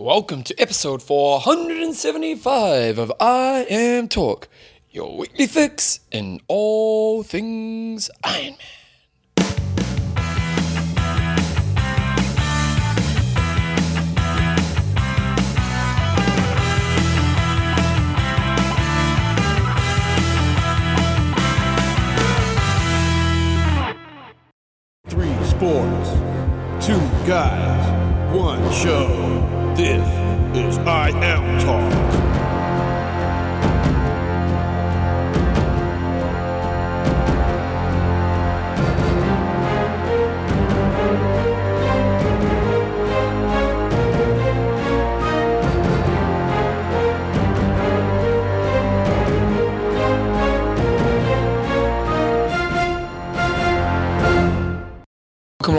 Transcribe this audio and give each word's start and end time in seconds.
Welcome 0.00 0.44
to 0.44 0.58
episode 0.58 1.02
475 1.02 2.96
of 2.96 3.12
I 3.20 3.66
Am 3.68 4.08
Talk, 4.08 4.48
your 4.88 5.14
weekly 5.14 5.46
fix 5.46 6.00
in 6.10 6.40
all 6.48 7.22
things 7.22 8.08
Iron 8.24 8.56
Man. 8.56 9.50
Three 25.08 25.44
sports, 25.44 26.10
two 26.86 26.98
guys, 27.26 28.34
one 28.34 28.72
show. 28.72 29.69
This 29.90 30.06
is 30.56 30.78
I 30.86 31.08
Am 31.08 31.58
Talk. 31.58 32.29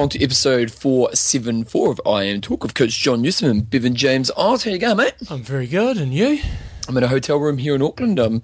Along 0.02 0.10
to 0.10 0.24
episode 0.24 0.72
474 0.72 1.92
of 1.92 2.02
I 2.08 2.24
Am 2.24 2.42
Talk 2.42 2.64
with 2.64 2.74
Coach 2.74 2.98
John 3.00 3.22
Newsom 3.22 3.52
and 3.52 3.70
Bevan 3.70 3.94
James 3.94 4.32
Art. 4.32 4.64
How 4.64 4.72
you 4.72 4.80
going, 4.80 4.98
mate? 4.98 5.14
I'm 5.30 5.44
very 5.44 5.68
good, 5.68 5.98
and 5.98 6.12
you? 6.12 6.42
I'm 6.88 6.98
in 6.98 7.04
a 7.04 7.08
hotel 7.08 7.38
room 7.38 7.60
here 7.60 7.76
in 7.76 7.84
Auckland. 7.84 8.20
Um, 8.20 8.42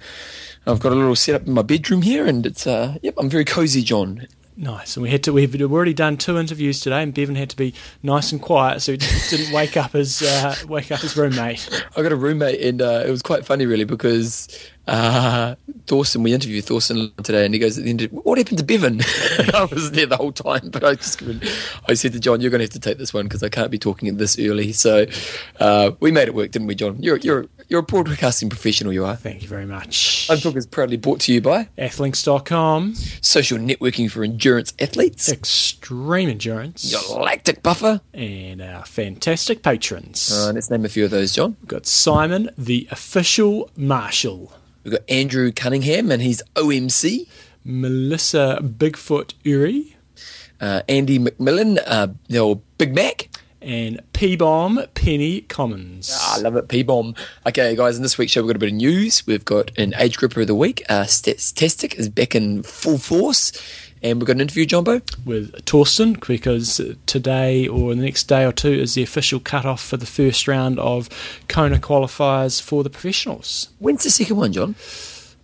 I've 0.68 0.80
got 0.80 0.92
a 0.92 0.96
little 0.96 1.16
setup 1.16 1.48
in 1.48 1.54
my 1.54 1.64
bedroom 1.64 2.04
here, 2.04 2.28
and 2.28 2.46
it's 2.46 2.68
uh, 2.68 3.00
yep, 3.02 3.16
I'm 3.18 3.28
very 3.28 3.44
cozy, 3.44 3.82
John. 3.82 4.28
Nice. 4.56 4.96
And 4.98 5.02
we 5.02 5.10
had 5.10 5.24
to. 5.24 5.34
We've 5.34 5.60
already 5.60 5.96
done 5.96 6.18
two 6.18 6.38
interviews 6.38 6.80
today, 6.80 7.02
and 7.02 7.12
Bevan 7.12 7.34
had 7.34 7.50
to 7.50 7.56
be 7.56 7.74
nice 8.04 8.32
and 8.32 8.40
quiet, 8.40 8.84
so 8.84 8.92
he 8.92 9.00
didn't 9.32 9.52
wake 9.52 9.76
up 9.78 9.94
his 9.94 10.22
uh, 10.22 10.54
wake 10.68 10.92
up 10.92 11.00
his 11.00 11.18
roommate. 11.18 11.68
I 11.98 12.04
got 12.04 12.12
a 12.12 12.16
roommate, 12.16 12.62
and 12.62 12.84
uh, 12.84 13.04
it 13.04 13.10
was 13.10 13.24
quite 13.24 13.48
funny, 13.48 13.66
really, 13.66 13.84
because 13.84 14.48
uh, 14.88 15.56
Torsten, 15.86 16.24
we 16.24 16.34
interviewed 16.34 16.66
Torsten 16.66 17.16
today, 17.24 17.46
and 17.46 17.54
he 17.54 17.60
goes 17.60 17.78
at 17.78 17.84
the 17.84 17.90
end, 17.90 18.02
of, 18.02 18.12
"What 18.12 18.38
happened 18.38 18.60
to 18.60 18.64
Bevan?" 18.64 19.02
I 19.54 19.68
was 19.72 19.92
there 19.92 20.06
the 20.06 20.18
whole 20.18 20.32
time, 20.32 20.70
but 20.70 20.84
I 20.84 20.96
just, 20.96 21.18
couldn't. 21.20 21.44
I 21.88 21.94
said 21.94 22.14
to 22.14 22.20
John, 22.20 22.42
"You're 22.42 22.52
going 22.52 22.60
to 22.60 22.66
have 22.66 22.72
to 22.72 22.80
take 22.80 22.98
this 22.98 23.14
one 23.14 23.26
because 23.26 23.44
I 23.44 23.50
can't 23.50 23.72
be 23.72 23.80
talking 23.80 24.08
it 24.08 24.18
this 24.18 24.40
early." 24.40 24.72
So 24.74 25.06
uh, 25.60 25.92
we 26.00 26.12
made 26.12 26.28
it 26.28 26.34
work, 26.34 26.52
didn't 26.52 26.68
we, 26.68 26.76
John? 26.76 27.02
You're 27.02 27.18
you're 27.18 27.48
you're 27.70 27.82
a 27.82 27.84
broadcasting 27.84 28.50
professional, 28.50 28.94
you 28.94 29.06
are. 29.06 29.16
Thank 29.16 29.42
you 29.42 29.48
very 29.48 29.66
much. 29.66 30.28
I'm 30.30 30.38
talking 30.38 30.58
is 30.58 30.66
proudly 30.66 30.98
brought 30.98 31.20
to 31.22 31.34
you 31.34 31.42
by 31.42 31.68
Athlinks.com, 31.78 32.96
social 33.22 33.58
networking 33.58 34.10
for 34.10 34.24
endurance 34.24 34.74
athletes, 34.80 35.30
Extreme 35.30 36.30
Endurance, 36.30 36.92
your 36.92 37.20
lactic 37.20 37.62
buffer. 37.64 38.02
and 38.14 38.62
our 38.62 38.86
fantastic 38.86 39.64
patrons. 39.64 40.32
Uh, 40.32 40.52
let's 40.54 40.70
name 40.70 40.86
a 40.86 40.90
few 40.90 41.04
of 41.06 41.12
those, 41.12 41.34
John. 41.34 41.58
We've 41.62 41.68
got 41.68 41.86
Simon, 41.86 42.50
the 42.58 42.88
official 42.90 43.70
marshal, 43.76 44.54
We've 44.88 44.94
got 44.94 45.10
Andrew 45.10 45.52
Cunningham 45.52 46.12
and 46.14 46.22
he's 46.22 46.42
OMC. 46.56 47.28
Melissa 47.66 48.60
Bigfoot 48.64 49.34
Uri, 49.44 49.98
Uh, 50.62 50.82
Andy 50.88 51.20
McMillan, 51.20 51.78
uh, 51.86 52.08
old 52.40 52.62
Big 52.78 52.96
Mac. 52.96 53.28
and 53.62 54.00
P 54.14 54.38
Bomb 54.38 54.80
Penny 54.94 55.42
Commons. 55.42 56.10
Ah, 56.14 56.38
I 56.38 56.40
love 56.40 56.56
it, 56.56 56.70
P 56.70 56.84
bomb. 56.84 57.16
Okay, 57.46 57.76
guys, 57.76 57.98
in 57.98 58.04
this 58.04 58.18
week's 58.18 58.32
show, 58.32 58.42
we've 58.42 58.48
got 58.50 58.56
a 58.56 58.60
bit 58.60 58.70
of 58.70 58.76
news. 58.76 59.28
We've 59.28 59.44
got 59.44 59.78
an 59.78 59.94
age 59.98 60.16
grouper 60.16 60.40
of 60.42 60.48
the 60.48 60.56
week. 60.56 60.84
Uh, 60.88 61.04
Statistic 61.06 61.96
is 61.96 62.08
back 62.08 62.34
in 62.34 62.64
full 62.64 62.98
force. 62.98 63.52
And 64.04 64.20
we've 64.20 64.28
got 64.28 64.36
an 64.36 64.42
interview, 64.42 64.66
Jumbo. 64.66 65.02
with 65.26 65.66
Torsten 65.66 66.26
because 66.28 66.80
today 67.06 67.68
or 67.68 67.96
the 67.96 68.02
next 68.02 68.26
day 68.26 68.46
or 68.46 68.52
two 68.52 68.72
is 68.72 68.94
the 68.94 69.04
official 69.04 69.40
cut-off 69.40 69.84
for 69.84 69.98
the 69.98 70.06
first 70.06 70.48
round 70.48 70.80
of 70.80 71.10
Kona 71.48 71.80
qualifiers 71.80 72.62
for 72.62 72.84
the 72.84 72.90
professionals. 72.90 73.70
When's 73.80 74.04
the 74.04 74.12
second 74.12 74.38
one, 74.38 74.54
John? 74.54 74.76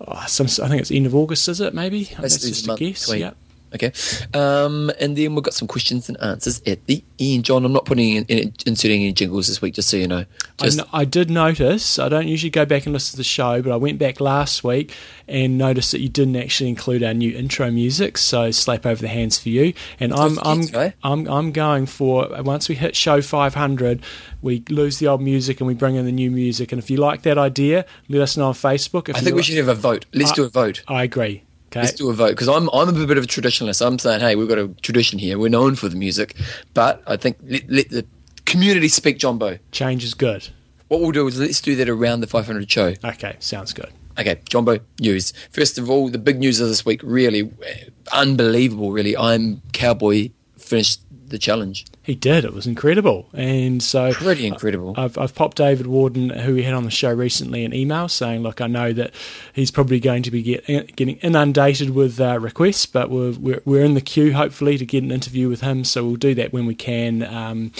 Oh, 0.06 0.24
some, 0.28 0.48
I 0.48 0.68
think 0.70 0.82
it's 0.82 0.92
end 0.92 1.06
of 1.06 1.16
August, 1.16 1.48
is 1.48 1.62
it? 1.62 1.74
Maybe 1.74 2.04
that's 2.20 2.40
just 2.40 2.68
a 2.68 2.76
guess. 2.76 3.06
between-. 3.06 3.34
Okay. 3.74 3.92
Um, 4.34 4.92
and 5.00 5.18
then 5.18 5.34
we've 5.36 5.44
got 5.44 5.54
some 5.54 5.68
questions 5.68 6.08
and 6.08 6.20
answers 6.22 6.62
at 6.68 6.86
the 6.86 7.04
end. 7.20 7.46
John, 7.46 7.66
I'm 7.66 7.74
not 7.74 7.86
putting 7.86 8.10
in, 8.16 8.26
in, 8.26 8.54
inserting 8.66 9.02
any 9.02 9.14
jingles 9.14 9.48
this 9.48 9.62
week, 9.62 9.74
just 9.74 9.90
so 9.90 9.98
you 9.98 10.08
know. 10.08 10.26
I, 10.60 10.66
Just, 10.66 10.78
kn- 10.78 10.90
I 10.94 11.06
did 11.06 11.30
notice. 11.30 11.98
I 11.98 12.10
don't 12.10 12.28
usually 12.28 12.50
go 12.52 12.66
back 12.66 12.86
and 12.86 12.94
listen 12.94 13.12
to 13.12 13.18
the 13.18 13.24
show, 13.24 13.62
but 13.62 13.72
I 13.72 13.76
went 13.76 13.98
back 13.98 14.20
last 14.20 14.64
week 14.64 14.94
and 15.28 15.58
noticed 15.58 15.92
that 15.94 16.02
you 16.02 16.10
didn't 16.10 16.36
actually 16.36 16.70
include 16.70 17.04
our 17.04 17.14
new 17.14 17.36
intro 17.36 17.72
music. 17.72 18.18
So 18.18 18.52
slap 18.52 18.86
over 18.86 19.02
the 19.02 19.08
hands 19.08 19.40
for 19.40 19.50
you. 19.50 19.74
And 20.00 20.14
I'm 20.14 20.38
I'm, 20.40 20.62
right? 20.68 20.94
I'm 21.04 21.28
I'm 21.28 21.52
going 21.52 21.86
for 21.86 22.28
once 22.44 22.70
we 22.70 22.76
hit 22.76 22.96
show 22.96 23.22
500, 23.22 24.04
we 24.42 24.64
lose 24.70 25.00
the 25.00 25.08
old 25.08 25.22
music 25.22 25.60
and 25.60 25.68
we 25.68 25.74
bring 25.74 25.96
in 25.96 26.06
the 26.06 26.12
new 26.12 26.30
music. 26.30 26.72
And 26.72 26.80
if 26.80 26.90
you 26.92 26.98
like 26.98 27.24
that 27.24 27.38
idea, 27.38 27.86
let 28.10 28.22
us 28.22 28.38
know 28.38 28.48
on 28.50 28.54
Facebook. 28.54 29.10
If 29.10 29.16
I 29.16 29.20
think 29.20 29.36
we 29.36 29.38
li- 29.38 29.44
should 29.44 29.58
have 29.58 29.68
a 29.70 29.74
vote. 29.76 30.06
Let's 30.14 30.32
I- 30.32 30.36
do 30.36 30.44
a 30.44 30.50
vote. 30.50 30.84
I 30.88 31.04
agree. 31.04 31.44
Okay. 31.74 31.82
Let's 31.82 31.94
do 31.94 32.12
a 32.12 32.14
vote 32.14 32.30
because 32.30 32.48
I'm 32.48 32.70
I'm 32.72 32.90
a 32.90 33.08
bit 33.08 33.18
of 33.18 33.24
a 33.24 33.28
traditionalist. 33.28 33.84
I'm 33.84 33.98
saying, 33.98 34.20
hey, 34.20 34.36
we've 34.36 34.48
got 34.48 34.60
a 34.60 34.68
tradition 34.84 35.18
here. 35.18 35.40
We're 35.40 35.50
known 35.50 35.74
for 35.74 35.90
the 35.90 35.96
music, 35.96 36.36
but 36.76 37.02
I 37.08 37.18
think 37.18 37.38
let, 37.44 37.68
let 37.68 37.90
the 37.90 38.06
community 38.46 38.88
speak, 38.88 39.18
Jumbo. 39.18 39.58
Change 39.72 40.04
is 40.04 40.14
good. 40.14 40.50
What 40.90 41.02
we'll 41.02 41.12
do 41.12 41.26
is 41.26 41.40
let's 41.40 41.62
do 41.62 41.76
that 41.78 41.90
around 41.90 42.20
the 42.20 42.28
500 42.28 42.70
show. 42.70 42.94
Okay, 43.04 43.38
sounds 43.40 43.74
good. 43.74 43.92
Okay, 44.20 44.40
Jumbo, 44.48 44.78
news. 45.00 45.34
First 45.50 45.80
of 45.80 45.90
all, 45.90 46.10
the 46.10 46.20
big 46.20 46.38
news 46.38 46.60
of 46.60 46.68
this 46.68 46.86
week, 46.86 47.02
really 47.04 47.42
uh, 47.42 47.90
unbelievable, 48.12 48.92
really. 48.92 49.16
Iron 49.16 49.64
Cowboy 49.72 50.30
finished 50.56 51.02
the 51.34 51.40
challenge. 51.40 51.86
He 52.04 52.14
did. 52.14 52.46
It 52.46 52.54
was 52.54 52.68
incredible. 52.68 53.28
And 53.34 53.82
so 53.82 54.14
Pretty 54.14 54.46
incredible. 54.46 54.94
I've, 54.96 55.18
I've 55.18 55.34
popped 55.34 55.58
David 55.58 55.88
Warden, 55.88 56.30
who 56.30 56.54
we 56.54 56.62
had 56.62 56.76
on 56.76 56.84
the 56.84 56.92
show 56.92 57.12
recently, 57.12 57.66
an 57.66 57.74
email 57.74 58.08
saying, 58.08 58.44
"Look, 58.44 58.62
I 58.62 58.68
know 58.68 58.94
that 58.94 59.12
he's 59.52 59.72
probably 59.72 60.00
going 60.00 60.22
to 60.24 60.32
be 60.32 60.44
get, 60.44 60.96
getting 60.96 61.18
inundated 61.18 61.90
with 61.90 62.22
uh, 62.22 62.40
requests, 62.40 62.86
but 62.86 63.10
we're, 63.10 63.32
we're 63.32 63.62
we're 63.66 63.84
in 63.84 63.96
the 63.96 64.02
queue 64.02 64.34
hopefully 64.34 64.78
to 64.78 64.86
get 64.86 65.04
an 65.04 65.12
interview 65.12 65.50
with 65.50 65.62
him. 65.62 65.84
So 65.84 66.06
we'll 66.06 66.16
do 66.16 66.36
that 66.36 66.54
when 66.54 66.68
we 66.68 66.76
can." 66.76 67.24
Um, 67.24 67.72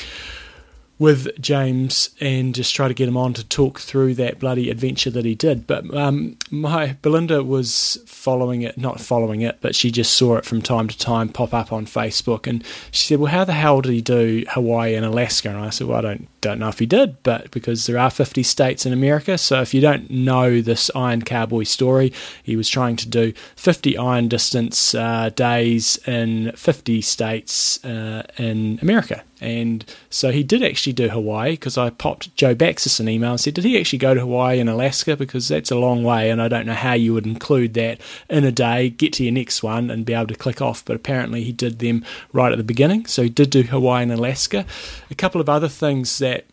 with 1.04 1.38
James 1.42 2.12
and 2.22 2.56
just 2.56 2.74
try 2.74 2.88
to 2.88 2.94
get 2.94 3.10
him 3.10 3.18
on 3.18 3.34
to 3.34 3.44
talk 3.44 3.82
through 3.82 4.14
that 4.14 4.40
bloody 4.40 4.70
adventure 4.70 5.10
that 5.10 5.26
he 5.26 5.36
did. 5.36 5.68
But 5.68 5.94
um, 5.94 6.38
my 6.50 6.96
Belinda 7.02 7.44
was 7.44 7.98
following 8.06 8.62
it, 8.62 8.78
not 8.78 9.02
following 9.02 9.42
it, 9.42 9.58
but 9.60 9.76
she 9.76 9.92
just 9.92 10.14
saw 10.14 10.38
it 10.38 10.46
from 10.46 10.62
time 10.62 10.88
to 10.88 10.98
time 10.98 11.28
pop 11.28 11.54
up 11.54 11.74
on 11.74 11.86
Facebook, 11.86 12.48
and 12.48 12.64
she 12.90 13.06
said, 13.06 13.20
"Well, 13.20 13.34
how 13.34 13.44
the 13.44 13.52
hell 13.52 13.82
did 13.82 13.92
he 13.92 14.00
do 14.00 14.46
Hawaii 14.52 14.96
and 14.96 15.06
Alaska?" 15.06 15.50
And 15.50 15.58
I 15.58 15.72
said, 15.72 15.88
"Well, 15.88 15.98
I 15.98 16.02
don't 16.02 16.30
don't 16.40 16.60
know 16.60 16.70
if 16.70 16.80
he 16.80 16.86
did, 16.86 17.22
but 17.24 17.52
because 17.52 17.86
there 17.86 17.98
are 17.98 18.10
50 18.10 18.42
states 18.44 18.86
in 18.86 18.94
America, 18.94 19.38
so 19.38 19.62
if 19.62 19.74
you 19.74 19.82
don't 19.82 20.10
know 20.10 20.62
this 20.62 20.90
Iron 20.96 21.24
Cowboy 21.24 21.64
story, 21.64 22.14
he 22.44 22.56
was 22.56 22.70
trying 22.70 22.96
to 22.96 23.10
do 23.10 23.34
50 23.58 23.98
iron 23.98 24.30
distance 24.30 24.96
uh, 24.96 25.32
days 25.36 25.98
in 26.08 26.54
50 26.56 27.02
states 27.02 27.84
uh, 27.84 28.24
in 28.38 28.80
America." 28.82 29.22
And 29.44 29.86
so 30.10 30.32
he 30.32 30.42
did 30.42 30.64
actually 30.64 30.94
do 30.94 31.10
Hawaii 31.10 31.52
because 31.52 31.78
I 31.78 31.90
popped 31.90 32.36
Joe 32.36 32.56
Baxis 32.56 33.00
an 33.00 33.10
email 33.10 33.32
and 33.32 33.40
said, 33.40 33.54
Did 33.54 33.66
he 33.66 33.80
actually 33.80 34.00
go 34.00 34.14
to 34.14 34.22
Hawaii 34.22 34.60
and 34.60 34.70
Alaska? 34.70 35.18
Because 35.18 35.48
that's 35.48 35.72
a 35.72 35.76
long 35.76 36.04
way, 36.04 36.30
and 36.30 36.42
I 36.42 36.48
don't 36.48 36.66
know 36.66 36.74
how 36.74 36.94
you 36.94 37.14
would 37.14 37.28
include 37.28 37.74
that 37.74 38.00
in 38.30 38.46
a 38.46 38.52
day, 38.52 38.90
get 38.90 39.14
to 39.14 39.24
your 39.24 39.34
next 39.34 39.62
one, 39.62 39.90
and 39.90 40.06
be 40.06 40.14
able 40.14 40.28
to 40.28 40.36
click 40.36 40.62
off. 40.62 40.86
But 40.86 40.96
apparently 40.96 41.44
he 41.44 41.52
did 41.52 41.80
them 41.80 42.06
right 42.32 42.52
at 42.52 42.58
the 42.58 42.64
beginning. 42.64 43.06
So 43.06 43.24
he 43.24 43.30
did 43.30 43.50
do 43.50 43.64
Hawaii 43.64 44.04
and 44.04 44.12
Alaska. 44.12 44.66
A 45.12 45.16
couple 45.16 45.42
of 45.42 45.50
other 45.50 45.68
things 45.68 46.18
that 46.20 46.46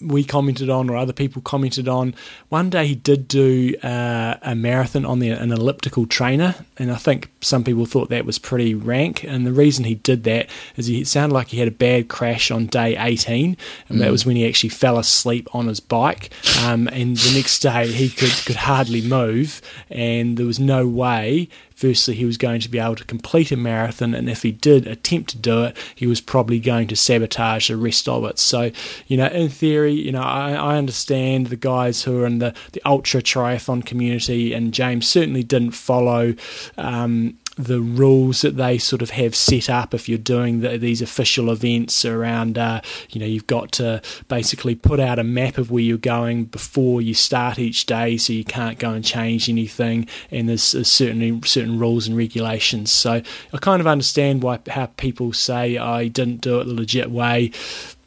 we 0.00 0.24
commented 0.24 0.70
on 0.70 0.88
or 0.90 0.96
other 0.96 1.12
people 1.12 1.42
commented 1.42 1.88
on. 1.88 2.14
One 2.48 2.70
day 2.70 2.86
he 2.86 2.94
did 2.94 3.28
do 3.28 3.74
uh, 3.82 4.36
a 4.42 4.54
marathon 4.54 5.04
on 5.04 5.18
the, 5.18 5.30
an 5.30 5.52
elliptical 5.52 6.06
trainer, 6.06 6.54
and 6.78 6.90
I 6.90 6.96
think 6.96 7.30
some 7.40 7.64
people 7.64 7.86
thought 7.86 8.08
that 8.10 8.24
was 8.24 8.38
pretty 8.38 8.74
rank. 8.74 9.24
And 9.24 9.46
the 9.46 9.52
reason 9.52 9.84
he 9.84 9.94
did 9.94 10.24
that 10.24 10.48
is 10.76 10.86
he 10.86 11.04
sounded 11.04 11.34
like 11.34 11.48
he 11.48 11.58
had 11.58 11.68
a 11.68 11.72
bad 11.72 12.08
crash 12.08 12.50
on 12.50 12.66
day 12.66 12.96
18, 12.96 13.56
and 13.88 14.00
that 14.00 14.10
was 14.10 14.26
when 14.26 14.36
he 14.36 14.46
actually 14.46 14.70
fell 14.70 14.98
asleep 14.98 15.48
on 15.54 15.66
his 15.66 15.80
bike. 15.80 16.30
Um, 16.62 16.88
and 16.88 17.16
the 17.16 17.36
next 17.36 17.60
day 17.60 17.90
he 17.90 18.08
could, 18.08 18.32
could 18.44 18.56
hardly 18.56 19.02
move, 19.02 19.60
and 19.90 20.36
there 20.36 20.46
was 20.46 20.60
no 20.60 20.86
way 20.86 21.48
firstly 21.80 22.14
he 22.14 22.26
was 22.26 22.36
going 22.36 22.60
to 22.60 22.68
be 22.68 22.78
able 22.78 22.94
to 22.94 23.04
complete 23.04 23.50
a 23.50 23.56
marathon 23.56 24.14
and 24.14 24.28
if 24.28 24.42
he 24.42 24.52
did 24.52 24.86
attempt 24.86 25.30
to 25.30 25.38
do 25.38 25.64
it 25.64 25.76
he 25.94 26.06
was 26.06 26.20
probably 26.20 26.60
going 26.60 26.86
to 26.86 26.94
sabotage 26.94 27.68
the 27.68 27.76
rest 27.76 28.06
of 28.06 28.22
it. 28.26 28.38
So 28.38 28.70
you 29.06 29.16
know 29.16 29.28
in 29.28 29.48
theory 29.48 29.94
you 29.94 30.12
know 30.12 30.20
i, 30.20 30.52
I 30.52 30.76
understand 30.76 31.46
the 31.46 31.56
guys 31.56 32.02
who 32.02 32.20
are 32.20 32.26
in 32.26 32.38
the, 32.38 32.54
the 32.72 32.82
ultra 32.84 33.22
triathlon 33.22 33.84
community 33.86 34.52
and 34.52 34.74
james 34.74 35.08
certainly 35.08 35.42
didn't 35.42 35.70
follow 35.70 36.34
um, 36.76 37.38
the 37.64 37.80
rules 37.80 38.42
that 38.42 38.56
they 38.56 38.78
sort 38.78 39.02
of 39.02 39.10
have 39.10 39.34
set 39.34 39.68
up 39.70 39.94
if 39.94 40.08
you're 40.08 40.18
doing 40.18 40.60
the, 40.60 40.78
these 40.78 41.02
official 41.02 41.50
events 41.50 42.04
around, 42.04 42.58
uh, 42.58 42.80
you 43.10 43.20
know, 43.20 43.26
you've 43.26 43.46
got 43.46 43.72
to 43.72 44.02
basically 44.28 44.74
put 44.74 45.00
out 45.00 45.18
a 45.18 45.24
map 45.24 45.58
of 45.58 45.70
where 45.70 45.82
you're 45.82 45.98
going 45.98 46.44
before 46.46 47.00
you 47.02 47.14
start 47.14 47.58
each 47.58 47.86
day, 47.86 48.16
so 48.16 48.32
you 48.32 48.44
can't 48.44 48.78
go 48.78 48.90
and 48.90 49.04
change 49.04 49.48
anything. 49.48 50.08
And 50.30 50.48
there's, 50.48 50.72
there's 50.72 50.90
certainly 50.90 51.40
certain 51.44 51.78
rules 51.78 52.06
and 52.06 52.16
regulations. 52.16 52.90
So 52.90 53.22
I 53.52 53.58
kind 53.58 53.80
of 53.80 53.86
understand 53.86 54.42
why 54.42 54.58
how 54.68 54.86
people 54.86 55.32
say 55.32 55.76
I 55.78 56.08
didn't 56.08 56.40
do 56.40 56.60
it 56.60 56.64
the 56.64 56.74
legit 56.74 57.10
way 57.10 57.52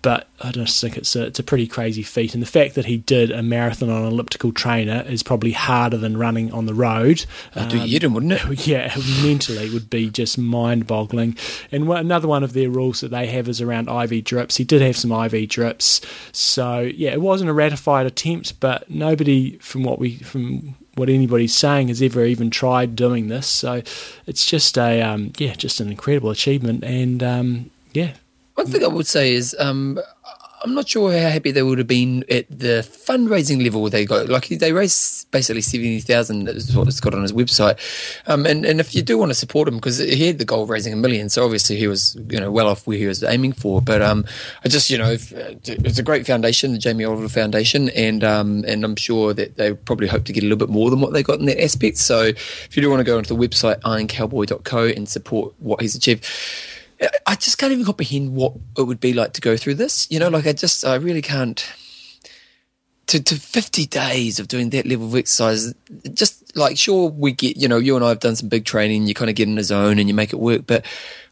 but 0.03 0.27
I 0.41 0.51
just 0.51 0.79
think 0.79 0.97
it's 0.97 1.15
a, 1.15 1.23
it's 1.25 1.39
a 1.39 1.43
pretty 1.43 1.65
crazy 1.65 2.03
feat. 2.03 2.33
And 2.33 2.43
the 2.43 2.47
fact 2.47 2.75
that 2.75 2.85
he 2.85 2.97
did 2.97 3.31
a 3.31 3.41
marathon 3.41 3.89
on 3.89 4.03
an 4.03 4.09
elliptical 4.09 4.51
trainer 4.51 5.03
is 5.07 5.23
probably 5.23 5.53
harder 5.53 5.97
than 5.97 6.17
running 6.17 6.51
on 6.51 6.65
the 6.65 6.73
road. 6.73 7.25
That'd 7.53 7.71
do 7.71 7.87
you 7.87 7.99
in, 8.03 8.13
wouldn't 8.13 8.33
it? 8.33 8.67
Yeah, 8.67 8.95
mentally 9.23 9.69
would 9.69 9.89
be 9.89 10.09
just 10.09 10.37
mind 10.37 10.85
boggling. 10.87 11.37
And 11.71 11.89
another 11.89 12.27
one 12.27 12.43
of 12.43 12.53
their 12.53 12.69
rules 12.69 12.99
that 12.99 13.11
they 13.11 13.27
have 13.27 13.47
is 13.47 13.61
around 13.61 13.87
IV 13.87 14.25
drips. 14.25 14.57
He 14.57 14.65
did 14.65 14.81
have 14.81 14.97
some 14.97 15.11
IV 15.11 15.49
drips. 15.49 16.01
So, 16.33 16.81
yeah, 16.81 17.11
it 17.11 17.21
wasn't 17.21 17.49
a 17.49 17.53
ratified 17.53 18.05
attempt, 18.05 18.59
but 18.59 18.89
nobody 18.89 19.57
from 19.59 19.83
what 19.83 19.99
we, 19.99 20.17
from 20.17 20.75
what 20.95 21.09
anybody's 21.09 21.55
saying 21.55 21.87
has 21.87 22.01
ever 22.01 22.25
even 22.25 22.49
tried 22.49 22.95
doing 22.95 23.29
this. 23.29 23.47
So 23.47 23.81
it's 24.27 24.45
just 24.45 24.77
a 24.77 25.01
um, 25.01 25.31
yeah, 25.37 25.53
just 25.53 25.79
an 25.79 25.89
incredible 25.89 26.29
achievement, 26.29 26.83
and 26.83 27.23
um, 27.23 27.71
yeah, 27.93 28.13
one 28.55 28.67
thing 28.67 28.83
I 28.83 28.87
would 28.87 29.07
say 29.07 29.33
is 29.33 29.55
um, 29.59 29.99
I'm 30.63 30.73
not 30.73 30.87
sure 30.87 31.11
how 31.11 31.29
happy 31.29 31.51
they 31.51 31.61
would 31.61 31.77
have 31.77 31.87
been 31.87 32.23
at 32.29 32.47
the 32.49 32.87
fundraising 32.87 33.61
level 33.61 33.89
they 33.89 34.05
got. 34.05 34.29
Like 34.29 34.47
they 34.47 34.71
raised 34.71 35.29
basically 35.29 35.61
seventy 35.61 35.99
thousand. 35.99 36.47
Is 36.47 36.73
what 36.75 36.87
it's 36.87 37.01
got 37.01 37.13
on 37.13 37.21
his 37.21 37.33
website. 37.33 37.77
Um, 38.27 38.45
and 38.45 38.65
and 38.65 38.79
if 38.79 38.95
you 38.95 39.01
do 39.01 39.17
want 39.17 39.31
to 39.31 39.35
support 39.35 39.67
him, 39.67 39.75
because 39.75 39.97
he 39.97 40.25
had 40.27 40.39
the 40.39 40.45
goal 40.45 40.63
of 40.63 40.69
raising 40.69 40.93
a 40.93 40.95
million, 40.95 41.27
so 41.27 41.43
obviously 41.43 41.75
he 41.75 41.87
was 41.87 42.15
you 42.29 42.39
know 42.39 42.49
well 42.49 42.67
off 42.67 42.87
where 42.87 42.97
he 42.97 43.07
was 43.07 43.23
aiming 43.23 43.51
for. 43.51 43.81
But 43.81 44.01
um, 44.01 44.25
I 44.63 44.69
just 44.69 44.89
you 44.89 44.97
know 44.97 45.11
if, 45.11 45.33
it's 45.33 45.99
a 45.99 46.03
great 46.03 46.25
foundation, 46.25 46.71
the 46.71 46.77
Jamie 46.77 47.03
Oliver 47.03 47.27
Foundation, 47.27 47.89
and 47.89 48.23
um, 48.23 48.63
and 48.65 48.85
I'm 48.85 48.95
sure 48.95 49.33
that 49.33 49.57
they 49.57 49.73
probably 49.73 50.07
hope 50.07 50.23
to 50.25 50.33
get 50.33 50.43
a 50.43 50.47
little 50.47 50.65
bit 50.65 50.69
more 50.69 50.89
than 50.89 51.01
what 51.01 51.11
they 51.11 51.23
got 51.23 51.39
in 51.39 51.45
that 51.47 51.61
aspect. 51.61 51.97
So 51.97 52.21
if 52.21 52.69
you 52.77 52.81
do 52.81 52.89
want 52.89 53.01
to 53.01 53.05
go 53.05 53.17
onto 53.17 53.35
the 53.35 53.47
website 53.47 53.81
ironcowboy.co 53.81 54.85
and 54.85 55.09
support 55.09 55.53
what 55.59 55.81
he's 55.81 55.95
achieved 55.95 56.25
I 57.25 57.35
just 57.35 57.57
can't 57.57 57.71
even 57.71 57.85
comprehend 57.85 58.35
what 58.35 58.53
it 58.77 58.83
would 58.83 58.99
be 58.99 59.13
like 59.13 59.33
to 59.33 59.41
go 59.41 59.57
through 59.57 59.75
this. 59.75 60.07
You 60.09 60.19
know, 60.19 60.29
like 60.29 60.47
I 60.47 60.53
just, 60.53 60.85
I 60.85 60.95
really 60.95 61.21
can't. 61.21 61.65
To, 63.07 63.21
to 63.21 63.35
50 63.35 63.85
days 63.87 64.39
of 64.39 64.47
doing 64.47 64.69
that 64.71 64.87
level 64.87 65.07
of 65.07 65.15
exercise, 65.15 65.75
just 66.13 66.42
like, 66.55 66.77
sure, 66.77 67.09
we 67.09 67.31
get, 67.31 67.57
you 67.57 67.67
know, 67.67 67.77
you 67.77 67.95
and 67.95 68.05
I 68.05 68.09
have 68.09 68.19
done 68.19 68.35
some 68.35 68.49
big 68.49 68.65
training, 68.65 69.07
you 69.07 69.13
kind 69.13 69.29
of 69.29 69.35
get 69.35 69.47
in 69.47 69.57
a 69.57 69.63
zone 69.63 69.99
and 69.99 70.07
you 70.07 70.13
make 70.13 70.33
it 70.33 70.39
work. 70.39 70.63
But 70.67 70.85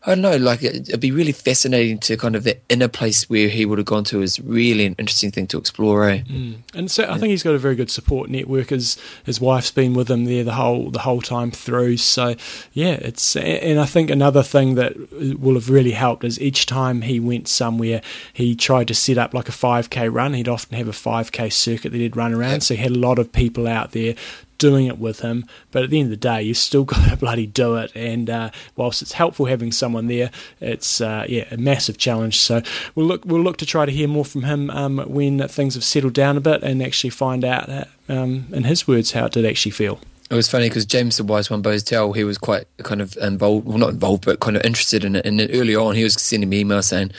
I 0.03 0.09
don't 0.09 0.21
know, 0.21 0.35
like 0.37 0.63
it'd 0.63 0.99
be 0.99 1.11
really 1.11 1.31
fascinating 1.31 1.99
to 1.99 2.17
kind 2.17 2.35
of 2.35 2.43
that 2.45 2.63
inner 2.69 2.87
place 2.87 3.29
where 3.29 3.47
he 3.47 3.67
would 3.67 3.77
have 3.77 3.85
gone 3.85 4.03
to 4.05 4.23
is 4.23 4.39
really 4.39 4.87
an 4.87 4.95
interesting 4.97 5.29
thing 5.29 5.45
to 5.47 5.59
explore. 5.59 6.09
Eh? 6.09 6.23
Mm. 6.23 6.55
And 6.73 6.89
so 6.89 7.03
I 7.03 7.19
think 7.19 7.29
he's 7.29 7.43
got 7.43 7.53
a 7.53 7.59
very 7.59 7.75
good 7.75 7.91
support 7.91 8.27
network. 8.27 8.69
His 8.69 8.97
his 9.25 9.39
wife's 9.39 9.69
been 9.69 9.93
with 9.93 10.09
him 10.09 10.25
there 10.25 10.43
the 10.43 10.55
whole 10.55 10.89
the 10.89 10.99
whole 10.99 11.21
time 11.21 11.51
through. 11.51 11.97
So 11.97 12.35
yeah, 12.73 12.93
it's 12.93 13.35
and 13.35 13.79
I 13.79 13.85
think 13.85 14.09
another 14.09 14.41
thing 14.41 14.73
that 14.73 14.95
will 15.39 15.53
have 15.53 15.69
really 15.69 15.91
helped 15.91 16.23
is 16.23 16.41
each 16.41 16.65
time 16.65 17.03
he 17.03 17.19
went 17.19 17.47
somewhere, 17.47 18.01
he 18.33 18.55
tried 18.55 18.87
to 18.87 18.95
set 18.95 19.19
up 19.19 19.35
like 19.35 19.49
a 19.49 19.53
5k 19.53 20.11
run. 20.11 20.33
He'd 20.33 20.47
often 20.47 20.79
have 20.79 20.87
a 20.87 20.91
5k 20.91 21.53
circuit 21.53 21.91
that 21.91 21.99
he'd 21.99 22.17
run 22.17 22.33
around. 22.33 22.53
Yep. 22.53 22.63
So 22.63 22.73
he 22.73 22.81
had 22.81 22.93
a 22.93 22.99
lot 22.99 23.19
of 23.19 23.31
people 23.31 23.67
out 23.67 23.91
there 23.91 24.15
doing 24.61 24.85
it 24.85 24.99
with 24.99 25.21
him. 25.21 25.43
But 25.71 25.83
at 25.83 25.89
the 25.89 25.99
end 25.99 26.05
of 26.05 26.11
the 26.11 26.17
day, 26.17 26.43
you 26.43 26.53
still 26.53 26.83
got 26.93 27.09
to 27.09 27.17
bloody 27.17 27.47
do 27.47 27.75
it. 27.77 27.91
And 27.95 28.29
uh, 28.29 28.51
whilst 28.75 29.01
it's 29.01 29.13
helpful 29.13 29.47
having 29.47 29.71
someone 29.71 30.07
there, 30.07 30.29
it's 30.61 31.01
uh, 31.01 31.25
yeah 31.27 31.45
a 31.51 31.57
massive 31.57 31.97
challenge. 31.97 32.39
So 32.39 32.61
we'll 32.95 33.07
look 33.07 33.25
we'll 33.25 33.41
look 33.41 33.57
to 33.57 33.65
try 33.65 33.85
to 33.85 33.91
hear 33.91 34.07
more 34.07 34.25
from 34.25 34.43
him 34.43 34.69
um, 34.69 34.99
when 35.07 35.45
things 35.47 35.73
have 35.73 35.83
settled 35.83 36.13
down 36.13 36.37
a 36.37 36.41
bit 36.41 36.61
and 36.63 36.81
actually 36.83 37.09
find 37.09 37.43
out, 37.43 37.67
uh, 37.67 37.85
um, 38.07 38.47
in 38.51 38.63
his 38.63 38.87
words, 38.87 39.11
how 39.11 39.25
it 39.25 39.33
did 39.33 39.45
actually 39.45 39.71
feel. 39.71 39.99
It 40.29 40.35
was 40.35 40.47
funny 40.47 40.69
because 40.69 40.85
James 40.85 41.17
the 41.17 41.25
Wise 41.25 41.49
One 41.49 41.61
Boestel, 41.61 42.15
he 42.15 42.23
was 42.23 42.37
quite 42.37 42.65
kind 42.83 43.01
of 43.01 43.17
involved, 43.17 43.67
well, 43.67 43.77
not 43.77 43.89
involved, 43.89 44.23
but 44.23 44.39
kind 44.39 44.55
of 44.55 44.63
interested 44.63 45.03
in 45.03 45.17
it. 45.17 45.25
And 45.25 45.41
early 45.51 45.75
on, 45.75 45.95
he 45.95 46.03
was 46.03 46.13
sending 46.13 46.49
me 46.49 46.63
emails 46.63 46.85
saying, 46.85 47.11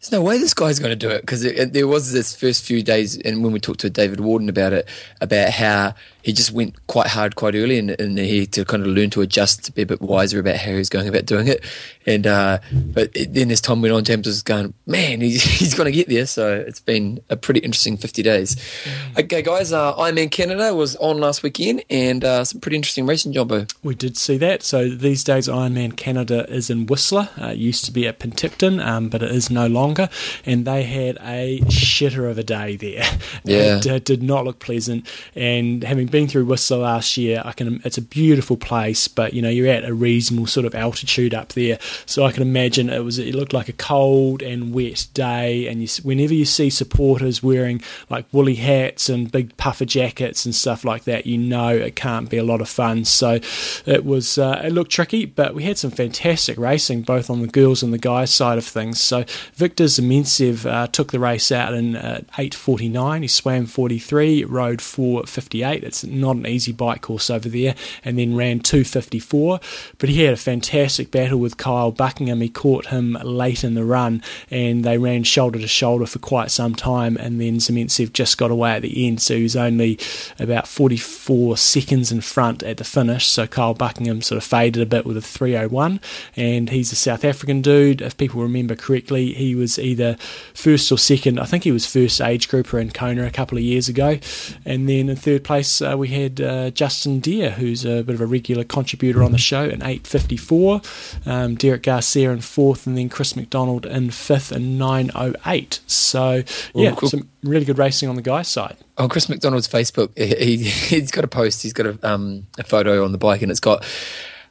there's 0.00 0.12
no 0.12 0.22
way 0.22 0.38
this 0.38 0.54
guy's 0.54 0.78
going 0.78 0.96
to 0.96 0.96
do 0.96 1.10
it 1.10 1.22
because 1.22 1.42
there 1.42 1.88
was 1.88 2.12
this 2.12 2.34
first 2.36 2.64
few 2.64 2.82
days, 2.84 3.18
and 3.18 3.42
when 3.42 3.52
we 3.52 3.58
talked 3.58 3.80
to 3.80 3.90
David 3.90 4.20
Warden 4.20 4.48
about 4.48 4.72
it, 4.72 4.88
about 5.20 5.50
how 5.50 5.94
he 6.22 6.32
just 6.32 6.52
went 6.52 6.86
quite 6.86 7.06
hard 7.06 7.36
quite 7.36 7.54
early, 7.54 7.78
and, 7.78 7.90
and 7.90 8.18
he 8.18 8.40
had 8.40 8.52
to 8.52 8.64
kind 8.64 8.82
of 8.82 8.88
learn 8.88 9.10
to 9.10 9.20
adjust 9.20 9.64
to 9.64 9.72
be 9.72 9.82
a 9.82 9.86
bit 9.86 10.00
wiser 10.00 10.40
about 10.40 10.56
how 10.56 10.72
he 10.72 10.78
was 10.78 10.88
going 10.88 11.08
about 11.08 11.26
doing 11.26 11.48
it. 11.48 11.64
And 12.06 12.26
uh, 12.26 12.58
but 12.72 13.12
then 13.28 13.50
as 13.50 13.60
time 13.60 13.82
went 13.82 13.94
on, 13.94 14.02
James 14.02 14.26
was 14.26 14.42
going, 14.42 14.74
man, 14.86 15.20
he's, 15.22 15.42
he's 15.42 15.74
going 15.74 15.86
to 15.86 15.92
get 15.92 16.08
there. 16.08 16.26
So 16.26 16.54
it's 16.54 16.80
been 16.80 17.20
a 17.28 17.36
pretty 17.36 17.60
interesting 17.60 17.96
50 17.96 18.22
days. 18.22 18.56
Mm. 18.56 19.24
Okay, 19.24 19.42
guys, 19.42 19.72
uh, 19.72 19.94
Ironman 19.94 20.30
Canada 20.30 20.74
was 20.74 20.96
on 20.96 21.18
last 21.18 21.42
weekend, 21.42 21.84
and 21.90 22.24
uh, 22.24 22.44
some 22.44 22.60
pretty 22.60 22.76
interesting 22.76 23.06
racing, 23.06 23.32
Jumbo. 23.32 23.66
We 23.82 23.94
did 23.94 24.16
see 24.16 24.38
that. 24.38 24.62
So 24.62 24.88
these 24.88 25.22
days, 25.22 25.48
Ironman 25.48 25.96
Canada 25.96 26.50
is 26.50 26.70
in 26.70 26.86
Whistler. 26.86 27.28
Uh, 27.40 27.48
it 27.48 27.58
used 27.58 27.84
to 27.84 27.92
be 27.92 28.06
at 28.06 28.18
Penticton, 28.18 28.84
um, 28.84 29.08
but 29.08 29.22
it 29.22 29.30
is 29.30 29.50
no 29.50 29.66
longer. 29.66 30.08
And 30.44 30.64
they 30.64 30.82
had 30.82 31.18
a 31.20 31.60
shitter 31.66 32.30
of 32.30 32.38
a 32.38 32.44
day 32.44 32.76
there. 32.76 33.04
Yeah, 33.44 33.78
it, 33.78 33.86
it 33.86 34.04
did 34.04 34.22
not 34.22 34.44
look 34.44 34.58
pleasant. 34.58 35.06
And 35.34 35.82
having 35.82 36.07
been 36.10 36.28
through 36.28 36.44
Whistler 36.44 36.78
last 36.78 37.16
year. 37.16 37.42
I 37.44 37.52
can. 37.52 37.80
It's 37.84 37.98
a 37.98 38.02
beautiful 38.02 38.56
place, 38.56 39.08
but 39.08 39.34
you 39.34 39.42
know 39.42 39.48
you're 39.48 39.68
at 39.68 39.84
a 39.84 39.94
reasonable 39.94 40.46
sort 40.46 40.66
of 40.66 40.74
altitude 40.74 41.34
up 41.34 41.52
there, 41.52 41.78
so 42.06 42.24
I 42.24 42.32
can 42.32 42.42
imagine 42.42 42.90
it 42.90 43.04
was. 43.04 43.18
It 43.18 43.34
looked 43.34 43.52
like 43.52 43.68
a 43.68 43.74
cold 43.74 44.42
and 44.42 44.72
wet 44.72 45.06
day, 45.14 45.66
and 45.66 45.82
you, 45.82 45.88
whenever 46.02 46.34
you 46.34 46.44
see 46.44 46.70
supporters 46.70 47.42
wearing 47.42 47.82
like 48.08 48.26
woolly 48.32 48.56
hats 48.56 49.08
and 49.08 49.30
big 49.30 49.56
puffer 49.56 49.84
jackets 49.84 50.44
and 50.44 50.54
stuff 50.54 50.84
like 50.84 51.04
that, 51.04 51.26
you 51.26 51.38
know 51.38 51.68
it 51.68 51.96
can't 51.96 52.30
be 52.30 52.36
a 52.36 52.44
lot 52.44 52.60
of 52.60 52.68
fun. 52.68 53.04
So 53.04 53.40
it 53.86 54.04
was. 54.04 54.38
Uh, 54.38 54.62
it 54.64 54.72
looked 54.72 54.92
tricky, 54.92 55.26
but 55.26 55.54
we 55.54 55.64
had 55.64 55.78
some 55.78 55.90
fantastic 55.90 56.58
racing 56.58 57.02
both 57.02 57.30
on 57.30 57.40
the 57.40 57.48
girls 57.48 57.82
and 57.82 57.92
the 57.92 57.98
guys 57.98 58.32
side 58.32 58.58
of 58.58 58.64
things. 58.64 59.00
So 59.00 59.24
Victor 59.54 59.84
Zyemtsev 59.84 60.64
uh, 60.70 60.86
took 60.88 61.12
the 61.12 61.18
race 61.18 61.50
out 61.50 61.74
in 61.74 61.96
uh, 61.96 62.22
8:49. 62.36 63.22
He 63.22 63.28
swam 63.28 63.66
43, 63.66 64.44
rode 64.44 64.78
4:58. 64.78 65.82
It's 65.82 65.97
not 66.04 66.36
an 66.36 66.46
easy 66.46 66.72
bike 66.72 67.02
course 67.02 67.30
over 67.30 67.48
there, 67.48 67.74
and 68.04 68.18
then 68.18 68.36
ran 68.36 68.60
254. 68.60 69.60
But 69.98 70.08
he 70.08 70.22
had 70.22 70.34
a 70.34 70.36
fantastic 70.36 71.10
battle 71.10 71.38
with 71.38 71.56
Kyle 71.56 71.92
Buckingham. 71.92 72.40
He 72.40 72.48
caught 72.48 72.86
him 72.86 73.18
late 73.22 73.64
in 73.64 73.74
the 73.74 73.84
run, 73.84 74.22
and 74.50 74.84
they 74.84 74.98
ran 74.98 75.24
shoulder 75.24 75.58
to 75.58 75.68
shoulder 75.68 76.06
for 76.06 76.18
quite 76.18 76.50
some 76.50 76.74
time. 76.74 77.16
And 77.16 77.40
then 77.40 77.56
Zyemtsev 77.56 78.12
just 78.12 78.38
got 78.38 78.50
away 78.50 78.72
at 78.72 78.82
the 78.82 79.06
end, 79.06 79.20
so 79.20 79.36
he 79.36 79.42
was 79.42 79.56
only 79.56 79.98
about 80.38 80.68
44 80.68 81.56
seconds 81.56 82.12
in 82.12 82.20
front 82.20 82.62
at 82.62 82.76
the 82.76 82.84
finish. 82.84 83.26
So 83.26 83.46
Kyle 83.46 83.74
Buckingham 83.74 84.22
sort 84.22 84.36
of 84.38 84.44
faded 84.44 84.82
a 84.82 84.86
bit 84.86 85.04
with 85.04 85.16
a 85.16 85.22
301, 85.22 86.00
and 86.36 86.70
he's 86.70 86.92
a 86.92 86.96
South 86.96 87.24
African 87.24 87.62
dude. 87.62 88.00
If 88.00 88.16
people 88.16 88.42
remember 88.42 88.74
correctly, 88.74 89.32
he 89.34 89.54
was 89.54 89.78
either 89.78 90.16
first 90.54 90.90
or 90.92 90.98
second. 90.98 91.38
I 91.38 91.44
think 91.44 91.64
he 91.64 91.72
was 91.72 91.86
first 91.86 92.20
age 92.20 92.48
grouper 92.48 92.78
in 92.78 92.90
Kona 92.90 93.26
a 93.26 93.30
couple 93.30 93.58
of 93.58 93.64
years 93.64 93.88
ago, 93.88 94.18
and 94.64 94.88
then 94.88 95.08
in 95.08 95.16
third 95.16 95.44
place 95.44 95.80
uh, 95.92 95.96
we 95.96 96.08
had 96.08 96.40
uh, 96.40 96.70
Justin 96.70 97.20
Daerr, 97.20 97.50
who's 97.50 97.84
a 97.84 98.02
bit 98.02 98.14
of 98.14 98.20
a 98.20 98.26
regular 98.26 98.64
contributor 98.64 99.22
on 99.22 99.32
the 99.32 99.38
show, 99.38 99.64
in 99.64 99.80
8.54. 99.80 101.26
Um, 101.26 101.54
Derek 101.54 101.82
Garcia 101.82 102.30
in 102.30 102.40
fourth, 102.40 102.86
and 102.86 102.96
then 102.96 103.08
Chris 103.08 103.36
McDonald 103.36 103.86
in 103.86 104.10
fifth 104.10 104.52
in 104.52 104.78
9.08. 104.78 105.80
So, 105.86 106.42
yeah, 106.74 106.94
cool. 106.94 107.08
some 107.08 107.28
really 107.42 107.64
good 107.64 107.78
racing 107.78 108.08
on 108.08 108.16
the 108.16 108.22
guy's 108.22 108.48
side. 108.48 108.76
On 108.96 109.08
Chris 109.08 109.28
McDonald's 109.28 109.68
Facebook, 109.68 110.16
he, 110.16 110.56
he's 110.64 111.10
got 111.10 111.24
a 111.24 111.28
post, 111.28 111.62
he's 111.62 111.72
got 111.72 111.86
a, 111.86 111.98
um, 112.08 112.46
a 112.58 112.64
photo 112.64 113.04
on 113.04 113.12
the 113.12 113.18
bike, 113.18 113.42
and 113.42 113.50
it's 113.50 113.60
got 113.60 113.84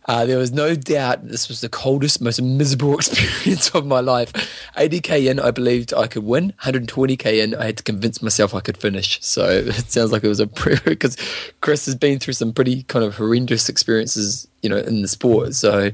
uh, 0.07 0.25
there 0.25 0.37
was 0.37 0.53
no 0.53 0.73
doubt 0.73 1.27
this 1.27 1.49
was 1.49 1.59
the 1.59 1.67
coldest, 1.67 2.21
most 2.21 2.41
miserable 2.41 2.93
experience 2.97 3.69
of 3.71 3.85
my 3.85 3.99
life. 3.99 4.31
80k 4.77 5.29
in, 5.29 5.39
I 5.39 5.51
believed 5.51 5.93
I 5.93 6.07
could 6.07 6.23
win. 6.23 6.53
120k 6.63 7.43
in, 7.43 7.55
I 7.55 7.65
had 7.65 7.77
to 7.77 7.83
convince 7.83 8.21
myself 8.21 8.55
I 8.55 8.61
could 8.61 8.77
finish. 8.77 9.19
So 9.21 9.45
it 9.49 9.91
sounds 9.91 10.11
like 10.13 10.23
it 10.23 10.29
was 10.29 10.39
a 10.39 10.47
because 10.47 11.17
Chris 11.61 11.85
has 11.85 11.95
been 11.95 12.19
through 12.19 12.35
some 12.35 12.53
pretty 12.53 12.83
kind 12.83 13.03
of 13.03 13.17
horrendous 13.17 13.67
experiences, 13.67 14.47
you 14.61 14.69
know, 14.69 14.77
in 14.77 15.01
the 15.01 15.07
sport. 15.09 15.55
So 15.55 15.91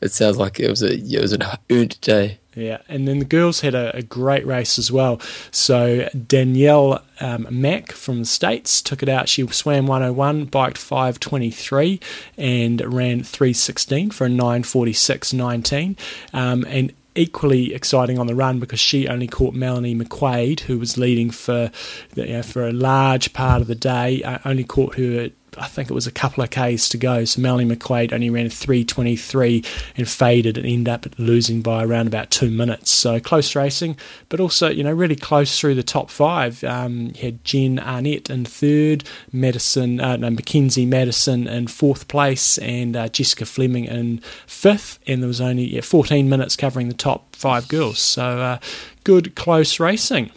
it 0.00 0.12
sounds 0.12 0.36
like 0.36 0.60
it 0.60 0.68
was 0.68 0.82
a 0.82 0.94
it 0.94 1.20
was 1.20 1.32
an 1.32 1.42
earned 1.70 2.00
day. 2.00 2.38
Yeah, 2.54 2.78
and 2.88 3.06
then 3.06 3.18
the 3.18 3.26
girls 3.26 3.60
had 3.60 3.74
a, 3.74 3.94
a 3.94 4.02
great 4.02 4.46
race 4.46 4.78
as 4.78 4.90
well. 4.90 5.20
So 5.50 6.08
Danielle 6.26 7.02
um, 7.20 7.46
Mack 7.50 7.92
from 7.92 8.20
the 8.20 8.24
States 8.24 8.80
took 8.80 9.02
it 9.02 9.10
out. 9.10 9.28
She 9.28 9.46
swam 9.48 9.86
101, 9.86 10.46
biked 10.46 10.78
523, 10.78 12.00
and 12.38 12.80
ran 12.80 13.22
316 13.22 14.10
for 14.10 14.26
a 14.26 14.30
946.19. 14.30 15.98
Um, 16.32 16.64
and 16.66 16.94
equally 17.14 17.74
exciting 17.74 18.18
on 18.18 18.26
the 18.26 18.34
run 18.34 18.58
because 18.58 18.80
she 18.80 19.08
only 19.08 19.26
caught 19.26 19.54
Melanie 19.54 19.94
McQuaid, 19.94 20.60
who 20.60 20.78
was 20.78 20.96
leading 20.96 21.30
for 21.30 21.70
you 22.14 22.26
know, 22.26 22.42
for 22.42 22.66
a 22.66 22.72
large 22.72 23.34
part 23.34 23.60
of 23.60 23.66
the 23.66 23.74
day. 23.74 24.22
I 24.24 24.40
only 24.44 24.64
caught 24.64 24.96
her 24.96 25.30
I 25.58 25.66
think 25.66 25.90
it 25.90 25.94
was 25.94 26.06
a 26.06 26.12
couple 26.12 26.42
of 26.42 26.50
Ks 26.50 26.88
to 26.90 26.98
go. 26.98 27.24
So 27.24 27.40
Melanie 27.40 27.74
McQuaid 27.74 28.12
only 28.12 28.30
ran 28.30 28.48
323 28.48 29.64
and 29.96 30.08
faded 30.08 30.56
and 30.56 30.66
ended 30.66 30.88
up 30.88 31.06
losing 31.18 31.62
by 31.62 31.84
around 31.84 32.06
about 32.06 32.30
two 32.30 32.50
minutes. 32.50 32.90
So 32.90 33.20
close 33.20 33.54
racing, 33.54 33.96
but 34.28 34.40
also, 34.40 34.68
you 34.68 34.84
know, 34.84 34.92
really 34.92 35.16
close 35.16 35.58
through 35.58 35.74
the 35.74 35.82
top 35.82 36.10
five. 36.10 36.62
Um, 36.64 37.12
you 37.14 37.22
had 37.22 37.44
Jen 37.44 37.78
Annett 37.78 38.30
in 38.30 38.44
third, 38.44 39.04
Madison, 39.32 40.00
uh, 40.00 40.16
no, 40.16 40.30
Mackenzie 40.30 40.86
Madison 40.86 41.46
in 41.46 41.66
fourth 41.66 42.08
place, 42.08 42.58
and 42.58 42.96
uh, 42.96 43.08
Jessica 43.08 43.46
Fleming 43.46 43.84
in 43.84 44.18
fifth. 44.46 44.98
And 45.06 45.22
there 45.22 45.28
was 45.28 45.40
only 45.40 45.64
yeah, 45.64 45.80
14 45.80 46.28
minutes 46.28 46.56
covering 46.56 46.88
the 46.88 46.94
top 46.94 47.34
five 47.36 47.68
girls. 47.68 47.98
So 47.98 48.40
uh, 48.40 48.58
good 49.04 49.34
close 49.34 49.80
racing. 49.80 50.30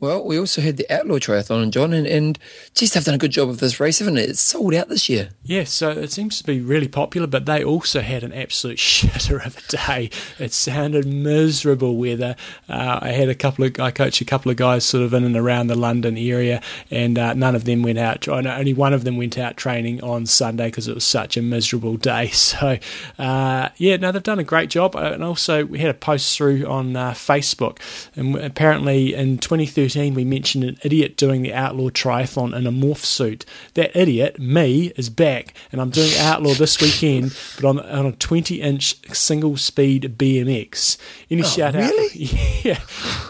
Well, 0.00 0.24
we 0.24 0.38
also 0.38 0.62
had 0.62 0.78
the 0.78 0.90
Outlaw 0.90 1.16
Triathlon, 1.16 1.62
and 1.62 1.72
John, 1.74 1.92
and, 1.92 2.06
and 2.06 2.38
geez, 2.74 2.94
they've 2.94 3.04
done 3.04 3.14
a 3.14 3.18
good 3.18 3.32
job 3.32 3.50
of 3.50 3.58
this 3.58 3.78
race, 3.78 3.98
haven't 3.98 4.16
it? 4.16 4.30
It's 4.30 4.40
sold 4.40 4.72
out 4.72 4.88
this 4.88 5.10
year. 5.10 5.28
Yeah, 5.42 5.64
so 5.64 5.90
it 5.90 6.10
seems 6.10 6.38
to 6.38 6.44
be 6.44 6.58
really 6.58 6.88
popular, 6.88 7.26
but 7.26 7.44
they 7.44 7.62
also 7.62 8.00
had 8.00 8.24
an 8.24 8.32
absolute 8.32 8.78
shitter 8.78 9.44
of 9.44 9.58
a 9.58 9.76
day. 9.76 10.10
It 10.38 10.54
sounded 10.54 11.04
miserable 11.04 11.98
weather. 11.98 12.34
Uh, 12.66 13.00
I 13.02 13.08
had 13.08 13.28
a 13.28 13.34
couple 13.34 13.66
of, 13.66 13.78
I 13.78 13.90
coached 13.90 14.22
a 14.22 14.24
couple 14.24 14.50
of 14.50 14.56
guys 14.56 14.86
sort 14.86 15.04
of 15.04 15.12
in 15.12 15.22
and 15.22 15.36
around 15.36 15.66
the 15.66 15.76
London 15.76 16.16
area, 16.16 16.62
and 16.90 17.18
uh, 17.18 17.34
none 17.34 17.54
of 17.54 17.64
them 17.64 17.82
went 17.82 17.98
out. 17.98 18.26
Only 18.26 18.72
one 18.72 18.94
of 18.94 19.04
them 19.04 19.18
went 19.18 19.36
out 19.36 19.58
training 19.58 20.02
on 20.02 20.24
Sunday 20.24 20.68
because 20.68 20.88
it 20.88 20.94
was 20.94 21.04
such 21.04 21.36
a 21.36 21.42
miserable 21.42 21.96
day. 21.96 22.30
So, 22.50 22.78
uh, 23.18 23.68
yeah, 23.76 23.96
no, 23.96 24.10
they've 24.10 24.22
done 24.22 24.40
a 24.40 24.44
great 24.44 24.70
job. 24.70 24.96
Uh, 24.96 25.12
and 25.12 25.22
also, 25.22 25.64
we 25.64 25.78
had 25.78 25.90
a 25.90 25.94
post 25.94 26.36
through 26.36 26.64
on 26.66 26.96
uh, 26.96 27.12
Facebook, 27.12 27.78
and 28.16 28.34
apparently 28.36 29.14
in 29.14 29.38
2013, 29.38 29.89
2013, 29.90 30.14
we 30.14 30.24
mentioned 30.24 30.64
an 30.64 30.78
idiot 30.82 31.16
doing 31.16 31.42
the 31.42 31.52
Outlaw 31.52 31.88
Triathlon 31.88 32.56
in 32.56 32.66
a 32.66 32.72
morph 32.72 33.04
suit. 33.04 33.44
That 33.74 33.94
idiot, 33.96 34.38
me, 34.38 34.92
is 34.96 35.10
back, 35.10 35.54
and 35.72 35.80
I'm 35.80 35.90
doing 35.90 36.12
Outlaw 36.18 36.54
this 36.54 36.80
weekend, 36.80 37.36
but 37.56 37.64
on, 37.64 37.80
on 37.80 38.06
a 38.06 38.12
20 38.12 38.60
inch 38.60 38.96
single 39.14 39.56
speed 39.56 40.14
BMX. 40.18 40.96
Any 41.30 41.42
oh, 41.42 41.46
shout 41.46 41.74
really? 41.74 42.04
out? 42.04 42.56
Yeah. 42.60 42.80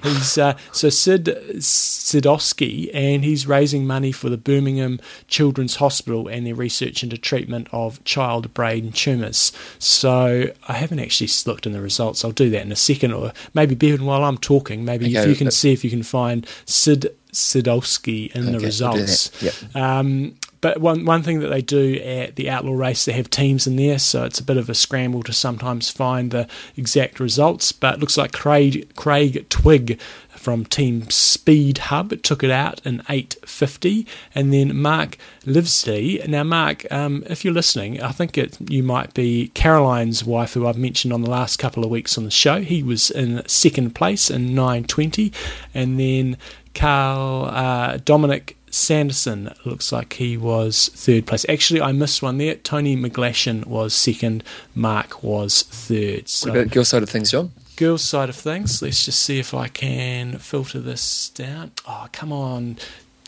He's, 0.03 0.39
uh, 0.39 0.57
so 0.73 0.89
Sid 0.89 1.27
Sidowski, 1.59 2.91
and 2.93 3.25
he's 3.25 3.47
raising 3.47 3.87
money 3.87 4.11
for 4.11 4.29
the 4.29 4.37
Birmingham 4.37 4.99
Children's 5.29 5.77
Hospital 5.77 6.27
and 6.27 6.47
their 6.47 6.55
research 6.55 7.05
into 7.05 7.17
treatment 7.17 7.69
of 7.71 8.03
child 8.03 8.53
brain 8.55 8.91
tumours. 8.91 9.53
So 9.79 10.53
I 10.67 10.73
haven't 10.73 10.99
actually 10.99 11.29
looked 11.47 11.67
in 11.67 11.73
the 11.73 11.81
results. 11.81 12.25
I'll 12.25 12.33
do 12.33 12.51
that 12.51 12.63
in 12.63 12.73
a 12.73 12.77
second, 12.77 13.13
or 13.13 13.33
maybe 13.55 13.77
Bevan, 13.77 14.05
while 14.05 14.25
I'm 14.25 14.39
talking, 14.39 14.85
maybe 14.85 15.07
okay, 15.07 15.21
if 15.23 15.29
you 15.29 15.37
can 15.37 15.51
see 15.53 15.73
if 15.73 15.85
you 15.85 15.91
can 15.91 16.03
find 16.03 16.47
Sid 16.67 17.15
Sidowski 17.33 18.31
in 18.33 18.43
okay, 18.43 18.53
the 18.53 18.61
results. 18.61 19.43
Yep. 19.43 19.77
Um, 19.77 20.37
but 20.61 20.79
one 20.79 21.05
one 21.05 21.23
thing 21.23 21.41
that 21.41 21.49
they 21.49 21.63
do 21.63 21.95
at 21.95 22.37
the 22.37 22.51
outlaw 22.51 22.75
race, 22.75 23.05
they 23.05 23.13
have 23.13 23.31
teams 23.31 23.67
in 23.67 23.77
there, 23.77 23.99
so 23.99 24.25
it's 24.25 24.41
a 24.41 24.45
bit 24.45 24.59
of 24.59 24.69
a 24.69 24.75
scramble 24.75 25.23
to 25.23 25.33
sometimes 25.33 25.91
find 25.91 26.31
the 26.31 26.47
exact 26.77 27.19
results. 27.19 27.73
But 27.73 27.95
it 27.95 28.01
looks 28.01 28.19
like 28.19 28.33
Craig 28.33 28.95
Craig 28.95 29.49
Twig 29.49 29.99
from 30.41 30.65
Team 30.65 31.11
Speed 31.11 31.79
Hub 31.79 32.23
took 32.23 32.43
it 32.43 32.51
out 32.51 32.81
in 32.85 33.03
850, 33.11 34.07
and 34.35 34.53
then 34.53 34.75
Mark 34.75 35.19
Livesley. 35.45 36.27
Now, 36.27 36.45
Mark, 36.45 36.91
um, 36.91 37.23
if 37.29 37.45
you're 37.45 37.53
listening, 37.53 38.03
I 38.03 38.13
think 38.13 38.39
it, 38.39 38.57
you 38.71 38.83
might 38.83 39.13
be 39.13 39.49
Caroline's 39.49 40.25
wife, 40.25 40.55
who 40.55 40.67
I've 40.67 40.79
mentioned 40.79 41.13
on 41.13 41.21
the 41.21 41.31
last 41.31 41.59
couple 41.59 41.85
of 41.85 41.91
weeks 41.91 42.17
on 42.17 42.25
the 42.25 42.31
show. 42.31 42.63
He 42.63 42.83
was 42.83 43.11
in 43.11 43.47
second 43.47 43.95
place 43.95 44.31
in 44.31 44.55
920, 44.55 45.31
and 45.75 46.01
then 46.01 46.39
Carl 46.75 47.45
uh, 47.53 47.99
Dominic 47.99 48.57
Sanderson 48.71 49.53
looks 49.65 49.93
like 49.93 50.15
he 50.15 50.37
was 50.37 50.89
third 50.95 51.27
place. 51.27 51.45
Actually, 51.49 51.83
I 51.83 51.93
missed 51.93 52.23
one 52.23 52.39
there. 52.39 52.55
Tony 52.55 52.97
McGlashan 52.97 53.67
was 53.67 53.93
second. 53.93 54.43
Mark 54.75 55.23
was 55.23 55.65
third. 55.65 56.29
So, 56.29 56.51
what 56.51 56.61
about 56.61 56.75
your 56.75 56.85
side 56.85 57.03
of 57.03 57.11
things, 57.11 57.33
John? 57.33 57.53
Girls' 57.81 58.05
side 58.05 58.29
of 58.29 58.37
things. 58.37 58.81
Let's 58.83 59.07
just 59.07 59.23
see 59.23 59.39
if 59.39 59.55
I 59.55 59.69
can 59.69 60.37
filter 60.37 60.81
this 60.81 61.31
down. 61.31 61.73
Oh, 61.89 62.09
come 62.13 62.31
on. 62.31 62.77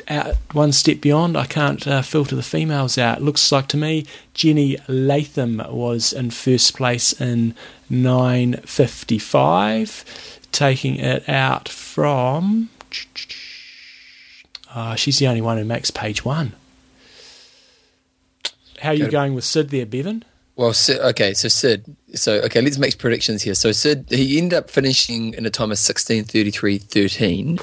Out 0.09 0.35
one 0.53 0.73
step 0.73 1.01
beyond, 1.01 1.39
I 1.39 1.47
can't 1.47 1.87
uh, 1.87 2.03
filter 2.03 2.37
the 2.37 2.43
females 2.43 2.99
out. 2.99 3.23
Looks 3.23 3.51
like 3.51 3.67
to 3.69 3.79
me 3.79 4.05
Jenny 4.35 4.77
Latham 4.89 5.63
was 5.71 6.13
in 6.13 6.33
first 6.33 6.77
place 6.77 7.19
in 7.19 7.55
9:55, 7.91 10.05
taking 10.53 10.97
it 10.97 11.27
out 11.27 11.71
from 11.71 12.69
uh, 14.75 14.97
she's 14.97 15.19
the 15.19 15.29
only 15.29 15.41
one 15.41 15.57
who 15.57 15.65
makes 15.65 15.91
page 15.91 16.27
one. 16.27 16.53
How 18.81 18.91
are 18.91 18.95
you 18.95 19.09
going 19.09 19.35
with 19.35 19.45
Sid 19.45 19.71
there, 19.71 19.87
Bevan? 19.87 20.27
Well, 20.55 20.75
Sid, 20.75 21.01
okay, 21.01 21.33
so 21.33 21.49
Sid, 21.49 21.97
so 22.15 22.35
okay, 22.43 22.61
let's 22.61 22.79
make 22.79 22.99
predictions 22.99 23.43
here. 23.43 23.55
So 23.55 23.73
Sid, 23.73 24.07
he 24.11 24.37
ended 24.37 24.59
up 24.59 24.71
finishing 24.71 25.33
in 25.35 25.47
a 25.47 25.51
time 25.51 25.73
of 25.73 25.79
sixteen 25.79 26.25
thirty 26.25 26.51
three 26.51 26.79
thirteen. 26.79 27.59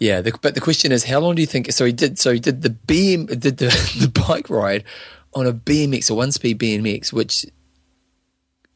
Yeah, 0.00 0.20
the, 0.20 0.36
but 0.42 0.56
the 0.56 0.60
question 0.60 0.90
is, 0.90 1.04
how 1.04 1.20
long 1.20 1.36
do 1.36 1.40
you 1.42 1.46
think? 1.46 1.70
So 1.70 1.84
he 1.84 1.92
did. 1.92 2.18
So 2.18 2.32
he 2.32 2.40
did 2.40 2.62
the 2.62 2.70
BM, 2.70 3.28
did 3.38 3.58
the 3.58 3.66
the 4.00 4.08
bike 4.26 4.50
ride 4.50 4.82
on 5.34 5.46
a 5.46 5.52
BMX, 5.52 6.10
a 6.10 6.14
one 6.14 6.32
speed 6.32 6.58
BMX, 6.58 7.12
which 7.12 7.46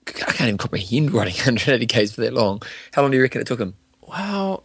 I 0.06 0.10
can't 0.12 0.42
even 0.42 0.58
comprehend 0.58 1.12
riding 1.12 1.34
180 1.34 1.86
k's 1.86 2.14
for 2.14 2.20
that 2.20 2.32
long. 2.32 2.62
How 2.92 3.02
long 3.02 3.10
do 3.10 3.16
you 3.16 3.22
reckon 3.22 3.40
it 3.40 3.46
took 3.46 3.60
him? 3.60 3.74
Well, 4.06 4.62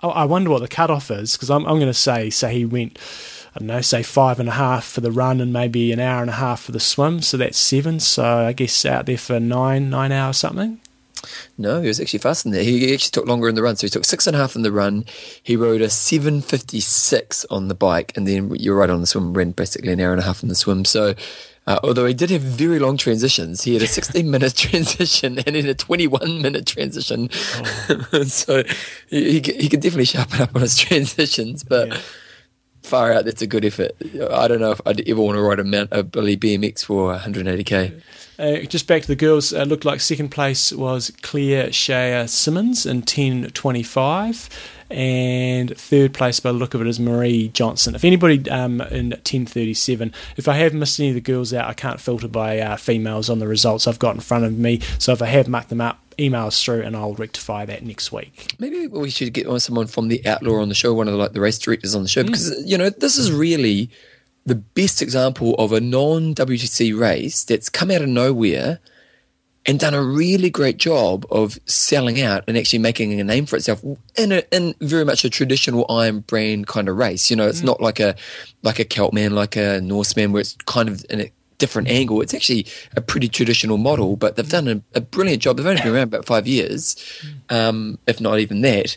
I 0.00 0.26
wonder 0.26 0.50
what 0.50 0.60
the 0.60 0.68
cutoff 0.68 1.10
is 1.10 1.32
because 1.32 1.50
I'm, 1.50 1.64
I'm 1.64 1.76
going 1.76 1.86
to 1.86 1.94
say 1.94 2.30
say 2.30 2.52
he 2.52 2.64
went 2.64 2.98
I 3.58 3.60
don't 3.60 3.66
know 3.66 3.80
say 3.80 4.04
five 4.04 4.38
and 4.38 4.48
a 4.48 4.52
half 4.52 4.84
for 4.84 5.00
the 5.00 5.10
run 5.10 5.40
and 5.40 5.52
maybe 5.52 5.90
an 5.90 5.98
hour 5.98 6.20
and 6.20 6.30
a 6.30 6.34
half 6.34 6.62
for 6.62 6.70
the 6.70 6.78
swim 6.78 7.22
so 7.22 7.36
that's 7.36 7.58
seven 7.58 7.98
so 7.98 8.46
I 8.46 8.52
guess 8.52 8.86
out 8.86 9.06
there 9.06 9.18
for 9.18 9.40
nine 9.40 9.90
nine 9.90 10.12
hours 10.12 10.36
something. 10.36 10.80
No, 11.56 11.80
he 11.80 11.88
was 11.88 11.98
actually 11.98 12.20
faster 12.20 12.48
than 12.48 12.56
that. 12.56 12.62
He 12.62 12.94
actually 12.94 13.10
took 13.10 13.26
longer 13.26 13.48
in 13.48 13.56
the 13.56 13.62
run. 13.62 13.74
So 13.74 13.88
he 13.88 13.90
took 13.90 14.04
six 14.04 14.28
and 14.28 14.36
a 14.36 14.38
half 14.38 14.54
in 14.54 14.62
the 14.62 14.70
run. 14.70 15.04
He 15.42 15.56
rode 15.56 15.80
a 15.80 15.90
756 15.90 17.44
on 17.50 17.66
the 17.66 17.74
bike. 17.74 18.12
And 18.14 18.28
then 18.28 18.54
you're 18.54 18.76
right 18.76 18.88
on 18.88 19.00
the 19.00 19.06
swim, 19.08 19.34
ran 19.34 19.50
basically 19.50 19.92
an 19.92 19.98
hour 19.98 20.12
and 20.12 20.20
a 20.20 20.24
half 20.24 20.44
in 20.44 20.48
the 20.48 20.54
swim. 20.54 20.84
So 20.84 21.16
uh, 21.66 21.80
although 21.82 22.06
he 22.06 22.14
did 22.14 22.30
have 22.30 22.42
very 22.42 22.78
long 22.78 22.96
transitions, 22.96 23.62
he 23.64 23.74
had 23.74 23.82
a 23.82 23.86
16 23.88 24.30
minute 24.30 24.54
transition 24.54 25.40
and 25.40 25.56
then 25.56 25.66
a 25.66 25.74
21 25.74 26.40
minute 26.40 26.66
transition. 26.66 27.30
Oh. 28.12 28.22
so 28.26 28.62
he, 29.08 29.40
he, 29.40 29.40
he 29.40 29.68
could 29.68 29.80
definitely 29.80 30.04
sharpen 30.04 30.40
up 30.40 30.54
on 30.54 30.62
his 30.62 30.76
transitions, 30.78 31.64
but 31.64 31.88
yeah. 31.88 31.98
Far 32.88 33.12
out, 33.12 33.24
that's 33.24 33.42
a 33.42 33.46
good 33.46 33.64
effort. 33.64 33.92
I 34.30 34.48
don't 34.48 34.60
know 34.60 34.72
if 34.72 34.80
I'd 34.86 35.06
ever 35.08 35.20
want 35.20 35.36
to 35.36 35.42
ride 35.42 35.60
a, 35.60 35.64
Mount, 35.64 35.90
a 35.92 36.02
Billy 36.02 36.36
BMX 36.36 36.84
for 36.84 37.14
180k. 37.16 38.02
Uh, 38.38 38.58
just 38.66 38.86
back 38.86 39.02
to 39.02 39.08
the 39.08 39.16
girls, 39.16 39.52
uh, 39.52 39.64
looked 39.64 39.84
like 39.84 40.00
second 40.00 40.28
place 40.28 40.72
was 40.72 41.12
Claire 41.22 41.72
Shea 41.72 42.24
Simmons 42.28 42.86
in 42.86 43.02
10.25 43.02 44.48
and 44.90 45.76
third 45.76 46.14
place 46.14 46.40
by 46.40 46.52
the 46.52 46.58
look 46.58 46.74
of 46.74 46.80
it 46.80 46.86
is 46.86 46.98
Marie 46.98 47.48
Johnson. 47.48 47.94
If 47.94 48.04
anybody 48.04 48.48
um, 48.50 48.80
in 48.80 49.10
1037, 49.10 50.12
if 50.36 50.48
I 50.48 50.54
have 50.54 50.72
missed 50.72 50.98
any 51.00 51.10
of 51.10 51.14
the 51.14 51.20
girls 51.20 51.52
out, 51.52 51.68
I 51.68 51.74
can't 51.74 52.00
filter 52.00 52.28
by 52.28 52.58
uh, 52.60 52.76
females 52.76 53.28
on 53.28 53.38
the 53.38 53.48
results 53.48 53.86
I've 53.86 53.98
got 53.98 54.14
in 54.14 54.20
front 54.20 54.44
of 54.44 54.56
me. 54.56 54.80
So 54.98 55.12
if 55.12 55.20
I 55.20 55.26
have 55.26 55.48
mucked 55.48 55.68
them 55.68 55.80
up, 55.80 56.00
emails 56.18 56.62
through 56.62 56.82
and 56.82 56.96
I'll 56.96 57.14
rectify 57.14 57.64
that 57.66 57.84
next 57.84 58.12
week. 58.12 58.54
Maybe 58.58 58.86
we 58.86 59.10
should 59.10 59.32
get 59.32 59.46
someone 59.60 59.86
from 59.86 60.08
the 60.08 60.26
Outlaw 60.26 60.60
on 60.60 60.68
the 60.68 60.74
show, 60.74 60.92
one 60.92 61.08
of 61.08 61.12
the, 61.12 61.18
like 61.18 61.32
the 61.32 61.40
race 61.40 61.58
directors 61.58 61.94
on 61.94 62.02
the 62.02 62.08
show, 62.08 62.22
mm. 62.22 62.26
because 62.26 62.64
you 62.64 62.76
know 62.76 62.90
this 62.90 63.16
is 63.16 63.32
really 63.32 63.90
the 64.44 64.54
best 64.54 65.00
example 65.02 65.54
of 65.54 65.72
a 65.72 65.80
non 65.80 66.34
WTC 66.34 66.98
race 66.98 67.44
that's 67.44 67.68
come 67.68 67.90
out 67.90 68.02
of 68.02 68.08
nowhere 68.08 68.80
and 69.66 69.78
done 69.78 69.92
a 69.92 70.02
really 70.02 70.48
great 70.48 70.78
job 70.78 71.26
of 71.30 71.58
selling 71.66 72.22
out 72.22 72.42
and 72.48 72.56
actually 72.56 72.78
making 72.78 73.20
a 73.20 73.24
name 73.24 73.44
for 73.44 73.56
itself 73.56 73.84
in 74.16 74.32
a, 74.32 74.42
in 74.50 74.74
very 74.80 75.04
much 75.04 75.24
a 75.24 75.30
traditional 75.30 75.84
Iron 75.90 76.20
brand 76.20 76.66
kind 76.66 76.88
of 76.88 76.96
race. 76.96 77.30
You 77.30 77.36
know, 77.36 77.46
it's 77.46 77.60
mm. 77.60 77.66
not 77.66 77.80
like 77.80 78.00
a 78.00 78.16
like 78.62 78.78
a 78.78 78.84
Celtman, 78.84 79.32
like 79.32 79.56
a 79.56 79.80
Norseman, 79.80 80.32
where 80.32 80.40
it's 80.40 80.56
kind 80.66 80.88
of 80.88 81.04
in 81.10 81.20
a 81.20 81.32
different 81.58 81.88
angle. 81.88 82.20
It's 82.20 82.34
actually 82.34 82.66
a 82.96 83.00
pretty 83.00 83.28
traditional 83.28 83.78
model, 83.78 84.16
but 84.16 84.36
they've 84.36 84.48
done 84.48 84.68
a, 84.68 84.82
a 84.94 85.00
brilliant 85.00 85.42
job. 85.42 85.56
They've 85.56 85.66
only 85.66 85.82
been 85.82 85.94
around 85.94 86.04
about 86.04 86.24
five 86.24 86.46
years, 86.46 86.96
um, 87.50 87.98
if 88.06 88.20
not 88.20 88.38
even 88.38 88.62
that 88.62 88.96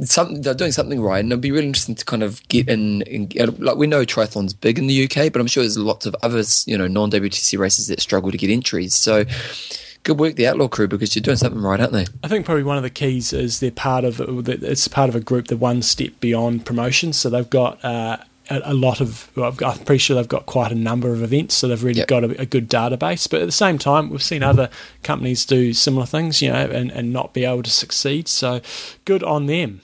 something 0.00 0.40
they're 0.42 0.54
doing 0.54 0.72
something 0.72 1.00
right, 1.00 1.20
and 1.20 1.32
it'll 1.32 1.40
be 1.40 1.52
really 1.52 1.66
interesting 1.66 1.94
to 1.94 2.04
kind 2.04 2.22
of 2.22 2.46
get 2.48 2.68
in. 2.68 3.02
And, 3.02 3.58
like 3.58 3.76
we 3.76 3.86
know 3.86 4.04
triathlon's 4.04 4.54
big 4.54 4.78
in 4.78 4.86
the 4.86 5.04
UK, 5.04 5.32
but 5.32 5.40
I'm 5.40 5.46
sure 5.46 5.62
there's 5.62 5.78
lots 5.78 6.06
of 6.06 6.16
others, 6.22 6.64
you 6.66 6.76
know, 6.76 6.86
non 6.86 7.10
WTC 7.10 7.58
races 7.58 7.86
that 7.88 8.00
struggle 8.00 8.30
to 8.30 8.38
get 8.38 8.50
entries. 8.50 8.94
So. 8.94 9.24
Good 10.02 10.20
work, 10.20 10.36
the 10.36 10.46
Outlaw 10.46 10.68
crew, 10.68 10.86
because 10.86 11.16
you're 11.16 11.22
doing 11.22 11.36
something 11.36 11.60
right, 11.60 11.80
aren't 11.80 11.92
they? 11.92 12.06
I 12.22 12.28
think 12.28 12.46
probably 12.46 12.62
one 12.62 12.76
of 12.76 12.84
the 12.84 12.90
keys 12.90 13.32
is 13.32 13.58
they're 13.58 13.72
part 13.72 14.04
of 14.04 14.20
it's 14.20 14.86
part 14.86 15.08
of 15.08 15.16
a 15.16 15.20
group 15.20 15.48
that 15.48 15.56
one 15.56 15.82
step 15.82 16.20
beyond 16.20 16.64
promotion. 16.64 17.12
So 17.12 17.28
they've 17.28 17.50
got 17.50 17.84
uh, 17.84 18.18
a, 18.50 18.74
lot 18.74 19.00
of. 19.00 19.30
Well, 19.34 19.56
I'm 19.64 19.78
pretty 19.80 19.98
sure 19.98 20.16
they've 20.16 20.28
got 20.28 20.46
quite 20.46 20.72
a 20.72 20.76
number 20.76 21.12
of 21.12 21.22
events, 21.22 21.54
so 21.54 21.68
they've 21.68 21.82
really 21.82 21.98
yep. 21.98 22.08
got 22.08 22.24
a, 22.24 22.40
a, 22.40 22.46
good 22.46 22.68
database. 22.68 23.28
But 23.28 23.42
at 23.42 23.46
the 23.46 23.52
same 23.52 23.78
time, 23.78 24.10
we've 24.10 24.22
seen 24.22 24.42
other 24.42 24.70
companies 25.02 25.44
do 25.44 25.72
similar 25.72 26.06
things, 26.06 26.42
you 26.42 26.50
know, 26.50 26.66
and, 26.66 26.90
and 26.90 27.12
not 27.12 27.34
be 27.34 27.44
able 27.44 27.62
to 27.62 27.70
succeed. 27.70 28.28
So 28.28 28.60
good 29.04 29.22
on 29.22 29.46
them. 29.46 29.80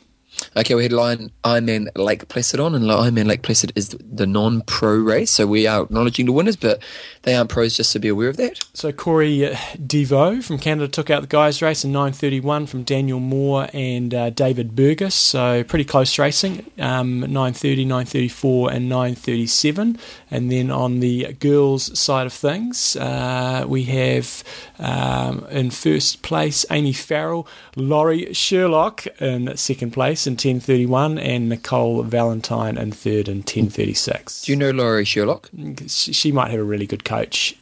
Okay, 0.56 0.74
we 0.74 0.82
had 0.82 0.92
Lion, 0.92 1.30
Ironman 1.44 1.88
Lake 1.96 2.28
Placid 2.28 2.60
on, 2.60 2.74
and 2.74 2.84
Ironman 2.84 3.26
Lake 3.26 3.42
Placid 3.42 3.72
is 3.74 3.96
the 4.00 4.26
non-pro 4.26 4.96
race, 4.96 5.30
so 5.30 5.46
we 5.46 5.66
are 5.66 5.82
acknowledging 5.82 6.26
the 6.26 6.32
winners, 6.32 6.56
but 6.56 6.82
they 7.22 7.34
aren't 7.34 7.50
pros, 7.50 7.76
just 7.76 7.92
to 7.92 7.98
be 7.98 8.08
aware 8.08 8.28
of 8.28 8.36
that. 8.36 8.64
So 8.74 8.92
Corey 8.92 9.46
uh, 9.46 9.56
Devo 9.76 10.42
from 10.42 10.58
Canada 10.58 10.88
took 10.88 11.10
out 11.10 11.22
the 11.22 11.28
guys' 11.28 11.62
race 11.62 11.84
in 11.84 11.92
9:31 11.92 12.68
from 12.68 12.82
Daniel 12.82 13.20
Moore 13.20 13.68
and 13.72 14.12
uh, 14.14 14.30
David 14.30 14.74
Burgess. 14.76 15.14
So 15.14 15.64
pretty 15.64 15.84
close 15.84 16.18
racing, 16.18 16.70
um, 16.78 17.22
9:30, 17.22 17.86
9:34, 17.86 18.72
and 18.72 18.90
9:37. 18.90 19.98
And 20.32 20.50
then 20.50 20.70
on 20.70 21.00
the 21.00 21.34
girls' 21.34 21.96
side 21.98 22.26
of 22.26 22.32
things, 22.32 22.96
uh, 22.96 23.66
we 23.68 23.82
have 23.84 24.42
um, 24.78 25.44
in 25.50 25.70
first 25.70 26.22
place 26.22 26.64
Amy 26.70 26.94
Farrell, 26.94 27.46
Laurie 27.76 28.32
Sherlock 28.32 29.06
in 29.20 29.54
second 29.58 29.90
place 29.90 30.26
in 30.26 30.36
10:31, 30.36 31.20
and 31.20 31.50
Nicole 31.50 32.02
Valentine 32.02 32.78
in 32.78 32.92
third 32.92 33.28
in 33.28 33.42
10:36. 33.42 34.46
Do 34.46 34.52
you 34.52 34.56
know 34.56 34.70
Laurie 34.70 35.04
Sherlock? 35.04 35.50
She, 35.86 36.14
she 36.14 36.32
might 36.32 36.50
have 36.50 36.60
a 36.60 36.64
really 36.64 36.86
good 36.86 37.04
coach. 37.04 37.54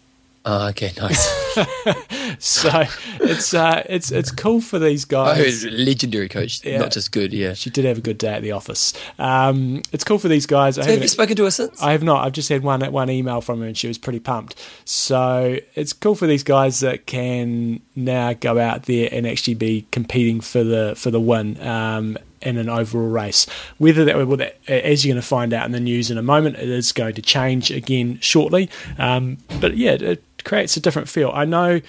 Oh, 0.45 0.69
okay, 0.69 0.91
nice. 0.97 1.23
so 2.39 2.85
it's 3.21 3.53
uh, 3.53 3.83
it's 3.89 4.11
it's 4.11 4.31
cool 4.31 4.61
for 4.63 4.79
these 4.79 5.05
guys. 5.05 5.39
I 5.39 5.69
heard 5.69 5.73
legendary 5.79 6.29
coach, 6.31 6.65
Yeah. 6.65 6.79
not 6.79 6.93
just 6.93 7.13
good. 7.13 7.33
Yeah. 7.33 7.53
She 7.53 7.69
did 7.69 7.85
have 7.85 7.99
a 7.99 8.01
good 8.01 8.17
day 8.17 8.33
at 8.35 8.43
the 8.43 8.53
office. 8.53 8.95
Um, 9.19 9.83
it's 9.93 10.03
cool 10.05 10.19
for 10.19 10.29
these 10.29 10.47
guys. 10.47 10.77
So 10.77 10.83
have 10.83 11.03
you 11.03 11.09
spoken 11.09 11.37
to 11.37 11.45
her 11.45 11.51
since? 11.51 11.83
I 11.83 11.93
have 11.93 12.03
not. 12.03 12.25
I've 12.25 12.33
just 12.33 12.49
had 12.49 12.63
one 12.63 12.81
one 12.91 13.11
email 13.11 13.43
from 13.43 13.61
her, 13.61 13.67
and 13.67 13.77
she 13.77 13.87
was 13.89 13.99
pretty 13.99 14.21
pumped. 14.21 14.57
So 14.87 15.59
it's 15.75 15.93
cool 15.93 16.15
for 16.15 16.27
these 16.27 16.43
guys 16.43 16.81
that 16.81 17.07
can 17.07 17.81
now 17.95 18.33
go 18.33 18.59
out 18.59 18.85
there 18.85 19.11
and 19.13 19.27
actually 19.27 19.55
be 19.55 19.87
competing 19.91 20.41
for 20.41 20.65
the 20.65 20.95
for 20.97 21.11
the 21.11 21.21
win. 21.21 21.61
Um, 21.61 22.17
in 22.43 22.57
an 22.57 22.71
overall 22.71 23.07
race, 23.07 23.45
whether 23.77 24.03
that, 24.07 24.17
well, 24.27 24.39
that 24.39 24.59
as 24.67 25.05
you're 25.05 25.13
going 25.13 25.21
to 25.21 25.29
find 25.29 25.53
out 25.53 25.67
in 25.67 25.73
the 25.73 25.79
news 25.81 26.11
in 26.11 26.17
a 26.17 26.23
moment, 26.23 26.57
it 26.57 26.71
is 26.71 26.91
going 26.91 27.15
to 27.15 27.21
change 27.21 27.71
again 27.71 28.19
shortly. 28.23 28.71
Um, 28.97 29.37
but 29.61 29.77
yeah, 29.77 29.91
it 29.91 30.23
creates 30.45 30.77
a 30.77 30.81
different 30.81 31.09
feel. 31.09 31.31
I 31.33 31.45
know 31.45 31.81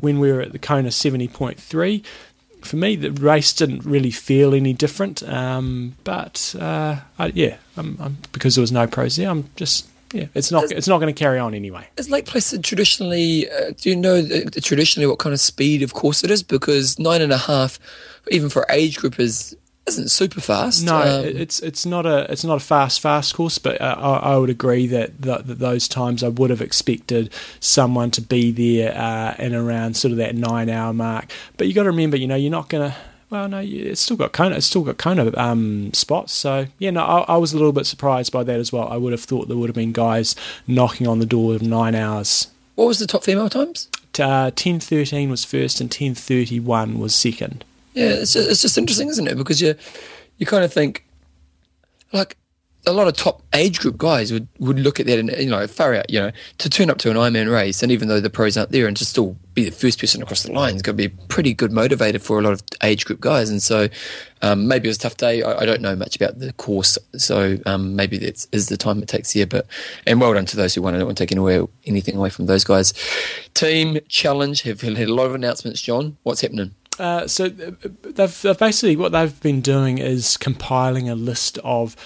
when 0.00 0.18
we 0.18 0.32
were 0.32 0.40
at 0.40 0.52
the 0.52 0.58
Kona 0.58 0.90
seventy 0.90 1.28
point 1.28 1.58
three, 1.60 2.02
for 2.62 2.76
me, 2.76 2.96
the 2.96 3.10
race 3.10 3.52
didn't 3.52 3.84
really 3.84 4.10
feel 4.10 4.54
any 4.54 4.72
different. 4.72 5.22
Um, 5.22 5.96
but 6.04 6.54
uh, 6.58 6.96
I, 7.18 7.26
yeah, 7.28 7.56
I'm, 7.76 7.96
I'm, 8.00 8.18
because 8.32 8.54
there 8.54 8.62
was 8.62 8.72
no 8.72 8.86
pros 8.86 9.16
there, 9.16 9.30
I'm 9.30 9.50
just 9.56 9.88
yeah, 10.12 10.26
it's 10.34 10.50
not 10.50 10.72
it's 10.72 10.88
not 10.88 10.98
going 10.98 11.14
to 11.14 11.18
carry 11.18 11.38
on 11.38 11.54
anyway. 11.54 11.86
Is 11.96 12.10
Lake 12.10 12.26
Placid 12.26 12.64
traditionally? 12.64 13.48
Uh, 13.50 13.72
do 13.76 13.90
you 13.90 13.96
know 13.96 14.16
uh, 14.16 14.50
traditionally 14.60 15.06
what 15.06 15.18
kind 15.18 15.32
of 15.32 15.40
speed 15.40 15.82
of 15.82 15.94
course 15.94 16.24
it 16.24 16.30
is? 16.30 16.42
Because 16.42 16.98
nine 16.98 17.22
and 17.22 17.32
a 17.32 17.38
half, 17.38 17.78
even 18.30 18.48
for 18.48 18.66
age 18.70 18.98
group, 18.98 19.20
is 19.20 19.56
isn't 19.92 20.10
super 20.10 20.40
fast. 20.40 20.84
No, 20.84 20.96
Um, 21.00 21.24
it's 21.24 21.60
it's 21.60 21.84
not 21.84 22.06
a 22.06 22.30
it's 22.32 22.44
not 22.44 22.56
a 22.56 22.60
fast 22.60 23.00
fast 23.00 23.34
course, 23.34 23.58
but 23.58 23.80
uh, 23.80 23.96
I, 23.98 24.32
I 24.32 24.36
would 24.36 24.50
agree 24.50 24.86
that, 24.88 25.20
that 25.22 25.46
that 25.46 25.58
those 25.58 25.88
times 25.88 26.22
I 26.22 26.28
would 26.28 26.50
have 26.50 26.60
expected 26.60 27.30
someone 27.60 28.10
to 28.12 28.22
be 28.22 28.50
there 28.50 28.96
uh, 28.96 29.34
in 29.38 29.54
around 29.54 29.96
sort 29.96 30.12
of 30.12 30.18
that 30.18 30.34
nine 30.34 30.68
hour 30.68 30.92
mark. 30.92 31.30
But 31.56 31.66
you 31.66 31.74
got 31.74 31.84
to 31.84 31.90
remember, 31.90 32.16
you 32.16 32.26
know, 32.26 32.36
you're 32.36 32.50
not 32.50 32.68
going 32.68 32.90
to. 32.90 32.96
Well, 33.30 33.48
no, 33.48 33.60
it's 33.62 34.00
still 34.00 34.16
got 34.16 34.32
Kona. 34.32 34.56
It's 34.56 34.66
still 34.66 34.82
got 34.82 34.98
Kona 34.98 35.30
um, 35.36 35.92
spots. 35.94 36.32
So 36.32 36.66
yeah, 36.78 36.90
no, 36.90 37.02
I, 37.04 37.34
I 37.34 37.36
was 37.36 37.52
a 37.52 37.56
little 37.56 37.72
bit 37.72 37.86
surprised 37.86 38.32
by 38.32 38.42
that 38.42 38.58
as 38.58 38.72
well. 38.72 38.88
I 38.88 38.96
would 38.96 39.12
have 39.12 39.22
thought 39.22 39.46
there 39.46 39.56
would 39.56 39.68
have 39.68 39.76
been 39.76 39.92
guys 39.92 40.34
knocking 40.66 41.06
on 41.06 41.20
the 41.20 41.26
door 41.26 41.54
of 41.54 41.62
nine 41.62 41.94
hours. 41.94 42.48
what 42.74 42.86
was 42.86 42.98
the 42.98 43.06
top 43.06 43.22
female 43.22 43.48
times? 43.48 43.88
Uh, 44.18 44.50
ten 44.56 44.80
thirteen 44.80 45.30
was 45.30 45.44
first, 45.44 45.80
and 45.80 45.90
ten 45.92 46.14
thirty 46.16 46.58
one 46.58 46.98
was 46.98 47.14
second. 47.14 47.64
Yeah, 47.94 48.10
it's 48.10 48.32
just, 48.32 48.50
it's 48.50 48.62
just 48.62 48.78
interesting, 48.78 49.08
isn't 49.08 49.26
it? 49.26 49.36
Because 49.36 49.60
you 49.60 49.74
you 50.38 50.46
kind 50.46 50.64
of 50.64 50.72
think 50.72 51.06
like 52.12 52.36
a 52.86 52.92
lot 52.92 53.06
of 53.06 53.14
top 53.14 53.42
age 53.54 53.78
group 53.78 53.98
guys 53.98 54.32
would, 54.32 54.48
would 54.58 54.78
look 54.78 54.98
at 54.98 55.06
that 55.06 55.18
and 55.18 55.30
you 55.38 55.50
know 55.50 55.66
far 55.66 55.94
out 55.94 56.08
you 56.08 56.18
know 56.18 56.30
to 56.56 56.70
turn 56.70 56.88
up 56.88 56.96
to 56.98 57.10
an 57.10 57.16
Ironman 57.16 57.52
race 57.52 57.82
and 57.82 57.92
even 57.92 58.08
though 58.08 58.20
the 58.20 58.30
pros 58.30 58.56
aren't 58.56 58.70
there 58.70 58.86
and 58.86 58.96
to 58.96 59.04
still 59.04 59.36
be 59.52 59.64
the 59.64 59.70
first 59.70 60.00
person 60.00 60.22
across 60.22 60.44
the 60.44 60.52
line 60.52 60.76
is 60.76 60.82
going 60.82 60.96
to 60.96 61.08
be 61.08 61.14
pretty 61.28 61.52
good 61.52 61.72
motivator 61.72 62.20
for 62.20 62.38
a 62.38 62.42
lot 62.42 62.52
of 62.52 62.62
age 62.82 63.04
group 63.04 63.20
guys. 63.20 63.50
And 63.50 63.62
so 63.62 63.88
um, 64.40 64.66
maybe 64.66 64.88
it 64.88 64.90
was 64.90 64.96
a 64.96 65.00
tough 65.00 65.18
day. 65.18 65.42
I, 65.42 65.58
I 65.58 65.66
don't 65.66 65.82
know 65.82 65.94
much 65.94 66.16
about 66.16 66.38
the 66.38 66.52
course 66.54 66.96
so 67.16 67.58
um, 67.66 67.96
maybe 67.96 68.16
that 68.18 68.46
is 68.52 68.68
the 68.68 68.76
time 68.78 69.02
it 69.02 69.08
takes 69.08 69.30
here 69.30 69.46
but 69.46 69.66
and 70.06 70.20
well 70.20 70.32
done 70.32 70.46
to 70.46 70.56
those 70.56 70.74
who 70.74 70.82
won. 70.82 70.94
I 70.94 70.98
don't 70.98 71.06
want 71.06 71.18
to 71.18 71.26
take 71.26 71.36
away 71.36 71.66
anything 71.84 72.16
away 72.16 72.30
from 72.30 72.46
those 72.46 72.64
guys. 72.64 72.94
Team 73.52 73.98
challenge 74.08 74.62
have 74.62 74.80
had 74.80 74.96
a 74.96 75.14
lot 75.14 75.26
of 75.26 75.34
announcements 75.34 75.82
John. 75.82 76.16
What's 76.22 76.40
happening 76.40 76.74
Uh, 77.00 77.26
so 77.26 77.46
uh, 77.46 77.70
they've, 78.02 78.42
they've 78.42 78.58
basically 78.58 78.94
what 78.94 79.10
they've 79.10 79.40
been 79.40 79.62
doing 79.62 79.96
is 79.96 80.36
compiling 80.36 81.08
a 81.08 81.14
list 81.14 81.58
of 81.64 81.96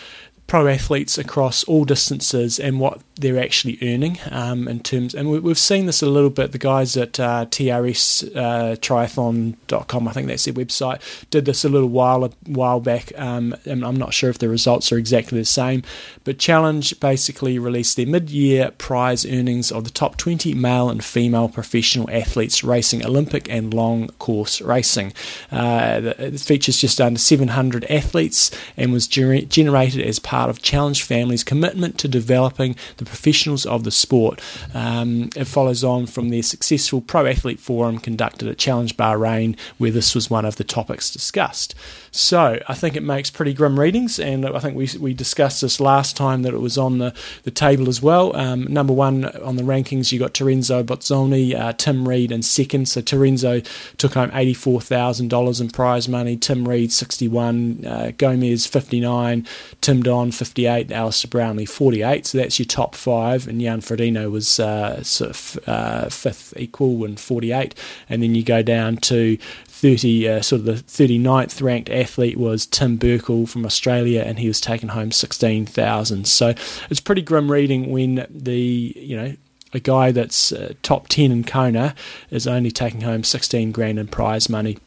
pro 0.47 0.69
athletes 0.69 1.19
across 1.19 1.65
all 1.65 1.85
distances 1.85 2.61
and 2.61 2.79
what 2.79 3.01
they're 3.17 3.41
actually 3.41 3.79
earning 3.83 4.19
um, 4.31 4.67
in 4.67 4.81
terms. 4.81 5.15
And 5.15 5.31
we, 5.31 5.39
we've 5.39 5.59
seen 5.59 5.87
this 5.87 6.03
a 6.03 6.07
little 6.07 6.31
bit. 6.31 6.53
The 6.53 6.59
guys 6.59 6.97
at 6.97 7.21
uh, 7.21 7.47
TRS 7.47 8.35
uh, 8.37 8.77
Triathlon.com, 8.77 10.09
I 10.09 10.13
think 10.13 10.27
that's 10.27 10.45
their 10.45 10.55
website, 10.55 11.01
did 11.31 11.45
this 11.45 11.65
a 11.65 11.69
little 11.69 11.89
while 11.89 12.33
while 12.47 12.81
back. 12.81 13.13
Um, 13.17 13.55
and 13.65 13.85
I'm 13.85 13.97
not 13.97 14.15
sure 14.15 14.31
if 14.31 14.39
the 14.39 14.49
results 14.49 14.91
are 14.91 14.99
exactly 14.99 15.39
the 15.39 15.45
same, 15.45 15.83
but 16.25 16.39
Challenge 16.39 16.99
basically 16.99 17.59
released 17.59 17.97
their 17.97 18.07
mid-year 18.07 18.73
prize 18.79 19.25
earnings 19.25 19.71
of 19.71 19.85
the 19.85 19.91
top 19.91 20.17
20 20.17 20.55
male 20.55 20.91
and 20.91 21.05
female 21.05 21.49
professional 21.49 22.11
athletes 22.11 22.65
racing 22.65 23.05
Olympic 23.05 23.49
and 23.49 23.73
long 23.73 24.09
course 24.19 24.61
racing. 24.61 25.13
Uh, 25.53 26.15
it 26.19 26.41
features 26.41 26.79
just 26.79 27.01
under 27.01 27.19
700 27.19 27.85
athletes 27.85 28.51
and 28.77 28.93
was 28.93 29.07
gener- 29.07 29.49
generated 29.49 30.05
as 30.05 30.19
part 30.19 30.51
of 30.51 30.63
Challenge 30.63 31.03
Family's 31.03 31.45
commitment 31.45 31.99
to 31.99 32.09
developing 32.09 32.75
the 32.97 33.04
professionals 33.05 33.67
of 33.67 33.85
the 33.85 33.91
sport. 33.91 34.41
Um, 34.73 35.31
it 35.37 35.47
follows 35.47 35.85
on 35.85 36.07
from 36.07 36.29
their 36.29 36.43
successful 36.43 37.01
pro 37.01 37.27
athlete 37.27 37.61
forum 37.61 37.99
conducted 37.99 38.49
at 38.49 38.59
Challenge 38.59 38.97
Bahrain, 38.97 39.59
where 39.79 39.91
this 39.91 40.15
was 40.15 40.31
one 40.31 40.45
of 40.45 40.57
the 40.57 40.65
topics 40.65 41.11
discussed. 41.11 41.75
So 42.17 42.61
I 42.69 42.75
think 42.75 42.95
it 42.95 43.03
makes 43.03 43.29
pretty 43.29 43.53
grim 43.53 43.79
readings, 43.79 44.21
and 44.21 44.47
I 44.47 44.61
think 44.61 44.77
we, 44.77 44.89
we 45.01 45.15
discussed 45.15 45.63
this 45.63 45.81
last 45.81 46.17
time 46.17 46.43
that 46.43 46.55
it 46.55 46.61
was 46.61 46.79
on 46.79 46.99
the, 46.99 47.13
the 47.43 47.51
table 47.51 47.89
as 47.89 48.01
well. 48.01 48.37
Um, 48.37 48.73
number 48.73 48.93
one 48.93 49.25
on 49.41 49.57
the 49.57 49.65
rankings, 49.65 50.13
you 50.13 50.21
got 50.21 50.33
Terenzo 50.33 50.85
Bozzone, 50.85 51.59
uh, 51.59 51.73
Tim 51.73 52.09
Reed 52.09 52.31
in 52.31 52.43
second. 52.43 52.87
So 52.87 53.03
Terenzo 53.03 53.67
took 53.97 54.15
home 54.15 54.31
$84,000 54.31 55.61
in 55.61 55.71
prize 55.71 56.09
money, 56.09 56.37
Tim 56.37 56.69
Reed 56.69 56.93
61, 56.93 57.85
uh, 57.85 58.13
Gomez 58.17 58.65
59, 58.65 59.45
Tim 59.81 60.03
Don 60.05 60.31
58, 60.31 60.93
Alistair 60.93 61.29
Brownlee 61.29 61.67
48. 61.67 62.27
So 62.27 62.39
that's 62.39 62.61
your 62.61 62.67
top 62.67 62.95
five, 62.95 63.49
and 63.49 63.61
Jan 63.61 63.81
Frodeno 63.81 64.31
was 64.31 64.61
uh, 64.61 65.03
sort 65.03 65.31
of 65.31 65.59
uh, 65.67 66.09
fifth 66.11 66.55
equal 66.57 67.05
and 67.05 67.19
48. 67.19 67.75
And 68.09 68.23
then 68.23 68.37
you 68.37 68.45
go 68.45 68.63
down 68.63 68.99
to 68.99 69.37
30, 69.85 70.27
uh, 70.27 70.41
sort 70.41 70.61
of 70.61 70.65
the 70.65 70.73
39th 70.73 71.61
ranked 71.61 71.91
athlete 71.91 72.39
was 72.39 72.65
Tim 72.65 72.99
Berkel 72.99 73.47
from 73.47 73.67
Australia, 73.67 74.23
and 74.23 74.39
he 74.39 74.49
was 74.49 74.59
taking 74.59 74.89
home 74.89 75.13
16,000. 75.13 76.27
So 76.27 76.55
it's 76.89 77.01
pretty 77.01 77.21
grim 77.21 77.53
reading 77.53 77.91
when 77.91 78.27
the, 78.31 78.95
you 78.97 79.15
know, 79.15 79.37
a 79.75 79.81
guy 79.81 80.11
that's 80.11 80.53
uh, 80.53 80.73
top 80.81 81.09
10 81.09 81.31
in 81.31 81.45
Kona 81.45 81.95
is 82.31 82.47
only 82.47 82.71
taking 82.71 83.03
home 83.03 83.25
16 83.25 83.73
grand 83.73 83.99
in 83.99 84.07
prize 84.07 84.49
money. 84.49 84.79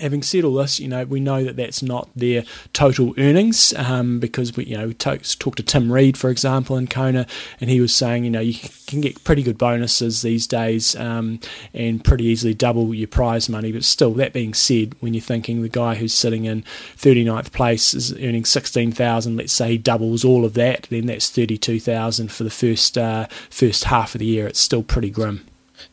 Having 0.00 0.22
said 0.22 0.44
all 0.44 0.54
this, 0.54 0.80
you 0.80 0.88
know 0.88 1.04
we 1.04 1.20
know 1.20 1.44
that 1.44 1.56
that's 1.56 1.82
not 1.82 2.08
their 2.16 2.44
total 2.72 3.14
earnings 3.18 3.74
um, 3.74 4.20
because 4.20 4.56
we, 4.56 4.64
you 4.64 4.76
know, 4.76 4.88
we 4.88 4.94
talked 4.94 5.38
talked 5.38 5.58
to 5.58 5.62
Tim 5.62 5.92
Reed, 5.92 6.16
for 6.16 6.30
example, 6.30 6.76
in 6.76 6.86
Kona, 6.86 7.26
and 7.60 7.70
he 7.70 7.80
was 7.80 7.94
saying, 7.94 8.24
you 8.24 8.30
know, 8.30 8.40
you 8.40 8.54
can 8.86 9.00
get 9.00 9.22
pretty 9.24 9.42
good 9.42 9.58
bonuses 9.58 10.22
these 10.22 10.46
days 10.46 10.96
um, 10.96 11.40
and 11.74 12.02
pretty 12.02 12.24
easily 12.24 12.54
double 12.54 12.94
your 12.94 13.08
prize 13.08 13.48
money. 13.48 13.72
But 13.72 13.84
still, 13.84 14.12
that 14.14 14.32
being 14.32 14.54
said, 14.54 14.94
when 15.00 15.14
you're 15.14 15.20
thinking 15.22 15.62
the 15.62 15.68
guy 15.68 15.94
who's 15.94 16.14
sitting 16.14 16.44
in 16.44 16.62
39th 16.96 17.52
place 17.52 17.94
is 17.94 18.12
earning 18.14 18.44
16,000, 18.44 19.36
let's 19.36 19.52
say 19.52 19.72
he 19.72 19.78
doubles 19.78 20.24
all 20.24 20.44
of 20.44 20.54
that, 20.54 20.86
then 20.90 21.06
that's 21.06 21.30
32,000 21.30 22.30
for 22.30 22.44
the 22.44 22.50
first 22.50 22.96
uh, 22.96 23.26
first 23.50 23.84
half 23.84 24.14
of 24.14 24.20
the 24.20 24.26
year. 24.26 24.46
It's 24.46 24.60
still 24.60 24.82
pretty 24.82 25.10
grim. 25.10 25.44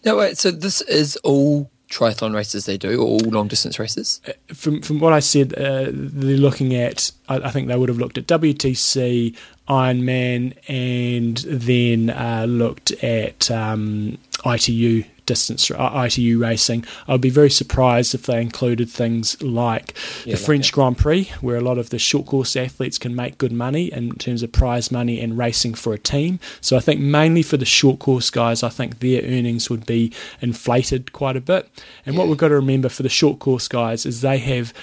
no 0.05 0.17
wait 0.17 0.37
so 0.37 0.51
this 0.51 0.81
is 0.81 1.15
all 1.17 1.69
triathlon 1.89 2.35
races 2.35 2.65
they 2.65 2.77
do 2.77 3.01
or 3.01 3.07
all 3.07 3.19
long 3.19 3.47
distance 3.47 3.79
races 3.79 4.21
from 4.53 4.81
from 4.81 4.99
what 4.99 5.13
I 5.13 5.19
said, 5.19 5.53
uh, 5.53 5.87
they're 5.91 6.37
looking 6.37 6.75
at. 6.75 7.11
I, 7.27 7.37
I 7.37 7.51
think 7.51 7.67
they 7.67 7.75
would 7.75 7.89
have 7.89 7.97
looked 7.97 8.17
at 8.17 8.27
WTC, 8.27 9.35
Ironman, 9.67 10.55
and 10.67 11.37
then 11.37 12.09
uh, 12.09 12.45
looked 12.47 12.91
at 13.03 13.49
um, 13.51 14.17
ITU 14.45 15.03
distance 15.29 15.69
ITU 15.69 16.39
racing. 16.39 16.83
I'd 17.07 17.21
be 17.21 17.29
very 17.29 17.51
surprised 17.51 18.15
if 18.15 18.23
they 18.23 18.41
included 18.41 18.89
things 18.89 19.39
like 19.43 19.93
Yeah, 20.25 20.33
the 20.33 20.39
like 20.39 20.45
French 20.47 20.67
that. 20.69 20.75
Grand 20.75 20.97
Prix, 20.97 21.25
where 21.39 21.55
a 21.55 21.61
lot 21.61 21.77
of 21.77 21.91
the 21.91 21.99
short 21.99 22.25
course 22.25 22.55
athletes 22.55 22.97
can 22.97 23.15
make 23.15 23.37
good 23.37 23.51
money 23.51 23.93
in 23.93 24.15
terms 24.15 24.41
of 24.41 24.51
prize 24.51 24.91
money 24.91 25.21
and 25.21 25.37
racing 25.37 25.75
for 25.75 25.93
a 25.93 25.99
team. 25.99 26.39
So 26.61 26.77
I 26.77 26.79
think 26.79 26.99
mainly 26.99 27.43
for 27.43 27.57
the 27.57 27.65
short 27.65 27.99
course 27.99 28.31
guys, 28.31 28.63
I 28.63 28.69
think 28.69 28.99
their 28.99 29.21
earnings 29.21 29.69
would 29.69 29.85
be 29.85 30.11
inflated 30.41 31.13
quite 31.13 31.37
a 31.37 31.41
bit. 31.41 31.69
And 32.07 32.17
what 32.17 32.27
we've 32.27 32.37
got 32.37 32.47
to 32.47 32.55
remember 32.55 32.89
for 32.89 33.03
the 33.03 33.09
short 33.09 33.37
course 33.37 33.67
guys 33.67 34.05
is 34.07 34.21
they 34.21 34.39
have 34.39 34.73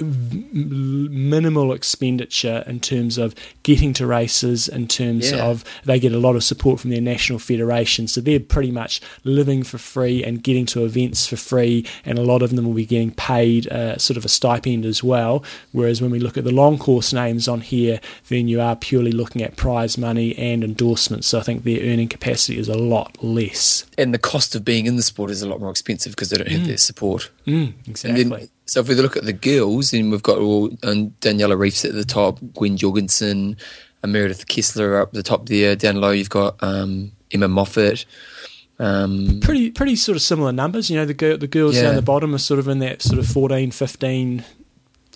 minimal 0.00 1.72
expenditure 1.72 2.64
in 2.66 2.80
terms 2.80 3.18
of 3.18 3.34
getting 3.62 3.92
to 3.94 4.06
races, 4.06 4.68
in 4.68 4.88
terms 4.88 5.30
Yeah. 5.30 5.44
of 5.46 5.64
they 5.84 6.00
get 6.00 6.12
a 6.12 6.18
lot 6.18 6.36
of 6.36 6.44
support 6.44 6.80
from 6.80 6.90
their 6.90 7.00
national 7.00 7.38
federation. 7.38 8.08
So 8.08 8.20
they're 8.20 8.40
pretty 8.40 8.70
much 8.70 9.00
living 9.24 9.62
for 9.62 9.78
free 9.78 10.24
and 10.24 10.42
getting 10.42 10.66
to 10.66 10.84
events 10.84 11.26
for 11.26 11.36
free, 11.36 11.84
and 12.04 12.18
a 12.18 12.22
lot 12.22 12.42
of 12.42 12.54
them 12.54 12.64
will 12.64 12.74
be 12.74 12.86
getting 12.86 13.12
paid 13.12 13.68
uh, 13.68 13.96
sort 13.98 14.16
of 14.16 14.24
a 14.24 14.28
stipend 14.28 14.84
as 14.84 15.02
well. 15.02 15.44
Whereas 15.72 16.02
when 16.02 16.10
we 16.10 16.18
look 16.18 16.36
at 16.36 16.44
the 16.44 16.52
long 16.52 16.78
course 16.78 17.12
names 17.12 17.48
on 17.48 17.60
here, 17.60 18.00
then 18.28 18.48
you 18.48 18.60
are 18.60 18.76
purely 18.76 19.12
looking 19.12 19.42
at 19.42 19.56
prize 19.56 19.96
money 19.96 20.36
and 20.36 20.64
endorsements. 20.64 21.28
So 21.28 21.38
I 21.38 21.42
think 21.42 21.64
their 21.64 21.80
earning 21.82 22.08
capacity 22.08 22.58
is 22.58 22.68
a 22.68 22.74
lot 22.78 23.22
less. 23.22 23.84
And 23.96 24.12
the 24.12 24.18
cost 24.18 24.54
of 24.54 24.64
being 24.64 24.86
in 24.86 24.96
the 24.96 25.02
sport 25.02 25.30
is 25.30 25.42
a 25.42 25.48
lot 25.48 25.60
more 25.60 25.70
expensive 25.70 26.12
because 26.12 26.30
they 26.30 26.36
don't 26.38 26.48
have 26.48 26.66
their 26.66 26.76
support. 26.76 27.30
Mm, 27.46 27.74
And 27.74 27.88
exactly. 27.88 28.24
then, 28.24 28.48
so 28.66 28.80
if 28.80 28.88
we 28.88 28.94
look 28.94 29.16
at 29.16 29.24
the 29.24 29.32
girls, 29.34 29.90
then 29.90 30.10
we've 30.10 30.22
got 30.22 30.38
all 30.38 30.70
um, 30.82 31.10
Daniela 31.20 31.58
Ryf's 31.58 31.84
at 31.84 31.92
the 31.94 32.04
top, 32.04 32.38
Gwen 32.54 32.76
Jorgensen, 32.76 33.56
and 34.02 34.12
Meredith 34.12 34.46
Kessler 34.46 34.98
up 35.00 35.12
the 35.12 35.22
top 35.22 35.46
there. 35.46 35.76
Down 35.76 35.96
low, 36.00 36.10
you've 36.10 36.30
got 36.30 36.56
um, 36.62 37.12
Emma 37.32 37.48
Moffat. 37.48 38.06
Um, 38.78 39.40
pretty 39.40 39.70
pretty 39.70 39.94
sort 39.96 40.16
of 40.16 40.22
similar 40.22 40.50
numbers. 40.52 40.90
You 40.90 40.96
know, 40.96 41.04
the 41.06 41.14
girl, 41.14 41.36
the 41.38 41.46
girls 41.46 41.76
Yeah. 41.76 41.82
down 41.82 41.94
the 41.96 42.02
bottom 42.02 42.34
are 42.34 42.38
sort 42.38 42.58
of 42.58 42.66
in 42.68 42.80
that 42.80 43.02
sort 43.02 43.18
of 43.18 43.26
14, 43.26 43.70
15, 43.70 44.44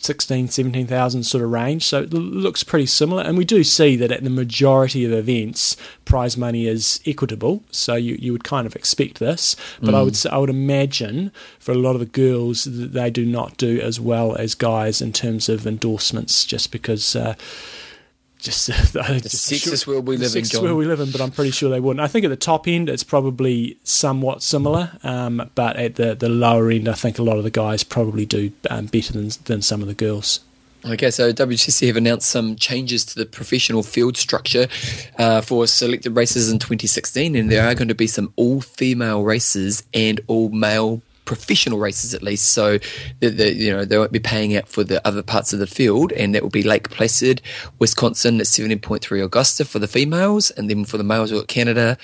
16, 0.04 0.48
17,000 0.48 1.22
sort 1.22 1.44
of 1.44 1.50
range. 1.50 1.84
So 1.84 2.02
it 2.02 2.12
looks 2.12 2.64
pretty 2.64 2.86
similar. 2.86 3.22
And 3.22 3.36
we 3.36 3.44
do 3.44 3.64
see 3.64 3.96
that 3.96 4.12
at 4.12 4.24
the 4.24 4.30
majority 4.30 5.04
of 5.04 5.12
events, 5.12 5.76
prize 6.04 6.36
money 6.36 6.66
is 6.66 7.00
equitable. 7.06 7.62
So 7.70 7.94
you, 7.94 8.16
you 8.20 8.32
would 8.32 8.44
kind 8.44 8.66
of 8.66 8.76
expect 8.76 9.18
this. 9.18 9.56
But 9.80 9.94
I 9.94 10.02
would 10.02 10.26
I 10.26 10.38
would 10.38 10.50
imagine 10.50 11.32
for 11.58 11.72
a 11.72 11.78
lot 11.78 11.94
of 11.94 12.00
the 12.00 12.06
girls 12.06 12.64
they 12.64 13.10
do 13.10 13.24
not 13.24 13.56
do 13.56 13.80
as 13.80 14.00
well 14.00 14.36
as 14.36 14.54
guys 14.54 15.00
in 15.00 15.12
terms 15.12 15.48
of 15.48 15.66
endorsements, 15.66 16.44
just 16.44 16.72
because. 16.72 17.16
Uh, 17.16 17.34
just 18.38 18.66
the 18.92 19.00
sexist 19.24 19.86
world 19.86 20.06
we 20.06 20.16
live 20.16 20.34
in, 20.36 20.44
John. 20.44 20.62
world 20.62 20.78
we 20.78 20.86
live 20.86 21.00
in, 21.00 21.10
but 21.10 21.20
I'm 21.20 21.30
pretty 21.30 21.50
sure 21.50 21.70
they 21.70 21.80
wouldn't. 21.80 22.02
I 22.02 22.08
think 22.08 22.24
at 22.24 22.28
the 22.28 22.36
top 22.36 22.68
end, 22.68 22.88
it's 22.88 23.02
probably 23.02 23.76
somewhat 23.84 24.42
similar, 24.42 24.92
um, 25.02 25.50
but 25.54 25.76
at 25.76 25.96
the, 25.96 26.14
the 26.14 26.28
lower 26.28 26.70
end, 26.70 26.88
I 26.88 26.94
think 26.94 27.18
a 27.18 27.22
lot 27.22 27.38
of 27.38 27.44
the 27.44 27.50
guys 27.50 27.82
probably 27.82 28.26
do 28.26 28.52
um, 28.70 28.86
better 28.86 29.12
than, 29.12 29.30
than 29.44 29.62
some 29.62 29.82
of 29.82 29.88
the 29.88 29.94
girls. 29.94 30.40
Okay, 30.84 31.10
so 31.10 31.32
WTC 31.32 31.88
have 31.88 31.96
announced 31.96 32.30
some 32.30 32.54
changes 32.54 33.04
to 33.06 33.16
the 33.16 33.26
professional 33.26 33.82
field 33.82 34.16
structure 34.16 34.68
uh, 35.18 35.40
for 35.40 35.66
selected 35.66 36.14
races 36.14 36.52
in 36.52 36.60
2016, 36.60 37.34
and 37.34 37.50
there 37.50 37.66
are 37.66 37.74
going 37.74 37.88
to 37.88 37.96
be 37.96 38.06
some 38.06 38.32
all-female 38.36 39.24
races 39.24 39.82
and 39.92 40.20
all-male 40.28 41.02
professional 41.28 41.78
races 41.78 42.14
at 42.14 42.22
least. 42.22 42.52
So, 42.52 42.78
the, 43.20 43.28
the, 43.28 43.54
you 43.54 43.70
know, 43.70 43.84
they 43.84 43.98
won't 43.98 44.12
be 44.12 44.18
paying 44.18 44.56
out 44.56 44.66
for 44.66 44.82
the 44.82 45.06
other 45.06 45.22
parts 45.22 45.52
of 45.52 45.58
the 45.58 45.66
field, 45.66 46.10
and 46.12 46.34
that 46.34 46.42
will 46.42 46.48
be 46.48 46.62
Lake 46.62 46.88
Placid, 46.88 47.42
Wisconsin 47.78 48.40
at 48.40 48.46
17.3 48.46 49.22
Augusta 49.22 49.66
for 49.66 49.78
the 49.78 49.86
females, 49.86 50.50
and 50.52 50.70
then 50.70 50.86
for 50.86 50.96
the 50.96 51.04
males, 51.04 51.30
we've 51.30 51.42
got 51.42 51.48
Canada, 51.48 51.98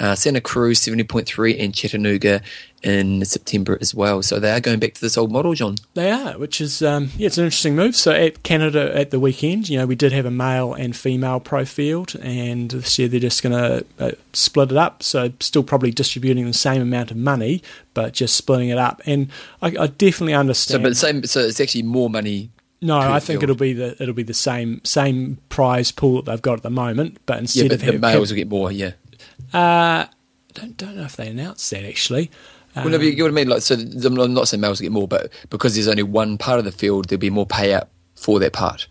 uh, 0.00 0.14
Santa 0.16 0.40
Cruz 0.40 0.80
70.3, 0.80 1.62
and 1.62 1.72
Chattanooga 1.74 2.40
in 2.82 3.22
September 3.26 3.76
as 3.82 3.94
well. 3.94 4.22
So 4.22 4.40
they 4.40 4.50
are 4.50 4.58
going 4.60 4.80
back 4.80 4.94
to 4.94 5.00
this 5.02 5.18
old 5.18 5.30
model, 5.30 5.52
John. 5.52 5.74
They 5.92 6.10
are, 6.10 6.38
which 6.38 6.60
is 6.62 6.80
um, 6.82 7.10
yeah, 7.18 7.26
it's 7.26 7.36
an 7.36 7.44
interesting 7.44 7.76
move. 7.76 7.94
So 7.94 8.10
at 8.12 8.42
Canada 8.42 8.90
at 8.96 9.10
the 9.10 9.20
weekend, 9.20 9.68
you 9.68 9.76
know, 9.78 9.84
we 9.86 9.94
did 9.94 10.12
have 10.12 10.24
a 10.24 10.30
male 10.30 10.72
and 10.72 10.96
female 10.96 11.38
pro 11.40 11.64
field, 11.66 12.14
and 12.22 12.70
this 12.70 12.98
year 12.98 13.06
they're 13.08 13.20
just 13.20 13.42
going 13.42 13.52
to 13.52 13.84
uh, 13.98 14.12
split 14.32 14.70
it 14.72 14.78
up. 14.78 15.02
So 15.02 15.30
still 15.40 15.62
probably 15.62 15.90
distributing 15.90 16.46
the 16.46 16.54
same 16.54 16.80
amount 16.80 17.10
of 17.10 17.18
money, 17.18 17.62
but 17.92 18.14
just 18.14 18.34
splitting 18.36 18.70
it 18.70 18.78
up. 18.78 19.02
And 19.04 19.28
I, 19.60 19.68
I 19.78 19.86
definitely 19.88 20.32
So, 20.32 20.38
understand. 20.40 20.82
but 20.82 20.96
same. 20.96 21.24
So 21.24 21.40
it's 21.40 21.60
actually 21.60 21.82
more 21.82 22.08
money 22.08 22.50
No, 22.80 22.98
I 22.98 23.20
think 23.20 23.40
field. 23.40 23.42
it'll 23.42 23.56
be 23.56 23.74
the 23.74 24.02
it'll 24.02 24.14
be 24.14 24.22
the 24.22 24.32
same 24.32 24.80
same 24.84 25.36
prize 25.50 25.92
pool 25.92 26.22
that 26.22 26.30
they've 26.30 26.40
got 26.40 26.54
at 26.54 26.62
the 26.62 26.70
moment, 26.70 27.18
but 27.26 27.34
Yeah, 27.34 27.40
instead 27.40 27.68
but 27.68 27.74
of 27.74 27.80
the 27.80 27.86
having, 27.86 28.00
males 28.00 28.30
will 28.30 28.36
get 28.36 28.48
more. 28.48 28.72
Yeah. 28.72 28.92
Uh, 29.52 30.06
don't 30.54 30.76
don't 30.76 30.96
know 30.96 31.04
if 31.04 31.16
they 31.16 31.28
announced 31.28 31.70
that 31.70 31.84
actually. 31.84 32.30
well, 32.76 32.88
no, 32.88 32.98
but 32.98 33.04
you 33.06 33.14
get 33.14 33.22
what 33.22 33.30
I 33.32 33.34
mean. 33.34 33.48
Like, 33.48 33.62
so 33.62 33.74
I'm 33.74 34.14
not- 34.34 34.48
saying 34.48 34.60
males 34.60 34.80
get 34.80 34.92
more, 34.92 35.08
but 35.08 35.32
because 35.50 35.74
there's 35.74 35.88
only 35.88 36.02
one 36.02 36.38
part 36.38 36.58
of 36.58 36.64
the 36.64 36.72
field, 36.72 37.08
there'll 37.08 37.20
be 37.20 37.30
more 37.30 37.46
payout 37.46 37.86
for 38.14 38.38
that 38.40 38.52
part. 38.52 38.86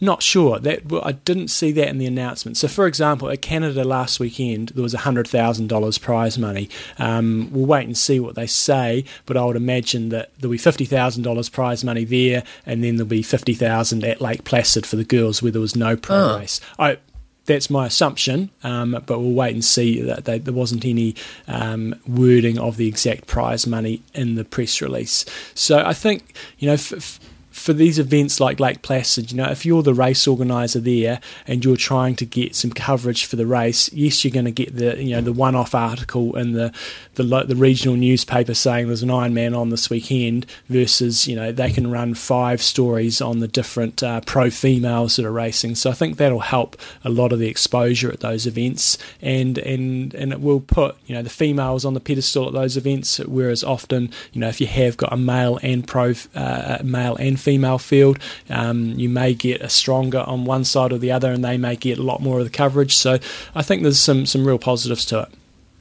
Not 0.00 0.20
sure 0.20 0.58
that 0.58 0.86
well, 0.86 1.00
I 1.04 1.12
didn't 1.12 1.46
see 1.48 1.70
that 1.72 1.86
in 1.86 1.98
the 1.98 2.06
announcement. 2.06 2.56
So, 2.56 2.66
for 2.66 2.88
example, 2.88 3.30
at 3.30 3.40
Canada 3.40 3.84
last 3.84 4.18
weekend, 4.18 4.70
there 4.70 4.82
was 4.82 4.94
hundred 4.94 5.28
thousand 5.28 5.68
dollars 5.68 5.96
prize 5.96 6.36
money. 6.36 6.68
Um, 6.98 7.50
we'll 7.52 7.66
wait 7.66 7.86
and 7.86 7.96
see 7.96 8.18
what 8.18 8.34
they 8.34 8.48
say, 8.48 9.04
but 9.26 9.36
I 9.36 9.44
would 9.44 9.54
imagine 9.54 10.08
that 10.08 10.32
there'll 10.40 10.50
be 10.50 10.58
fifty 10.58 10.86
thousand 10.86 11.22
dollars 11.22 11.48
prize 11.48 11.84
money 11.84 12.02
there, 12.04 12.42
and 12.66 12.82
then 12.82 12.96
there'll 12.96 13.08
be 13.08 13.22
fifty 13.22 13.54
thousand 13.54 14.02
at 14.02 14.20
Lake 14.20 14.42
Placid 14.42 14.86
for 14.86 14.96
the 14.96 15.04
girls, 15.04 15.40
where 15.40 15.52
there 15.52 15.60
was 15.60 15.76
no 15.76 15.94
pro 15.96 16.16
Oh. 16.32 16.38
race. 16.40 16.60
I, 16.80 16.98
that's 17.46 17.70
my 17.70 17.86
assumption, 17.86 18.50
um, 18.62 18.92
but 19.06 19.18
we'll 19.18 19.32
wait 19.32 19.54
and 19.54 19.64
see. 19.64 20.00
That 20.00 20.24
they, 20.24 20.38
there 20.38 20.54
wasn't 20.54 20.84
any 20.84 21.14
um, 21.48 21.94
wording 22.06 22.58
of 22.58 22.76
the 22.76 22.88
exact 22.88 23.26
prize 23.26 23.66
money 23.66 24.02
in 24.14 24.36
the 24.36 24.44
press 24.44 24.80
release. 24.80 25.24
So 25.54 25.84
I 25.84 25.92
think 25.92 26.34
you 26.58 26.68
know. 26.68 26.74
F- 26.74 26.92
f- 26.92 27.20
for 27.62 27.72
these 27.72 27.96
events 27.96 28.40
like 28.40 28.58
Lake 28.58 28.82
Placid, 28.82 29.30
you 29.30 29.36
know, 29.36 29.48
if 29.48 29.64
you're 29.64 29.84
the 29.84 29.94
race 29.94 30.26
organizer 30.26 30.80
there 30.80 31.20
and 31.46 31.64
you're 31.64 31.76
trying 31.76 32.16
to 32.16 32.26
get 32.26 32.56
some 32.56 32.72
coverage 32.72 33.24
for 33.24 33.36
the 33.36 33.46
race, 33.46 33.88
yes, 33.92 34.24
you're 34.24 34.32
going 34.32 34.46
to 34.46 34.50
get 34.50 34.76
the 34.76 35.00
you 35.00 35.14
know 35.14 35.20
the 35.20 35.32
one-off 35.32 35.72
article 35.72 36.36
in 36.36 36.52
the 36.52 36.72
the, 37.14 37.22
the 37.22 37.54
regional 37.54 37.96
newspaper 37.96 38.52
saying 38.52 38.88
there's 38.88 39.04
an 39.04 39.10
Ironman 39.10 39.56
on 39.56 39.70
this 39.70 39.88
weekend, 39.88 40.44
versus 40.68 41.28
you 41.28 41.36
know 41.36 41.52
they 41.52 41.70
can 41.70 41.88
run 41.88 42.14
five 42.14 42.60
stories 42.60 43.20
on 43.20 43.38
the 43.38 43.46
different 43.46 44.02
uh, 44.02 44.20
pro 44.22 44.50
females 44.50 45.14
that 45.14 45.24
are 45.24 45.30
racing. 45.30 45.76
So 45.76 45.90
I 45.90 45.94
think 45.94 46.16
that'll 46.16 46.40
help 46.40 46.76
a 47.04 47.10
lot 47.10 47.32
of 47.32 47.38
the 47.38 47.48
exposure 47.48 48.10
at 48.10 48.20
those 48.20 48.44
events, 48.44 48.98
and 49.20 49.56
and 49.58 50.14
and 50.14 50.32
it 50.32 50.40
will 50.40 50.60
put 50.60 50.96
you 51.06 51.14
know 51.14 51.22
the 51.22 51.30
females 51.30 51.84
on 51.84 51.94
the 51.94 52.00
pedestal 52.00 52.48
at 52.48 52.54
those 52.54 52.76
events. 52.76 53.18
Whereas 53.20 53.62
often 53.62 54.10
you 54.32 54.40
know 54.40 54.48
if 54.48 54.60
you 54.60 54.66
have 54.66 54.96
got 54.96 55.12
a 55.12 55.16
male 55.16 55.60
and 55.62 55.86
pro 55.86 56.14
uh, 56.34 56.78
male 56.82 57.14
and 57.16 57.38
female 57.38 57.51
field, 57.78 58.18
um, 58.50 58.98
you 58.98 59.08
may 59.08 59.34
get 59.34 59.60
a 59.60 59.68
stronger 59.68 60.20
on 60.20 60.44
one 60.44 60.64
side 60.64 60.92
or 60.92 60.98
the 60.98 61.12
other, 61.12 61.32
and 61.32 61.44
they 61.44 61.56
may 61.56 61.76
get 61.76 61.98
a 61.98 62.02
lot 62.02 62.20
more 62.20 62.38
of 62.38 62.44
the 62.44 62.50
coverage. 62.50 62.96
So 62.96 63.18
I 63.54 63.62
think 63.62 63.82
there's 63.82 63.98
some 63.98 64.26
some 64.26 64.46
real 64.46 64.58
positives 64.58 65.04
to 65.06 65.20
it. 65.20 65.28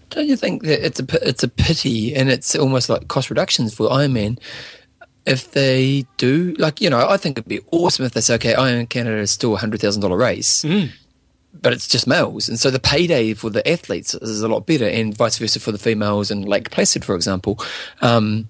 Don't 0.10 0.28
you 0.28 0.36
think 0.36 0.64
that 0.64 0.86
it's 0.86 1.00
a 1.00 1.28
it's 1.28 1.44
a 1.44 1.48
pity 1.48 2.14
and 2.14 2.30
it's 2.30 2.56
almost 2.56 2.90
like 2.90 3.08
cost 3.08 3.30
reductions 3.30 3.74
for 3.74 3.90
Ironman 3.90 4.38
if 5.26 5.52
they 5.52 6.06
do 6.18 6.56
like 6.58 6.82
you 6.82 6.90
know 6.90 7.08
I 7.08 7.18
think 7.18 7.38
it'd 7.38 7.48
be 7.48 7.60
awesome 7.72 8.06
if 8.06 8.14
they 8.14 8.22
say 8.22 8.36
okay 8.36 8.54
Ironman 8.54 8.90
Canada 8.90 9.18
is 9.18 9.32
still 9.32 9.54
a 9.54 9.58
hundred 9.58 9.80
thousand 9.82 10.02
dollar 10.02 10.18
race. 10.18 10.64
But 11.54 11.74
it's 11.74 11.88
just 11.88 12.08
males, 12.08 12.48
and 12.48 12.58
so 12.58 12.72
the 12.72 12.80
payday 12.80 13.34
for 13.34 13.50
the 13.50 13.68
athletes 13.70 14.14
is 14.16 14.42
a 14.42 14.48
lot 14.48 14.66
better, 14.66 14.88
and 14.88 15.16
vice 15.16 15.38
versa 15.38 15.60
for 15.60 15.74
the 15.74 15.78
females 15.78 16.32
in 16.32 16.44
Lake 16.44 16.72
Placid, 16.72 17.04
for 17.04 17.14
example. 17.14 17.60
Um, 18.02 18.48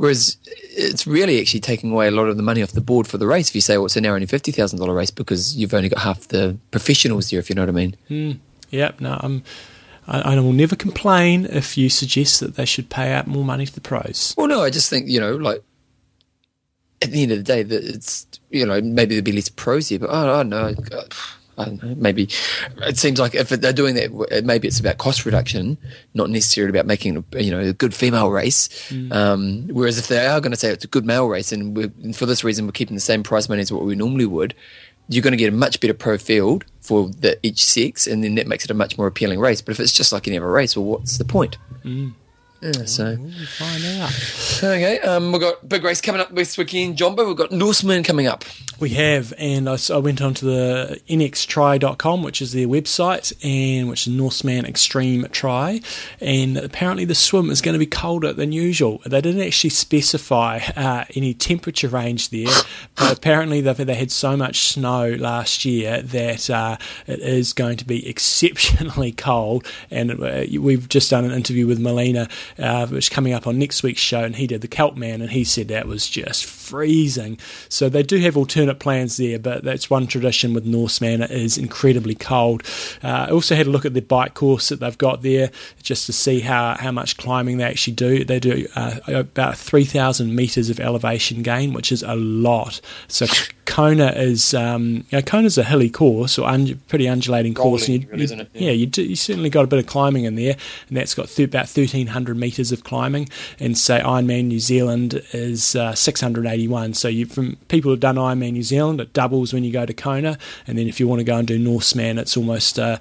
whereas 0.00 0.38
it's 0.46 1.06
really 1.06 1.38
actually 1.38 1.60
taking 1.60 1.92
away 1.92 2.08
a 2.08 2.10
lot 2.10 2.26
of 2.26 2.38
the 2.38 2.42
money 2.42 2.62
off 2.62 2.72
the 2.72 2.80
board 2.80 3.06
for 3.06 3.18
the 3.18 3.26
race 3.26 3.50
if 3.50 3.54
you 3.54 3.60
say, 3.60 3.76
well, 3.76 3.84
it's 3.84 3.96
an 3.96 4.04
now 4.04 4.14
only 4.14 4.24
fifty 4.26 4.50
thousand 4.50 4.78
dollar 4.78 4.94
race 4.94 5.10
because 5.10 5.54
you've 5.54 5.74
only 5.74 5.90
got 5.90 6.00
half 6.00 6.26
the 6.28 6.56
professionals 6.70 7.28
there, 7.28 7.38
if 7.38 7.50
you 7.50 7.54
know 7.54 7.62
what 7.62 7.68
I 7.68 7.72
mean. 7.72 7.96
Hmm. 8.08 8.32
Yep, 8.70 9.02
no, 9.02 9.18
I'm. 9.20 9.42
I, 10.08 10.20
I 10.20 10.40
will 10.40 10.54
never 10.54 10.74
complain 10.74 11.44
if 11.44 11.76
you 11.76 11.90
suggest 11.90 12.40
that 12.40 12.56
they 12.56 12.64
should 12.64 12.88
pay 12.88 13.12
out 13.12 13.26
more 13.26 13.44
money 13.44 13.66
to 13.66 13.74
the 13.74 13.82
pros. 13.82 14.34
Well, 14.38 14.46
no, 14.46 14.62
I 14.62 14.70
just 14.70 14.88
think 14.88 15.06
you 15.06 15.20
know, 15.20 15.36
like 15.36 15.62
at 17.02 17.10
the 17.10 17.22
end 17.22 17.32
of 17.32 17.38
the 17.38 17.44
day, 17.44 17.62
that 17.62 17.84
it's 17.84 18.26
you 18.48 18.64
know 18.64 18.80
maybe 18.80 19.16
there'd 19.16 19.24
be 19.24 19.32
less 19.32 19.50
pros 19.50 19.90
here, 19.90 19.98
but 19.98 20.08
I 20.08 20.24
don't 20.24 20.48
know. 20.48 20.74
I 21.60 21.64
don't 21.66 21.82
know. 21.82 21.94
Maybe 21.96 22.28
it 22.78 22.98
seems 22.98 23.18
like 23.20 23.34
if 23.34 23.48
they're 23.48 23.72
doing 23.72 23.94
that, 23.94 24.42
maybe 24.44 24.68
it's 24.68 24.80
about 24.80 24.98
cost 24.98 25.24
reduction, 25.24 25.78
not 26.14 26.30
necessarily 26.30 26.70
about 26.70 26.86
making 26.86 27.24
you 27.36 27.50
know 27.50 27.60
a 27.60 27.72
good 27.72 27.94
female 27.94 28.30
race. 28.30 28.68
Um, 29.12 29.68
whereas 29.68 29.98
if 29.98 30.08
they 30.08 30.26
are 30.26 30.40
going 30.40 30.52
to 30.52 30.56
say 30.56 30.70
it's 30.70 30.84
a 30.84 30.88
good 30.88 31.04
male 31.04 31.28
race, 31.28 31.52
and, 31.52 31.76
we're, 31.76 31.92
and 32.02 32.16
for 32.16 32.26
this 32.26 32.42
reason 32.44 32.66
we're 32.66 32.72
keeping 32.72 32.96
the 32.96 33.00
same 33.00 33.22
price 33.22 33.48
money 33.48 33.60
as 33.60 33.72
what 33.72 33.84
we 33.84 33.94
normally 33.94 34.26
would, 34.26 34.54
you're 35.08 35.22
going 35.22 35.32
to 35.32 35.36
get 35.36 35.52
a 35.52 35.56
much 35.56 35.80
better 35.80 35.94
pro 35.94 36.16
field 36.18 36.64
for 36.80 37.08
the, 37.08 37.38
each 37.42 37.64
sex, 37.64 38.06
and 38.06 38.22
then 38.24 38.36
that 38.36 38.46
makes 38.46 38.64
it 38.64 38.70
a 38.70 38.74
much 38.74 38.96
more 38.96 39.06
appealing 39.06 39.40
race. 39.40 39.60
But 39.60 39.72
if 39.72 39.80
it's 39.80 39.92
just 39.92 40.12
like 40.12 40.26
any 40.28 40.38
other 40.38 40.50
race, 40.50 40.76
well, 40.76 40.86
what's 40.86 41.18
the 41.18 41.24
point? 41.24 41.56
Yeah, 42.60 42.84
so. 42.84 43.16
We'll 43.18 43.46
find 43.46 43.84
out. 44.00 44.12
Okay, 44.62 44.98
um, 45.00 45.32
we've 45.32 45.40
got 45.40 45.66
big 45.66 45.82
race 45.82 46.02
coming 46.02 46.20
up 46.20 46.34
this 46.34 46.58
weekend, 46.58 46.98
Jumbo. 46.98 47.26
We've 47.26 47.36
got 47.36 47.50
Norseman 47.50 48.02
coming 48.02 48.26
up. 48.26 48.44
We 48.78 48.90
have, 48.90 49.34
and 49.38 49.68
I, 49.68 49.76
I 49.92 49.98
went 49.98 50.22
onto 50.22 50.46
the 50.46 51.00
nxtri.com, 51.08 52.22
which 52.22 52.40
is 52.40 52.52
their 52.52 52.66
website, 52.66 53.32
and 53.44 53.88
which 53.88 54.06
is 54.06 54.12
Norseman 54.12 54.64
Extreme 54.66 55.28
Try, 55.32 55.80
and 56.20 56.56
apparently 56.56 57.04
the 57.04 57.14
swim 57.14 57.50
is 57.50 57.60
going 57.60 57.74
to 57.74 57.78
be 57.78 57.86
colder 57.86 58.32
than 58.32 58.52
usual. 58.52 59.00
They 59.06 59.20
didn't 59.20 59.42
actually 59.42 59.70
specify 59.70 60.60
uh, 60.76 61.04
any 61.14 61.34
temperature 61.34 61.88
range 61.88 62.30
there, 62.30 62.52
but 62.94 63.16
apparently 63.16 63.60
they 63.60 63.72
they 63.72 63.94
had 63.94 64.10
so 64.10 64.36
much 64.36 64.60
snow 64.60 65.10
last 65.10 65.64
year 65.64 66.02
that 66.02 66.50
uh, 66.50 66.76
it 67.06 67.20
is 67.20 67.52
going 67.52 67.76
to 67.78 67.84
be 67.84 68.08
exceptionally 68.08 69.12
cold. 69.12 69.66
And 69.90 70.22
uh, 70.22 70.44
we've 70.58 70.88
just 70.88 71.10
done 71.10 71.24
an 71.24 71.32
interview 71.32 71.66
with 71.66 71.78
Molina, 71.78 72.28
uh, 72.58 72.86
which 72.86 73.10
coming 73.10 73.32
up 73.32 73.46
on 73.46 73.58
next 73.58 73.82
week's 73.82 74.00
show, 74.00 74.24
and 74.24 74.36
he 74.36 74.46
did 74.46 74.60
the 74.60 74.68
Celtman, 74.68 75.14
and 75.14 75.30
he 75.30 75.44
said 75.44 75.68
that 75.68 75.86
was 75.86 76.08
just 76.08 76.44
freezing. 76.44 77.38
So 77.68 77.88
they 77.88 78.02
do 78.02 78.18
have 78.18 78.36
alternate 78.36 78.78
plans 78.78 79.16
there, 79.16 79.38
but 79.38 79.64
that's 79.64 79.90
one 79.90 80.06
tradition 80.06 80.54
with 80.54 80.64
Norseman. 80.64 81.22
It 81.22 81.30
is 81.30 81.58
incredibly 81.58 82.14
cold. 82.14 82.62
Uh, 83.02 83.26
I 83.28 83.30
also 83.30 83.54
had 83.54 83.66
a 83.66 83.70
look 83.70 83.84
at 83.84 83.94
the 83.94 84.00
bike 84.00 84.34
course 84.34 84.68
that 84.68 84.80
they've 84.80 84.98
got 84.98 85.22
there 85.22 85.50
just 85.82 86.06
to 86.06 86.12
see 86.12 86.40
how, 86.40 86.76
how 86.78 86.92
much 86.92 87.16
climbing 87.16 87.58
they 87.58 87.64
actually 87.64 87.94
do. 87.94 88.24
They 88.24 88.40
do 88.40 88.66
uh, 88.76 89.00
about 89.06 89.56
3,000 89.56 90.34
metres 90.34 90.70
of 90.70 90.80
elevation 90.80 91.42
gain, 91.42 91.72
which 91.72 91.92
is 91.92 92.02
a 92.02 92.14
lot. 92.14 92.80
So 93.08 93.26
Kona 93.70 94.08
is 94.08 94.52
um, 94.52 95.04
you 95.10 95.18
know, 95.18 95.22
Kona's 95.22 95.56
a 95.56 95.62
hilly 95.62 95.88
course 95.90 96.38
or 96.38 96.48
un- 96.48 96.80
pretty 96.88 97.08
undulating 97.08 97.54
course. 97.54 97.88
Rolling, 97.88 98.02
You- 98.02 98.08
really, 98.10 98.26
you- 98.26 98.40
it? 98.40 98.50
Yeah, 98.52 98.70
you, 98.72 98.86
do, 98.86 99.02
you 99.02 99.16
certainly 99.16 99.48
got 99.48 99.64
a 99.64 99.68
bit 99.68 99.78
of 99.78 99.86
climbing 99.86 100.24
in 100.24 100.34
there, 100.34 100.56
and 100.88 100.96
that's 100.96 101.14
got 101.14 101.28
th- 101.28 101.48
about 101.48 101.68
1,300 101.68 102.36
metres 102.36 102.72
of 102.72 102.82
climbing. 102.84 103.28
And 103.60 103.78
say 103.78 104.00
Ironman 104.00 104.46
New 104.46 104.58
Zealand 104.60 105.22
is 105.32 105.76
uh, 105.76 105.94
681. 105.94 106.94
So 106.94 107.08
you 107.08 107.26
from 107.26 107.56
people 107.68 107.90
who've 107.90 108.00
done 108.00 108.16
Ironman 108.16 108.52
New 108.52 108.62
Zealand, 108.64 109.00
it 109.00 109.12
doubles 109.12 109.52
when 109.54 109.62
you 109.64 109.72
go 109.72 109.86
to 109.86 109.94
Kona, 109.94 110.36
and 110.66 110.76
then 110.76 110.88
if 110.88 110.98
you 110.98 111.06
want 111.06 111.20
to 111.20 111.24
go 111.24 111.36
and 111.36 111.46
do 111.46 111.58
Norseman, 111.58 112.18
it's 112.18 112.36
almost 112.36 112.78
uh, 112.78 112.98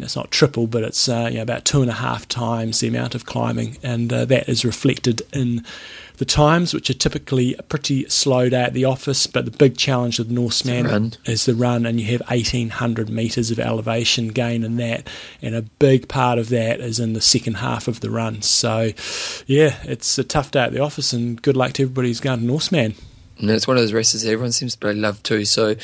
it's 0.00 0.16
not 0.16 0.30
triple, 0.30 0.66
but 0.66 0.82
it's 0.82 1.08
uh, 1.08 1.28
you 1.30 1.36
know, 1.36 1.42
about 1.42 1.64
two 1.66 1.82
and 1.82 1.90
a 1.90 1.94
half 1.94 2.26
times 2.26 2.80
the 2.80 2.88
amount 2.88 3.14
of 3.14 3.26
climbing, 3.26 3.76
and 3.82 4.12
uh, 4.12 4.24
that 4.24 4.48
is 4.48 4.64
reflected 4.64 5.22
in 5.32 5.64
the 6.16 6.24
times, 6.24 6.72
which 6.74 6.90
are 6.90 6.94
typically 6.94 7.54
a 7.54 7.62
pretty 7.62 8.08
slow 8.08 8.48
day 8.48 8.62
at 8.62 8.74
the 8.74 8.84
office. 8.84 9.26
But 9.26 9.44
the 9.44 9.50
big 9.50 9.76
challenge 9.76 10.18
with 10.18 10.30
Norseman 10.30 10.86
run. 10.86 11.12
is 11.24 11.46
the 11.46 11.54
run, 11.54 11.86
and 11.86 12.00
you 12.00 12.06
have 12.12 12.22
1,800 12.28 13.08
metres 13.08 13.50
of 13.50 13.58
elevation 13.58 14.28
gain 14.28 14.64
in 14.64 14.76
that, 14.76 15.08
and 15.42 15.54
a 15.54 15.62
big 15.62 16.08
part 16.08 16.38
of 16.38 16.48
that 16.50 16.80
is 16.80 16.98
in 16.98 17.12
the 17.12 17.20
second 17.20 17.54
half 17.54 17.88
of 17.88 18.00
the 18.00 18.10
run. 18.10 18.42
So, 18.42 18.92
yeah, 19.46 19.76
it's 19.84 20.18
a 20.18 20.24
tough 20.24 20.50
day 20.50 20.60
at 20.60 20.72
the 20.72 20.80
office, 20.80 21.12
and 21.12 21.40
good 21.40 21.56
luck 21.56 21.72
to 21.74 21.82
everybody 21.82 22.08
who's 22.08 22.20
going 22.20 22.40
to 22.40 22.44
Norseman. 22.44 22.94
And 23.38 23.50
it's 23.50 23.68
one 23.68 23.76
of 23.76 23.82
those 23.82 23.92
races 23.92 24.22
that 24.22 24.30
everyone 24.30 24.52
seems 24.52 24.76
to 24.76 24.86
really 24.86 24.98
love 24.98 25.22
too. 25.22 25.44
So 25.44 25.74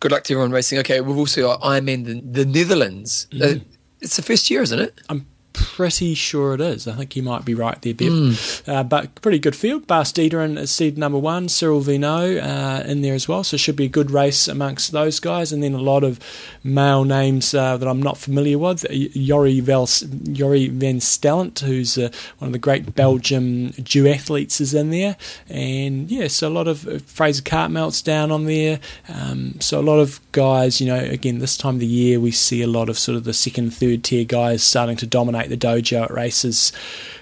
good 0.00 0.12
luck 0.12 0.24
to 0.24 0.32
everyone 0.32 0.50
racing. 0.50 0.78
Okay, 0.78 1.00
we've 1.02 1.18
also 1.18 1.42
got 1.42 1.60
Ironman 1.60 2.06
the, 2.06 2.44
the 2.44 2.46
Netherlands. 2.46 3.26
Uh, 3.38 3.56
it's 4.00 4.16
the 4.16 4.22
first 4.22 4.50
year, 4.50 4.62
isn't 4.62 4.78
it? 4.78 4.98
I'm 5.08 5.26
pretty 5.52 6.14
sure 6.14 6.54
it 6.54 6.60
is. 6.60 6.86
I 6.86 6.92
think 6.92 7.16
you 7.16 7.22
might 7.22 7.44
be 7.44 7.54
right 7.54 7.80
there, 7.82 7.94
Bev. 7.94 8.62
Uh, 8.66 8.82
but 8.82 9.14
pretty 9.20 9.38
good 9.38 9.56
field. 9.56 9.86
Bas 9.86 10.12
Dieteren 10.12 10.58
is 10.58 10.70
seed 10.70 10.98
number 10.98 11.18
one. 11.18 11.48
Cyril 11.48 11.80
Viennot 11.80 12.42
uh, 12.42 12.82
in 12.86 13.02
there 13.02 13.14
as 13.14 13.28
well. 13.28 13.44
So 13.44 13.54
it 13.54 13.60
should 13.60 13.76
be 13.76 13.86
a 13.86 13.88
good 13.88 14.10
race 14.10 14.48
amongst 14.48 14.92
those 14.92 15.20
guys. 15.20 15.52
And 15.52 15.62
then 15.62 15.74
a 15.74 15.80
lot 15.80 16.04
of 16.04 16.18
male 16.62 17.04
names 17.04 17.54
uh, 17.54 17.76
that 17.76 17.88
I'm 17.88 18.02
not 18.02 18.18
familiar 18.18 18.58
with. 18.58 18.84
Yori, 18.90 19.60
Jori 19.60 20.70
Van 20.70 21.00
Stellent, 21.00 21.60
who's 21.60 21.98
uh, 21.98 22.10
one 22.38 22.48
of 22.48 22.52
the 22.52 22.58
great 22.58 22.94
Belgium 22.94 23.70
duathletes, 23.72 24.60
is 24.60 24.74
in 24.74 24.90
there. 24.90 25.16
And 25.48 26.10
yeah, 26.10 26.28
so 26.28 26.48
a 26.48 26.50
lot 26.50 26.68
of 26.68 26.86
uh, 26.86 26.98
Fraser 26.98 27.42
Cartmell's 27.42 28.02
down 28.02 28.30
on 28.30 28.46
there. 28.46 28.80
Um, 29.08 29.60
so 29.60 29.80
a 29.80 29.82
lot 29.82 29.98
of 29.98 30.20
guys, 30.32 30.80
you 30.80 30.86
know, 30.86 30.98
again, 30.98 31.38
this 31.38 31.56
time 31.56 31.74
of 31.74 31.80
the 31.80 31.86
year, 31.86 32.20
we 32.20 32.30
see 32.30 32.62
a 32.62 32.66
lot 32.66 32.88
of 32.88 32.98
sort 32.98 33.16
of 33.16 33.24
the 33.24 33.32
second, 33.32 33.72
third 33.74 34.04
tier 34.04 34.24
guys 34.24 34.62
starting 34.62 34.96
to 34.96 35.06
dominate 35.42 35.60
the 35.60 35.66
dojo 35.66 36.02
at 36.04 36.10
races 36.10 36.72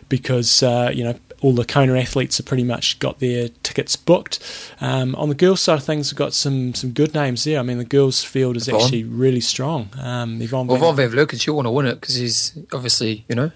because, 0.08 0.62
uh, 0.62 0.90
you 0.92 1.04
know, 1.04 1.14
all 1.40 1.52
the 1.54 1.64
Kona 1.64 1.96
athletes 1.98 2.36
have 2.36 2.46
pretty 2.46 2.64
much 2.64 2.98
got 2.98 3.18
their 3.18 3.48
tickets 3.62 3.96
booked. 3.96 4.40
Um, 4.80 5.14
on 5.14 5.30
the 5.30 5.34
girls' 5.34 5.60
side 5.62 5.78
of 5.78 5.84
things, 5.84 6.12
we've 6.12 6.18
got 6.18 6.34
some 6.34 6.74
some 6.74 6.90
good 6.90 7.14
names 7.14 7.44
there. 7.44 7.58
I 7.58 7.62
mean, 7.62 7.78
the 7.78 7.84
girls' 7.84 8.22
field 8.22 8.56
is 8.56 8.68
Yvonne. 8.68 8.82
actually 8.82 9.04
really 9.04 9.40
strong. 9.40 9.88
Um, 9.98 10.40
Yvonne 10.42 10.66
Well, 10.66 10.76
Van- 10.76 10.82
you'll 11.46 11.56
want 11.56 11.66
to 11.66 11.70
win 11.70 11.86
it 11.86 12.00
because 12.00 12.16
he's 12.16 12.58
obviously, 12.72 13.24
you 13.28 13.34
know, 13.34 13.50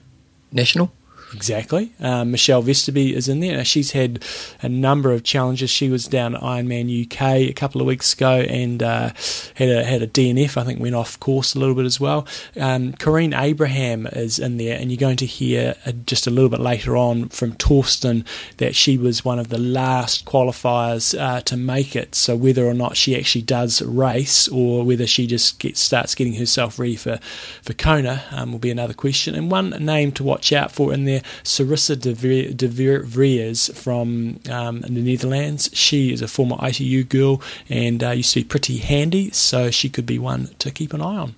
national. 0.51 0.93
Exactly. 1.35 1.93
Um, 2.01 2.31
Michelle 2.31 2.63
Vesterby 2.63 3.13
is 3.13 3.29
in 3.29 3.41
there. 3.41 3.65
She's 3.65 3.91
had 3.91 4.25
a 4.63 4.69
number 4.69 5.13
of 5.13 5.25
challenges. 5.25 5.69
She 5.69 5.89
was 5.89 6.07
down 6.07 6.37
at 6.37 6.41
Ironman 6.41 7.05
UK 7.05 7.51
a 7.51 7.53
couple 7.53 7.81
of 7.81 7.87
weeks 7.89 8.15
ago 8.15 8.41
and 8.41 8.83
uh, 8.83 9.11
had 9.57 9.69
a 9.69 9.85
had 9.85 10.01
a 10.01 10.07
DNF. 10.07 10.57
I 10.57 10.65
think 10.65 10.81
went 10.81 10.95
off 10.95 11.19
course 11.19 11.55
a 11.55 11.59
little 11.59 11.75
bit 11.75 11.87
as 11.87 11.99
well. 11.99 12.27
Um, 12.59 12.93
Corinne 12.93 13.35
Abraham 13.35 14.07
is 14.07 14.39
in 14.39 14.59
there, 14.59 14.79
and 14.79 14.93
you're 14.93 14.99
going 14.99 15.17
to 15.17 15.27
hear 15.27 15.75
uh, 15.85 15.93
just 16.07 16.29
a 16.29 16.31
little 16.31 16.49
bit 16.49 16.61
later 16.61 16.97
on 16.97 17.29
from 17.31 17.55
Torsten 17.55 18.25
that 18.59 18.77
she 18.77 18.97
was 18.97 19.25
one 19.25 19.41
of 19.41 19.49
the 19.49 19.59
last 19.59 20.25
qualifiers 20.25 21.19
uh, 21.19 21.41
to 21.43 21.57
make 21.57 21.97
it. 21.97 22.15
So 22.15 22.37
whether 22.37 22.65
or 22.65 22.75
not 22.75 22.97
she 22.97 23.17
actually 23.17 23.43
does 23.43 23.83
race 23.83 24.47
or 24.49 24.85
whether 24.85 25.07
she 25.07 25.27
just 25.27 25.59
gets, 25.59 25.81
starts 25.81 26.15
getting 26.15 26.35
herself 26.35 26.79
ready 26.79 26.97
for 26.97 27.19
for 27.63 27.73
Kona 27.73 28.23
um, 28.31 28.53
will 28.53 28.61
be 28.61 28.71
another 28.71 28.95
question. 28.95 29.35
And 29.35 29.51
one 29.51 29.71
name 29.71 30.13
to 30.13 30.23
watch 30.23 30.53
out 30.53 30.71
for 30.71 30.93
in 30.93 31.05
there, 31.05 31.23
Sarissa 31.43 31.97
de, 31.99 32.13
de 32.53 32.69
Vrie- 32.69 33.05
Vries 33.05 33.69
from 33.75 34.41
um, 34.51 34.81
the 34.83 34.91
Netherlands. 35.03 35.71
She 35.73 36.13
is 36.13 36.23
a 36.23 36.29
former 36.29 36.57
ITU 36.63 37.05
girl 37.05 37.41
and 37.69 38.03
uh, 38.03 38.11
used 38.11 38.33
to 38.35 38.41
be 38.41 38.45
pretty 38.45 38.79
handy, 38.79 39.31
so 39.31 39.71
she 39.71 39.89
could 39.89 40.07
be 40.07 40.19
one 40.19 40.49
to 40.59 40.71
keep 40.71 40.93
an 40.93 41.01
eye 41.01 41.17
on. 41.17 41.35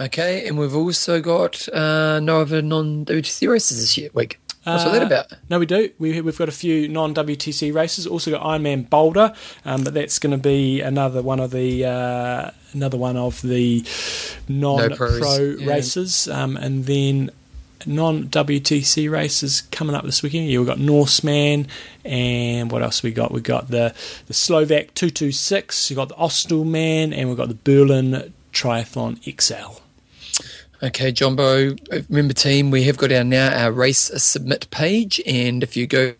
Okay, 0.00 0.46
and 0.46 0.58
we've 0.58 0.74
also 0.74 1.20
got 1.20 1.68
uh, 1.72 2.18
no 2.20 2.40
other 2.40 2.62
non 2.62 3.04
WTC 3.04 3.48
races 3.48 3.78
this 3.80 3.96
year 3.96 4.10
week. 4.12 4.38
What's 4.64 4.84
all 4.84 4.90
that 4.90 5.02
Uh, 5.02 5.06
about? 5.06 5.26
No, 5.48 5.60
we 5.60 5.66
do. 5.66 5.90
We, 6.00 6.20
we've 6.20 6.36
got 6.36 6.48
a 6.48 6.52
few 6.52 6.88
non 6.88 7.14
WTC 7.14 7.72
races. 7.72 8.04
Also 8.04 8.32
got 8.32 8.42
Ironman 8.42 8.90
Boulder, 8.90 9.32
um, 9.64 9.84
but 9.84 9.94
that's 9.94 10.18
going 10.18 10.32
to 10.32 10.38
be 10.38 10.80
another 10.80 11.22
one 11.22 11.38
of 11.38 11.52
the 11.52 11.84
uh, 11.84 12.50
another 12.72 12.96
one 12.96 13.16
of 13.16 13.40
the 13.42 13.84
non 14.48 14.96
pro 14.96 15.38
yeah. 15.56 15.66
races, 15.68 16.26
um, 16.26 16.56
and 16.56 16.86
then 16.86 17.30
non 17.84 18.28
WTC 18.28 19.10
races 19.10 19.62
coming 19.70 19.94
up 19.94 20.04
this 20.04 20.22
weekend. 20.22 20.48
Yeah, 20.48 20.58
we've 20.58 20.66
got 20.68 20.78
Norseman, 20.78 21.66
and 22.04 22.70
what 22.70 22.82
else 22.82 23.02
we 23.02 23.10
got? 23.10 23.32
We 23.32 23.40
got 23.40 23.68
the 23.70 23.94
the 24.26 24.34
Slovak 24.34 24.94
two 24.94 25.10
two 25.10 25.32
six. 25.32 25.90
We 25.90 25.96
got 25.96 26.08
the 26.08 26.14
Ostseeman, 26.14 27.12
and 27.16 27.28
we've 27.28 27.36
got 27.36 27.48
the 27.48 27.54
Berlin 27.54 28.32
Triathlon 28.52 29.18
XL. 29.40 29.80
Okay, 30.82 31.10
Jumbo, 31.10 31.74
remember 32.10 32.34
team, 32.34 32.70
we 32.70 32.84
have 32.84 32.98
got 32.98 33.10
our 33.10 33.24
now 33.24 33.50
our 33.64 33.72
race 33.72 34.10
submit 34.22 34.70
page, 34.70 35.20
and 35.26 35.62
if 35.62 35.76
you 35.76 35.86
go 35.86 36.14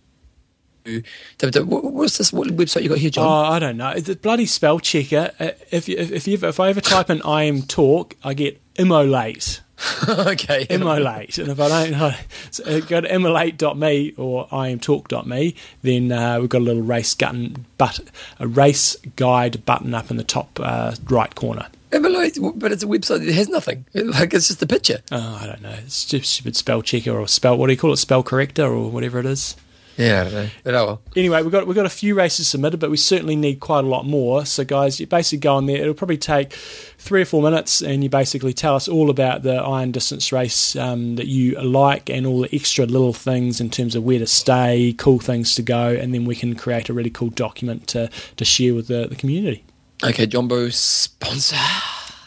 what- 1.41 1.85
what's 1.93 2.19
this 2.19 2.33
what 2.33 2.49
website 2.49 2.83
you 2.85 2.89
got 2.89 2.99
here, 2.99 3.11
John? 3.11 3.27
Oh, 3.27 3.53
I 3.53 3.59
don't 3.59 3.77
know. 3.77 3.99
The 3.99 4.15
bloody 4.17 4.47
spell 4.47 4.79
checker. 4.79 5.33
uh, 5.41 5.51
If 5.71 5.89
you, 5.89 5.97
if 5.99 6.13
if, 6.13 6.29
you, 6.29 6.39
if 6.41 6.61
I 6.61 6.69
ever 6.69 6.81
type 6.81 7.11
in 7.11 7.21
"I 7.23 7.43
am 7.45 7.63
talk," 7.63 8.15
I 8.23 8.35
get 8.35 8.61
immolate, 8.77 9.61
okay, 10.09 10.67
immolate, 10.71 11.39
and 11.39 11.49
if 11.49 11.61
I 11.61 11.69
don't 11.69 11.91
know, 11.93 12.15
so 12.51 12.65
uh, 12.65 12.81
go 12.81 13.03
to 13.03 13.09
immolate.me 13.09 14.15
or 14.17 14.49
iamtalk.me, 14.49 15.55
then 15.83 16.13
uh, 16.13 16.41
we've 16.41 16.49
got 16.49 16.63
a 16.63 16.65
little 16.65 16.83
race 16.83 17.15
button, 17.15 17.67
but 17.77 18.01
a 18.41 18.49
race 18.49 18.97
guide 19.17 19.65
button 19.67 19.93
up 19.95 20.11
in 20.11 20.17
the 20.17 20.25
top 20.25 20.59
uh, 20.63 20.95
right 21.09 21.35
corner. 21.35 21.67
Emily, 21.93 22.33
but 22.55 22.73
it's 22.73 22.83
a 22.83 22.87
website 22.87 23.25
that 23.25 23.35
has 23.35 23.49
nothing. 23.49 23.85
Like 23.95 24.35
it's 24.35 24.49
just 24.49 24.63
a 24.63 24.67
picture. 24.67 25.01
Oh, 25.11 25.39
I 25.43 25.47
don't 25.47 25.63
know. 25.63 25.75
It's 25.85 26.05
just 26.05 26.33
stupid 26.33 26.57
spell 26.57 26.83
checker 26.83 27.11
or 27.11 27.27
spell. 27.29 27.57
What 27.57 27.67
do 27.67 27.73
you 27.73 27.79
call 27.79 27.93
it? 27.93 27.97
Spell 27.97 28.23
corrector 28.23 28.67
or 28.67 28.91
whatever 28.91 29.19
it 29.19 29.27
is. 29.27 29.57
Yeah, 29.97 30.21
I 30.21 30.25
don't 30.25 30.33
know. 30.35 30.49
But 30.63 30.75
oh 30.75 30.87
well. 30.87 31.03
anyway, 31.17 31.43
we've 31.43 31.53
got 31.53 31.67
we've 31.67 31.77
got 31.77 31.87
a 31.87 31.91
few 31.91 32.15
races 32.15 32.49
submitted, 32.49 32.81
but 32.81 32.91
we 32.91 32.97
certainly 32.97 33.37
need 33.37 33.61
quite 33.61 33.85
a 33.85 33.89
lot 33.89 34.07
more. 34.07 34.45
So, 34.45 34.65
guys, 34.65 35.01
you 35.01 35.07
basically 35.07 35.39
go 35.39 35.55
on 35.55 35.67
there. 35.67 35.79
It'll 35.79 35.95
probably 35.95 36.19
take 36.19 36.53
three 36.53 37.23
or 37.23 37.25
four 37.25 37.43
minutes, 37.43 37.81
and 37.81 38.03
you 38.03 38.11
basically 38.11 38.53
tell 38.53 38.75
us 38.75 38.89
all 38.89 39.09
about 39.09 39.43
the 39.43 39.55
iron 39.55 39.93
distance 39.93 40.33
race 40.33 40.77
um, 40.77 41.17
that 41.17 41.27
you 41.27 41.61
like, 41.61 42.11
and 42.11 42.27
all 42.27 42.41
the 42.41 42.55
extra 42.55 42.85
little 42.85 43.15
things 43.15 43.61
in 43.61 43.71
terms 43.71 43.95
of 43.95 44.03
where 44.03 44.19
to 44.19 44.27
stay, 44.27 44.95
cool 44.99 45.19
things 45.19 45.55
to 45.55 45.63
go, 45.63 45.89
and 45.89 46.13
then 46.13 46.25
we 46.25 46.37
can 46.37 46.55
create 46.55 46.89
a 46.89 46.93
really 46.93 47.11
cool 47.11 47.31
document 47.31 47.87
to 47.89 48.11
to 48.37 48.45
share 48.45 48.75
with 48.75 48.89
the, 48.89 49.07
the 49.09 49.17
community. 49.17 49.65
Okay, 50.05 50.27
Jumbo 50.27 50.69
sponsor. 50.69 51.57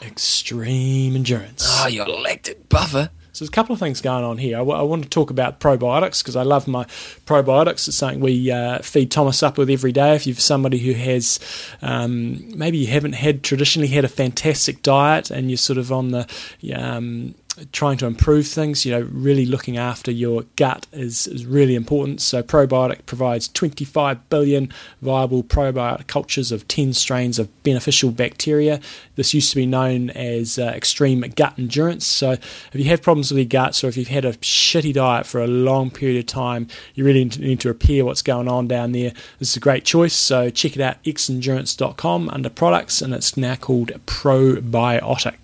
Extreme 0.01 1.15
endurance. 1.15 1.65
Oh, 1.67 1.87
you 1.87 2.03
elected 2.03 2.69
buffer. 2.69 3.09
So 3.39 3.45
there's 3.45 3.51
a 3.51 3.53
couple 3.53 3.71
of 3.71 3.79
things 3.79 4.01
going 4.01 4.25
on 4.25 4.37
here. 4.37 4.57
I, 4.57 4.59
w- 4.59 4.77
I 4.77 4.81
want 4.81 5.03
to 5.03 5.09
talk 5.09 5.29
about 5.29 5.61
probiotics 5.61 6.21
because 6.21 6.35
I 6.35 6.43
love 6.43 6.67
my 6.67 6.83
probiotics. 7.25 7.87
It's 7.87 7.95
something 7.95 8.19
we 8.19 8.51
uh, 8.51 8.79
feed 8.79 9.11
Thomas 9.11 9.41
up 9.41 9.57
with 9.57 9.69
every 9.69 9.93
day. 9.93 10.13
If 10.13 10.27
you're 10.27 10.35
somebody 10.35 10.77
who 10.79 10.91
has 10.91 11.39
um, 11.81 12.51
maybe 12.57 12.79
you 12.79 12.87
haven't 12.87 13.13
had 13.13 13.41
traditionally 13.41 13.87
had 13.87 14.03
a 14.03 14.09
fantastic 14.09 14.83
diet 14.83 15.31
and 15.31 15.49
you're 15.49 15.55
sort 15.55 15.77
of 15.77 15.89
on 15.89 16.09
the 16.09 16.27
um, 16.75 17.33
trying 17.71 17.97
to 17.97 18.05
improve 18.05 18.47
things, 18.47 18.85
you 18.85 18.91
know, 18.91 19.07
really 19.11 19.45
looking 19.45 19.77
after 19.77 20.11
your 20.11 20.43
gut 20.55 20.87
is, 20.91 21.27
is 21.27 21.45
really 21.45 21.75
important. 21.75 22.21
So, 22.21 22.41
Probiotic 22.41 23.05
provides 23.05 23.47
25 23.47 24.29
billion 24.29 24.73
viable 25.01 25.43
probiotic 25.43 26.07
cultures 26.07 26.51
of 26.51 26.67
10 26.67 26.93
strains 26.93 27.39
of 27.39 27.63
beneficial 27.63 28.11
bacteria. 28.11 28.79
This 29.15 29.33
used 29.33 29.49
to 29.51 29.55
be 29.55 29.65
known 29.65 30.09
as 30.11 30.57
uh, 30.57 30.71
extreme 30.75 31.21
gut 31.35 31.53
endurance. 31.57 32.05
So, 32.05 32.31
if 32.31 32.75
you 32.75 32.85
have 32.85 33.01
problems 33.01 33.31
with 33.31 33.37
your 33.37 33.45
guts 33.45 33.83
or 33.83 33.87
if 33.87 33.97
you've 33.97 34.07
had 34.07 34.25
a 34.25 34.33
shitty 34.33 34.93
diet 34.93 35.25
for 35.25 35.41
a 35.41 35.47
long 35.47 35.91
period 35.91 36.19
of 36.19 36.25
time, 36.25 36.67
you 36.95 37.03
really 37.03 37.25
need 37.25 37.59
to 37.61 37.67
repair 37.67 38.05
what's 38.05 38.21
going 38.21 38.47
on 38.47 38.67
down 38.67 38.91
there. 38.91 39.11
This 39.39 39.51
is 39.51 39.57
a 39.57 39.61
great 39.61 39.85
choice. 39.85 40.15
So, 40.15 40.49
check 40.49 40.75
it 40.75 40.81
out, 40.81 41.01
xendurance.com 41.03 42.29
under 42.29 42.49
products, 42.49 43.01
and 43.01 43.13
it's 43.13 43.37
now 43.37 43.55
called 43.55 43.91
Probiotic. 44.05 45.35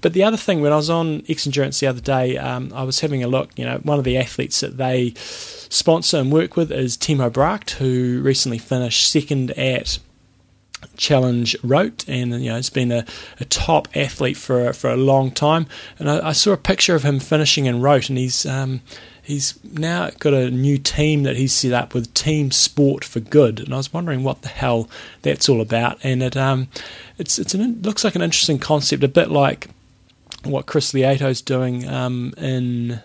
But 0.00 0.12
the 0.12 0.24
other 0.24 0.36
thing, 0.36 0.60
when 0.60 0.72
I 0.72 0.76
was 0.76 0.90
on 0.90 1.22
X 1.28 1.46
Endurance 1.46 1.80
the 1.80 1.86
other 1.86 2.00
day, 2.00 2.36
um, 2.36 2.72
I 2.74 2.82
was 2.82 3.00
having 3.00 3.22
a 3.22 3.28
look. 3.28 3.50
You 3.58 3.64
know, 3.64 3.78
one 3.78 3.98
of 3.98 4.04
the 4.04 4.18
athletes 4.18 4.60
that 4.60 4.76
they 4.76 5.14
sponsor 5.16 6.18
and 6.18 6.30
work 6.30 6.56
with 6.56 6.70
is 6.70 6.96
Timo 6.96 7.32
Bracht, 7.32 7.72
who 7.72 8.20
recently 8.22 8.58
finished 8.58 9.10
second 9.10 9.52
at 9.52 9.98
Challenge 10.96 11.56
Roth, 11.62 12.08
and 12.08 12.32
you 12.42 12.50
know 12.50 12.56
he's 12.56 12.70
been 12.70 12.92
a, 12.92 13.04
a, 13.40 13.44
top 13.46 13.88
athlete 13.96 14.36
for 14.36 14.72
for 14.72 14.90
a 14.90 14.96
long 14.96 15.30
time. 15.30 15.66
And 15.98 16.10
I, 16.10 16.28
I, 16.28 16.32
saw 16.32 16.52
a 16.52 16.58
picture 16.58 16.94
of 16.94 17.02
him 17.02 17.18
finishing 17.18 17.66
in 17.66 17.80
Roth, 17.80 18.08
and 18.08 18.18
he's 18.18 18.46
um, 18.46 18.82
he's 19.22 19.58
now 19.64 20.10
got 20.18 20.34
a 20.34 20.50
new 20.50 20.78
team 20.78 21.22
that 21.24 21.36
he's 21.36 21.52
set 21.52 21.72
up 21.72 21.94
with 21.94 22.12
Team 22.14 22.50
Sport 22.50 23.04
for 23.04 23.20
Good, 23.20 23.60
and 23.60 23.72
I 23.74 23.78
was 23.78 23.92
wondering 23.92 24.22
what 24.22 24.42
the 24.42 24.48
hell 24.48 24.88
that's 25.22 25.48
all 25.48 25.60
about. 25.60 25.98
And 26.02 26.22
it 26.22 26.36
um, 26.36 26.68
it's 27.18 27.38
it's 27.38 27.54
an, 27.54 27.60
it 27.62 27.82
looks 27.82 28.04
like 28.04 28.14
an 28.14 28.22
interesting 28.22 28.58
concept, 28.58 29.02
a 29.02 29.08
bit 29.08 29.30
like 29.30 29.68
what 30.50 30.66
Chris 30.66 30.92
Lieto's 30.92 31.42
doing 31.42 31.88
um, 31.88 32.34
in 32.36 33.00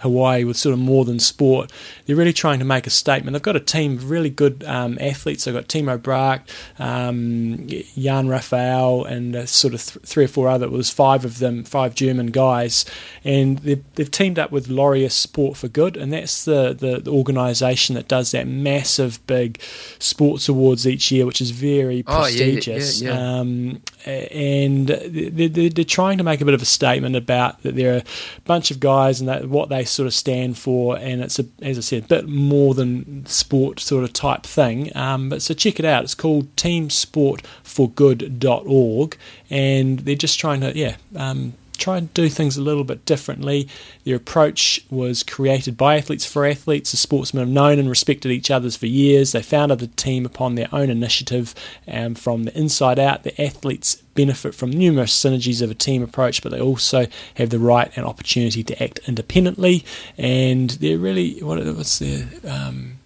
Hawaii 0.00 0.44
with 0.44 0.56
sort 0.56 0.72
of 0.72 0.78
more 0.78 1.04
than 1.04 1.18
sport. 1.18 1.72
They're 2.06 2.16
really 2.16 2.32
trying 2.32 2.58
to 2.58 2.64
make 2.64 2.86
a 2.86 2.90
statement. 2.90 3.32
They've 3.32 3.42
got 3.42 3.56
a 3.56 3.60
team 3.60 3.94
of 3.94 4.10
really 4.10 4.30
good 4.30 4.64
um, 4.64 4.98
athletes. 5.00 5.44
They've 5.44 5.54
got 5.54 5.68
Timo 5.68 6.00
Bracht, 6.00 6.50
um, 6.78 7.66
Jan 7.66 8.28
Raphael, 8.28 9.04
and 9.04 9.36
uh, 9.36 9.46
sort 9.46 9.74
of 9.74 9.84
th- 9.84 10.04
three 10.04 10.24
or 10.24 10.28
four 10.28 10.48
other. 10.48 10.66
It 10.66 10.72
was 10.72 10.90
five 10.90 11.24
of 11.24 11.38
them, 11.38 11.64
five 11.64 11.94
German 11.94 12.28
guys, 12.28 12.84
and 13.24 13.58
they've, 13.58 13.84
they've 13.94 14.10
teamed 14.10 14.38
up 14.38 14.50
with 14.50 14.68
Laureus 14.68 15.12
Sport 15.12 15.56
for 15.56 15.68
Good, 15.68 15.96
and 15.96 16.12
that's 16.12 16.44
the, 16.44 16.74
the, 16.74 17.00
the 17.00 17.10
organisation 17.12 17.94
that 17.94 18.08
does 18.08 18.30
that 18.32 18.46
massive 18.46 19.24
big 19.26 19.60
sports 19.98 20.48
awards 20.48 20.86
each 20.86 21.10
year, 21.10 21.26
which 21.26 21.40
is 21.40 21.50
very 21.50 22.02
prestigious. 22.02 23.02
Oh, 23.02 23.04
yeah, 23.04 23.10
yeah, 23.10 23.18
yeah. 23.18 23.38
Um, 23.40 23.82
and 24.06 24.88
they're, 24.88 25.48
they're, 25.48 25.68
they're, 25.68 25.84
trying 25.84 26.18
to 26.18 26.24
make 26.24 26.40
a 26.40 26.44
bit 26.44 26.54
of 26.54 26.62
a 26.62 26.66
statement 26.66 27.16
about 27.16 27.62
that 27.62 27.74
they're 27.74 27.98
a 27.98 28.04
bunch 28.44 28.70
of 28.70 28.78
guys 28.78 29.20
and 29.20 29.28
that 29.28 29.48
what 29.48 29.68
they 29.68 29.84
sort 29.96 30.06
of 30.06 30.14
stand 30.14 30.56
for, 30.58 30.98
and 30.98 31.22
it's 31.22 31.38
a, 31.38 31.46
as 31.62 31.78
I 31.78 31.80
said, 31.80 32.04
a 32.04 32.06
bit 32.06 32.28
more 32.28 32.74
than 32.74 33.24
sport 33.26 33.80
sort 33.80 34.04
of 34.04 34.12
type 34.12 34.42
thing. 34.44 34.94
Um, 34.96 35.30
but 35.30 35.42
so 35.42 35.54
check 35.54 35.80
it 35.80 35.84
out. 35.84 36.04
It's 36.04 36.14
called 36.14 36.54
TeamSportForGood.org, 36.56 39.16
and 39.50 39.98
they're 40.00 40.14
just 40.14 40.38
trying 40.38 40.60
to 40.60 40.76
yeah. 40.76 40.96
Um, 41.16 41.54
try 41.78 41.98
and 41.98 42.12
do 42.14 42.28
things 42.28 42.56
a 42.56 42.62
little 42.62 42.84
bit 42.84 43.04
differently. 43.04 43.68
Their 44.04 44.16
approach 44.16 44.84
was 44.90 45.22
created 45.22 45.76
by 45.76 45.96
athletes 45.96 46.24
for 46.24 46.46
athletes. 46.46 46.90
The 46.90 46.96
sportsmen 46.96 47.40
have 47.40 47.52
known 47.52 47.78
and 47.78 47.88
respected 47.88 48.30
each 48.30 48.50
other's 48.50 48.76
for 48.76 48.86
years. 48.86 49.32
They 49.32 49.42
founded 49.42 49.78
the 49.78 49.88
team 49.88 50.26
upon 50.26 50.54
their 50.54 50.68
own 50.72 50.90
initiative, 50.90 51.54
and 51.86 52.18
from 52.18 52.44
the 52.44 52.58
inside 52.58 52.98
out, 52.98 53.22
the 53.22 53.40
athletes 53.40 53.96
benefit 54.14 54.54
from 54.54 54.70
numerous 54.70 55.12
synergies 55.12 55.62
of 55.62 55.70
a 55.70 55.74
team 55.74 56.02
approach, 56.02 56.42
but 56.42 56.50
they 56.50 56.60
also 56.60 57.06
have 57.34 57.50
the 57.50 57.58
right 57.58 57.92
and 57.96 58.06
opportunity 58.06 58.64
to 58.64 58.82
act 58.82 58.98
independently. 59.06 59.84
And 60.16 60.70
they're 60.70 60.98
really 60.98 61.42
what, 61.42 61.64
what's 61.76 61.98
their 61.98 62.26
um, 62.48 62.98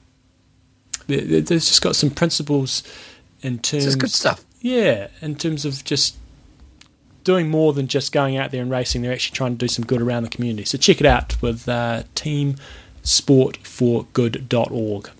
they've 1.06 1.44
just 1.44 1.82
got 1.82 1.96
some 1.96 2.10
principles 2.10 2.82
in 3.42 3.58
terms. 3.58 3.86
It's 3.86 3.96
good 3.96 4.10
stuff. 4.10 4.44
Yeah, 4.60 5.08
in 5.20 5.36
terms 5.36 5.64
of 5.64 5.84
just 5.84 6.16
doing 7.30 7.48
more 7.48 7.72
than 7.72 7.86
just 7.86 8.10
going 8.10 8.36
out 8.36 8.50
there 8.50 8.60
and 8.60 8.72
racing. 8.72 9.02
They're 9.02 9.12
actually 9.12 9.36
trying 9.36 9.52
to 9.52 9.58
do 9.58 9.68
some 9.68 9.84
good 9.84 10.02
around 10.02 10.24
the 10.24 10.28
community. 10.28 10.64
So 10.64 10.76
check 10.76 11.00
it 11.00 11.06
out 11.06 11.40
with 11.40 11.68
uh, 11.68 12.02
teamsportforgood.org. 12.16 15.10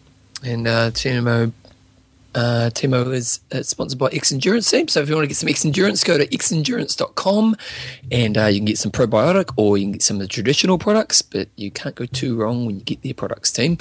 And 0.43 0.67
uh, 0.67 0.91
Timo, 0.91 1.53
uh, 2.35 2.71
Timo 2.73 3.13
is 3.13 3.41
uh, 3.53 3.63
sponsored 3.63 3.99
by 3.99 4.09
Xendurance 4.11 4.71
Team. 4.71 4.89
So 4.89 5.01
if 5.01 5.09
you 5.09 5.15
want 5.15 5.25
to 5.25 5.29
get 5.29 5.37
some 5.37 5.49
Xendurance, 5.49 6.05
go 6.05 6.19
to 6.19 6.27
xendurance.com 6.27 7.57
and 8.11 8.39
uh, 8.39 8.47
you 8.47 8.59
can 8.59 8.67
get 8.67 8.79
some 8.79 8.93
probiotic 8.93 9.53
or 9.57 9.79
you 9.79 9.85
can 9.85 9.93
get 9.93 10.03
some 10.03 10.17
of 10.17 10.23
the 10.23 10.29
traditional 10.29 10.79
products, 10.79 11.23
but 11.23 11.49
you 11.57 11.71
can't 11.71 11.95
go 11.95 12.07
too 12.07 12.37
wrong 12.37 12.67
when 12.67 12.77
you 12.77 12.83
get 12.83 13.03
their 13.03 13.15
products, 13.15 13.51
team. 13.51 13.79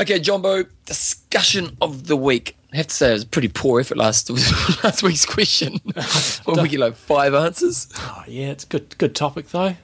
Okay, 0.00 0.18
Jumbo, 0.18 0.64
discussion 0.84 1.76
of 1.80 2.06
the 2.06 2.16
week. 2.16 2.56
I 2.72 2.78
have 2.78 2.88
to 2.88 2.94
say 2.94 3.10
it 3.10 3.12
was 3.14 3.22
a 3.22 3.26
pretty 3.26 3.48
poor 3.48 3.80
effort 3.80 3.96
last 3.96 4.28
last 4.84 5.02
week's 5.02 5.24
question. 5.24 5.80
when 6.44 6.62
we 6.62 6.68
get 6.68 6.80
like 6.80 6.94
five 6.94 7.32
answers. 7.32 7.88
Oh 7.96 8.24
yeah, 8.26 8.48
it's 8.48 8.64
good 8.64 8.98
good 8.98 9.14
topic 9.14 9.48
though. 9.48 9.74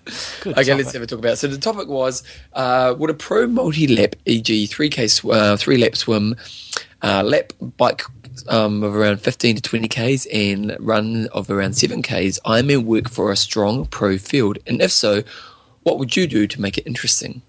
Good 0.42 0.58
okay, 0.58 0.64
topic. 0.64 0.84
let's 0.84 0.92
have 0.92 1.02
a 1.02 1.06
talk 1.06 1.20
about. 1.20 1.32
It. 1.34 1.36
So 1.36 1.46
the 1.46 1.58
topic 1.58 1.88
was: 1.88 2.22
uh, 2.52 2.94
Would 2.98 3.08
a 3.08 3.14
pro 3.14 3.46
multi 3.46 3.86
lap, 3.86 4.16
e.g., 4.26 4.66
three 4.66 4.90
k 4.90 5.06
sw- 5.06 5.26
uh, 5.26 5.56
three 5.56 5.78
lap 5.78 5.96
swim, 5.96 6.36
uh, 7.02 7.22
lap 7.22 7.52
bike 7.76 8.02
um, 8.48 8.82
of 8.82 8.94
around 8.94 9.20
15 9.20 9.56
to 9.56 9.62
20 9.62 9.88
Ks 9.88 10.26
and 10.26 10.76
run 10.80 11.28
of 11.32 11.50
around 11.50 11.74
7 11.74 12.02
Ks, 12.02 12.38
I 12.44 12.62
may 12.62 12.76
work 12.76 13.08
for 13.08 13.30
a 13.30 13.36
strong 13.36 13.86
pro 13.86 14.18
field? 14.18 14.58
And 14.66 14.80
if 14.80 14.92
so, 14.92 15.22
what 15.82 15.98
would 15.98 16.16
you 16.16 16.26
do 16.26 16.46
to 16.46 16.60
make 16.60 16.78
it 16.78 16.86
interesting? 16.86 17.42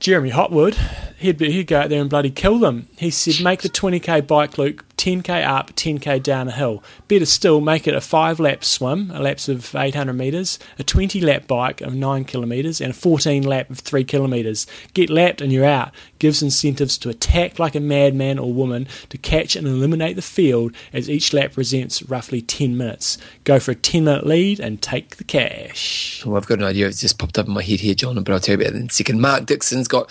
Jeremy 0.00 0.30
Hotwood, 0.30 0.74
he'd, 1.18 1.38
be, 1.38 1.50
he'd 1.50 1.66
go 1.66 1.80
out 1.80 1.88
there 1.88 2.00
and 2.00 2.08
bloody 2.08 2.30
kill 2.30 2.58
them. 2.58 2.88
He 2.96 3.10
said, 3.10 3.42
make 3.44 3.62
the 3.62 3.68
20k 3.68 4.26
bike 4.26 4.56
loop 4.56 4.82
10k 4.98 5.46
up, 5.46 5.74
10k 5.74 6.22
down 6.22 6.48
a 6.48 6.52
hill. 6.52 6.82
Better 7.06 7.24
still, 7.24 7.60
make 7.60 7.86
it 7.86 7.94
a 7.94 8.00
five 8.00 8.38
lap 8.38 8.64
swim, 8.64 9.10
a 9.12 9.20
laps 9.20 9.48
of 9.48 9.74
800 9.74 10.12
metres, 10.12 10.58
a 10.78 10.82
20 10.82 11.20
lap 11.20 11.46
bike 11.46 11.80
of 11.80 11.94
9 11.94 12.24
kilometres, 12.24 12.80
and 12.80 12.90
a 12.90 12.94
14 12.94 13.44
lap 13.44 13.70
of 13.70 13.78
3 13.78 14.04
kilometres. 14.04 14.66
Get 14.92 15.08
lapped 15.08 15.40
and 15.40 15.52
you're 15.52 15.64
out. 15.64 15.92
Gives 16.18 16.42
incentives 16.42 16.98
to 16.98 17.08
attack 17.08 17.58
like 17.58 17.76
a 17.76 17.80
madman 17.80 18.38
or 18.38 18.52
woman 18.52 18.88
to 19.08 19.16
catch 19.16 19.54
and 19.54 19.66
eliminate 19.66 20.16
the 20.16 20.22
field 20.22 20.72
as 20.92 21.08
each 21.08 21.32
lap 21.32 21.52
presents 21.52 22.02
roughly 22.02 22.42
10 22.42 22.76
minutes. 22.76 23.18
Go 23.44 23.60
for 23.60 23.70
a 23.70 23.76
10 23.76 24.04
minute 24.04 24.26
lead 24.26 24.58
and 24.58 24.82
take 24.82 25.16
the 25.16 25.24
cash. 25.24 26.24
Well, 26.26 26.36
I've 26.36 26.46
got 26.46 26.58
an 26.58 26.64
idea. 26.64 26.88
It's 26.88 27.00
just 27.00 27.18
popped 27.18 27.38
up 27.38 27.46
in 27.46 27.54
my 27.54 27.62
head 27.62 27.80
here, 27.80 27.94
John, 27.94 28.20
but 28.22 28.32
I'll 28.32 28.40
tell 28.40 28.58
you 28.58 28.60
about 28.60 28.74
it 28.74 28.80
in 28.80 28.86
a 28.86 28.90
second. 28.90 29.20
Mark 29.20 29.46
Dixon's 29.46 29.86
got 29.86 30.10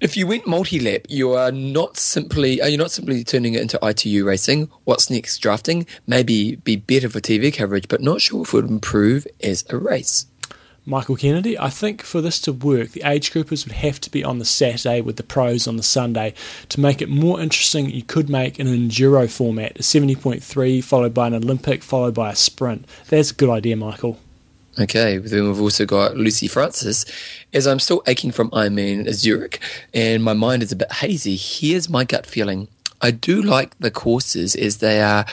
if 0.00 0.16
you 0.16 0.26
went 0.26 0.46
multi-lap, 0.46 1.02
you 1.08 1.32
are 1.32 1.52
not 1.52 1.96
simply 1.96 2.60
are 2.62 2.68
you 2.68 2.76
not 2.76 2.90
simply 2.90 3.24
turning 3.24 3.54
it 3.54 3.62
into 3.62 3.78
ITU 3.82 4.24
racing. 4.24 4.70
What's 4.84 5.10
next? 5.10 5.38
Drafting 5.38 5.86
maybe 6.06 6.56
be 6.56 6.76
better 6.76 7.08
for 7.08 7.20
TV 7.20 7.54
coverage, 7.54 7.88
but 7.88 8.00
not 8.00 8.20
sure 8.20 8.42
if 8.42 8.48
it 8.48 8.54
would 8.54 8.70
improve 8.70 9.26
as 9.42 9.64
a 9.70 9.76
race. 9.76 10.26
Michael 10.88 11.16
Kennedy, 11.16 11.58
I 11.58 11.68
think 11.68 12.02
for 12.02 12.22
this 12.22 12.40
to 12.40 12.52
work, 12.52 12.92
the 12.92 13.02
age 13.04 13.30
groupers 13.30 13.66
would 13.66 13.74
have 13.74 14.00
to 14.00 14.10
be 14.10 14.24
on 14.24 14.38
the 14.38 14.46
Saturday 14.46 15.02
with 15.02 15.16
the 15.16 15.22
pros 15.22 15.68
on 15.68 15.76
the 15.76 15.82
Sunday. 15.82 16.32
To 16.70 16.80
make 16.80 17.02
it 17.02 17.10
more 17.10 17.42
interesting, 17.42 17.90
you 17.90 18.02
could 18.02 18.30
make 18.30 18.58
an 18.58 18.66
enduro 18.66 19.30
format, 19.30 19.78
a 19.78 19.82
70.3 19.82 20.82
followed 20.82 21.12
by 21.12 21.26
an 21.26 21.34
Olympic 21.34 21.82
followed 21.82 22.14
by 22.14 22.30
a 22.30 22.34
sprint. 22.34 22.86
That's 23.08 23.32
a 23.32 23.34
good 23.34 23.50
idea, 23.50 23.76
Michael. 23.76 24.18
Okay, 24.80 25.18
then 25.18 25.48
we've 25.48 25.60
also 25.60 25.84
got 25.84 26.16
Lucy 26.16 26.46
Francis. 26.46 27.04
As 27.52 27.66
I'm 27.66 27.80
still 27.80 28.02
aching 28.06 28.30
from 28.30 28.50
Ironman 28.50 29.12
Zurich 29.12 29.60
and 29.92 30.22
my 30.22 30.34
mind 30.34 30.62
is 30.62 30.70
a 30.70 30.76
bit 30.76 30.92
hazy, 30.92 31.34
here's 31.34 31.88
my 31.88 32.04
gut 32.04 32.26
feeling. 32.26 32.68
I 33.02 33.10
do 33.10 33.42
like 33.42 33.76
the 33.78 33.90
courses 33.90 34.54
as 34.54 34.76
they 34.76 35.02
are 35.02 35.26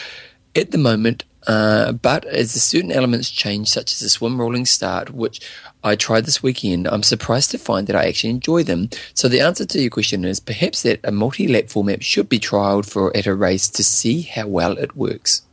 at 0.56 0.72
the 0.72 0.80
moment, 0.80 1.26
uh, 1.46 1.92
but 1.92 2.26
as 2.26 2.54
the 2.54 2.60
certain 2.60 2.92
elements 2.92 3.30
change, 3.30 3.68
such 3.70 3.92
as 3.92 4.00
the 4.00 4.10
swim 4.10 4.42
rolling 4.42 4.66
start, 4.66 5.12
which 5.12 5.42
I 5.84 5.96
tried 5.96 6.26
this 6.26 6.42
weekend, 6.42 6.88
I'm 6.88 7.04
surprised 7.04 7.52
to 7.52 7.60
find 7.60 7.86
that 7.86 7.96
I 7.96 8.08
actually 8.08 8.32
enjoy 8.32 8.64
them. 8.64 8.90
So 9.14 9.28
the 9.28 9.42
answer 9.42 9.66
to 9.66 9.80
your 9.80 9.92
question 9.92 10.26
is 10.26 10.40
perhaps 10.40 10.82
that 10.82 11.02
a 11.04 11.12
multi-lap 11.12 11.70
format 11.70 12.04
should 12.04 12.30
be 12.30 12.40
trialed 12.40 12.90
for 12.90 13.16
at 13.16 13.28
a 13.28 13.36
race 13.36 13.70
to 13.70 13.84
see 13.84 14.24
how 14.24 14.48
well 14.48 14.76
it 14.80 14.96
works. 14.96 15.44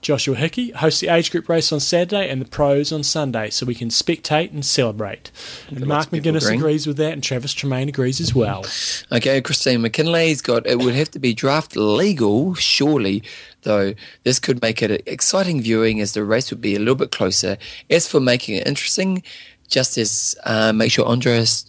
Joshua 0.00 0.36
Hickey 0.36 0.70
hosts 0.70 1.00
the 1.00 1.08
age 1.08 1.30
group 1.30 1.48
race 1.48 1.72
on 1.72 1.80
Saturday 1.80 2.28
and 2.30 2.40
the 2.40 2.48
pros 2.48 2.92
on 2.92 3.02
Sunday, 3.02 3.50
so 3.50 3.66
we 3.66 3.74
can 3.74 3.88
spectate 3.88 4.52
and 4.52 4.64
celebrate. 4.64 5.30
And 5.68 5.84
Mark 5.86 6.10
McGuinness 6.10 6.42
agreeing. 6.42 6.60
agrees 6.60 6.86
with 6.86 6.96
that, 6.98 7.12
and 7.12 7.22
Travis 7.22 7.52
Tremaine 7.52 7.88
agrees 7.88 8.20
as 8.20 8.34
well. 8.34 8.64
Okay, 9.10 9.40
Christine 9.40 9.80
McKinley's 9.80 10.42
got 10.42 10.66
it 10.66 10.78
would 10.80 10.94
have 10.94 11.10
to 11.12 11.18
be 11.18 11.32
draft 11.32 11.76
legal, 11.76 12.54
surely, 12.54 13.22
though 13.62 13.94
this 14.22 14.38
could 14.38 14.60
make 14.60 14.82
it 14.82 15.02
exciting 15.06 15.62
viewing 15.62 15.98
as 16.00 16.12
the 16.12 16.22
race 16.24 16.50
would 16.50 16.60
be 16.60 16.74
a 16.74 16.78
little 16.78 16.94
bit 16.94 17.10
closer. 17.10 17.56
As 17.88 18.06
for 18.06 18.20
making 18.20 18.56
it 18.56 18.66
interesting, 18.66 19.22
just 19.66 19.96
as 19.96 20.36
uh, 20.44 20.72
make 20.74 20.92
sure 20.92 21.06
Andres 21.06 21.64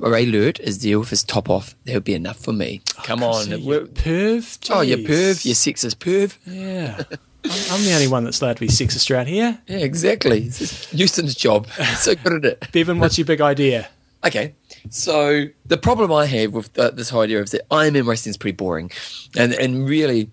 Ray 0.00 0.26
Lurt 0.26 0.60
is 0.60 0.82
there 0.82 1.00
with 1.00 1.10
his 1.10 1.24
top 1.24 1.50
off. 1.50 1.74
That 1.84 1.94
would 1.94 2.04
be 2.04 2.14
enough 2.14 2.38
for 2.38 2.52
me. 2.52 2.80
Oh, 2.98 3.02
Come 3.04 3.22
on. 3.22 3.48
We're 3.64 3.86
perv. 3.86 4.70
Oh, 4.70 4.80
you 4.82 4.98
perv, 4.98 5.44
you 5.44 5.54
sexist 5.54 5.96
perv. 5.96 6.36
Yeah. 6.46 7.02
I'm 7.44 7.84
the 7.84 7.92
only 7.94 8.08
one 8.08 8.24
that's 8.24 8.40
allowed 8.40 8.56
to 8.56 8.60
be 8.60 8.68
sexist 8.68 9.10
around 9.10 9.26
here. 9.26 9.58
Yeah, 9.66 9.78
exactly. 9.78 10.44
It's 10.44 10.90
Houston's 10.90 11.34
job. 11.34 11.68
so 11.96 12.14
good 12.14 12.32
at 12.32 12.44
it. 12.44 12.68
Bevan, 12.72 12.98
what's 12.98 13.16
your 13.16 13.26
big 13.26 13.40
idea? 13.40 13.88
Okay, 14.24 14.54
so 14.90 15.46
the 15.64 15.76
problem 15.76 16.12
I 16.12 16.26
have 16.26 16.52
with 16.52 16.76
uh, 16.76 16.90
this 16.90 17.10
whole 17.10 17.20
idea 17.20 17.40
is 17.40 17.52
that 17.52 17.68
Ironman 17.68 18.06
racing 18.06 18.30
is 18.30 18.36
pretty 18.36 18.56
boring, 18.56 18.90
and 19.36 19.52
and 19.54 19.88
really, 19.88 20.30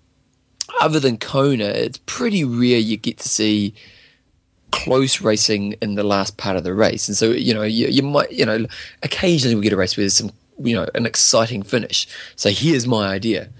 other 0.80 0.98
than 0.98 1.18
Kona, 1.18 1.66
it's 1.66 1.98
pretty 2.06 2.42
rare 2.42 2.78
you 2.78 2.96
get 2.96 3.18
to 3.18 3.28
see 3.28 3.74
close 4.72 5.20
racing 5.20 5.72
in 5.80 5.94
the 5.94 6.02
last 6.02 6.36
part 6.36 6.56
of 6.56 6.64
the 6.64 6.74
race. 6.74 7.06
And 7.06 7.16
so 7.16 7.30
you 7.30 7.54
know 7.54 7.62
you, 7.62 7.86
you 7.86 8.02
might 8.02 8.32
you 8.32 8.44
know 8.44 8.66
occasionally 9.04 9.54
we 9.54 9.62
get 9.62 9.72
a 9.72 9.76
race 9.76 9.96
where 9.96 10.02
there's 10.02 10.14
some 10.14 10.32
you 10.58 10.74
know 10.74 10.88
an 10.96 11.06
exciting 11.06 11.62
finish. 11.62 12.08
So 12.34 12.50
here's 12.50 12.88
my 12.88 13.06
idea: 13.06 13.50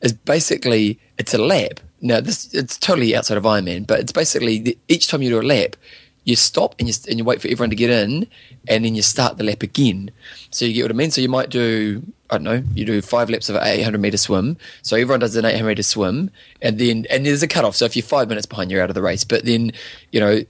is 0.00 0.12
basically 0.12 0.98
it's 1.16 1.32
a 1.32 1.38
lap. 1.38 1.80
Now 2.00 2.20
this 2.20 2.52
it's 2.52 2.76
totally 2.76 3.16
outside 3.16 3.38
of 3.38 3.44
Ironman, 3.44 3.86
but 3.86 4.00
it's 4.00 4.12
basically 4.12 4.58
the, 4.58 4.78
each 4.88 5.08
time 5.08 5.22
you 5.22 5.30
do 5.30 5.40
a 5.40 5.42
lap, 5.42 5.76
you 6.24 6.36
stop 6.36 6.74
and 6.78 6.88
you 6.88 6.94
and 7.08 7.18
you 7.18 7.24
wait 7.24 7.40
for 7.40 7.48
everyone 7.48 7.70
to 7.70 7.76
get 7.76 7.90
in, 7.90 8.26
and 8.68 8.84
then 8.84 8.94
you 8.94 9.02
start 9.02 9.38
the 9.38 9.44
lap 9.44 9.62
again. 9.62 10.10
So 10.50 10.64
you 10.64 10.74
get 10.74 10.82
what 10.82 10.90
I 10.90 10.94
mean. 10.94 11.10
So 11.10 11.20
you 11.20 11.28
might 11.28 11.50
do 11.50 12.02
I 12.30 12.38
don't 12.38 12.44
know, 12.44 12.62
you 12.74 12.84
do 12.84 13.00
five 13.00 13.30
laps 13.30 13.48
of 13.48 13.56
an 13.56 13.62
800 13.64 14.00
meter 14.00 14.16
swim. 14.16 14.56
So 14.82 14.96
everyone 14.96 15.20
does 15.20 15.36
an 15.36 15.44
800 15.44 15.66
meter 15.66 15.82
swim, 15.82 16.30
and 16.60 16.78
then 16.78 17.06
and 17.10 17.24
there's 17.24 17.42
a 17.42 17.48
cutoff. 17.48 17.76
So 17.76 17.84
if 17.84 17.96
you're 17.96 18.02
five 18.02 18.28
minutes 18.28 18.46
behind, 18.46 18.70
you're 18.70 18.82
out 18.82 18.90
of 18.90 18.94
the 18.94 19.02
race. 19.02 19.24
But 19.24 19.44
then 19.44 19.72
you 20.10 20.20
know, 20.20 20.40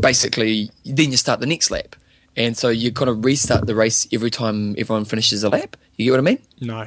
basically, 0.00 0.70
then 0.84 1.10
you 1.10 1.16
start 1.16 1.40
the 1.40 1.46
next 1.46 1.70
lap, 1.70 1.96
and 2.36 2.56
so 2.56 2.68
you 2.68 2.92
kind 2.92 3.08
of 3.08 3.24
restart 3.24 3.66
the 3.66 3.74
race 3.74 4.08
every 4.12 4.30
time 4.30 4.74
everyone 4.76 5.04
finishes 5.04 5.44
a 5.44 5.48
lap. 5.48 5.76
You 5.96 6.06
get 6.06 6.10
what 6.12 6.18
I 6.18 6.22
mean? 6.22 6.38
No. 6.60 6.86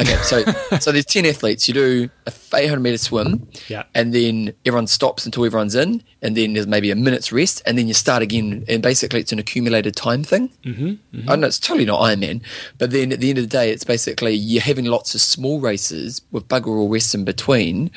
Okay, 0.00 0.16
so 0.22 0.42
so 0.80 0.92
there's 0.92 1.04
ten 1.04 1.26
athletes. 1.26 1.68
You 1.68 1.74
do 1.74 2.10
a 2.26 2.32
800 2.54 2.80
meter 2.80 2.98
swim, 2.98 3.46
Yeah. 3.68 3.84
and 3.94 4.12
then 4.14 4.54
everyone 4.64 4.86
stops 4.86 5.26
until 5.26 5.44
everyone's 5.44 5.74
in, 5.74 6.02
and 6.22 6.36
then 6.36 6.54
there's 6.54 6.66
maybe 6.66 6.90
a 6.90 6.96
minute's 6.96 7.30
rest, 7.32 7.62
and 7.66 7.76
then 7.76 7.86
you 7.86 7.94
start 7.94 8.22
again. 8.22 8.64
And 8.68 8.82
basically, 8.82 9.20
it's 9.20 9.32
an 9.32 9.38
accumulated 9.38 9.94
time 9.96 10.24
thing. 10.24 10.48
Mm-hmm, 10.64 11.28
I 11.30 11.36
know 11.36 11.46
it's 11.46 11.60
totally 11.60 11.84
not 11.84 12.00
Ironman, 12.00 12.40
but 12.78 12.90
then 12.90 13.12
at 13.12 13.20
the 13.20 13.28
end 13.30 13.38
of 13.38 13.44
the 13.44 13.48
day, 13.48 13.70
it's 13.70 13.84
basically 13.84 14.32
you're 14.34 14.62
having 14.62 14.86
lots 14.86 15.14
of 15.14 15.20
small 15.20 15.60
races 15.60 16.22
with 16.30 16.48
bugger 16.48 16.68
all 16.68 16.88
rest 16.88 17.14
in 17.14 17.24
between, 17.24 17.90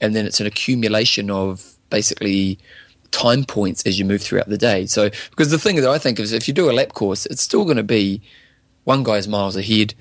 and 0.00 0.14
then 0.16 0.26
it's 0.26 0.40
an 0.40 0.46
accumulation 0.46 1.30
of 1.30 1.76
basically 1.90 2.58
time 3.10 3.44
points 3.44 3.82
as 3.86 3.98
you 3.98 4.04
move 4.04 4.22
throughout 4.22 4.48
the 4.48 4.56
day. 4.56 4.86
So 4.86 5.10
because 5.30 5.50
the 5.50 5.58
thing 5.58 5.76
that 5.76 5.88
I 5.90 5.98
think 5.98 6.18
is 6.20 6.32
if 6.32 6.46
you 6.48 6.54
do 6.54 6.70
a 6.70 6.72
lap 6.72 6.94
course, 6.94 7.26
it's 7.26 7.42
still 7.42 7.64
going 7.64 7.76
to 7.76 7.82
be 7.82 8.22
one 8.84 9.02
guy's 9.02 9.28
miles 9.28 9.56
ahead. 9.56 9.94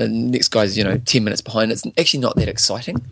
And 0.00 0.30
next 0.30 0.48
guy's, 0.48 0.76
you 0.76 0.84
know, 0.84 0.98
ten 0.98 1.24
minutes 1.24 1.42
behind. 1.42 1.70
It's 1.70 1.86
actually 1.98 2.20
not 2.20 2.36
that 2.36 2.48
exciting. 2.48 3.02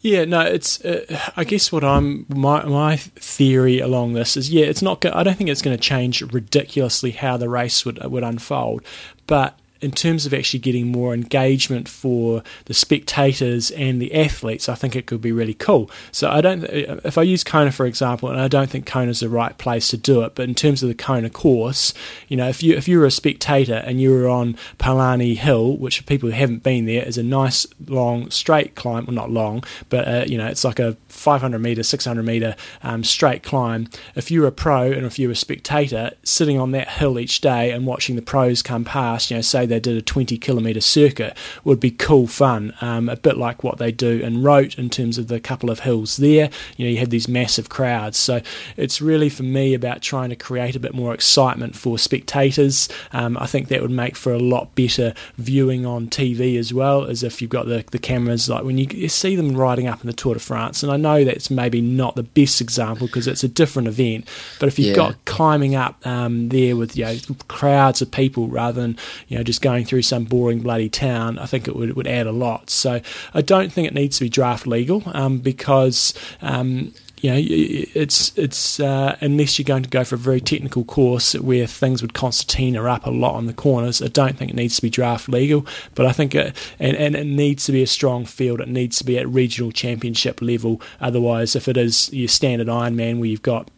Yeah, 0.00 0.24
no, 0.24 0.40
it's. 0.42 0.84
Uh, 0.84 1.04
I 1.36 1.42
guess 1.44 1.72
what 1.72 1.82
I'm 1.82 2.24
my 2.28 2.64
my 2.64 2.96
theory 2.96 3.80
along 3.80 4.12
this 4.12 4.36
is, 4.36 4.48
yeah, 4.50 4.66
it's 4.66 4.80
not. 4.82 5.04
I 5.04 5.24
don't 5.24 5.36
think 5.36 5.50
it's 5.50 5.62
going 5.62 5.76
to 5.76 5.82
change 5.82 6.22
ridiculously 6.22 7.10
how 7.10 7.36
the 7.36 7.48
race 7.48 7.84
would 7.84 8.02
would 8.04 8.22
unfold, 8.22 8.82
but 9.26 9.58
in 9.80 9.92
terms 9.92 10.26
of 10.26 10.34
actually 10.34 10.60
getting 10.60 10.88
more 10.88 11.14
engagement 11.14 11.88
for 11.88 12.42
the 12.64 12.74
spectators 12.74 13.70
and 13.72 14.02
the 14.02 14.14
athletes, 14.14 14.68
I 14.68 14.74
think 14.74 14.96
it 14.96 15.06
could 15.06 15.20
be 15.20 15.32
really 15.32 15.54
cool. 15.54 15.90
So 16.10 16.30
I 16.30 16.40
don't. 16.40 16.64
If 16.64 17.16
I 17.16 17.22
use 17.22 17.44
Kona 17.44 17.72
for 17.72 17.86
example, 17.86 18.28
and 18.28 18.40
I 18.40 18.48
don't 18.48 18.70
think 18.70 18.86
Kona's 18.86 19.20
the 19.20 19.28
right 19.28 19.56
place 19.56 19.88
to 19.88 19.96
do 19.96 20.22
it, 20.22 20.34
but 20.34 20.48
in 20.48 20.54
terms 20.54 20.82
of 20.82 20.88
the 20.88 20.94
Kona 20.94 21.30
course, 21.30 21.94
you 22.28 22.36
know, 22.36 22.48
if 22.48 22.62
you 22.62 22.76
if 22.76 22.88
you 22.88 22.98
were 22.98 23.06
a 23.06 23.10
spectator 23.10 23.82
and 23.86 24.00
you 24.00 24.10
were 24.10 24.28
on 24.28 24.56
Palani 24.78 25.36
Hill, 25.36 25.76
which 25.76 25.98
for 25.98 26.04
people 26.04 26.28
who 26.28 26.34
haven't 26.34 26.62
been 26.62 26.86
there 26.86 27.04
is 27.04 27.18
a 27.18 27.22
nice 27.22 27.66
long 27.86 28.30
straight 28.30 28.74
climb, 28.74 29.06
well 29.06 29.14
not 29.14 29.30
long, 29.30 29.64
but 29.88 30.08
uh, 30.08 30.24
you 30.26 30.36
know 30.38 30.46
it's 30.46 30.64
like 30.64 30.78
a 30.78 30.96
500 31.18 31.58
meter, 31.58 31.82
600 31.82 32.22
meter 32.22 32.56
um, 32.82 33.04
straight 33.04 33.42
climb. 33.42 33.88
If 34.14 34.30
you 34.30 34.42
were 34.42 34.48
a 34.48 34.52
pro 34.52 34.90
and 34.90 35.04
if 35.04 35.18
you 35.18 35.28
were 35.28 35.32
a 35.32 35.36
spectator, 35.36 36.12
sitting 36.22 36.58
on 36.58 36.72
that 36.72 36.88
hill 36.88 37.18
each 37.18 37.40
day 37.40 37.70
and 37.70 37.86
watching 37.86 38.16
the 38.16 38.22
pros 38.22 38.62
come 38.62 38.84
past, 38.84 39.30
you 39.30 39.36
know, 39.36 39.40
say 39.40 39.66
they 39.66 39.80
did 39.80 39.96
a 39.96 40.02
20 40.02 40.38
kilometer 40.38 40.80
circuit, 40.80 41.36
would 41.64 41.80
be 41.80 41.90
cool 41.90 42.26
fun. 42.26 42.74
Um, 42.80 43.08
a 43.08 43.16
bit 43.16 43.36
like 43.36 43.64
what 43.64 43.78
they 43.78 43.92
do 43.92 44.20
in 44.20 44.42
Roth 44.42 44.78
in 44.78 44.90
terms 44.90 45.18
of 45.18 45.28
the 45.28 45.40
couple 45.40 45.70
of 45.70 45.80
hills 45.80 46.16
there. 46.16 46.50
You 46.76 46.86
know, 46.86 46.90
you 46.90 46.98
have 46.98 47.10
these 47.10 47.28
massive 47.28 47.68
crowds. 47.68 48.18
So 48.18 48.40
it's 48.76 49.00
really 49.00 49.28
for 49.28 49.42
me 49.42 49.74
about 49.74 50.02
trying 50.02 50.30
to 50.30 50.36
create 50.36 50.76
a 50.76 50.80
bit 50.80 50.94
more 50.94 51.14
excitement 51.14 51.76
for 51.76 51.98
spectators. 51.98 52.88
Um, 53.12 53.36
I 53.38 53.46
think 53.46 53.68
that 53.68 53.82
would 53.82 53.90
make 53.90 54.16
for 54.16 54.32
a 54.32 54.38
lot 54.38 54.74
better 54.74 55.14
viewing 55.36 55.86
on 55.86 56.08
TV 56.08 56.58
as 56.58 56.72
well, 56.72 57.04
as 57.04 57.22
if 57.22 57.40
you've 57.40 57.50
got 57.50 57.66
the, 57.66 57.84
the 57.90 57.98
cameras 57.98 58.48
like 58.48 58.64
when 58.64 58.78
you, 58.78 58.86
you 58.90 59.08
see 59.08 59.36
them 59.36 59.56
riding 59.56 59.86
up 59.86 60.00
in 60.00 60.06
the 60.06 60.12
Tour 60.12 60.34
de 60.34 60.40
France. 60.40 60.82
And 60.82 60.92
I 60.92 60.96
know 60.96 61.07
that's 61.24 61.50
maybe 61.50 61.80
not 61.80 62.14
the 62.16 62.22
best 62.22 62.60
example 62.60 63.06
because 63.06 63.26
it's 63.26 63.44
a 63.44 63.48
different 63.48 63.88
event, 63.88 64.28
but 64.60 64.68
if 64.68 64.78
you've 64.78 64.88
Yeah. 64.88 64.94
got 64.94 65.24
climbing 65.24 65.74
up 65.74 66.04
um, 66.06 66.48
there 66.50 66.76
with 66.76 66.96
you 66.96 67.04
know 67.04 67.16
crowds 67.48 68.00
of 68.02 68.10
people 68.10 68.48
rather 68.48 68.80
than 68.80 68.96
you 69.28 69.36
know 69.36 69.42
just 69.42 69.62
going 69.62 69.84
through 69.84 70.02
some 70.02 70.24
boring 70.24 70.60
bloody 70.60 70.88
town, 70.88 71.38
I 71.38 71.46
think 71.46 71.68
it 71.68 71.74
would, 71.76 71.94
would 71.96 72.06
add 72.06 72.26
a 72.26 72.32
lot. 72.32 72.70
So 72.70 73.00
I 73.34 73.40
don't 73.42 73.72
think 73.72 73.86
it 73.88 73.94
needs 73.94 74.18
to 74.18 74.24
be 74.24 74.28
draft 74.28 74.66
legal 74.66 75.02
um, 75.06 75.38
because. 75.38 76.14
Um, 76.42 76.92
you 77.20 77.30
know, 77.30 77.40
it's 77.40 78.36
it's 78.36 78.80
uh, 78.80 79.16
unless 79.20 79.58
you're 79.58 79.64
going 79.64 79.82
to 79.82 79.88
go 79.88 80.04
for 80.04 80.14
a 80.14 80.18
very 80.18 80.40
technical 80.40 80.84
course 80.84 81.34
where 81.34 81.66
things 81.66 82.02
would 82.02 82.14
concertina 82.14 82.84
up 82.84 83.06
a 83.06 83.10
lot 83.10 83.34
on 83.34 83.46
the 83.46 83.52
corners. 83.52 84.00
I 84.02 84.08
don't 84.08 84.36
think 84.36 84.50
it 84.50 84.56
needs 84.56 84.76
to 84.76 84.82
be 84.82 84.90
draft 84.90 85.28
legal, 85.28 85.66
but 85.94 86.06
I 86.06 86.12
think 86.12 86.34
it, 86.34 86.56
and 86.78 86.96
and 86.96 87.14
it 87.14 87.26
needs 87.26 87.66
to 87.66 87.72
be 87.72 87.82
a 87.82 87.86
strong 87.86 88.24
field. 88.24 88.60
It 88.60 88.68
needs 88.68 88.98
to 88.98 89.04
be 89.04 89.18
at 89.18 89.28
regional 89.28 89.72
championship 89.72 90.40
level. 90.40 90.80
Otherwise, 91.00 91.56
if 91.56 91.68
it 91.68 91.76
is 91.76 92.12
your 92.12 92.28
standard 92.28 92.68
Ironman 92.68 93.18
where 93.18 93.28
you've 93.28 93.42
got 93.42 93.70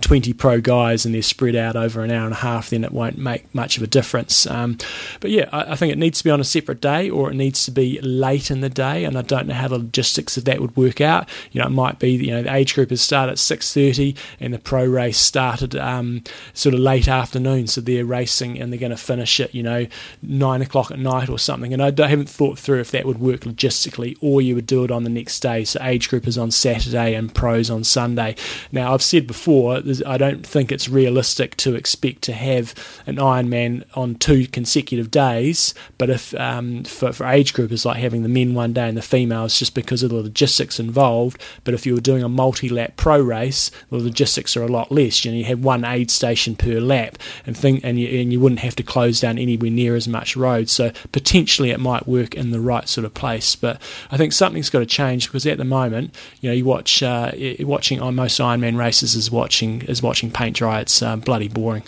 20 0.00 0.32
pro 0.34 0.60
guys 0.60 1.06
and 1.06 1.14
they're 1.14 1.22
spread 1.22 1.54
out 1.54 1.76
over 1.76 2.02
an 2.02 2.10
hour 2.10 2.24
and 2.24 2.32
a 2.34 2.38
half, 2.38 2.70
then 2.70 2.84
it 2.84 2.92
won't 2.92 3.16
make 3.18 3.52
much 3.54 3.76
of 3.76 3.82
a 3.82 3.86
difference. 3.86 4.46
Um, 4.46 4.78
but 5.20 5.30
yeah, 5.30 5.48
I, 5.52 5.72
I 5.72 5.76
think 5.76 5.92
it 5.92 5.98
needs 5.98 6.18
to 6.18 6.24
be 6.24 6.30
on 6.30 6.40
a 6.40 6.44
separate 6.44 6.80
day 6.80 7.08
or 7.08 7.30
it 7.30 7.34
needs 7.34 7.64
to 7.66 7.70
be 7.70 8.00
late 8.00 8.50
in 8.50 8.60
the 8.60 8.68
day, 8.68 9.04
and 9.04 9.16
I 9.16 9.22
don't 9.22 9.46
know 9.46 9.54
how 9.54 9.68
the 9.68 9.78
logistics 9.78 10.36
of 10.36 10.44
that 10.46 10.60
would 10.60 10.76
work 10.76 11.00
out. 11.00 11.28
You 11.52 11.60
know, 11.60 11.66
it 11.68 11.70
might 11.70 11.98
be 11.98 12.10
you 12.10 12.30
know 12.32 12.42
the 12.42 12.54
age 12.54 12.74
groupers 12.74 12.98
start 12.98 13.30
at 13.30 13.36
6:30 13.36 14.16
and 14.40 14.52
the 14.52 14.58
pro 14.58 14.84
race 14.84 15.18
started 15.18 15.76
um, 15.76 16.22
sort 16.52 16.74
of 16.74 16.80
late 16.80 17.08
afternoon, 17.08 17.66
so 17.68 17.80
they're 17.80 18.04
racing 18.04 18.60
and 18.60 18.72
they're 18.72 18.80
going 18.80 18.90
to 18.90 18.96
finish 18.96 19.38
at 19.40 19.54
you 19.54 19.62
know 19.62 19.86
nine 20.22 20.62
o'clock 20.62 20.90
at 20.90 20.98
night 20.98 21.28
or 21.28 21.38
something. 21.38 21.72
And 21.72 21.82
I, 21.82 21.90
don't- 21.90 22.06
haven't 22.06 22.30
thought 22.30 22.56
through 22.58 22.80
if 22.80 22.92
that 22.92 23.04
would 23.04 23.18
work 23.18 23.40
logistically, 23.40 24.16
or 24.20 24.40
you 24.40 24.54
would 24.54 24.66
do 24.66 24.84
it 24.84 24.90
on 24.90 25.02
the 25.04 25.10
next 25.10 25.40
day. 25.40 25.64
So 25.64 25.80
age 25.82 26.08
groupers 26.08 26.40
on 26.40 26.50
Saturday 26.50 27.14
and 27.14 27.34
pros 27.34 27.68
on 27.68 27.82
Sunday. 27.84 28.36
Now 28.72 28.94
I've 28.94 29.02
said 29.02 29.26
before, 29.26 29.75
I 30.06 30.18
don't 30.18 30.46
think 30.46 30.72
it's 30.72 30.88
realistic 30.88 31.56
to 31.58 31.74
expect 31.74 32.22
to 32.22 32.32
have 32.32 32.74
an 33.06 33.16
Ironman 33.16 33.84
on 33.94 34.14
two 34.16 34.46
consecutive 34.46 35.10
days. 35.10 35.74
But 35.98 36.10
if 36.10 36.34
um, 36.34 36.84
for, 36.84 37.12
for 37.12 37.26
age 37.26 37.54
groupers 37.54 37.84
like 37.84 37.98
having 37.98 38.22
the 38.22 38.28
men 38.28 38.54
one 38.54 38.72
day 38.72 38.88
and 38.88 38.96
the 38.96 39.02
females, 39.02 39.58
just 39.58 39.74
because 39.74 40.02
of 40.02 40.10
the 40.10 40.16
logistics 40.16 40.80
involved. 40.80 41.40
But 41.64 41.74
if 41.74 41.86
you 41.86 41.94
were 41.94 42.00
doing 42.00 42.22
a 42.22 42.28
multi-lap 42.28 42.96
pro 42.96 43.20
race, 43.20 43.70
the 43.90 43.98
logistics 43.98 44.56
are 44.56 44.62
a 44.62 44.68
lot 44.68 44.90
less. 44.90 45.24
You 45.24 45.32
know, 45.32 45.38
you 45.38 45.44
have 45.44 45.64
one 45.64 45.84
aid 45.84 46.10
station 46.10 46.56
per 46.56 46.80
lap, 46.80 47.18
and 47.46 47.56
thing, 47.56 47.80
and 47.84 47.98
you 47.98 48.20
and 48.20 48.32
you 48.32 48.40
wouldn't 48.40 48.60
have 48.60 48.76
to 48.76 48.82
close 48.82 49.20
down 49.20 49.38
anywhere 49.38 49.70
near 49.70 49.96
as 49.96 50.08
much 50.08 50.36
road. 50.36 50.68
So 50.68 50.92
potentially 51.12 51.70
it 51.70 51.80
might 51.80 52.06
work 52.06 52.34
in 52.34 52.50
the 52.50 52.60
right 52.60 52.88
sort 52.88 53.04
of 53.04 53.14
place. 53.14 53.56
But 53.56 53.80
I 54.10 54.16
think 54.16 54.32
something's 54.32 54.70
got 54.70 54.80
to 54.80 54.86
change 54.86 55.26
because 55.26 55.46
at 55.46 55.58
the 55.58 55.64
moment, 55.64 56.14
you 56.40 56.50
know, 56.50 56.54
you 56.54 56.64
watch 56.64 57.02
uh, 57.02 57.32
watching 57.60 58.00
on 58.00 58.14
most 58.14 58.40
Ironman 58.40 58.78
races 58.78 59.14
is 59.14 59.30
watching 59.30 59.65
is 59.82 60.02
watching 60.02 60.30
paint 60.30 60.56
dry. 60.56 60.80
It's 60.80 61.02
um, 61.02 61.20
bloody 61.20 61.48
boring. 61.48 61.84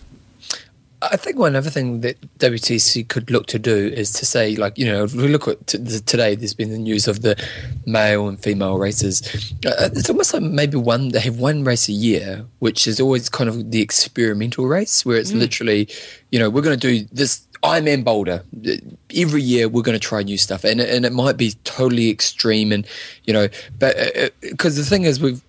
I 1.01 1.17
think 1.17 1.39
one 1.39 1.55
other 1.55 1.71
thing 1.71 2.01
that 2.01 2.21
WTC 2.39 3.07
could 3.07 3.31
look 3.31 3.47
to 3.49 3.59
do 3.59 3.73
is 3.73 4.13
to 4.15 4.27
say, 4.27 4.57
like, 4.57 4.77
you 4.77 4.85
know, 4.85 5.05
if 5.05 5.15
we 5.15 5.29
look 5.29 5.47
at 5.47 5.65
t- 5.69 5.79
the- 5.79 6.01
today, 6.01 6.35
there's 6.35 6.55
been 6.55 6.71
the 6.71 6.79
news 6.79 7.07
of 7.07 7.23
the 7.23 7.41
male 7.87 8.27
and 8.27 8.39
female 8.43 8.79
races. 8.79 9.23
Uh, 9.65 9.69
uh, 9.69 9.91
it's 9.93 10.11
almost 10.11 10.35
like 10.35 10.43
maybe 10.43 10.77
one, 10.77 11.11
they 11.11 11.21
have 11.21 11.39
one 11.39 11.63
race 11.63 11.89
a 11.89 11.93
year, 11.93 12.45
which 12.59 12.89
is 12.89 13.01
always 13.01 13.29
kind 13.29 13.49
of 13.49 13.71
the 13.71 13.81
experimental 13.81 14.67
race, 14.67 15.07
where 15.07 15.19
it's 15.19 15.31
mm. 15.31 15.39
literally, 15.39 15.89
you 16.31 16.39
know, 16.39 16.51
we're 16.51 16.63
going 16.63 16.79
to 16.79 16.89
do 16.89 17.07
this 17.13 17.47
Ironman 17.63 18.03
Boulder. 18.03 18.43
Uh, 18.67 18.73
every 19.15 19.43
year 19.43 19.69
we're 19.69 19.83
going 19.83 19.99
to 19.99 20.05
try 20.05 20.25
new 20.25 20.39
stuff. 20.39 20.65
And, 20.65 20.81
and 20.81 21.07
it 21.07 21.13
might 21.13 21.37
be 21.37 21.53
totally 21.63 22.11
extreme 22.11 22.73
and, 22.73 22.85
you 23.25 23.33
know, 23.33 23.49
but 23.79 23.97
uh, 24.17 24.31
because 24.41 24.77
the 24.77 24.85
thing 24.85 25.05
is, 25.05 25.21
we've, 25.21 25.43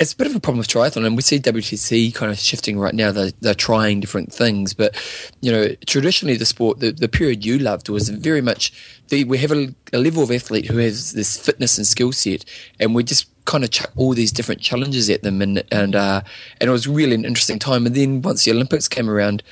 it's 0.00 0.14
a 0.14 0.16
bit 0.16 0.26
of 0.26 0.34
a 0.34 0.40
problem 0.40 0.58
with 0.58 0.68
triathlon, 0.68 1.04
and 1.04 1.14
we 1.14 1.20
see 1.20 1.38
WTC 1.38 2.14
kind 2.14 2.32
of 2.32 2.38
shifting 2.38 2.78
right 2.78 2.94
now. 2.94 3.12
They're, 3.12 3.32
they're 3.40 3.54
trying 3.54 4.00
different 4.00 4.32
things, 4.32 4.72
but 4.72 4.96
you 5.42 5.52
know, 5.52 5.74
traditionally 5.86 6.38
the 6.38 6.46
sport, 6.46 6.80
the, 6.80 6.90
the 6.90 7.08
period 7.08 7.44
you 7.44 7.58
loved 7.58 7.90
was 7.90 8.08
very 8.08 8.40
much 8.40 8.72
the, 9.08 9.24
we 9.24 9.36
have 9.38 9.52
a, 9.52 9.74
a 9.92 9.98
level 9.98 10.22
of 10.22 10.30
athlete 10.30 10.66
who 10.66 10.78
has 10.78 11.12
this 11.12 11.36
fitness 11.36 11.76
and 11.76 11.86
skill 11.86 12.12
set, 12.12 12.46
and 12.80 12.94
we 12.94 13.04
just 13.04 13.26
kind 13.44 13.62
of 13.62 13.70
chuck 13.70 13.90
all 13.94 14.14
these 14.14 14.32
different 14.32 14.62
challenges 14.62 15.10
at 15.10 15.22
them, 15.22 15.42
and 15.42 15.62
and 15.70 15.94
uh, 15.94 16.22
and 16.62 16.70
it 16.70 16.72
was 16.72 16.88
really 16.88 17.14
an 17.14 17.26
interesting 17.26 17.58
time. 17.58 17.84
And 17.84 17.94
then 17.94 18.22
once 18.22 18.44
the 18.44 18.52
Olympics 18.52 18.88
came 18.88 19.10
around, 19.10 19.42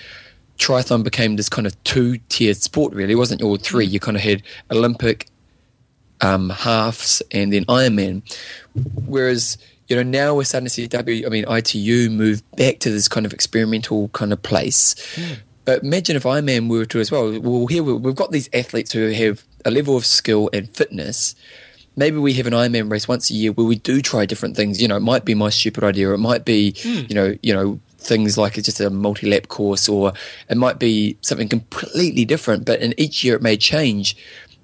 triathlon 0.57 1.05
became 1.05 1.37
this 1.37 1.51
kind 1.51 1.67
of 1.67 1.85
two 1.85 2.17
tiered 2.31 2.57
sport. 2.57 2.95
Really, 2.95 3.13
it 3.13 3.17
wasn't 3.17 3.43
all 3.43 3.59
three. 3.59 3.85
You 3.85 4.01
kind 4.01 4.17
of 4.17 4.23
had 4.23 4.43
Olympic, 4.71 5.27
um, 6.23 6.49
halves, 6.49 7.21
and 7.33 7.53
then 7.53 7.67
Ironman. 7.67 8.23
Whereas 9.05 9.59
you 9.89 9.97
know, 9.97 10.03
now 10.03 10.34
we're 10.34 10.45
starting 10.45 10.66
to 10.66 10.70
see 10.70 10.86
W, 10.86 11.26
I 11.26 11.30
mean, 11.30 11.45
ITU 11.49 12.11
move 12.11 12.43
back 12.57 12.78
to 12.80 12.91
this 12.91 13.09
kind 13.09 13.24
of 13.24 13.32
experimental 13.32 14.09
kind 14.09 14.32
of 14.32 14.43
place. 14.43 14.95
Hmm. 15.14 15.34
But 15.64 15.82
imagine 15.82 16.16
if 16.16 16.22
Ironman 16.22 16.68
were 16.68 16.84
to 16.86 17.01
as 17.01 17.11
well. 17.11 17.39
Well, 17.41 17.66
here 17.66 17.82
we- 17.82 17.93
we've 17.95 18.14
got 18.14 18.32
these 18.32 18.49
athletes 18.53 18.93
who 18.93 19.09
have 19.09 19.45
a 19.64 19.70
level 19.70 19.97
of 19.97 20.07
skill 20.07 20.49
and 20.53 20.68
fitness. 20.74 21.34
Maybe 21.97 22.18
we 22.18 22.34
have 22.34 22.47
an 22.47 22.53
Ironman 22.53 22.91
race 22.91 23.09
once 23.09 23.30
a 23.30 23.34
year 23.34 23.53
where 23.53 23.66
we 23.66 23.76
do 23.76 24.01
try 24.01 24.24
different 24.24 24.57
things. 24.57 24.80
You 24.80 24.89
know, 24.89 24.97
it 24.97 25.01
might 25.01 25.24
be 25.24 25.34
my 25.34 25.51
stupid 25.51 25.84
idea. 25.84 26.12
It 26.12 26.18
might 26.18 26.45
be, 26.45 26.74
hmm. 26.80 27.03
you 27.09 27.14
know, 27.14 27.36
you 27.43 27.53
know, 27.53 27.80
things 27.99 28.39
like 28.39 28.57
it's 28.57 28.66
just 28.66 28.80
a 28.80 28.91
multi-lap 28.91 29.49
course, 29.49 29.89
or 29.89 30.12
it 30.49 30.57
might 30.57 30.78
be 30.78 31.16
something 31.20 31.49
completely 31.49 32.24
different. 32.24 32.64
But 32.64 32.80
in 32.80 32.95
each 32.97 33.24
year, 33.24 33.34
it 33.36 33.43
may 33.43 33.57
change, 33.57 34.16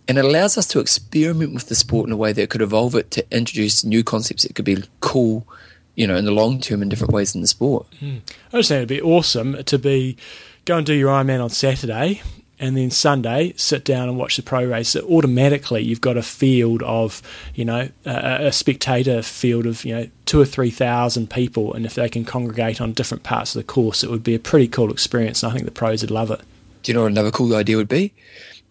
and 0.07 0.19
it 0.19 0.25
allows 0.25 0.59
us 0.59 0.67
to 0.69 0.81
experiment 0.81 1.55
with 1.55 1.69
the 1.69 1.75
sport 1.75 2.07
in 2.07 2.13
a 2.13 2.17
way 2.17 2.33
that 2.33 2.51
could 2.51 2.63
evolve 2.63 2.95
it 2.95 3.11
to 3.13 3.27
introduce 3.37 3.85
new 3.85 4.05
concepts 4.05 4.43
that 4.43 4.55
could 4.55 4.65
be 4.65 4.83
cool, 5.01 5.47
you 5.95 6.07
know, 6.07 6.17
in 6.17 6.25
the 6.25 6.31
long 6.31 6.61
term 6.61 6.83
in 6.83 6.89
different 6.89 7.13
ways 7.13 7.35
in 7.35 7.41
the 7.41 7.47
sport. 7.47 7.87
Hmm. 8.01 8.19
I 8.53 8.59
just 8.59 8.69
think 8.69 8.79
it'd 8.79 8.89
be 8.89 9.03
awesome 9.03 9.63
to 9.65 9.79
be 9.79 10.17
go 10.65 10.79
and 10.79 10.87
do 10.87 10.95
your 10.95 11.11
Ironman 11.11 11.43
on 11.43 11.51
Saturday 11.51 12.23
and 12.59 12.77
then 12.77 12.91
Sunday 12.91 13.53
sit 13.57 13.85
down 13.85 14.09
and 14.09 14.17
watch 14.17 14.37
the 14.37 14.43
pro 14.43 14.65
race. 14.65 14.91
So 14.91 15.01
automatically, 15.09 15.83
you've 15.83 16.01
got 16.01 16.17
a 16.17 16.23
field 16.23 16.83
of 16.83 17.21
you 17.55 17.65
know 17.65 17.89
a, 18.05 18.47
a 18.47 18.53
spectator 18.53 19.23
field 19.23 19.67
of 19.67 19.85
you 19.85 19.95
know 19.95 20.09
two 20.27 20.41
or 20.41 20.45
three 20.45 20.71
thousand 20.71 21.31
people, 21.31 21.75
and 21.75 21.85
if 21.85 21.95
they 21.95 22.09
can 22.09 22.25
congregate 22.25 22.81
on 22.81 22.93
different 22.93 23.23
parts 23.23 23.55
of 23.55 23.61
the 23.61 23.65
course, 23.65 24.05
it 24.05 24.11
would 24.11 24.25
be 24.25 24.35
a 24.35 24.39
pretty 24.39 24.69
cool 24.69 24.91
experience. 24.91 25.43
And 25.43 25.51
I 25.51 25.55
think 25.55 25.65
the 25.65 25.73
pros 25.73 26.03
would 26.03 26.11
love 26.11 26.31
it. 26.31 26.41
Do 26.83 26.93
you 26.93 26.95
know 26.95 27.03
what 27.03 27.13
another 27.13 27.31
cool 27.31 27.55
idea 27.55 27.77
would 27.77 27.89
be? 27.89 28.13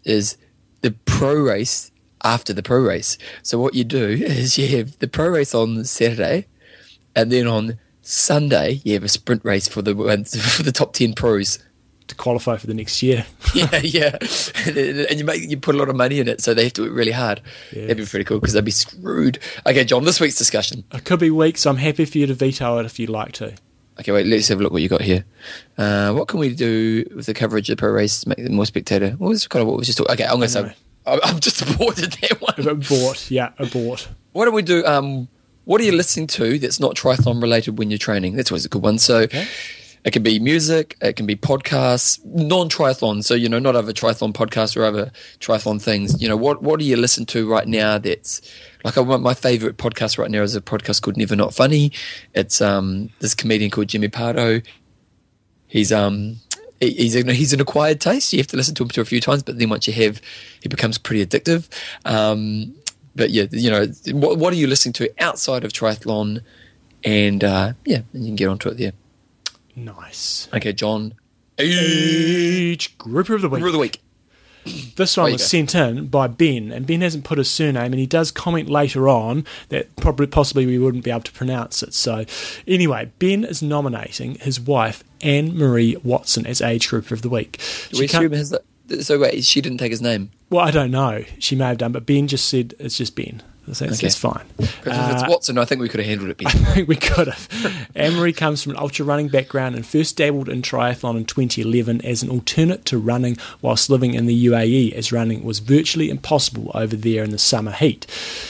Is 0.03 0.38
the 0.84 0.91
pro 1.05 1.34
race 1.34 1.91
after 2.23 2.53
the 2.53 2.61
pro 2.61 2.79
race. 2.79 3.17
So 3.41 3.59
what 3.59 3.73
you 3.73 3.84
do 3.84 4.05
is 4.21 4.57
you 4.57 4.77
have 4.77 4.99
the 4.99 5.07
pro 5.07 5.27
race 5.29 5.55
on 5.55 5.84
Saturday, 5.86 6.45
and 7.15 7.31
then 7.31 7.47
on 7.47 7.79
Sunday 8.01 8.81
you 8.84 8.93
have 8.93 9.03
a 9.03 9.09
sprint 9.09 9.43
race 9.43 9.67
for 9.67 9.81
the 9.81 9.95
for 10.55 10.61
the 10.61 10.71
top 10.71 10.93
ten 10.93 11.13
pros. 11.13 11.57
To 12.07 12.15
qualify 12.15 12.57
for 12.57 12.67
the 12.67 12.73
next 12.73 13.01
year, 13.01 13.25
yeah, 13.55 13.77
yeah, 13.81 14.17
and 14.67 15.17
you 15.17 15.23
make 15.23 15.41
you 15.49 15.55
put 15.55 15.73
a 15.73 15.77
lot 15.77 15.88
of 15.88 15.95
money 15.95 16.19
in 16.19 16.27
it, 16.27 16.41
so 16.41 16.53
they 16.53 16.65
have 16.65 16.73
to 16.73 16.81
work 16.81 16.91
really 16.91 17.13
hard. 17.13 17.39
That'd 17.73 17.95
be 17.95 18.05
pretty 18.05 18.25
cool 18.25 18.41
because 18.41 18.53
they'd 18.53 18.65
be 18.65 18.71
screwed. 18.71 19.39
Okay, 19.65 19.86
John, 19.86 20.03
this 20.03 20.19
week's 20.19 20.36
discussion. 20.36 20.84
it 20.93 21.05
could 21.05 21.21
be 21.21 21.31
weak, 21.31 21.57
so 21.57 21.69
I'm 21.69 21.77
happy 21.77 22.03
for 22.03 22.17
you 22.17 22.27
to 22.27 22.34
veto 22.34 22.77
it 22.79 22.86
if 22.86 22.99
you'd 22.99 23.09
like 23.09 23.31
to. 23.34 23.53
Okay, 23.99 24.11
wait, 24.11 24.25
let's 24.25 24.47
have 24.47 24.59
a 24.59 24.63
look 24.63 24.73
what 24.73 24.81
you 24.81 24.89
got 24.89 25.01
here. 25.01 25.23
Uh, 25.77 26.13
what 26.13 26.27
can 26.27 26.39
we 26.39 26.53
do 26.53 27.05
with 27.15 27.27
the 27.27 27.33
coverage 27.33 27.69
of 27.69 27.77
the 27.77 27.79
pro 27.79 27.91
race 27.91 28.21
to 28.21 28.29
make 28.29 28.39
it 28.39 28.51
more 28.51 28.65
spectator? 28.65 29.11
What 29.11 29.29
was 29.29 29.47
kind 29.47 29.61
of 29.61 29.67
what 29.67 29.77
we 29.77 29.85
just 29.85 29.97
talking? 29.97 30.13
Okay, 30.13 30.23
I'm 30.23 30.37
going 30.37 30.41
to 30.41 30.49
say 30.49 30.75
I'm 31.05 31.19
I'm 31.23 31.39
just 31.39 31.61
aborted 31.69 32.13
that 32.13 32.41
one. 32.41 32.67
Abort, 32.67 33.29
yeah, 33.29 33.51
abort. 33.59 34.07
What 34.31 34.45
don't 34.45 34.53
we 34.53 34.63
do? 34.63 34.85
Um, 34.85 35.27
what 35.65 35.79
are 35.79 35.83
you 35.83 35.91
listening 35.91 36.27
to 36.27 36.57
that's 36.59 36.79
not 36.79 36.95
triathlon 36.95 37.41
related 37.41 37.77
when 37.77 37.91
you're 37.91 37.97
training? 37.97 38.35
That's 38.35 38.51
always 38.51 38.65
a 38.65 38.69
good 38.69 38.81
one. 38.81 38.97
So. 38.97 39.27
It 40.03 40.11
can 40.11 40.21
be 40.21 40.37
music, 40.37 40.97
it 41.01 41.15
can 41.15 41.25
be 41.25 41.35
podcasts, 41.35 42.19
non-triathlon. 42.25 43.23
So 43.23 43.35
you 43.35 43.47
know, 43.47 43.59
not 43.59 43.75
other 43.75 43.93
triathlon 43.93 44.33
podcasts 44.33 44.75
or 44.75 44.83
other 44.83 45.11
triathlon 45.39 45.81
things. 45.81 46.21
You 46.21 46.27
know, 46.27 46.35
what 46.35 46.61
what 46.61 46.79
do 46.79 46.85
you 46.85 46.97
listen 46.97 47.25
to 47.27 47.49
right 47.49 47.67
now? 47.67 47.97
That's 47.97 48.41
like 48.83 48.97
I, 48.97 49.01
my 49.01 49.33
favorite 49.33 49.77
podcast 49.77 50.17
right 50.17 50.29
now 50.29 50.41
is 50.41 50.55
a 50.55 50.61
podcast 50.61 51.01
called 51.01 51.15
Never 51.15 51.35
Not 51.37 51.53
Funny. 51.53 51.91
It's 52.33 52.61
um 52.61 53.11
this 53.19 53.33
comedian 53.33 53.71
called 53.71 53.87
Jimmy 53.87 54.09
Pardo. 54.09 54.61
He's 55.67 55.91
um 55.91 56.37
he- 56.81 56.91
he's 56.91 57.15
an, 57.15 57.29
he's 57.29 57.53
an 57.53 57.61
acquired 57.61 58.01
taste. 58.01 58.33
You 58.33 58.39
have 58.39 58.47
to 58.47 58.57
listen 58.57 58.75
to 58.75 58.83
him 58.83 58.89
to 58.89 59.01
a 59.01 59.05
few 59.05 59.21
times, 59.21 59.41
but 59.43 59.57
then 59.57 59.69
once 59.69 59.87
you 59.87 59.93
have, 59.93 60.19
he 60.61 60.67
becomes 60.67 60.97
pretty 60.97 61.25
addictive. 61.25 61.69
Um, 62.03 62.75
but 63.15 63.29
yeah, 63.29 63.45
you 63.51 63.69
know, 63.71 63.85
what, 64.11 64.37
what 64.37 64.51
are 64.51 64.57
you 64.57 64.67
listening 64.67 64.93
to 64.93 65.09
outside 65.23 65.63
of 65.63 65.71
triathlon? 65.71 66.41
And 67.05 67.43
uh, 67.43 67.73
yeah, 67.85 68.01
and 68.13 68.23
you 68.23 68.29
can 68.29 68.35
get 68.35 68.49
onto 68.49 68.69
it 68.69 68.77
there. 68.77 68.91
Nice. 69.76 70.47
Okay, 70.53 70.74
John. 70.74 71.15
Each 71.59 72.97
grouper 72.97 73.36
of 73.36 73.41
the 73.41 73.49
week. 73.49 73.61
Group 73.61 73.69
of 73.69 73.74
the 73.74 73.80
week. 73.80 73.99
This 74.95 75.17
one 75.17 75.34
was 75.34 75.41
go. 75.41 75.45
sent 75.47 75.76
in 75.76 76.07
by 76.07 76.28
Ben, 76.28 76.71
and 76.71 76.88
Ben 76.88 77.01
hasn't 77.01 77.26
put 77.26 77.38
his 77.38 77.51
surname, 77.51 77.91
and 77.91 77.95
he 77.99 78.05
does 78.05 78.32
comment 78.32 78.69
later 78.69 79.09
on 79.09 79.45
that 79.67 79.93
probably 79.97 80.26
possibly 80.26 80.65
we 80.65 80.78
wouldn't 80.80 81.03
be 81.03 81.11
able 81.11 81.19
to 81.21 81.34
pronounce 81.34 81.84
it. 81.84 81.93
So, 81.93 82.24
anyway, 82.65 83.11
Ben 83.19 83.43
is 83.43 83.61
nominating 83.61 84.36
his 84.36 84.61
wife 84.61 85.03
Anne 85.19 85.57
Marie 85.57 85.97
Watson 86.01 86.45
as 86.45 86.61
age 86.61 86.88
grouper 86.88 87.13
of 87.13 87.24
the 87.24 87.30
week. 87.30 87.59
Do 87.91 87.99
we 87.99 88.05
assume 88.05 88.32
his, 88.32 88.55
so 89.01 89.19
wait, 89.19 89.43
she 89.43 89.59
didn't 89.59 89.80
take 89.80 89.91
his 89.91 90.01
name. 90.01 90.32
well, 90.49 90.65
I 90.65 90.71
don't 90.71 90.91
know. 90.91 91.26
She 91.39 91.57
may 91.57 91.65
have 91.65 91.80
done, 91.80 91.91
but 91.91 92.05
Ben 92.05 92.30
just 92.30 92.47
said 92.47 92.74
it's 92.80 92.97
just 92.97 93.17
Ben. 93.17 93.43
That's, 93.66 93.80
that's, 93.80 93.93
Okay. 93.93 94.01
that's 94.07 94.18
fine. 94.18 94.43
If 94.59 94.78
it's 94.86 95.24
Uh, 95.24 95.26
Watson, 95.30 95.57
I 95.57 95.64
think 95.66 95.80
we 95.82 95.88
could 95.88 96.01
have 96.01 96.07
handled 96.09 96.30
it 96.32 96.38
I 96.45 96.51
better. 96.51 96.66
think 96.74 96.88
we 96.89 96.95
could 96.97 97.28
have. 97.28 97.88
Anne 97.95 98.16
Marie 98.16 98.34
comes 98.34 98.61
from 98.61 98.74
an 98.74 98.78
ultra 98.80 99.05
running 99.05 99.30
background 99.30 99.76
and 99.76 99.86
first 99.86 100.18
dabbled 100.18 100.49
in 100.49 100.61
triathlon 100.61 101.16
in 101.16 101.24
2011 101.26 102.01
as 102.05 102.24
an 102.24 102.30
alternate 102.30 102.84
to 102.86 102.97
running 102.97 103.38
whilst 103.61 103.89
living 103.89 104.16
in 104.16 104.26
the 104.26 104.45
UAE, 104.47 104.91
as 104.93 105.11
running 105.14 105.43
was 105.45 105.59
virtually 105.59 106.09
impossible 106.09 106.72
over 106.74 106.95
there 106.97 107.24
in 107.24 107.30
the 107.32 107.38
summer 107.39 107.72
heat. 107.72 108.05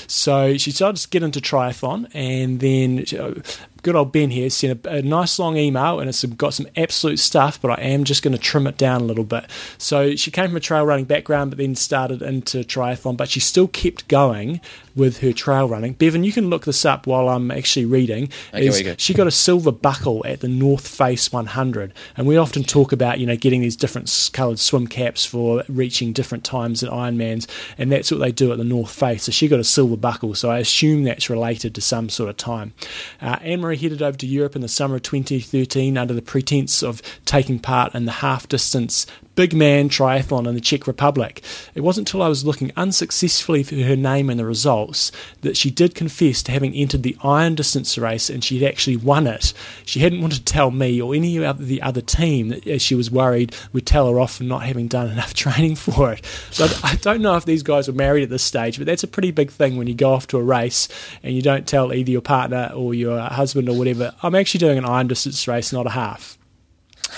So 0.08 0.58
she 0.58 0.72
decided 0.72 0.98
to 1.02 1.10
get 1.10 1.22
into 1.22 1.40
triathlon, 1.40 2.08
and 2.16 2.60
then 2.60 3.06
uh, 3.20 3.40
good 3.84 3.96
old 3.96 4.12
Ben 4.12 4.32
here 4.32 4.50
sent 4.50 4.86
a, 4.86 4.90
a 4.90 5.02
nice 5.02 5.38
long 5.38 5.58
email, 5.58 6.00
and 6.00 6.10
it's 6.10 6.24
got 6.26 6.54
some 6.54 6.68
absolute 6.76 7.20
stuff, 7.20 7.62
but 7.62 7.78
I 7.80 7.84
am 7.84 8.04
just 8.04 8.24
going 8.24 8.32
to 8.32 8.40
trim 8.40 8.66
it 8.66 8.78
down 8.78 9.02
a 9.02 9.04
little 9.04 9.24
bit. 9.24 9.46
So 9.78 10.16
she 10.16 10.32
came 10.32 10.48
from 10.48 10.58
a 10.58 10.62
trail 10.62 10.86
running 10.86 11.06
background, 11.06 11.52
but 11.52 11.58
then 11.60 11.76
started 11.76 12.22
into 12.22 12.60
triathlon, 12.60 13.18
but 13.18 13.30
she 13.30 13.40
still 13.40 13.68
kept 13.68 14.08
going 14.08 14.62
with 14.96 15.20
her 15.20 15.34
trail 15.34 15.68
running. 15.68 15.94
Bevan, 15.94 16.24
you 16.24 16.32
can 16.32 16.50
look 16.50 16.66
this 16.66 16.86
up 16.86 17.08
while 17.08 17.30
I'm 17.30 17.52
actually 17.52 17.86
reading. 17.86 18.30
Okay, 18.54 18.68
Is 18.68 18.82
go? 18.82 18.96
she 18.98 19.14
got 19.14 19.28
a 19.28 19.32
silver 19.32 19.72
buckle 19.72 20.24
at 20.26 20.40
the 20.40 20.48
North 20.48 20.88
Face 20.88 21.32
100, 21.32 21.94
and 22.16 22.28
we 22.28 22.38
often 22.38 22.64
talk 22.64 22.92
about 22.92 23.20
you 23.20 23.26
know 23.26 23.36
getting 23.36 23.62
these 23.62 23.76
different 23.76 24.30
coloured 24.34 24.60
swim 24.60 24.88
caps 24.88 25.26
for 25.26 25.64
reaching 25.68 26.14
different 26.14 26.44
times 26.44 26.84
at 26.84 26.90
Ironmans, 26.90 27.48
and 27.78 27.92
that's 27.92 28.12
what 28.12 28.20
they 28.20 28.32
do 28.32 28.52
at 28.52 28.58
the 28.58 28.64
North 28.64 28.92
Face. 28.92 29.24
So 29.24 29.32
she 29.32 29.48
got 29.48 29.60
a 29.60 29.64
silver 29.64 29.98
buckle, 29.98 30.36
so 30.36 30.50
I 30.50 30.60
assume 30.60 31.04
that's 31.04 31.30
related 31.30 31.76
to 31.76 31.82
some 31.82 32.10
sort 32.10 32.30
of 32.30 32.38
time. 32.38 32.74
Uh, 33.22 33.38
Anne 33.42 33.62
Marie 33.62 33.73
headed 33.76 34.02
over 34.02 34.18
to 34.18 34.28
Europe 34.28 34.56
in 34.56 34.62
the 34.62 34.68
summer 34.68 34.96
of 34.96 35.04
2013 35.04 35.98
under 35.98 36.14
the 36.14 36.22
pretense 36.22 36.84
of 36.84 37.02
taking 37.26 37.60
part 37.60 37.94
in 37.96 38.06
the 38.06 38.12
half 38.12 38.48
distance 38.48 39.06
big 39.36 39.54
man 39.54 39.90
triathlon 39.90 40.48
in 40.48 40.56
the 40.56 40.62
Czech 40.62 40.88
Republic. 40.88 41.44
It 41.76 41.82
wasn't 41.82 42.08
until 42.08 42.22
I 42.22 42.30
was 42.30 42.46
looking 42.46 42.72
unsuccessfully 42.78 43.64
for 43.64 43.76
her 43.76 43.96
name 43.96 44.30
in 44.30 44.38
the 44.38 44.46
results 44.46 45.12
that 45.42 45.58
she 45.58 45.70
did 45.70 45.96
confess 45.96 46.42
to 46.44 46.52
having 46.52 46.74
entered 46.74 47.04
the 47.04 47.18
iron 47.24 47.56
distance 47.56 47.98
race 47.98 48.30
and 48.30 48.44
she'd 48.44 48.66
actually 48.66 48.98
won 48.98 49.28
it. 49.28 49.54
She 49.86 50.00
hadn't 50.00 50.22
wanted 50.22 50.46
to 50.46 50.54
tell 50.54 50.72
me 50.72 51.02
or 51.02 51.14
any 51.14 51.44
of 51.44 51.68
the 51.68 51.82
other 51.82 52.02
team 52.02 52.48
that 52.50 52.66
as 52.66 52.82
she 52.82 52.96
was 52.96 53.12
worried 53.12 53.54
would 53.74 53.86
tell 53.86 54.10
her 54.10 54.20
off 54.20 54.36
for 54.36 54.44
not 54.44 54.64
having 54.64 54.88
done 54.88 55.10
enough 55.12 55.34
training 55.34 55.76
for 55.76 56.14
it. 56.14 56.26
So 56.52 56.66
I 56.84 56.94
I 56.94 56.98
don't 56.98 57.24
know 57.24 57.36
if 57.36 57.46
these 57.46 57.64
guys 57.64 57.88
were 57.88 57.94
married 57.96 58.22
at 58.22 58.30
this 58.30 58.44
stage, 58.44 58.78
but 58.78 58.86
that's 58.86 59.02
a 59.02 59.08
pretty 59.08 59.32
big 59.32 59.50
thing 59.50 59.78
when 59.78 59.88
you 59.88 59.96
go 59.96 60.14
off 60.14 60.28
to 60.28 60.38
a 60.38 60.44
race 60.44 60.88
and 61.24 61.34
you 61.34 61.42
don't 61.42 61.68
tell 61.68 61.92
either 61.92 62.12
your 62.12 62.22
partner 62.22 62.72
or 62.76 62.94
your 62.94 63.20
husband 63.20 63.68
or 63.68 63.76
whatever, 63.76 64.14
I'm 64.22 64.36
actually 64.36 64.60
doing 64.60 64.78
an 64.78 64.86
iron 64.86 65.08
distance 65.08 65.48
race, 65.48 65.74
not 65.74 65.88
a 65.88 65.90
half. 65.90 66.38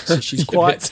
So 0.06 0.22
she's 0.22 0.46
quite 0.46 0.90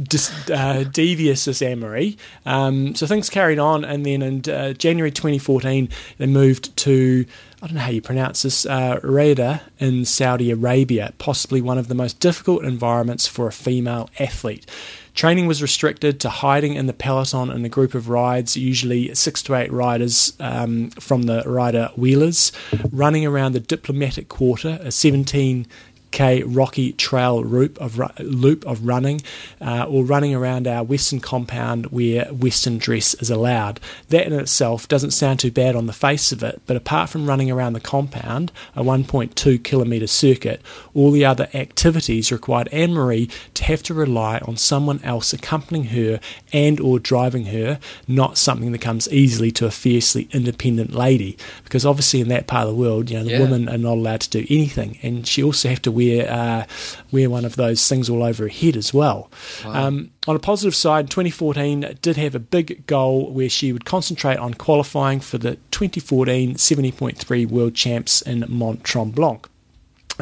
dis, 0.00 0.30
uh, 0.50 0.84
devious 0.90 1.48
as 1.48 1.62
Anne 1.62 1.80
Marie. 1.80 2.16
Um, 2.46 2.94
so 2.94 3.06
things 3.06 3.30
carried 3.30 3.58
on, 3.58 3.84
and 3.84 4.04
then 4.06 4.22
in 4.22 4.50
uh, 4.50 4.72
January 4.72 5.10
2014, 5.10 5.88
they 6.18 6.26
moved 6.26 6.76
to 6.78 7.24
I 7.62 7.66
don't 7.66 7.76
know 7.76 7.82
how 7.82 7.90
you 7.90 8.02
pronounce 8.02 8.42
this 8.42 8.66
uh, 8.66 8.98
Riyadh 9.04 9.60
in 9.78 10.04
Saudi 10.04 10.50
Arabia, 10.50 11.12
possibly 11.18 11.62
one 11.62 11.78
of 11.78 11.86
the 11.86 11.94
most 11.94 12.18
difficult 12.18 12.64
environments 12.64 13.28
for 13.28 13.46
a 13.46 13.52
female 13.52 14.10
athlete. 14.18 14.66
Training 15.14 15.46
was 15.46 15.62
restricted 15.62 16.18
to 16.20 16.28
hiding 16.28 16.74
in 16.74 16.86
the 16.86 16.92
peloton 16.92 17.50
in 17.50 17.64
a 17.64 17.68
group 17.68 17.94
of 17.94 18.08
rides, 18.08 18.56
usually 18.56 19.14
six 19.14 19.44
to 19.44 19.54
eight 19.54 19.70
riders 19.70 20.32
um, 20.40 20.90
from 20.90 21.24
the 21.24 21.42
Riyadh 21.42 21.96
Wheelers, 21.96 22.50
running 22.90 23.24
around 23.24 23.52
the 23.52 23.60
diplomatic 23.60 24.28
quarter, 24.28 24.80
a 24.82 24.90
17 24.90 25.64
k 26.12 26.42
rocky 26.42 26.92
trail 26.92 27.42
loop 27.42 27.78
of 27.80 28.00
loop 28.20 28.64
of 28.66 28.86
running, 28.86 29.20
uh, 29.60 29.84
or 29.88 30.04
running 30.04 30.34
around 30.34 30.68
our 30.68 30.84
western 30.84 31.20
compound 31.20 31.86
where 31.86 32.26
western 32.26 32.78
dress 32.78 33.14
is 33.14 33.30
allowed. 33.30 33.80
That 34.10 34.26
in 34.26 34.32
itself 34.32 34.86
doesn't 34.86 35.10
sound 35.12 35.40
too 35.40 35.50
bad 35.50 35.74
on 35.74 35.86
the 35.86 35.92
face 35.92 36.30
of 36.32 36.42
it, 36.42 36.60
but 36.66 36.76
apart 36.76 37.10
from 37.10 37.26
running 37.26 37.50
around 37.50 37.72
the 37.72 37.80
compound, 37.80 38.52
a 38.76 38.82
1.2 38.84 39.62
kilometre 39.64 40.06
circuit, 40.06 40.60
all 40.94 41.10
the 41.10 41.24
other 41.24 41.48
activities 41.54 42.30
required 42.30 42.68
Anne 42.68 42.92
Marie 42.94 43.28
to 43.54 43.64
have 43.64 43.82
to 43.84 43.94
rely 43.94 44.38
on 44.46 44.56
someone 44.56 45.00
else 45.02 45.32
accompanying 45.32 45.86
her 45.86 46.20
and 46.52 46.78
or 46.80 46.98
driving 46.98 47.46
her, 47.46 47.78
not 48.06 48.36
something 48.38 48.72
that 48.72 48.80
comes 48.80 49.08
easily 49.10 49.50
to 49.52 49.66
a 49.66 49.70
fiercely 49.70 50.28
independent 50.32 50.92
lady. 50.94 51.36
Because 51.64 51.86
obviously 51.86 52.20
in 52.20 52.28
that 52.28 52.46
part 52.46 52.66
of 52.66 52.74
the 52.74 52.80
world, 52.80 53.10
you 53.10 53.16
know, 53.18 53.24
the 53.24 53.30
Yeah. 53.32 53.40
women 53.40 53.68
are 53.68 53.78
not 53.78 53.94
allowed 53.94 54.20
to 54.22 54.30
do 54.30 54.46
anything, 54.50 54.98
and 55.02 55.26
she 55.26 55.42
also 55.42 55.68
have 55.68 55.80
to 55.82 55.90
wear 56.10 56.30
uh, 56.30 56.66
wear 57.10 57.30
one 57.30 57.44
of 57.44 57.56
those 57.56 57.86
things 57.88 58.08
all 58.08 58.22
over 58.22 58.44
her 58.44 58.48
head 58.48 58.76
as 58.76 58.92
well. 58.92 59.30
Um, 59.64 60.10
on 60.26 60.36
a 60.36 60.38
positive 60.38 60.74
side, 60.74 61.10
2014 61.10 61.98
did 62.00 62.16
have 62.16 62.34
a 62.34 62.38
big 62.38 62.86
goal 62.86 63.30
where 63.32 63.48
she 63.48 63.72
would 63.72 63.84
concentrate 63.84 64.36
on 64.36 64.54
qualifying 64.54 65.20
for 65.20 65.38
the 65.38 65.56
2014 65.70 66.54
70.3 66.54 67.46
World 67.48 67.74
Champs 67.74 68.22
in 68.22 68.44
Mont 68.48 68.84
Tremblant. 68.84 69.46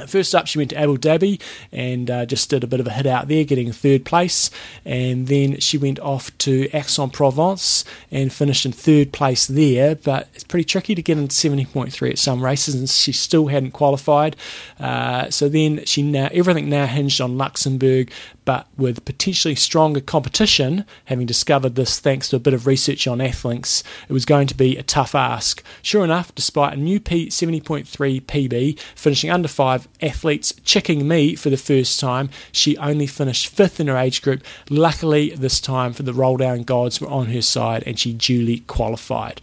First 0.07 0.35
up, 0.35 0.47
she 0.47 0.59
went 0.59 0.71
to 0.71 0.79
Abu 0.79 0.97
Dhabi 0.97 1.41
and 1.73 2.11
uh, 2.11 2.27
just 2.27 2.49
did 2.49 2.65
a 2.65 2.67
bit 2.67 2.81
of 2.81 2.87
a 2.87 2.91
hit 2.91 3.07
out 3.07 3.29
there, 3.29 3.45
getting 3.45 3.73
third 3.73 4.05
place. 4.05 4.51
And 4.85 5.27
then 5.27 5.59
she 5.61 5.79
went 5.79 5.99
off 6.01 6.37
to 6.39 6.69
Aix-en-Provence 6.73 7.85
and 8.11 8.33
finished 8.33 8.65
in 8.65 8.73
third 8.73 9.13
place 9.13 9.47
there. 9.47 9.97
But 9.97 10.29
it's 10.35 10.45
pretty 10.45 10.65
tricky 10.65 10.95
to 10.95 11.03
get 11.03 11.19
into 11.19 11.35
70.3 11.35 12.11
at 12.11 12.19
some 12.19 12.45
races, 12.45 12.75
and 12.75 12.89
she 12.89 13.13
still 13.13 13.49
hadn't 13.49 13.73
qualified. 13.73 14.37
Uh, 14.79 15.31
so 15.31 15.49
then 15.49 15.85
she 15.85 16.03
now 16.03 16.29
everything 16.33 16.69
now 16.69 16.87
hinged 16.87 17.21
on 17.21 17.37
Luxembourg, 17.37 18.11
but 18.45 18.67
with 18.77 19.05
potentially 19.05 19.55
stronger 19.55 20.01
competition, 20.01 20.85
having 21.07 21.27
discovered 21.27 21.75
this 21.75 21.99
thanks 22.01 22.29
to 22.29 22.37
a 22.37 22.41
bit 22.41 22.55
of 22.55 22.67
research 22.67 23.07
on 23.07 23.19
Athlinks, 23.19 23.83
it 24.09 24.13
was 24.13 24.25
going 24.25 24.47
to 24.47 24.55
be 24.55 24.77
a 24.77 24.83
tough 24.83 25.15
ask. 25.15 25.63
Sure 25.83 26.05
enough, 26.05 26.35
despite 26.35 26.73
a 26.73 26.81
new 26.81 27.01
P- 27.01 27.29
70.3 27.29 27.87
PB, 28.23 28.79
finishing 28.95 29.31
under 29.31 29.49
five 29.49 29.89
athletes 30.03 30.55
checking 30.65 31.07
me 31.07 31.35
for 31.35 31.51
the 31.51 31.57
first 31.57 32.01
time, 32.01 32.31
she 32.53 32.77
only 32.79 33.07
finished 33.07 33.49
fifth 33.49 33.81
in 33.81 33.89
her 33.89 33.97
age 33.97 34.23
group. 34.23 34.43
Luckily, 34.69 35.31
this 35.31 35.61
time 35.61 35.93
for 35.93 36.03
the 36.03 36.15
roll 36.15 36.37
down 36.37 36.63
gods 36.63 37.01
were 37.01 37.09
on 37.09 37.27
her 37.27 37.43
side 37.43 37.83
and 37.87 37.99
she 37.99 38.13
duly 38.13 38.61
qualified. 38.61 39.41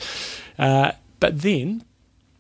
Uh, 0.58 0.92
but 1.20 1.42
then 1.42 1.84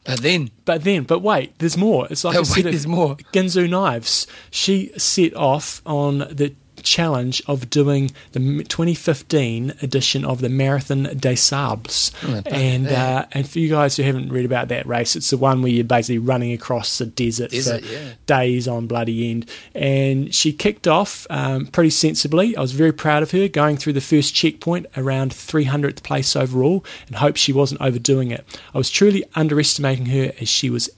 But 0.07 0.21
then, 0.21 0.51
but 0.63 0.83
then, 0.85 1.03
but 1.03 1.19
wait, 1.19 1.59
there's 1.59 1.75
more. 1.75 2.07
It's 2.09 2.23
like 2.23 2.35
wait, 2.55 2.63
there's 2.63 2.87
more. 2.87 3.17
Ginsu 3.33 3.69
Knives. 3.69 4.25
She 4.49 4.91
set 4.97 5.35
off 5.35 5.81
on 5.85 6.19
the 6.19 6.55
challenge 6.87 7.41
of 7.47 7.69
doing 7.69 8.11
the 8.31 8.39
2015 8.39 9.73
edition 9.81 10.25
of 10.25 10.41
the 10.41 10.49
Marathon 10.49 11.03
des 11.17 11.35
Sables. 11.35 12.11
Oh, 12.23 12.41
and 12.45 12.87
uh, 12.87 13.25
and 13.31 13.47
for 13.47 13.59
you 13.59 13.69
guys 13.69 13.95
who 13.97 14.03
haven't 14.03 14.29
read 14.29 14.45
about 14.45 14.69
that 14.69 14.85
race, 14.87 15.15
it's 15.15 15.29
the 15.29 15.37
one 15.37 15.61
where 15.61 15.71
you're 15.71 15.83
basically 15.83 16.19
running 16.19 16.53
across 16.53 16.97
the 16.97 17.05
desert, 17.05 17.51
Desert, 17.51 17.83
for 17.83 17.91
yeah. 17.91 18.13
days 18.25 18.67
on 18.67 18.87
bloody 18.87 19.29
end. 19.29 19.49
And 19.75 20.33
she 20.33 20.53
kicked 20.53 20.87
off 20.87 21.27
um, 21.29 21.67
pretty 21.67 21.89
sensibly. 21.91 22.55
I 22.55 22.61
was 22.61 22.71
very 22.71 22.93
proud 22.93 23.23
of 23.23 23.31
her 23.31 23.47
going 23.47 23.77
through 23.77 23.93
the 23.93 24.01
first 24.01 24.33
checkpoint 24.33 24.87
around 24.95 25.31
300th 25.31 26.03
place 26.03 26.35
overall 26.35 26.83
and 27.07 27.17
hoped 27.17 27.37
she 27.37 27.53
wasn't 27.53 27.81
overdoing 27.81 28.31
it. 28.31 28.45
I 28.73 28.77
was 28.77 28.89
truly 28.89 29.23
underestimating 29.35 30.07
her 30.07 30.31
as 30.39 30.49
she 30.49 30.69
was 30.69 30.89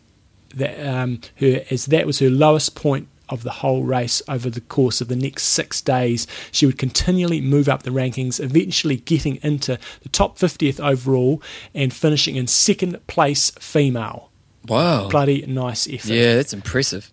that 0.55 0.79
um, 0.87 1.21
her 1.39 1.63
as 1.69 1.87
that 1.87 2.05
was 2.05 2.19
her 2.19 2.29
lowest 2.29 2.75
point 2.75 3.07
of 3.29 3.43
the 3.43 3.51
whole 3.51 3.83
race 3.83 4.21
over 4.27 4.49
the 4.49 4.61
course 4.61 5.01
of 5.01 5.07
the 5.07 5.15
next 5.15 5.43
six 5.43 5.81
days. 5.81 6.27
She 6.51 6.65
would 6.65 6.77
continually 6.77 7.41
move 7.41 7.69
up 7.69 7.83
the 7.83 7.91
rankings, 7.91 8.39
eventually 8.39 8.97
getting 8.97 9.39
into 9.43 9.79
the 10.01 10.09
top 10.09 10.37
50th 10.37 10.79
overall 10.79 11.41
and 11.73 11.93
finishing 11.93 12.35
in 12.35 12.47
second 12.47 13.05
place 13.07 13.51
female. 13.51 14.31
wow. 14.67 15.09
Bloody 15.09 15.45
nice 15.45 15.87
effort. 15.87 16.09
Yeah, 16.09 16.35
that's 16.35 16.53
impressive. 16.53 17.11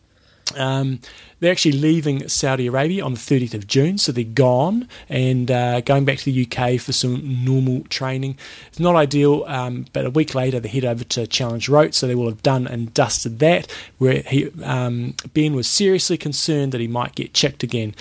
Um, 0.54 1.00
they're 1.41 1.53
actually 1.53 1.72
leaving 1.72 2.28
Saudi 2.28 2.66
Arabia 2.66 3.05
on 3.05 3.14
the 3.14 3.18
30th 3.18 3.55
of 3.55 3.66
June, 3.66 3.99
so 3.99 4.12
they're 4.12 4.24
gone 4.24 4.89
and 5.09 5.51
uh, 5.51 5.80
going 5.82 6.05
back 6.05 6.18
to 6.18 6.24
the 6.24 6.47
UK 6.47 6.80
for 6.80 6.93
some 6.93 7.45
normal 7.45 7.82
training. 7.84 8.39
It's 8.68 8.80
not 8.80 8.97
ideal, 8.97 9.45
um, 9.47 9.87
but 9.93 10.07
a 10.07 10.11
week 10.11 10.34
later 10.34 10.61
they 10.61 10.68
head 10.68 10.84
over 10.84 11.05
to 11.05 11.26
Challenge 11.26 11.68
Roth, 11.68 11.95
so 11.95 12.07
they 12.07 12.14
will 12.14 12.28
have 12.28 12.43
done 12.43 12.66
and 12.66 12.93
dusted 12.95 13.39
that. 13.41 13.70
Where 13.99 14.22
he, 14.22 14.51
um, 14.62 15.14
Ben 15.34 15.55
was 15.55 15.66
seriously 15.66 16.16
concerned 16.16 16.72
that 16.72 16.80
he 16.80 16.89
might 16.89 17.14
get 17.14 17.34
checked 17.34 17.62
again. 17.62 17.95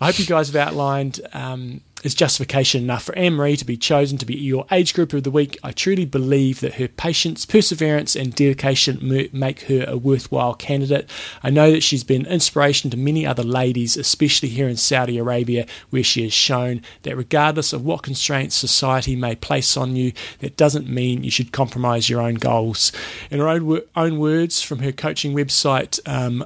I 0.00 0.06
hope 0.06 0.18
you 0.18 0.26
guys 0.26 0.48
have 0.48 0.56
outlined 0.56 1.20
um, 1.32 1.80
is 2.04 2.14
justification 2.14 2.84
enough 2.84 3.04
for 3.04 3.16
Anne 3.16 3.34
Marie 3.34 3.56
to 3.56 3.64
be 3.64 3.76
chosen 3.76 4.18
to 4.18 4.26
be 4.26 4.36
your 4.36 4.66
age 4.70 4.94
group 4.94 5.12
of 5.12 5.24
the 5.24 5.30
week. 5.30 5.58
I 5.62 5.72
truly 5.72 6.04
believe 6.04 6.60
that 6.60 6.74
her 6.74 6.88
patience, 6.88 7.46
perseverance, 7.46 8.14
and 8.14 8.34
dedication 8.34 9.28
make 9.32 9.62
her 9.62 9.84
a 9.88 9.96
worthwhile 9.96 10.54
candidate. 10.54 11.08
I 11.42 11.50
know 11.50 11.72
that 11.72 11.82
she's 11.82 12.04
been 12.04 12.26
inspiration 12.26 12.90
to 12.90 12.96
many 12.96 13.26
other 13.26 13.42
ladies, 13.42 13.96
especially 13.96 14.50
here 14.50 14.68
in 14.68 14.76
Saudi 14.76 15.18
Arabia, 15.18 15.66
where 15.90 16.04
she 16.04 16.22
has 16.24 16.32
shown 16.32 16.82
that 17.02 17.16
regardless 17.16 17.72
of 17.72 17.84
what 17.84 18.02
constraints 18.02 18.54
society 18.54 19.16
may 19.16 19.34
place 19.34 19.76
on 19.76 19.96
you, 19.96 20.12
that 20.40 20.56
doesn't 20.56 20.88
mean 20.88 21.24
you 21.24 21.30
should 21.30 21.52
compromise 21.52 22.10
your 22.10 22.20
own 22.20 22.34
goals. 22.34 22.92
In 23.30 23.40
her 23.40 23.48
own, 23.48 24.18
words 24.18 24.62
from 24.62 24.80
her 24.80 24.92
coaching 24.92 25.34
website, 25.34 25.98
um, 26.06 26.44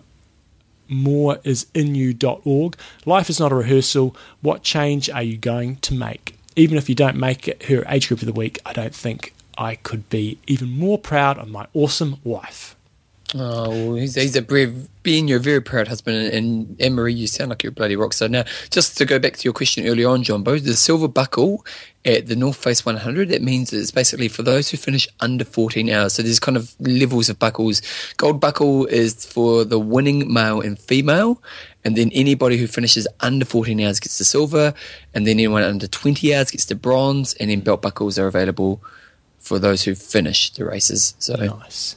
moreisinyu.org. 0.90 2.76
Life 3.06 3.30
is 3.30 3.40
not 3.40 3.52
a 3.52 3.56
rehearsal. 3.56 4.16
What 4.40 4.62
change 4.62 5.08
are 5.08 5.22
you 5.22 5.36
going 5.36 5.76
to 5.76 5.94
make? 5.94 6.36
Even 6.56 6.76
if 6.76 6.88
you 6.88 6.94
don't 6.94 7.16
make 7.16 7.48
it 7.48 7.64
her 7.64 7.84
age 7.88 8.08
group 8.08 8.20
of 8.20 8.26
the 8.26 8.32
week, 8.32 8.58
I 8.66 8.72
don't 8.72 8.94
think 8.94 9.32
I 9.56 9.76
could 9.76 10.08
be 10.08 10.38
even 10.46 10.70
more 10.70 10.98
proud 10.98 11.38
of 11.38 11.48
my 11.48 11.66
awesome 11.74 12.16
wife. 12.24 12.76
Oh, 13.34 13.94
he's, 13.94 14.16
he's 14.16 14.34
a 14.34 14.42
brave, 14.42 14.88
being 15.04 15.28
your 15.28 15.38
very 15.38 15.60
proud 15.60 15.86
husband, 15.86 16.32
and, 16.32 16.76
and 16.80 16.94
Marie, 16.96 17.14
you 17.14 17.28
sound 17.28 17.50
like 17.50 17.62
you're 17.62 17.70
a 17.70 17.74
bloody 17.74 17.94
rock 17.94 18.12
star. 18.12 18.28
Now, 18.28 18.44
just 18.70 18.98
to 18.98 19.04
go 19.04 19.20
back 19.20 19.36
to 19.36 19.44
your 19.44 19.52
question 19.52 19.86
earlier 19.86 20.08
on, 20.08 20.24
John 20.24 20.42
Bo, 20.42 20.58
the 20.58 20.74
silver 20.74 21.06
buckle 21.06 21.64
at 22.04 22.26
the 22.26 22.34
North 22.34 22.56
Face 22.56 22.84
100, 22.84 23.28
that 23.28 23.40
means 23.40 23.72
it's 23.72 23.92
basically 23.92 24.26
for 24.26 24.42
those 24.42 24.70
who 24.70 24.76
finish 24.76 25.06
under 25.20 25.44
14 25.44 25.88
hours. 25.90 26.14
So 26.14 26.22
there's 26.22 26.40
kind 26.40 26.56
of 26.56 26.74
levels 26.80 27.28
of 27.28 27.38
buckles. 27.38 27.82
Gold 28.16 28.40
buckle 28.40 28.86
is 28.86 29.24
for 29.24 29.64
the 29.64 29.78
winning 29.78 30.32
male 30.32 30.60
and 30.60 30.76
female, 30.76 31.40
and 31.84 31.96
then 31.96 32.10
anybody 32.12 32.56
who 32.56 32.66
finishes 32.66 33.06
under 33.20 33.44
14 33.44 33.80
hours 33.80 34.00
gets 34.00 34.18
the 34.18 34.24
silver, 34.24 34.74
and 35.14 35.24
then 35.24 35.34
anyone 35.34 35.62
under 35.62 35.86
20 35.86 36.34
hours 36.34 36.50
gets 36.50 36.64
the 36.64 36.74
bronze, 36.74 37.34
and 37.34 37.48
then 37.48 37.60
belt 37.60 37.80
buckles 37.80 38.18
are 38.18 38.26
available 38.26 38.82
for 39.40 39.58
those 39.58 39.84
who 39.84 39.94
finish 39.94 40.50
the 40.50 40.64
races. 40.64 41.14
So 41.18 41.34
Nice. 41.34 41.96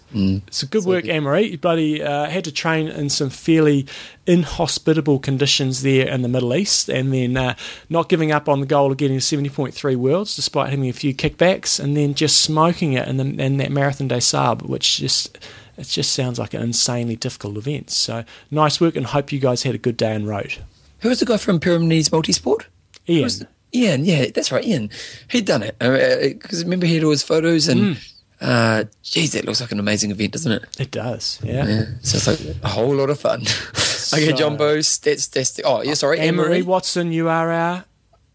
So 0.50 0.66
good 0.66 0.86
work, 0.86 1.08
Anne 1.08 1.24
Marie. 1.24 1.52
You 1.52 1.58
bloody 1.58 2.02
uh, 2.02 2.30
had 2.30 2.46
to 2.46 2.52
train 2.52 2.88
in 2.88 3.10
some 3.10 3.30
fairly 3.30 3.86
inhospitable 4.26 5.20
conditions 5.20 5.82
there 5.82 6.08
in 6.08 6.22
the 6.22 6.30
Middle 6.30 6.56
East, 6.56 6.89
and 6.89 7.14
then 7.14 7.36
uh, 7.36 7.56
not 7.89 8.08
giving 8.08 8.32
up 8.32 8.48
on 8.48 8.62
the 8.62 8.66
goal 8.66 8.91
of 8.91 8.98
getting 8.98 9.18
70.3 9.18 9.96
worlds 9.98 10.36
despite 10.36 10.70
having 10.70 10.89
a 10.89 10.94
few 10.94 11.14
kickbacks, 11.14 11.80
and 11.80 11.98
then 11.98 12.14
just 12.14 12.39
smoking 12.39 12.94
it 12.94 13.08
in, 13.08 13.18
the, 13.18 13.44
in 13.44 13.58
that 13.58 13.72
Marathon 13.72 14.08
des 14.08 14.22
Sables, 14.22 14.70
which 14.70 14.98
just 14.98 15.38
it 15.78 15.88
just 15.88 16.14
sounds 16.14 16.39
like 16.39 16.54
an 16.54 16.62
insanely 16.62 17.16
difficult 17.18 17.58
event. 17.58 17.89
So 17.89 18.24
nice 18.52 18.80
work, 18.80 18.96
and 18.96 19.06
hope 19.06 19.32
you 19.32 19.39
guys 19.39 19.64
had 19.64 19.76
a 19.76 19.80
good 19.80 19.98
day 19.98 20.16
in 20.16 20.26
Roth. 20.26 20.60
Who 21.00 21.10
was 21.10 21.20
the 21.20 21.26
guy 21.26 21.38
from 21.38 21.60
Pyramids 21.60 22.10
Multisport? 22.10 22.66
Ian, 23.10 23.48
Ian, 23.74 24.05
yeah, 24.05 24.26
that's 24.34 24.51
right, 24.51 24.63
Ian. 24.63 24.89
He'd 25.30 25.45
done 25.45 25.63
it 25.63 25.76
uh, 25.82 25.86
uh, 25.86 26.19
because 26.30 26.63
remember 26.63 26.86
he 26.86 26.95
had 26.95 27.03
all 27.03 27.11
his 27.11 27.24
photos 27.24 27.67
and, 27.67 27.95
hmm. 27.97 28.01
uh, 28.41 28.84
geez, 29.01 29.34
that 29.34 29.45
looks 29.45 29.61
like 29.61 29.71
an 29.71 29.80
amazing 29.80 30.11
event, 30.11 30.34
doesn't 30.34 30.51
it? 30.51 30.63
it 30.80 30.91
does, 30.91 31.39
yeah. 31.43 31.65
Yeah, 31.65 31.86
so 32.01 32.17
it's 32.17 32.28
like 32.28 32.55
a 32.63 32.69
whole 32.69 32.93
lot 32.93 33.09
of 33.09 33.19
fun. 33.19 33.41
okay, 33.41 33.47
So- 33.47 34.32
John 34.32 34.57
Bo, 34.57 34.78
stats, 34.78 35.30
stats. 35.30 35.59
Oh, 35.63 35.82
yeah, 35.82 35.95
sorry, 35.95 36.19
Anne 36.19 36.36
Marie 36.36 36.61
Watson, 36.61 37.11
you 37.11 37.30
are 37.30 37.51
our 37.51 37.86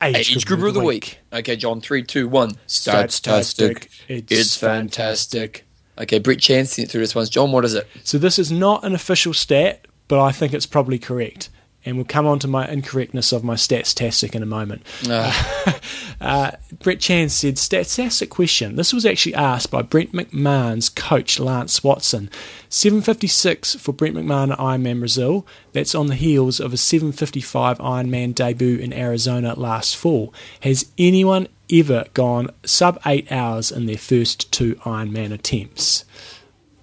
age, 0.03 0.37
Age 0.37 0.47
group 0.47 0.63
of 0.63 0.75
the 0.75 0.81
week. 0.81 1.19
Okay, 1.33 1.57
John, 1.57 1.81
three, 1.81 2.03
two, 2.03 2.29
one. 2.29 2.53
Statstastic. 2.67 3.89
It's 4.09 4.33
It's 4.33 4.57
fantastic. 4.57 5.65
Okay, 5.99 6.19
Brett 6.21 6.39
Chan 6.39 6.67
sent 6.67 6.91
through 6.91 7.01
this 7.01 7.15
one. 7.15 7.27
John, 7.27 7.51
what 7.51 7.65
is 7.65 7.75
it? 7.75 7.87
So 8.05 8.19
this 8.19 8.39
is 8.39 8.53
not 8.53 8.85
an 8.85 8.95
official 8.95 9.35
stat, 9.35 9.87
but 10.07 10.23
I 10.23 10.31
think 10.31 10.55
it's 10.55 10.67
probably 10.67 10.99
correct. 10.99 11.51
And 11.89 11.97
we'll 11.97 12.05
come 12.05 12.27
on 12.27 12.39
to 12.41 12.49
my 12.49 12.69
incorrectness 12.69 13.33
of 13.33 13.43
my 13.43 13.55
statstastic 13.55 14.35
in 14.35 14.43
a 14.43 14.47
moment. 14.47 14.83
Uh, 15.09 15.33
Uh, 16.21 16.51
Brett 16.81 16.99
Chan 16.99 17.29
said, 17.29 17.55
Statstastic 17.55 18.29
question. 18.29 18.75
This 18.77 18.93
was 18.93 19.07
actually 19.07 19.35
asked 19.37 19.71
by 19.71 19.83
Brent 19.83 20.13
McMahon's 20.13 20.89
coach, 20.89 21.39
Lance 21.39 21.85
Watson. 21.85 22.29
756 22.69 23.77
for 23.77 23.93
Brent 23.93 24.17
McMahon 24.17 24.51
at 24.51 24.59
Ironman 24.59 24.99
Brazil. 24.99 25.47
That's 25.73 25.95
on 25.95 26.09
the 26.09 26.17
heels 26.17 26.59
of 26.59 26.73
a 26.73 26.77
755 26.77 27.79
Ironman 27.79 28.35
debut 28.35 28.79
in 28.79 28.93
Arizona 28.93 29.55
last 29.55 29.97
fall. 29.97 30.35
Has 30.61 30.91
anyone 30.99 31.47
ever 31.73 32.07
gone 32.15 32.51
sub 32.65 33.01
8 33.07 33.31
hours 33.31 33.71
in 33.71 33.87
their 33.87 33.97
first 33.97 34.51
two 34.51 34.75
Ironman 34.77 35.33
attempts? 35.33 36.05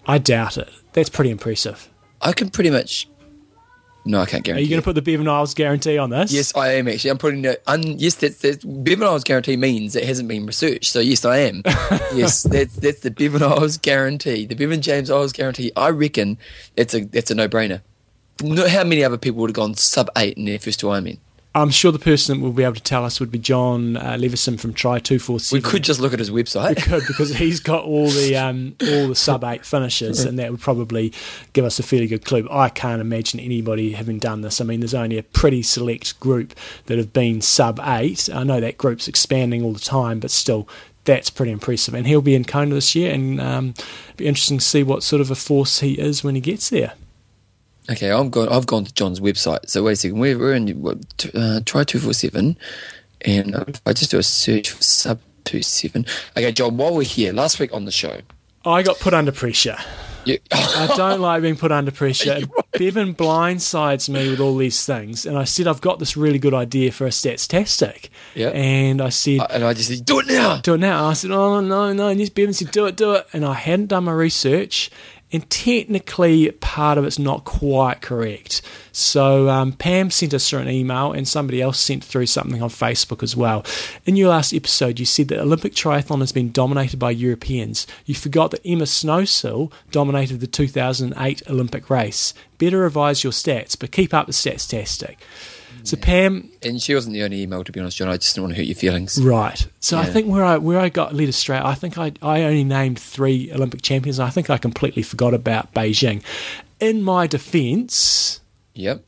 I 0.07 0.17
doubt 0.17 0.57
it. 0.57 0.69
That's 0.93 1.09
pretty 1.09 1.31
impressive. 1.31 1.89
I 2.21 2.31
can 2.31 2.49
pretty 2.49 2.69
much. 2.69 3.09
No, 4.07 4.21
I 4.21 4.27
can't 4.27 4.43
guarantee. 4.43 4.61
Are 4.61 4.63
you 4.63 4.69
going 4.69 4.81
to 4.81 4.85
put 4.85 4.93
the 4.93 5.01
Bevan 5.01 5.27
Eyles 5.27 5.55
guarantee 5.55 5.97
on 5.97 6.11
this? 6.11 6.31
Yes, 6.31 6.55
I 6.55 6.73
am 6.73 6.87
actually. 6.87 7.09
I'm 7.09 7.17
putting 7.17 7.41
the 7.41 7.59
un, 7.65 7.81
yes. 7.97 8.15
That's, 8.15 8.37
that's 8.37 8.63
Bevan 8.63 9.07
Eyles 9.07 9.23
guarantee 9.23 9.57
means 9.57 9.95
it 9.95 10.03
hasn't 10.03 10.29
been 10.29 10.45
researched. 10.45 10.91
So 10.91 10.99
yes, 10.99 11.25
I 11.25 11.37
am. 11.37 11.63
yes, 12.13 12.43
that's 12.43 12.75
that's 12.75 12.99
the 12.99 13.09
Bevan 13.09 13.41
Eyles 13.41 13.77
guarantee. 13.77 14.45
The 14.45 14.55
Bevan 14.55 14.81
James 14.81 15.09
Eyles 15.09 15.33
guarantee. 15.33 15.71
I 15.75 15.89
reckon 15.89 16.37
it's 16.75 16.93
a 16.93 17.03
that's 17.03 17.31
a 17.31 17.35
no 17.35 17.49
brainer. 17.49 17.81
How 18.41 18.83
many 18.83 19.03
other 19.03 19.17
people 19.17 19.41
would 19.41 19.49
have 19.49 19.55
gone 19.55 19.73
sub 19.73 20.09
eight 20.15 20.37
in 20.37 20.45
their 20.45 20.59
first 20.59 20.79
two 20.79 20.87
Ironman? 20.87 21.17
I'm 21.55 21.69
sure 21.69 21.93
the 21.93 21.99
person 21.99 22.37
that 22.37 22.43
will 22.43 22.51
be 22.51 22.63
able 22.63 22.75
to 22.75 22.83
tell 22.83 23.05
us 23.05 23.21
would 23.21 23.31
be 23.31 23.39
John 23.39 23.95
uh, 23.95 24.17
Levison 24.19 24.57
from 24.57 24.73
Try 24.73 24.99
Two 24.99 25.19
Four 25.19 25.39
We 25.53 25.61
could 25.61 25.85
just 25.85 26.01
look 26.01 26.11
at 26.11 26.19
his 26.19 26.29
website. 26.29 26.75
We 26.75 26.81
could 26.81 27.03
because 27.07 27.33
he's 27.33 27.61
got 27.61 27.85
all 27.85 28.09
the 28.09 28.35
um, 28.35 28.75
all 28.81 29.07
the 29.07 29.15
sub 29.15 29.45
eight 29.45 29.65
finishes, 29.65 30.25
and 30.25 30.37
that 30.37 30.51
would 30.51 30.59
probably 30.59 31.13
give 31.53 31.63
us 31.63 31.79
a 31.79 31.83
fairly 31.83 32.07
good 32.07 32.25
clue. 32.25 32.45
I 32.51 32.67
can't 32.67 32.99
imagine 32.99 33.39
anybody 33.39 33.93
having 33.93 34.19
done 34.19 34.41
this. 34.41 34.59
I 34.59 34.65
mean, 34.65 34.81
there's 34.81 34.93
only 34.93 35.17
a 35.17 35.23
pretty 35.23 35.63
select 35.63 36.19
group 36.19 36.53
that 36.87 36.97
have 36.97 37.13
been 37.13 37.39
sub 37.39 37.79
eight. 37.81 38.29
I 38.31 38.43
know 38.43 38.59
that 38.59 38.77
group's 38.77 39.07
expanding 39.07 39.63
all 39.63 39.73
the 39.73 39.79
time, 39.79 40.19
but 40.19 40.31
still. 40.31 40.67
That's 41.05 41.29
pretty 41.29 41.51
impressive, 41.51 41.93
and 41.93 42.07
he'll 42.07 42.23
be 42.23 42.33
in 42.33 42.45
Kona 42.45 42.73
this 42.73 42.95
year, 42.95 43.13
and 43.13 43.39
um, 43.39 43.75
be 44.17 44.25
interesting 44.25 44.57
to 44.57 44.65
see 44.65 44.81
what 44.81 45.03
sort 45.03 45.21
of 45.21 45.29
a 45.29 45.35
force 45.35 45.81
he 45.81 45.99
is 45.99 46.23
when 46.23 46.33
he 46.33 46.41
gets 46.41 46.71
there. 46.71 46.93
Okay, 47.89 48.11
I've 48.11 48.31
gone. 48.31 48.49
I've 48.49 48.65
gone 48.65 48.86
to 48.86 48.93
John's 48.93 49.19
website. 49.19 49.69
So 49.69 49.83
wait 49.83 49.93
a 49.93 49.95
second. 49.95 50.19
We're, 50.19 50.38
we're 50.38 50.53
in 50.53 50.67
what, 50.81 51.25
uh, 51.33 51.61
try 51.65 51.83
two 51.83 51.99
four 51.99 52.13
seven, 52.13 52.57
and 53.21 53.55
if 53.67 53.81
I 53.86 53.93
just 53.93 54.11
do 54.11 54.17
a 54.17 54.23
search 54.23 54.71
for 54.71 54.81
sub 54.81 55.19
two 55.43 55.61
seven. 55.61 56.05
Okay, 56.36 56.51
John. 56.51 56.77
While 56.77 56.95
we're 56.95 57.03
here, 57.03 57.31
last 57.33 57.59
week 57.59 57.73
on 57.73 57.86
the 57.86 57.91
show, 57.91 58.21
I 58.65 58.81
got 58.83 58.99
put 58.99 59.13
under 59.13 59.31
pressure. 59.31 59.77
I 60.51 60.93
don't 60.97 61.21
like 61.21 61.43
being 61.43 61.55
put 61.55 61.71
under 61.71 61.91
pressure. 61.91 62.33
Right. 62.33 62.71
Bevan 62.73 63.13
blindsides 63.13 64.09
me 64.09 64.29
with 64.29 64.39
all 64.39 64.57
these 64.57 64.83
things, 64.86 65.25
and 65.25 65.38
I 65.38 65.43
said 65.43 65.67
I've 65.67 65.81
got 65.81 65.99
this 65.99 66.17
really 66.17 66.39
good 66.39 66.53
idea 66.53 66.91
for 66.91 67.05
a 67.05 67.11
statstastic. 67.11 68.09
Yeah. 68.33 68.49
And 68.49 69.01
I 69.01 69.09
said, 69.09 69.41
and 69.51 69.63
I 69.63 69.73
just 69.73 69.89
said, 69.89 70.03
do 70.03 70.19
it 70.19 70.27
now. 70.27 70.57
do 70.61 70.73
it 70.73 70.79
now. 70.79 70.99
And 70.99 71.07
I 71.07 71.13
said, 71.13 71.31
oh 71.31 71.61
no, 71.61 71.93
no. 71.93 72.07
And 72.07 72.33
Bevan 72.33 72.53
said, 72.53 72.71
do 72.71 72.88
it, 72.88 72.97
do 72.97 73.13
it. 73.13 73.27
And 73.33 73.45
I 73.45 73.53
hadn't 73.53 73.88
done 73.88 74.05
my 74.05 74.13
research, 74.13 74.89
and 75.32 75.49
technically 75.49 76.51
part 76.51 76.97
of 76.97 77.05
it's 77.05 77.19
not 77.19 77.43
quite 77.45 78.01
correct. 78.01 78.61
So 78.91 79.49
um, 79.49 79.73
Pam 79.73 80.11
sent 80.11 80.34
us 80.34 80.49
through 80.49 80.59
an 80.59 80.69
email, 80.69 81.11
and 81.11 81.28
somebody 81.28 81.61
else 81.61 81.80
sent 81.80 82.03
through 82.03 82.28
something 82.28 82.61
on 82.61 82.69
Facebook 82.69 83.23
as 83.23 83.36
well. 83.36 83.65
In 84.05 84.15
your 84.15 84.30
last 84.30 84.53
episode, 84.53 84.99
you 84.99 85.05
said 85.05 85.28
that 85.30 85.39
Olympic 85.39 85.73
triathlon 85.73 86.19
has 86.19 86.32
been 86.32 86.51
dominated 86.51 86.97
by 86.97 87.11
Europeans. 87.11 87.88
You 88.05 88.15
forgot 88.15 88.51
that 88.51 88.65
Emma 88.65 88.86
Snowsill 88.86 89.71
dominated 89.91 90.39
the 90.39 90.47
2008 90.47 91.41
Olympic 91.49 91.89
race. 91.89 92.34
Better 92.57 92.80
revise 92.80 93.23
your 93.23 93.34
stats, 93.34 93.78
but 93.78 93.91
keep 93.91 94.13
up 94.13 94.28
the 94.28 94.34
stats 94.34 94.69
tastic. 94.69 95.19
So 95.86 95.97
Pam, 95.97 96.49
And 96.63 96.81
she 96.81 96.95
wasn't 96.95 97.13
the 97.13 97.23
only 97.23 97.41
email, 97.41 97.63
to 97.63 97.71
be 97.71 97.79
honest, 97.79 97.97
John. 97.97 98.09
I 98.09 98.17
just 98.17 98.36
didn't 98.36 98.45
want 98.45 98.55
to 98.55 98.61
hurt 98.61 98.67
your 98.67 98.75
feelings. 98.75 99.21
Right. 99.21 99.67
So 99.79 99.97
I 99.97 100.05
think 100.05 100.27
where 100.27 100.43
I 100.43 100.57
where 100.57 100.79
I 100.79 100.89
got 100.89 101.13
led 101.13 101.29
astray, 101.29 101.59
I 101.63 101.75
think 101.75 101.97
I 101.97 102.11
I 102.21 102.43
only 102.43 102.63
named 102.63 102.99
three 102.99 103.51
Olympic 103.53 103.81
champions. 103.81 104.19
And 104.19 104.27
I 104.27 104.31
think 104.31 104.49
I 104.49 104.57
completely 104.57 105.03
forgot 105.03 105.33
about 105.33 105.73
Beijing. 105.73 106.23
In 106.79 107.01
my 107.01 107.27
defence, 107.27 108.41
Yep. 108.73 109.03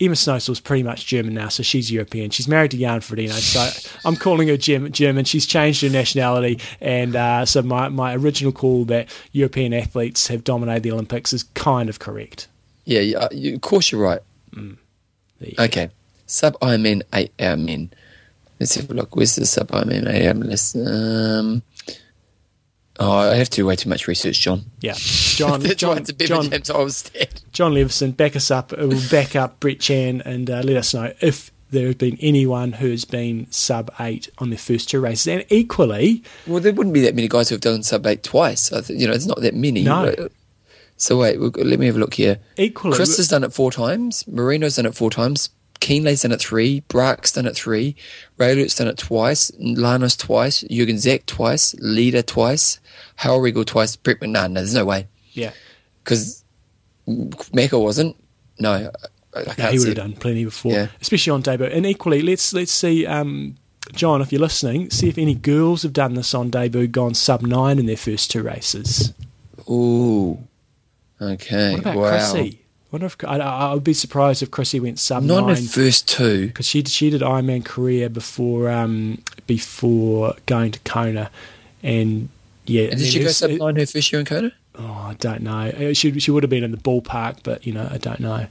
Emma 0.00 0.14
Snowsill's 0.14 0.60
pretty 0.60 0.84
much 0.84 1.06
German 1.06 1.34
now, 1.34 1.48
so 1.48 1.62
she's 1.64 1.90
European. 1.90 2.30
She's 2.30 2.46
married 2.46 2.70
to 2.70 2.76
Jan 2.76 3.00
Frodeno, 3.00 3.32
so 3.32 3.90
I'm 4.04 4.14
calling 4.14 4.46
her 4.46 4.56
German. 4.56 5.24
She's 5.24 5.44
changed 5.44 5.82
her 5.82 5.88
nationality, 5.88 6.60
and 6.80 7.16
uh, 7.16 7.44
so 7.44 7.62
my, 7.62 7.88
my 7.88 8.14
original 8.14 8.52
call 8.52 8.84
that 8.86 9.08
European 9.32 9.74
athletes 9.74 10.28
have 10.28 10.44
dominated 10.44 10.84
the 10.84 10.92
Olympics 10.92 11.32
is 11.32 11.42
kind 11.54 11.88
of 11.88 11.98
correct. 11.98 12.46
Yeah, 12.84 13.00
yeah 13.00 13.18
uh, 13.18 13.28
you, 13.32 13.54
of 13.54 13.60
course 13.60 13.90
you're 13.90 14.00
right. 14.00 14.20
There 15.40 15.48
you 15.50 15.56
go. 15.56 15.62
Sub 16.28 16.56
Ironman 16.60 17.02
8 17.12 17.32
hour 17.40 17.56
men. 17.56 17.90
Let's 18.60 18.74
have 18.76 18.90
a 18.90 18.94
look. 18.94 19.16
Where's 19.16 19.34
the 19.34 19.46
sub 19.46 19.70
8 19.74 20.06
hour 20.06 20.34
list? 20.34 20.76
Um, 20.76 21.62
oh, 23.00 23.10
I 23.30 23.34
have 23.36 23.48
to 23.50 23.56
do 23.56 23.66
way 23.66 23.76
too 23.76 23.88
much 23.88 24.06
research, 24.06 24.40
John. 24.40 24.66
Yeah, 24.80 24.94
John, 24.96 25.60
That's 25.62 25.82
why 25.82 25.94
John, 25.94 25.98
it's 25.98 26.10
a 26.10 26.12
John, 26.12 26.52
of 26.52 26.52
James. 26.52 27.42
John 27.52 27.74
Levison, 27.74 28.12
back 28.12 28.36
us 28.36 28.50
up. 28.50 28.72
It 28.72 28.80
will 28.86 29.00
back 29.10 29.34
up 29.34 29.58
Brett 29.58 29.80
Chan 29.80 30.20
and 30.22 30.50
uh, 30.50 30.60
let 30.64 30.76
us 30.76 30.92
know 30.94 31.12
if 31.20 31.50
there 31.70 31.86
has 31.86 31.94
been 31.96 32.18
anyone 32.20 32.72
who's 32.72 33.04
been 33.04 33.46
sub 33.50 33.90
eight 34.00 34.28
on 34.38 34.50
their 34.50 34.58
first 34.58 34.88
two 34.90 35.00
races. 35.00 35.26
And 35.28 35.44
equally, 35.50 36.22
Well, 36.46 36.60
there 36.60 36.72
wouldn't 36.72 36.94
be 36.94 37.00
that 37.02 37.14
many 37.14 37.28
guys 37.28 37.48
who 37.48 37.54
have 37.54 37.60
done 37.62 37.82
sub 37.82 38.06
8 38.06 38.22
twice. 38.22 38.72
I 38.72 38.80
th- 38.80 39.00
you 39.00 39.06
know, 39.06 39.12
it's 39.14 39.26
not 39.26 39.40
that 39.40 39.54
many. 39.54 39.82
No. 39.84 40.14
So 40.96 41.16
wait, 41.18 41.38
let 41.38 41.78
me 41.78 41.86
have 41.86 41.94
a 41.96 42.00
look 42.00 42.14
here. 42.14 42.38
equally, 42.56 42.96
Chris 42.96 43.16
has 43.18 43.28
done 43.28 43.44
it 43.44 43.52
four 43.52 43.70
times. 43.70 44.26
Marino's 44.26 44.76
done 44.76 44.86
it 44.86 44.96
four 44.96 45.10
times. 45.10 45.48
Kienle's 45.80 46.22
done 46.22 46.32
it 46.32 46.40
three. 46.40 46.80
Brock's 46.88 47.32
done 47.32 47.46
it 47.46 47.54
three. 47.56 47.94
Raelert's 48.38 48.76
done 48.76 48.88
it 48.88 48.98
twice. 48.98 49.50
Llanos 49.52 50.16
twice. 50.18 50.64
Jürgen 50.64 50.96
Zäck 50.96 51.26
twice. 51.26 51.74
Leder 51.74 52.24
twice. 52.24 52.80
Howell 53.16 53.40
Regal 53.40 53.64
twice. 53.64 53.96
Brett 53.96 54.20
McNair. 54.20 54.50
No, 54.50 54.60
there's 54.60 54.74
no 54.74 54.84
way. 54.84 55.06
yeah, 55.32 55.52
Because 56.02 56.44
Macca 57.06 57.80
wasn't. 57.80 58.16
No, 58.58 58.90
I, 59.34 59.38
I 59.40 59.54
yeah, 59.56 59.70
he 59.70 59.78
would 59.78 59.88
have 59.88 59.96
done 59.96 60.12
plenty 60.14 60.44
before, 60.44 60.72
Yeah. 60.72 60.88
especially 61.00 61.30
on 61.30 61.42
debut. 61.42 61.66
And 61.66 61.86
equally, 61.86 62.22
let's 62.22 62.52
let's 62.52 62.72
see, 62.72 63.06
um, 63.06 63.54
John, 63.92 64.20
if 64.20 64.32
you're 64.32 64.40
listening, 64.40 64.90
see 64.90 65.08
if 65.08 65.16
any 65.16 65.34
girls 65.34 65.82
have 65.84 65.92
done 65.92 66.14
this 66.14 66.34
on 66.34 66.50
debut, 66.50 66.88
gone 66.88 67.14
sub 67.14 67.42
nine 67.42 67.78
in 67.78 67.86
their 67.86 67.96
first 67.96 68.30
two 68.32 68.42
races. 68.42 69.12
Ooh. 69.70 70.38
Okay. 71.20 71.72
What 71.72 71.80
about 71.80 71.96
wow. 71.96 72.08
Chrissie? 72.10 72.62
Wonder 72.90 73.06
if 73.06 73.16
I, 73.24 73.36
I 73.36 73.74
would 73.74 73.84
be 73.84 73.92
surprised 73.92 74.42
if 74.42 74.50
Chrissie 74.50 74.80
went 74.80 74.98
sub 74.98 75.22
Not 75.22 75.48
in 75.50 75.54
the 75.64 75.70
first 75.70 76.08
two. 76.08 76.46
because 76.46 76.66
she 76.66 76.82
she 76.84 77.10
did 77.10 77.20
Ironman 77.20 77.64
Korea 77.64 78.08
before 78.08 78.70
um, 78.70 79.22
before 79.46 80.34
going 80.46 80.72
to 80.72 80.78
Kona, 80.80 81.30
and 81.82 82.28
yeah, 82.64 82.84
And 82.84 82.98
did 82.98 83.08
she 83.08 83.20
go 83.20 83.28
sub 83.28 83.50
nine 83.50 83.76
her 83.76 83.86
first 83.86 84.10
year 84.12 84.20
in 84.20 84.26
Kona? 84.26 84.52
Oh, 84.78 84.84
I 85.10 85.14
don't 85.18 85.42
know. 85.42 85.68
Uh, 85.68 85.92
She 85.92 86.18
she 86.18 86.30
would 86.30 86.42
have 86.42 86.50
been 86.50 86.64
in 86.64 86.70
the 86.70 86.76
ballpark, 86.78 87.38
but 87.42 87.66
you 87.66 87.72
know, 87.72 87.88
I 87.90 87.98
don't 87.98 88.20
know. 88.20 88.46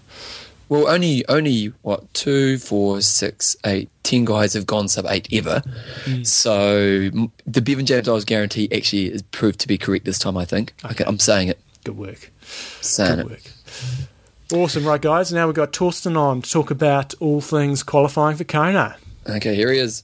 Well, 0.70 0.88
only 0.90 1.26
only 1.30 1.68
what 1.82 2.14
two, 2.14 2.58
four, 2.58 3.00
six, 3.02 3.56
eight, 3.66 3.90
ten 4.04 4.26
guys 4.26 4.54
have 4.54 4.66
gone 4.68 4.88
sub 4.90 5.06
eight 5.08 5.28
ever. 5.32 5.64
Mm. 6.04 6.28
So 6.28 7.10
the 7.48 7.62
Bevan 7.62 7.86
James 7.86 8.06
Giles 8.06 8.26
guarantee 8.26 8.68
actually 8.72 9.06
is 9.14 9.22
proved 9.24 9.60
to 9.62 9.68
be 9.68 9.78
correct 9.78 10.06
this 10.06 10.20
time. 10.20 10.36
I 10.38 10.46
think. 10.46 10.74
Okay, 10.86 11.06
I'm 11.08 11.18
saying 11.20 11.48
it. 11.48 11.60
Good 11.86 11.98
work. 11.98 12.32
Saying 12.82 13.16
Good 13.16 13.26
it. 13.26 13.30
work. 13.32 13.42
Awesome, 14.54 14.86
right, 14.86 15.02
guys. 15.02 15.34
Now 15.34 15.46
we've 15.48 15.56
got 15.56 15.74
Torsten 15.74 16.18
on 16.18 16.42
to 16.42 16.50
talk 16.50 16.72
about 16.72 17.14
all 17.20 17.42
things 17.42 17.84
qualifying 17.84 18.38
for 18.38 18.46
Kona. 18.46 18.96
Okay, 19.28 19.56
here 19.56 19.72
he 19.72 19.80
is. 19.80 20.04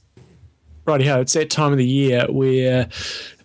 Rightio, 0.86 1.20
it's 1.20 1.32
that 1.32 1.48
time 1.48 1.72
of 1.72 1.78
the 1.78 1.86
year 1.86 2.26
where 2.28 2.88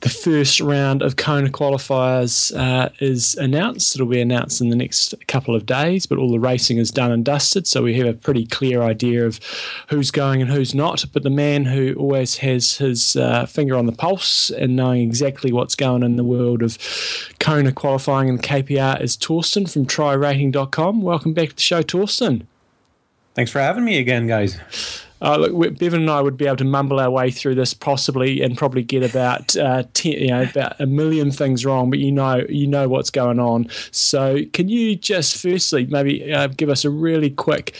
the 0.01 0.09
first 0.09 0.59
round 0.59 1.01
of 1.01 1.15
Kona 1.15 1.49
qualifiers 1.49 2.53
uh, 2.57 2.89
is 2.99 3.35
announced. 3.35 3.95
It'll 3.95 4.07
be 4.07 4.19
announced 4.19 4.59
in 4.59 4.69
the 4.69 4.75
next 4.75 5.13
couple 5.27 5.55
of 5.55 5.65
days, 5.65 6.05
but 6.05 6.17
all 6.17 6.31
the 6.31 6.39
racing 6.39 6.79
is 6.79 6.91
done 6.91 7.11
and 7.11 7.23
dusted, 7.23 7.65
so 7.65 7.83
we 7.83 7.97
have 7.97 8.07
a 8.07 8.13
pretty 8.13 8.45
clear 8.45 8.81
idea 8.81 9.25
of 9.25 9.39
who's 9.89 10.11
going 10.11 10.41
and 10.41 10.51
who's 10.51 10.75
not. 10.75 11.05
But 11.13 11.23
the 11.23 11.29
man 11.29 11.65
who 11.65 11.93
always 11.95 12.37
has 12.37 12.75
his 12.75 13.15
uh, 13.15 13.45
finger 13.45 13.77
on 13.77 13.85
the 13.85 13.93
pulse 13.93 14.49
and 14.49 14.75
knowing 14.75 15.01
exactly 15.01 15.53
what's 15.53 15.75
going 15.75 16.03
on 16.03 16.11
in 16.11 16.15
the 16.17 16.23
world 16.25 16.61
of 16.61 16.77
Kona 17.39 17.71
qualifying 17.71 18.27
and 18.27 18.41
KPR 18.43 19.01
is 19.01 19.15
Torsten 19.15 19.71
from 19.71 19.85
TriRating.com. 19.85 21.01
Welcome 21.01 21.33
back 21.33 21.49
to 21.49 21.55
the 21.55 21.61
show, 21.61 21.81
Torsten. 21.83 22.45
Thanks 23.33 23.51
for 23.51 23.59
having 23.59 23.85
me 23.85 23.97
again, 23.97 24.27
guys. 24.27 24.59
Uh, 25.21 25.37
look, 25.37 25.77
Bevan 25.77 26.01
and 26.01 26.09
I 26.09 26.21
would 26.21 26.37
be 26.37 26.45
able 26.45 26.57
to 26.57 26.65
mumble 26.65 26.99
our 26.99 27.09
way 27.09 27.31
through 27.31 27.55
this 27.55 27.73
possibly, 27.73 28.41
and 28.41 28.57
probably 28.57 28.83
get 28.83 29.03
about 29.03 29.55
uh, 29.57 29.83
ten, 29.93 30.13
you 30.13 30.27
know 30.27 30.43
about 30.43 30.79
a 30.79 30.85
million 30.85 31.31
things 31.31 31.65
wrong. 31.65 31.89
But 31.89 31.99
you 31.99 32.11
know, 32.11 32.45
you 32.47 32.67
know 32.67 32.87
what's 32.87 33.09
going 33.09 33.39
on. 33.39 33.67
So, 33.91 34.39
can 34.53 34.69
you 34.69 34.95
just 34.95 35.41
firstly 35.41 35.85
maybe 35.87 36.31
uh, 36.33 36.47
give 36.47 36.69
us 36.69 36.85
a 36.85 36.89
really 36.89 37.29
quick 37.29 37.75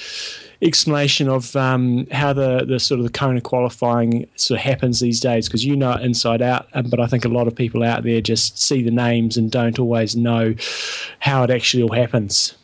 explanation 0.62 1.30
of 1.30 1.56
um, 1.56 2.06
how 2.12 2.34
the, 2.34 2.66
the 2.66 2.80
sort 2.80 3.00
of 3.00 3.06
the 3.06 3.12
Kona 3.12 3.40
qualifying 3.40 4.28
sort 4.36 4.60
of 4.60 4.66
happens 4.66 5.00
these 5.00 5.22
days? 5.22 5.48
Because 5.48 5.64
you 5.64 5.76
know 5.76 5.94
it 5.94 6.02
inside 6.02 6.42
out, 6.42 6.68
um, 6.74 6.90
but 6.90 7.00
I 7.00 7.08
think 7.08 7.24
a 7.24 7.30
lot 7.30 7.48
of 7.48 7.56
people 7.56 7.84
out 7.84 8.04
there 8.04 8.20
just 8.22 8.62
see 8.62 8.84
the 8.84 8.92
names 8.92 9.38
and 9.38 9.50
don't 9.50 9.80
always 9.80 10.16
know 10.16 10.56
how 11.20 11.44
it 11.44 11.50
actually 11.50 11.84
all 11.84 11.94
happens. 11.94 12.56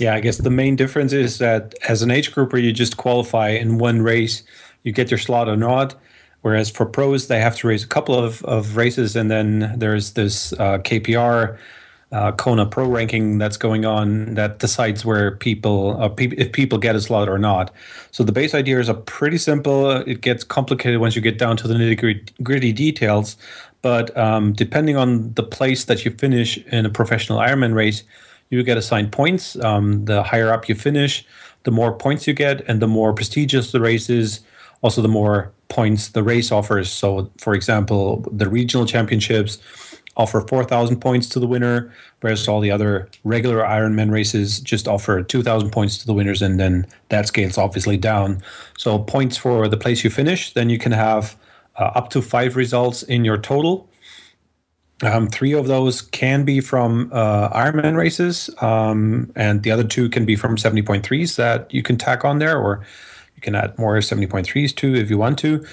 Yeah, 0.00 0.14
I 0.14 0.20
guess 0.20 0.38
the 0.38 0.50
main 0.50 0.76
difference 0.76 1.12
is 1.12 1.38
that 1.38 1.74
as 1.86 2.02
an 2.02 2.10
age 2.10 2.32
grouper, 2.32 2.56
you 2.56 2.72
just 2.72 2.96
qualify 2.96 3.50
in 3.50 3.78
one 3.78 4.02
race, 4.02 4.42
you 4.82 4.92
get 4.92 5.10
your 5.10 5.18
slot 5.18 5.48
or 5.48 5.56
not. 5.56 5.94
Whereas 6.42 6.70
for 6.70 6.86
pros, 6.86 7.28
they 7.28 7.38
have 7.38 7.56
to 7.58 7.68
race 7.68 7.84
a 7.84 7.86
couple 7.86 8.14
of, 8.14 8.42
of 8.44 8.76
races, 8.76 9.14
and 9.14 9.30
then 9.30 9.74
there's 9.76 10.14
this 10.14 10.54
uh, 10.54 10.78
KPR 10.78 11.58
uh, 12.12 12.32
Kona 12.32 12.66
Pro 12.66 12.88
ranking 12.88 13.38
that's 13.38 13.58
going 13.58 13.84
on 13.84 14.34
that 14.34 14.58
decides 14.58 15.04
where 15.04 15.36
people 15.36 16.00
uh, 16.02 16.08
pe- 16.08 16.34
if 16.36 16.50
people 16.52 16.78
get 16.78 16.96
a 16.96 17.00
slot 17.00 17.28
or 17.28 17.38
not. 17.38 17.70
So 18.10 18.24
the 18.24 18.32
base 18.32 18.54
idea 18.54 18.80
is 18.80 18.88
a 18.88 18.94
pretty 18.94 19.36
simple. 19.36 19.90
It 19.90 20.22
gets 20.22 20.42
complicated 20.42 20.98
once 20.98 21.14
you 21.14 21.22
get 21.22 21.38
down 21.38 21.58
to 21.58 21.68
the 21.68 21.74
nitty 21.74 22.32
gritty 22.42 22.72
details, 22.72 23.36
but 23.82 24.16
um, 24.16 24.54
depending 24.54 24.96
on 24.96 25.34
the 25.34 25.42
place 25.42 25.84
that 25.84 26.04
you 26.04 26.10
finish 26.10 26.56
in 26.68 26.86
a 26.86 26.90
professional 26.90 27.38
Ironman 27.38 27.74
race, 27.74 28.02
you 28.50 28.62
get 28.62 28.76
assigned 28.76 29.12
points. 29.12 29.56
Um, 29.64 30.04
the 30.04 30.22
higher 30.22 30.52
up 30.52 30.68
you 30.68 30.74
finish, 30.74 31.24
the 31.62 31.70
more 31.70 31.92
points 31.92 32.26
you 32.26 32.34
get, 32.34 32.60
and 32.68 32.82
the 32.82 32.88
more 32.88 33.12
prestigious 33.12 33.72
the 33.72 33.80
race 33.80 34.10
is. 34.10 34.40
Also, 34.82 35.02
the 35.02 35.08
more 35.08 35.52
points 35.68 36.08
the 36.08 36.22
race 36.22 36.50
offers. 36.50 36.90
So, 36.90 37.30
for 37.38 37.54
example, 37.54 38.24
the 38.32 38.48
regional 38.48 38.86
championships 38.86 39.58
offer 40.16 40.40
4,000 40.40 41.00
points 41.00 41.28
to 41.30 41.40
the 41.40 41.46
winner, 41.46 41.92
whereas 42.20 42.46
all 42.48 42.60
the 42.60 42.70
other 42.70 43.08
regular 43.24 43.58
Ironman 43.58 44.10
races 44.10 44.60
just 44.60 44.88
offer 44.88 45.22
2,000 45.22 45.70
points 45.70 45.98
to 45.98 46.06
the 46.06 46.14
winners, 46.14 46.42
and 46.42 46.58
then 46.58 46.86
that 47.08 47.28
scales 47.28 47.56
obviously 47.56 47.96
down. 47.96 48.42
So 48.76 48.98
points 48.98 49.36
for 49.36 49.68
the 49.68 49.76
place 49.76 50.02
you 50.02 50.10
finish, 50.10 50.52
then 50.52 50.68
you 50.68 50.78
can 50.78 50.92
have 50.92 51.36
uh, 51.76 51.92
up 51.94 52.10
to 52.10 52.22
five 52.22 52.56
results 52.56 53.02
in 53.02 53.24
your 53.24 53.38
total. 53.38 53.88
Um, 55.02 55.28
three 55.28 55.52
of 55.52 55.66
those 55.66 56.02
can 56.02 56.44
be 56.44 56.60
from 56.60 57.10
uh, 57.12 57.48
Ironman 57.50 57.96
races, 57.96 58.50
um, 58.60 59.32
and 59.34 59.62
the 59.62 59.70
other 59.70 59.84
two 59.84 60.10
can 60.10 60.26
be 60.26 60.36
from 60.36 60.56
70.3s 60.56 61.36
that 61.36 61.72
you 61.72 61.82
can 61.82 61.96
tack 61.96 62.24
on 62.24 62.38
there, 62.38 62.58
or 62.58 62.84
you 63.34 63.40
can 63.40 63.54
add 63.54 63.78
more 63.78 63.96
70.3s 63.96 64.74
too 64.74 64.94
if 64.94 65.08
you 65.08 65.16
want 65.16 65.38
to. 65.38 65.64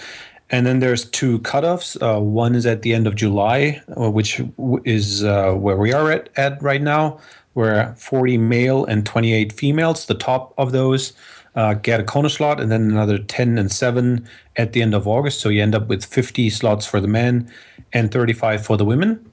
And 0.49 0.65
then 0.65 0.79
there's 0.79 1.03
two 1.03 1.39
cutoffs. 1.39 2.01
Uh, 2.01 2.21
one 2.21 2.55
is 2.55 2.65
at 2.65 2.81
the 2.81 2.93
end 2.93 3.05
of 3.05 3.15
July, 3.15 3.81
uh, 3.99 4.09
which 4.09 4.41
is 4.85 5.23
uh, 5.25 5.51
where 5.53 5.75
we 5.75 5.91
are 5.91 6.09
at, 6.09 6.29
at 6.37 6.61
right 6.63 6.81
now, 6.81 7.19
where 7.53 7.93
40 7.97 8.37
male 8.37 8.85
and 8.85 9.05
28 9.05 9.51
females, 9.51 10.05
the 10.05 10.15
top 10.15 10.53
of 10.57 10.71
those, 10.71 11.11
uh, 11.57 11.73
get 11.73 11.99
a 11.99 12.03
Kona 12.03 12.29
slot, 12.29 12.61
and 12.61 12.71
then 12.71 12.83
another 12.83 13.17
10 13.17 13.57
and 13.57 13.71
7 13.71 14.25
at 14.57 14.73
the 14.73 14.81
end 14.83 14.93
of 14.93 15.07
August. 15.07 15.41
So 15.41 15.49
you 15.49 15.61
end 15.63 15.73
up 15.73 15.87
with 15.87 16.05
50 16.05 16.51
slots 16.51 16.85
for 16.85 17.01
the 17.01 17.07
men 17.07 17.51
and 17.91 18.11
35 18.11 18.63
for 18.63 18.77
the 18.77 18.85
women. 18.85 19.29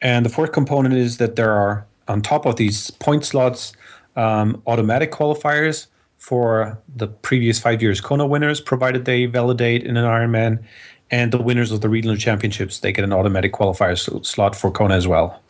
And 0.00 0.24
the 0.24 0.30
fourth 0.30 0.52
component 0.52 0.94
is 0.94 1.18
that 1.18 1.36
there 1.36 1.52
are, 1.52 1.86
on 2.08 2.22
top 2.22 2.46
of 2.46 2.56
these 2.56 2.90
point 2.90 3.26
slots, 3.26 3.74
um, 4.16 4.62
automatic 4.66 5.12
qualifiers 5.12 5.88
for 6.16 6.80
the 6.96 7.06
previous 7.06 7.60
five 7.60 7.82
years 7.82 8.00
Kona 8.00 8.26
winners, 8.26 8.62
provided 8.62 9.04
they 9.04 9.26
validate 9.26 9.84
in 9.84 9.98
an 9.98 10.06
Ironman, 10.06 10.64
and 11.10 11.32
the 11.32 11.40
winners 11.40 11.70
of 11.70 11.82
the 11.82 11.88
regional 11.88 12.16
championships 12.16 12.80
they 12.80 12.92
get 12.92 13.04
an 13.04 13.12
automatic 13.12 13.52
qualifier 13.52 14.24
slot 14.24 14.56
for 14.56 14.70
Kona 14.70 14.94
as 14.94 15.06
well. 15.06 15.40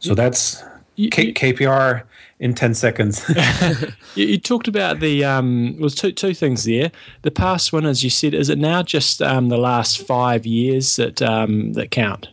So 0.00 0.14
that's 0.14 0.62
K- 0.96 1.32
KPR 1.32 2.02
in 2.44 2.52
10 2.52 2.74
seconds. 2.74 3.24
you, 4.14 4.26
you, 4.26 4.38
talked 4.38 4.68
about 4.68 5.00
the, 5.00 5.24
um, 5.24 5.78
was 5.78 5.94
two, 5.94 6.12
two 6.12 6.34
things 6.34 6.64
there. 6.64 6.92
The 7.22 7.30
past 7.30 7.72
one, 7.72 7.86
as 7.86 8.04
you 8.04 8.10
said, 8.10 8.34
is 8.34 8.50
it 8.50 8.58
now 8.58 8.82
just 8.82 9.22
um, 9.22 9.48
the 9.48 9.56
last 9.56 10.06
five 10.06 10.44
years 10.44 10.96
that, 10.96 11.22
um, 11.22 11.72
that 11.72 11.90
count? 11.90 12.28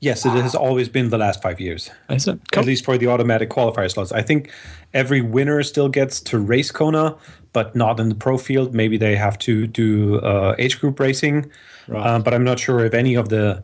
Yes, 0.00 0.26
it 0.26 0.30
has 0.30 0.56
always 0.56 0.88
been 0.88 1.10
the 1.10 1.18
last 1.18 1.40
five 1.40 1.60
years. 1.60 1.88
Is 2.10 2.26
it? 2.26 2.40
Cool. 2.50 2.62
At 2.62 2.66
least 2.66 2.84
for 2.84 2.98
the 2.98 3.06
automatic 3.06 3.48
qualifier 3.48 3.88
slots. 3.88 4.10
I 4.10 4.22
think 4.22 4.50
every 4.92 5.20
winner 5.20 5.62
still 5.62 5.88
gets 5.88 6.18
to 6.22 6.38
race 6.40 6.72
Kona, 6.72 7.16
but 7.52 7.76
not 7.76 8.00
in 8.00 8.08
the 8.08 8.16
pro 8.16 8.36
field. 8.36 8.74
Maybe 8.74 8.98
they 8.98 9.14
have 9.14 9.38
to 9.38 9.68
do 9.68 10.18
uh, 10.18 10.56
age 10.58 10.80
group 10.80 10.98
racing. 10.98 11.48
Right. 11.86 12.04
Um, 12.04 12.22
but 12.22 12.34
I'm 12.34 12.44
not 12.44 12.58
sure 12.58 12.84
if 12.84 12.92
any 12.92 13.14
of 13.14 13.28
the 13.28 13.62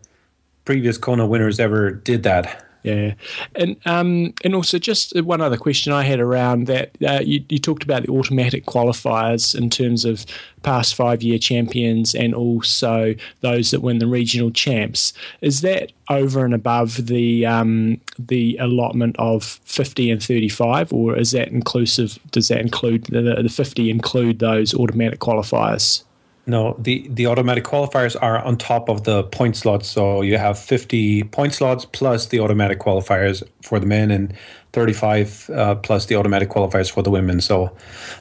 previous 0.64 0.99
Kona 0.99 1.26
winners 1.26 1.59
ever 1.59 1.90
did 1.90 2.22
that. 2.22 2.64
Yeah, 2.83 3.14
and 3.55 3.76
um, 3.87 4.35
and 4.43 4.57
also 4.57 4.78
just 4.78 5.20
one 5.22 5.41
other 5.41 5.57
question 5.57 5.93
I 5.93 6.03
had 6.03 6.18
around 6.18 6.66
that 6.66 6.91
uh, 7.07 7.20
you, 7.22 7.45
you 7.49 7.59
talked 7.61 7.85
about 7.85 8.03
the 8.03 8.11
automatic 8.11 8.66
qualifiers 8.66 9.55
in 9.55 9.70
terms 9.70 10.05
of 10.05 10.26
past 10.62 10.97
five 10.97 11.22
year 11.22 11.39
champions 11.39 12.14
and 12.14 12.35
also 12.35 13.14
those 13.41 13.70
that 13.70 13.83
win 13.83 13.99
the 13.99 14.07
regional 14.07 14.51
champs. 14.51 15.12
Is 15.41 15.61
that 15.61 15.93
over 16.11 16.45
and 16.45 16.55
above 16.55 17.07
the 17.07 17.47
um, 17.47 18.01
the 18.18 18.57
allotment 18.59 19.14
of 19.18 19.45
fifty 19.64 20.11
and 20.11 20.20
thirty 20.20 20.49
five, 20.49 20.93
or 20.93 21.16
is 21.16 21.30
that 21.30 21.49
inclusive? 21.49 22.18
Does 22.33 22.49
that 22.49 22.61
include 22.61 23.05
the, 23.05 23.22
the 23.43 23.49
fifty 23.49 23.91
include 23.91 24.41
those 24.41 24.74
automatic 24.74 25.20
qualifiers? 25.20 26.03
No, 26.45 26.74
the, 26.76 27.07
the 27.09 27.26
automatic 27.28 27.62
qualifiers 27.62 28.16
are 28.20 28.38
on 28.38 28.57
top 28.57 28.88
of 28.88 29.05
the 29.05 29.22
point 29.24 29.57
slots. 29.57 29.88
So 29.88 30.22
you 30.22 30.38
have 30.38 30.59
50 30.59 31.24
point 31.24 31.55
slots 31.55 31.84
plus 31.84 32.26
the 32.26 32.40
automatic 32.40 32.80
qualifiers 32.80 33.45
for 33.62 33.78
the 33.78 33.86
men 33.86 34.11
and 34.11 34.34
35 34.72 35.51
uh, 35.51 35.74
plus 35.76 36.07
the 36.07 36.16
automatic 36.16 36.49
qualifiers 36.49 36.90
for 36.90 37.03
the 37.03 37.11
women. 37.11 37.40
So 37.40 37.70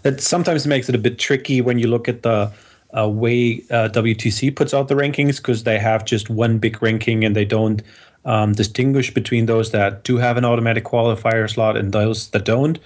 that 0.03 0.22
sometimes 0.22 0.67
makes 0.67 0.88
it 0.88 0.93
a 0.93 0.99
bit 0.99 1.17
tricky 1.17 1.61
when 1.61 1.80
you 1.80 1.88
look 1.88 2.07
at 2.07 2.22
the 2.22 2.51
uh, 2.95 3.09
way 3.09 3.63
uh, 3.72 3.89
WTC 3.89 4.55
puts 4.55 4.74
out 4.74 4.88
the 4.88 4.95
rankings 4.95 5.38
because 5.38 5.63
they 5.63 5.80
have 5.80 6.05
just 6.05 6.30
one 6.30 6.59
big 6.59 6.82
ranking 6.84 7.24
and 7.24 7.36
they 7.36 7.45
don't 7.45 7.82
um, 8.26 8.53
distinguish 8.53 9.13
between 9.13 9.47
those 9.47 9.72
that 9.72 10.03
do 10.03 10.17
have 10.17 10.38
an 10.38 10.45
automatic 10.45 10.84
qualifier 10.84 11.49
slot 11.49 11.76
and 11.76 11.91
those 11.91 12.30
that 12.30 12.45
don't. 12.45 12.78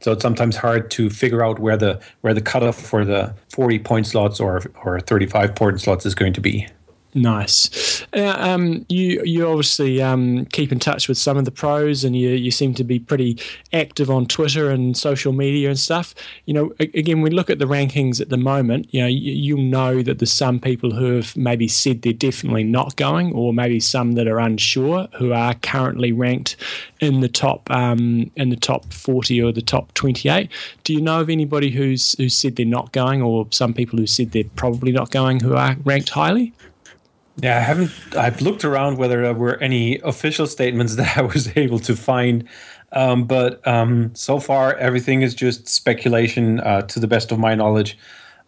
So 0.00 0.12
it's 0.12 0.22
sometimes 0.22 0.56
hard 0.56 0.90
to 0.92 1.10
figure 1.10 1.44
out 1.44 1.58
where 1.58 1.76
the 1.76 2.00
where 2.20 2.34
the 2.34 2.40
cutoff 2.40 2.80
for 2.80 3.04
the 3.04 3.34
40 3.50 3.78
point 3.80 4.06
slots 4.06 4.40
or 4.40 4.62
or 4.84 5.00
35 5.00 5.54
point 5.54 5.80
slots 5.80 6.06
is 6.06 6.14
going 6.14 6.32
to 6.34 6.40
be. 6.40 6.68
Nice. 7.14 8.04
Uh, 8.12 8.34
um, 8.36 8.84
you 8.90 9.22
you 9.24 9.48
obviously 9.48 10.02
um, 10.02 10.44
keep 10.46 10.70
in 10.70 10.78
touch 10.78 11.08
with 11.08 11.16
some 11.16 11.38
of 11.38 11.46
the 11.46 11.50
pros, 11.50 12.04
and 12.04 12.14
you 12.14 12.30
you 12.30 12.50
seem 12.50 12.74
to 12.74 12.84
be 12.84 12.98
pretty 12.98 13.40
active 13.72 14.10
on 14.10 14.26
Twitter 14.26 14.70
and 14.70 14.94
social 14.94 15.32
media 15.32 15.70
and 15.70 15.78
stuff. 15.78 16.14
You 16.44 16.52
know, 16.52 16.72
again, 16.78 17.22
we 17.22 17.30
look 17.30 17.48
at 17.48 17.58
the 17.58 17.64
rankings 17.64 18.20
at 18.20 18.28
the 18.28 18.36
moment. 18.36 18.92
You 18.92 19.00
know, 19.00 19.06
you, 19.06 19.32
you'll 19.32 19.64
know 19.64 20.02
that 20.02 20.18
there's 20.18 20.32
some 20.32 20.60
people 20.60 20.94
who 20.94 21.16
have 21.16 21.34
maybe 21.34 21.66
said 21.66 22.02
they're 22.02 22.12
definitely 22.12 22.64
not 22.64 22.96
going, 22.96 23.32
or 23.32 23.54
maybe 23.54 23.80
some 23.80 24.12
that 24.12 24.28
are 24.28 24.38
unsure 24.38 25.08
who 25.16 25.32
are 25.32 25.54
currently 25.54 26.12
ranked 26.12 26.56
in 27.00 27.20
the 27.20 27.28
top 27.28 27.70
um, 27.70 28.30
in 28.36 28.50
the 28.50 28.56
top 28.56 28.92
40 28.92 29.42
or 29.42 29.50
the 29.50 29.62
top 29.62 29.94
28. 29.94 30.50
Do 30.84 30.92
you 30.92 31.00
know 31.00 31.22
of 31.22 31.30
anybody 31.30 31.70
who's 31.70 32.12
who 32.18 32.28
said 32.28 32.56
they're 32.56 32.66
not 32.66 32.92
going, 32.92 33.22
or 33.22 33.46
some 33.50 33.72
people 33.72 33.98
who 33.98 34.06
said 34.06 34.32
they're 34.32 34.44
probably 34.56 34.92
not 34.92 35.10
going 35.10 35.40
who 35.40 35.54
are 35.54 35.74
ranked 35.84 36.10
highly? 36.10 36.52
Yeah, 37.40 37.56
I 37.56 37.60
haven't. 37.60 37.92
I've 38.16 38.40
looked 38.40 38.64
around 38.64 38.98
whether 38.98 39.22
there 39.22 39.34
were 39.34 39.56
any 39.58 39.98
official 40.00 40.46
statements 40.46 40.96
that 41.00 41.16
I 41.16 41.22
was 41.22 41.56
able 41.56 41.78
to 41.80 41.94
find, 41.94 42.48
um, 42.92 43.24
but 43.24 43.66
um, 43.66 44.14
so 44.14 44.40
far 44.40 44.74
everything 44.76 45.22
is 45.22 45.34
just 45.34 45.68
speculation. 45.68 46.60
Uh, 46.60 46.82
to 46.82 46.98
the 46.98 47.06
best 47.06 47.30
of 47.30 47.38
my 47.38 47.54
knowledge, 47.54 47.96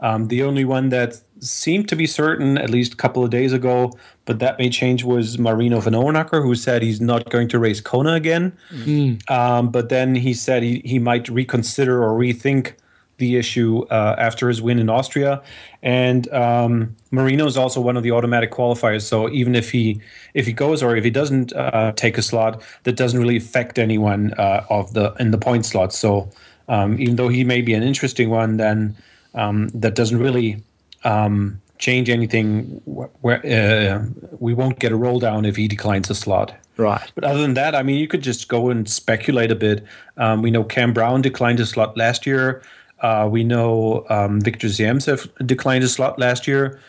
um, 0.00 0.28
the 0.28 0.42
only 0.42 0.64
one 0.64 0.88
that 0.88 1.20
seemed 1.40 1.88
to 1.88 1.96
be 1.96 2.06
certain, 2.06 2.58
at 2.58 2.70
least 2.70 2.94
a 2.94 2.96
couple 2.96 3.22
of 3.22 3.30
days 3.30 3.52
ago, 3.52 3.92
but 4.24 4.38
that 4.40 4.58
may 4.58 4.68
change, 4.68 5.04
was 5.04 5.38
Marino 5.38 5.80
Vanhoenacker, 5.80 6.42
who 6.42 6.54
said 6.54 6.82
he's 6.82 7.00
not 7.00 7.30
going 7.30 7.48
to 7.48 7.58
race 7.58 7.80
Kona 7.80 8.14
again. 8.14 8.56
Mm. 8.72 9.72
but 9.72 9.88
then 9.88 10.14
he 10.14 10.34
said 10.34 10.62
he, 10.62 10.80
he 10.84 10.98
might 10.98 11.28
reconsider 11.28 12.02
or 12.02 12.18
rethink 12.18 12.74
the 13.20 13.36
issue 13.36 13.84
uh, 13.90 14.16
after 14.18 14.48
his 14.48 14.60
win 14.60 14.80
in 14.80 14.88
Austria. 14.88 15.40
And 15.82 16.30
um, 16.32 16.96
Marino 17.12 17.46
is 17.46 17.56
also 17.56 17.80
one 17.80 17.96
of 17.96 18.02
the 18.02 18.10
automatic 18.10 18.50
qualifiers. 18.50 19.02
So 19.02 19.30
even 19.30 19.54
if 19.54 19.70
he 19.70 20.00
if 20.34 20.46
he 20.46 20.52
goes 20.52 20.82
or 20.82 20.96
if 20.96 21.04
he 21.04 21.10
doesn't 21.10 21.52
uh, 21.52 21.92
take 21.94 22.18
a 22.18 22.22
slot, 22.22 22.60
that 22.82 22.96
doesn't 22.96 23.20
really 23.20 23.36
affect 23.36 23.78
anyone 23.78 24.34
uh, 24.34 24.66
of 24.68 24.92
the 24.94 25.14
in 25.20 25.30
the 25.30 25.38
point 25.38 25.64
slot. 25.64 25.92
So 25.92 26.28
um, 26.68 26.98
even 26.98 27.14
though 27.16 27.28
he 27.28 27.44
may 27.44 27.62
be 27.62 27.74
an 27.74 27.82
interesting 27.82 28.30
one, 28.30 28.56
then 28.56 28.96
um, 29.34 29.68
that 29.68 29.94
doesn't 29.94 30.18
really 30.18 30.62
um, 31.04 31.60
change 31.78 32.10
anything. 32.10 32.82
Where 33.20 33.40
uh, 33.46 34.04
we 34.38 34.54
won't 34.54 34.80
get 34.80 34.92
a 34.92 34.96
roll 34.96 35.20
down 35.20 35.44
if 35.44 35.56
he 35.56 35.68
declines 35.68 36.10
a 36.10 36.14
slot. 36.14 36.54
Right. 36.80 37.12
But 37.14 37.24
other 37.24 37.42
than 37.42 37.54
that, 37.54 37.74
I 37.74 37.82
mean, 37.82 37.98
you 37.98 38.08
could 38.08 38.22
just 38.22 38.48
go 38.48 38.70
and 38.70 38.88
speculate 38.88 39.50
a 39.50 39.54
bit. 39.54 39.84
Um, 40.16 40.40
we 40.40 40.50
know 40.50 40.64
Cam 40.64 40.94
Brown 40.94 41.20
declined 41.20 41.60
a 41.60 41.66
slot 41.66 41.96
last 41.96 42.26
year. 42.26 42.62
Uh, 43.00 43.28
we 43.30 43.44
know 43.44 44.04
um, 44.10 44.40
Victor 44.40 44.68
Zyemtsev 44.68 45.46
declined 45.46 45.84
a 45.84 45.88
slot 45.88 46.18
last 46.18 46.46
year, 46.46 46.80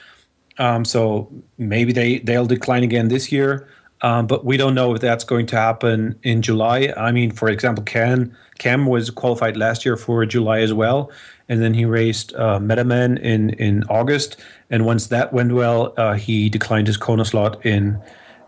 um, 0.57 0.86
so 0.86 1.32
maybe 1.57 1.93
they 1.93 2.20
they'll 2.20 2.45
decline 2.45 2.84
again 2.84 3.07
this 3.07 3.32
year. 3.32 3.68
Um, 4.03 4.26
but 4.26 4.43
we 4.43 4.57
don't 4.57 4.74
know 4.74 4.95
if 4.95 5.01
that's 5.01 5.24
going 5.24 5.45
to 5.47 5.55
happen 5.55 6.20
in 6.24 6.41
July. 6.41 6.91
I 6.97 7.12
mean, 7.12 7.32
for 7.32 7.49
example, 7.49 7.84
Cam 7.84 8.36
Cam 8.57 8.88
was 8.88 9.09
qualified 9.09 9.57
last 9.57 9.86
year 9.86 9.95
for 9.95 10.26
July 10.26 10.59
as 10.62 10.74
well, 10.74 11.12
and 11.49 11.62
then 11.62 11.74
he 11.74 11.86
raced 11.86 12.34
uh, 12.36 12.59
Metaman 12.59 13.20
in 13.20 13.51
in 13.51 13.84
August. 13.89 14.38
And 14.70 14.86
once 14.86 15.07
that 15.07 15.34
went 15.34 15.53
well, 15.53 15.93
uh, 15.97 16.14
he 16.14 16.49
declined 16.49 16.88
his 16.88 16.97
Kona 16.97 17.26
slot 17.26 17.64
in 17.66 18.01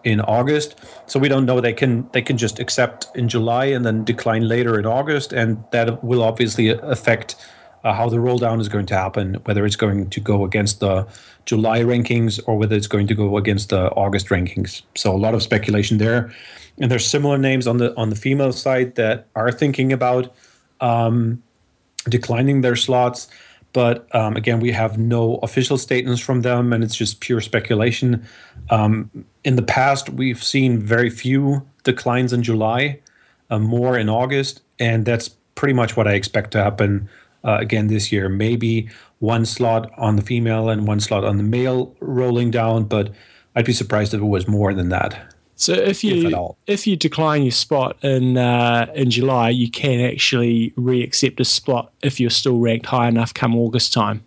in 0.03 0.19
August. 0.21 0.75
So 1.07 1.19
we 1.19 1.29
don't 1.29 1.45
know. 1.45 1.61
They 1.61 1.73
can 1.73 2.07
they 2.11 2.21
can 2.21 2.37
just 2.37 2.59
accept 2.59 3.07
in 3.15 3.29
July 3.29 3.65
and 3.65 3.85
then 3.85 4.03
decline 4.03 4.47
later 4.47 4.79
in 4.79 4.85
August, 4.85 5.33
and 5.33 5.63
that 5.71 6.03
will 6.03 6.21
obviously 6.21 6.69
affect 6.69 7.35
uh, 7.83 7.93
how 7.93 8.09
the 8.09 8.19
roll 8.19 8.37
down 8.37 8.59
is 8.59 8.69
going 8.69 8.85
to 8.87 8.95
happen, 8.95 9.35
whether 9.45 9.65
it's 9.65 9.75
going 9.75 10.09
to 10.09 10.19
go 10.19 10.45
against 10.45 10.79
the 10.79 11.05
July 11.45 11.81
rankings 11.81 12.39
or 12.45 12.57
whether 12.57 12.75
it's 12.75 12.87
going 12.87 13.07
to 13.07 13.15
go 13.15 13.37
against 13.37 13.69
the 13.69 13.89
August 13.91 14.27
rankings. 14.29 14.81
So 14.95 15.13
a 15.13 15.17
lot 15.17 15.33
of 15.33 15.43
speculation 15.43 15.97
there. 15.97 16.33
And 16.79 16.89
there's 16.89 17.05
similar 17.05 17.37
names 17.37 17.67
on 17.67 17.77
the 17.77 17.95
on 17.95 18.09
the 18.09 18.15
female 18.15 18.53
side 18.53 18.95
that 18.95 19.27
are 19.35 19.51
thinking 19.51 19.93
about 19.93 20.33
um, 20.81 21.43
declining 22.09 22.61
their 22.61 22.75
slots. 22.75 23.27
But 23.73 24.07
um, 24.15 24.35
again, 24.35 24.59
we 24.59 24.71
have 24.71 24.97
no 24.97 25.37
official 25.37 25.77
statements 25.77 26.21
from 26.21 26.41
them, 26.41 26.71
and 26.71 26.83
it's 26.83 26.95
just 26.95 27.19
pure 27.19 27.41
speculation. 27.41 28.25
Um, 28.69 29.25
in 29.43 29.55
the 29.55 29.63
past, 29.63 30.09
we've 30.09 30.43
seen 30.43 30.79
very 30.79 31.09
few 31.09 31.67
declines 31.83 32.31
in 32.31 32.43
July, 32.43 32.99
uh, 33.49 33.59
more 33.59 33.97
in 33.97 34.09
August, 34.09 34.61
and 34.79 35.05
that's 35.05 35.29
pretty 35.55 35.73
much 35.73 35.97
what 35.97 36.07
I 36.07 36.13
expect 36.13 36.51
to 36.51 36.63
happen 36.63 37.09
uh, 37.43 37.57
again 37.59 37.87
this 37.87 38.11
year. 38.11 38.29
Maybe 38.29 38.89
one 39.19 39.45
slot 39.45 39.91
on 39.97 40.15
the 40.15 40.21
female 40.21 40.69
and 40.69 40.87
one 40.87 40.99
slot 40.99 41.23
on 41.23 41.37
the 41.37 41.43
male 41.43 41.95
rolling 41.99 42.51
down, 42.51 42.85
but 42.85 43.11
I'd 43.55 43.65
be 43.65 43.73
surprised 43.73 44.13
if 44.13 44.21
it 44.21 44.25
was 44.25 44.47
more 44.47 44.73
than 44.73 44.89
that. 44.89 45.32
So 45.55 45.73
if 45.73 46.03
you 46.03 46.27
If 46.67 46.83
if 46.83 46.87
you 46.87 46.95
decline 46.95 47.43
your 47.43 47.51
spot 47.51 47.97
in 48.03 48.37
uh, 48.37 48.87
in 48.95 49.11
July, 49.11 49.49
you 49.49 49.69
can 49.69 49.99
actually 49.99 50.73
re-accept 50.75 51.39
a 51.39 51.45
spot 51.45 51.91
if 52.01 52.19
you're 52.19 52.29
still 52.29 52.59
ranked 52.59 52.87
high 52.87 53.07
enough 53.07 53.33
come 53.33 53.55
August 53.55 53.93
time. 53.93 54.23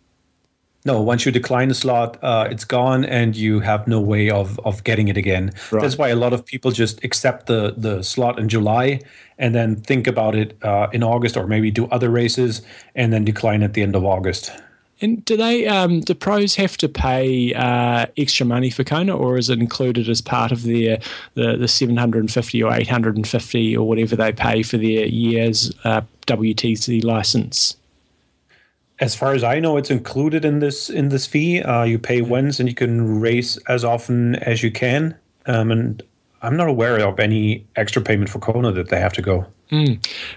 No, 0.85 1.03
once 1.03 1.27
you 1.27 1.33
decline 1.33 1.69
the 1.69 1.75
slot, 1.75 2.17
uh, 2.23 2.47
it's 2.49 2.65
gone, 2.65 3.05
and 3.05 3.35
you 3.35 3.59
have 3.59 3.89
no 3.89 4.01
way 4.01 4.31
of 4.31 4.61
of 4.65 4.85
getting 4.85 5.09
it 5.09 5.17
again. 5.17 5.51
Right. 5.73 5.83
That's 5.83 5.99
why 5.99 6.11
a 6.11 6.17
lot 6.17 6.33
of 6.33 6.47
people 6.47 6.71
just 6.71 7.03
accept 7.03 7.47
the 7.47 7.75
the 7.77 8.03
slot 8.03 8.39
in 8.39 8.49
July 8.49 9.01
and 9.39 9.53
then 9.53 9.77
think 9.77 10.07
about 10.07 10.37
it 10.37 10.57
uh, 10.63 10.87
in 10.93 11.03
August, 11.03 11.37
or 11.37 11.47
maybe 11.49 11.73
do 11.73 11.87
other 11.87 12.09
races 12.09 12.63
and 12.95 13.13
then 13.13 13.25
decline 13.25 13.65
at 13.65 13.75
the 13.75 13.83
end 13.83 13.97
of 13.97 14.05
August. 14.05 14.53
And 15.01 15.23
do 15.27 15.37
they 15.37 15.67
um, 15.67 16.01
do 16.01 16.15
pros 16.15 16.55
have 16.55 16.79
to 16.79 16.89
pay 16.89 17.53
uh, 17.53 18.07
extra 18.17 18.47
money 18.47 18.71
for 18.71 18.83
Kona, 18.83 19.15
or 19.15 19.37
is 19.37 19.51
it 19.51 19.59
included 19.59 20.09
as 20.09 20.23
part 20.23 20.53
of 20.53 20.63
their 20.63 20.99
the, 21.35 21.57
the 21.57 21.69
seven 21.69 21.99
hundred 21.99 22.21
and 22.21 22.33
fifty 22.33 22.63
or 22.63 22.73
eight 22.73 22.89
hundred 22.89 23.17
and 23.17 23.29
fifty 23.29 23.77
or 23.77 23.87
whatever 23.87 24.17
they 24.17 24.33
pay 24.33 24.63
for 24.63 24.79
their 24.79 25.07
year's 25.07 25.71
uh, 25.85 26.01
WTC 26.27 27.05
license? 27.05 27.77
As 28.99 29.15
far 29.15 29.35
as 29.35 29.45
I 29.45 29.61
know, 29.61 29.77
it's 29.77 29.91
included 29.91 30.47
in 30.47 30.61
this 30.61 30.89
in 30.89 31.11
this 31.11 31.27
fee. 31.27 31.61
Uh, 31.61 31.85
you 31.85 31.99
pay 31.99 32.23
once, 32.23 32.59
and 32.59 32.67
you 32.67 32.75
can 32.75 33.21
race 33.21 33.59
as 33.69 33.85
often 33.85 34.37
as 34.37 34.63
you 34.63 34.71
can. 34.71 35.15
Um, 35.45 35.71
and 35.71 36.03
I'm 36.47 36.57
not 36.57 36.69
aware 36.69 37.05
of 37.05 37.19
any 37.19 37.67
extra 37.75 38.01
payment 38.01 38.31
for 38.31 38.39
Kona 38.39 38.71
that 38.71 38.89
they 38.89 39.01
have 39.01 39.13
to 39.15 39.23
go. 39.23 39.47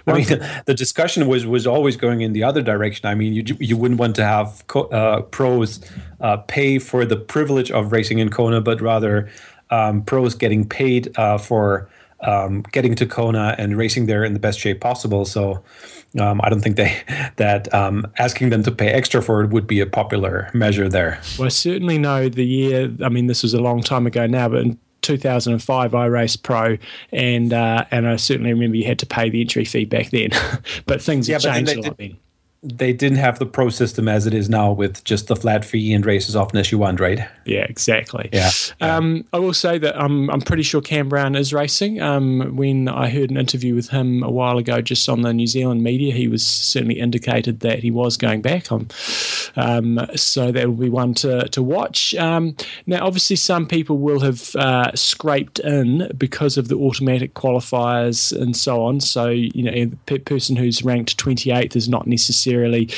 I 0.08 0.12
mean, 0.12 0.26
the 0.66 0.74
discussion 0.74 1.28
was 1.28 1.46
was 1.46 1.66
always 1.66 1.96
going 1.96 2.22
in 2.22 2.32
the 2.32 2.42
other 2.42 2.62
direction. 2.62 3.08
I 3.08 3.14
mean, 3.14 3.32
you 3.32 3.44
you 3.60 3.76
wouldn't 3.76 4.00
want 4.00 4.16
to 4.16 4.24
have 4.24 4.64
co- 4.66 4.88
uh, 4.88 5.22
pros 5.22 5.80
uh, 6.20 6.38
pay 6.38 6.80
for 6.80 7.04
the 7.04 7.16
privilege 7.16 7.70
of 7.70 7.92
racing 7.92 8.18
in 8.18 8.30
Kona, 8.30 8.60
but 8.60 8.80
rather 8.80 9.30
um, 9.70 10.02
pros 10.02 10.34
getting 10.34 10.68
paid 10.68 11.16
uh, 11.16 11.38
for 11.38 11.88
um, 12.22 12.62
getting 12.72 12.96
to 12.96 13.06
Kona 13.06 13.54
and 13.56 13.76
racing 13.76 14.06
there 14.06 14.24
in 14.24 14.32
the 14.32 14.40
best 14.40 14.58
shape 14.58 14.80
possible. 14.80 15.24
So. 15.24 15.62
Um, 16.18 16.40
I 16.42 16.48
don't 16.48 16.60
think 16.60 16.74
they 16.74 17.00
that 17.36 17.72
um, 17.72 18.04
asking 18.18 18.50
them 18.50 18.64
to 18.64 18.72
pay 18.72 18.88
extra 18.88 19.22
for 19.22 19.44
it 19.44 19.50
would 19.50 19.68
be 19.68 19.78
a 19.78 19.86
popular 19.86 20.50
measure 20.52 20.88
there. 20.88 21.20
Well, 21.38 21.46
I 21.46 21.50
certainly 21.50 21.98
know 21.98 22.28
the 22.28 22.44
year. 22.44 22.92
I 23.00 23.08
mean, 23.08 23.28
this 23.28 23.44
was 23.44 23.54
a 23.54 23.60
long 23.60 23.80
time 23.80 24.08
ago 24.08 24.26
now, 24.26 24.48
but 24.48 24.62
in 24.62 24.78
2005, 25.18 25.94
I 25.94 26.06
raced 26.06 26.42
pro, 26.42 26.78
and 27.12 27.52
uh, 27.52 27.84
and 27.90 28.06
I 28.06 28.16
certainly 28.16 28.52
remember 28.52 28.76
you 28.76 28.86
had 28.86 28.98
to 29.00 29.06
pay 29.06 29.28
the 29.30 29.40
entry 29.40 29.64
fee 29.64 29.84
back 29.84 30.10
then. 30.10 30.30
but 30.86 31.02
things 31.02 31.26
have 31.28 31.42
but 31.42 31.52
changed 31.54 31.72
a 31.72 31.80
lot 31.80 31.96
did- 31.96 32.10
then. 32.10 32.18
They 32.62 32.92
didn't 32.92 33.16
have 33.16 33.38
the 33.38 33.46
pro 33.46 33.70
system 33.70 34.06
as 34.06 34.26
it 34.26 34.34
is 34.34 34.50
now 34.50 34.70
with 34.72 35.02
just 35.04 35.28
the 35.28 35.34
flat 35.34 35.64
fee 35.64 35.94
and 35.94 36.04
races 36.04 36.36
often 36.36 36.58
as 36.58 36.70
you 36.70 36.76
want, 36.76 37.00
right? 37.00 37.26
Yeah, 37.46 37.62
exactly. 37.62 38.28
Yeah. 38.34 38.50
Um, 38.82 39.24
I 39.32 39.38
will 39.38 39.54
say 39.54 39.78
that 39.78 39.98
I'm, 39.98 40.28
I'm 40.28 40.42
pretty 40.42 40.62
sure 40.62 40.82
Cam 40.82 41.08
Brown 41.08 41.36
is 41.36 41.54
racing. 41.54 42.02
Um, 42.02 42.54
when 42.56 42.86
I 42.86 43.08
heard 43.08 43.30
an 43.30 43.38
interview 43.38 43.74
with 43.74 43.88
him 43.88 44.22
a 44.22 44.30
while 44.30 44.58
ago, 44.58 44.82
just 44.82 45.08
on 45.08 45.22
the 45.22 45.32
New 45.32 45.46
Zealand 45.46 45.82
media, 45.82 46.12
he 46.12 46.28
was 46.28 46.46
certainly 46.46 47.00
indicated 47.00 47.60
that 47.60 47.78
he 47.78 47.90
was 47.90 48.18
going 48.18 48.42
back. 48.42 48.70
Um, 48.70 48.88
um, 49.56 50.00
so 50.16 50.52
that 50.52 50.68
will 50.68 50.76
be 50.76 50.90
one 50.90 51.14
to, 51.14 51.48
to 51.48 51.62
watch. 51.62 52.14
Um, 52.14 52.56
now, 52.86 53.06
obviously, 53.06 53.36
some 53.36 53.66
people 53.66 53.98
will 53.98 54.20
have 54.20 54.54
uh, 54.56 54.94
scraped 54.94 55.58
in 55.60 56.10
because 56.16 56.56
of 56.56 56.68
the 56.68 56.76
automatic 56.76 57.34
qualifiers 57.34 58.38
and 58.38 58.56
so 58.56 58.82
on. 58.82 59.00
So, 59.00 59.28
you 59.28 59.62
know, 59.62 59.86
the 59.86 59.96
pe- 60.06 60.18
person 60.18 60.56
who's 60.56 60.82
ranked 60.82 61.16
28th 61.16 61.76
is 61.76 61.88
not 61.88 62.06
necessarily 62.06 62.90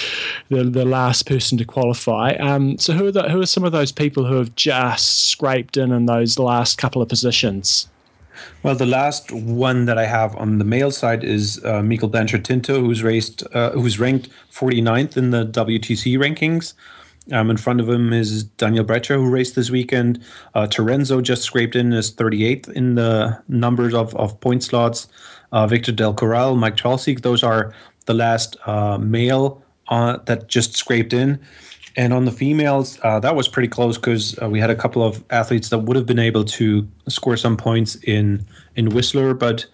the, 0.49 0.65
the 0.65 0.85
last 0.85 1.27
person 1.27 1.59
to 1.59 1.65
qualify. 1.65 2.33
Um, 2.41 2.79
so, 2.79 2.93
who 2.93 3.07
are, 3.07 3.13
the, 3.13 3.29
who 3.31 3.41
are 3.41 3.47
some 3.47 3.65
of 3.65 3.73
those 3.73 3.93
people 3.93 4.25
who 4.25 4.37
have 4.37 4.55
just 4.55 5.29
scraped 5.29 5.77
in 5.77 5.93
in 5.93 6.07
those 6.07 6.39
last 6.39 6.79
couple 6.79 7.03
of 7.03 7.09
positions? 7.09 7.89
Well, 8.63 8.75
the 8.75 8.87
last 8.87 9.33
one 9.33 9.87
that 9.87 9.99
I 9.99 10.07
have 10.07 10.37
on 10.37 10.59
the 10.59 10.65
male 10.65 10.91
side 10.91 11.25
is 11.25 11.59
uh, 11.65 11.81
Mikkel 11.81 12.11
Blanchard 12.11 12.45
Tinto, 12.45 12.81
who's 12.81 13.03
raced, 13.03 13.43
uh, 13.55 13.71
who's 13.71 13.99
ranked 13.99 14.29
49th 14.53 15.17
in 15.17 15.31
the 15.31 15.45
WTC 15.47 16.17
rankings. 16.19 16.75
Um, 17.31 17.51
in 17.51 17.57
front 17.57 17.81
of 17.81 17.89
him 17.89 18.13
is 18.13 18.43
Daniel 18.43 18.83
Breccia, 18.85 19.15
who 19.15 19.31
raced 19.31 19.55
this 19.55 19.71
weekend. 19.71 20.23
Uh, 20.55 20.67
Terenzo 20.67 21.23
just 21.23 21.43
scraped 21.43 21.77
in 21.77 21.93
as 21.93 22.13
38th 22.13 22.69
in 22.71 22.97
the 22.97 23.41
numbers 23.49 23.95
of, 23.95 24.15
of 24.17 24.39
point 24.41 24.65
slots. 24.65 25.07
Uh, 25.53 25.67
Victor 25.67 25.93
Del 25.93 26.15
Corral, 26.15 26.57
Mike 26.57 26.77
Chalsik, 26.77 27.21
those 27.21 27.43
are 27.45 27.73
the 28.07 28.15
last 28.15 28.57
uh, 28.67 28.99
male 28.99 29.63
uh, 29.89 30.19
that 30.25 30.49
just 30.49 30.77
scraped 30.77 31.13
in. 31.13 31.39
And 31.97 32.13
on 32.13 32.25
the 32.25 32.33
females, 32.33 32.99
uh, 33.03 33.21
that 33.21 33.37
was 33.37 33.49
pretty 33.49 33.69
close 33.69 33.99
because 33.99 34.39
uh, 34.41 34.49
we 34.49 34.59
had 34.61 34.71
a 34.71 34.75
couple 34.75 35.03
of 35.03 35.23
athletes 35.31 35.69
that 35.69 35.79
would 35.79 35.97
have 35.97 36.07
been 36.07 36.19
able 36.19 36.45
to 36.45 36.89
score 37.09 37.37
some 37.37 37.57
points 37.57 37.97
in 37.97 38.47
in 38.77 38.91
Whistler, 38.91 39.35
but 39.35 39.67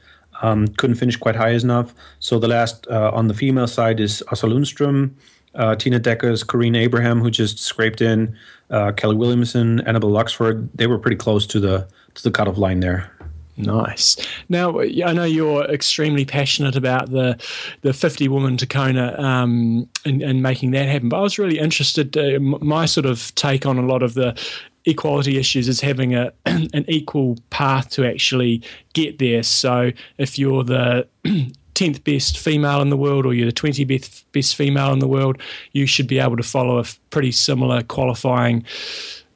um, 0.42 0.68
couldn't 0.68 0.96
finish 0.96 1.16
quite 1.16 1.36
high 1.36 1.50
enough. 1.50 1.94
So 2.18 2.38
the 2.38 2.48
last 2.48 2.86
uh, 2.88 3.10
on 3.14 3.28
the 3.28 3.34
female 3.34 3.68
side 3.68 4.00
is 4.00 4.22
Asa 4.32 4.46
Lundström, 4.46 5.12
uh, 5.54 5.76
Tina 5.76 5.98
Deckers, 5.98 6.42
Corinne 6.42 6.76
Abraham, 6.76 7.20
who 7.20 7.30
just 7.30 7.58
scraped 7.58 8.00
in, 8.00 8.36
uh, 8.70 8.92
Kelly 8.92 9.16
Williamson, 9.16 9.80
Annabel 9.80 10.10
Luxford. 10.10 10.68
They 10.74 10.86
were 10.86 10.98
pretty 10.98 11.16
close 11.16 11.46
to 11.48 11.60
the 11.60 11.88
to 12.14 12.22
the 12.22 12.30
cutoff 12.30 12.58
line 12.58 12.80
there. 12.80 13.12
Nice. 13.58 14.16
Now, 14.48 14.80
I 14.80 15.12
know 15.12 15.24
you're 15.24 15.64
extremely 15.64 16.24
passionate 16.24 16.76
about 16.76 17.10
the 17.10 17.36
the 17.82 17.92
50 17.92 18.28
woman 18.28 18.56
to 18.58 18.66
Kona 18.66 19.18
um, 19.18 19.88
and, 20.04 20.22
and 20.22 20.42
making 20.42 20.70
that 20.72 20.88
happen. 20.88 21.08
But 21.08 21.18
I 21.18 21.22
was 21.22 21.38
really 21.38 21.58
interested. 21.58 22.16
Uh, 22.16 22.38
my 22.40 22.86
sort 22.86 23.06
of 23.06 23.34
take 23.34 23.66
on 23.66 23.76
a 23.76 23.82
lot 23.82 24.02
of 24.02 24.14
the 24.14 24.38
equality 24.84 25.38
issues 25.38 25.68
is 25.68 25.80
having 25.80 26.14
a 26.14 26.32
an 26.46 26.84
equal 26.88 27.36
path 27.50 27.90
to 27.90 28.06
actually 28.06 28.62
get 28.92 29.18
there. 29.18 29.42
So 29.42 29.92
if 30.18 30.38
you're 30.38 30.62
the 30.62 31.08
10th 31.74 32.04
best 32.04 32.38
female 32.38 32.80
in 32.80 32.90
the 32.90 32.96
world 32.96 33.26
or 33.26 33.34
you're 33.34 33.46
the 33.46 33.52
20th 33.52 33.86
best, 33.86 34.32
best 34.32 34.56
female 34.56 34.92
in 34.92 34.98
the 34.98 35.08
world, 35.08 35.38
you 35.72 35.86
should 35.86 36.06
be 36.06 36.18
able 36.18 36.36
to 36.36 36.42
follow 36.42 36.78
a 36.78 36.84
pretty 37.10 37.32
similar 37.32 37.82
qualifying 37.82 38.64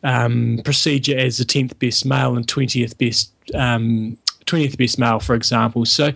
um, 0.02 0.60
procedure 0.64 1.16
as 1.16 1.38
the 1.38 1.44
10th 1.44 1.78
best 1.78 2.04
male 2.04 2.36
and 2.36 2.46
20th 2.46 2.98
best 2.98 3.32
um, 3.54 4.16
20th 4.46 4.76
best 4.76 4.98
male, 4.98 5.20
for 5.20 5.34
example. 5.34 5.84
So 5.84 6.12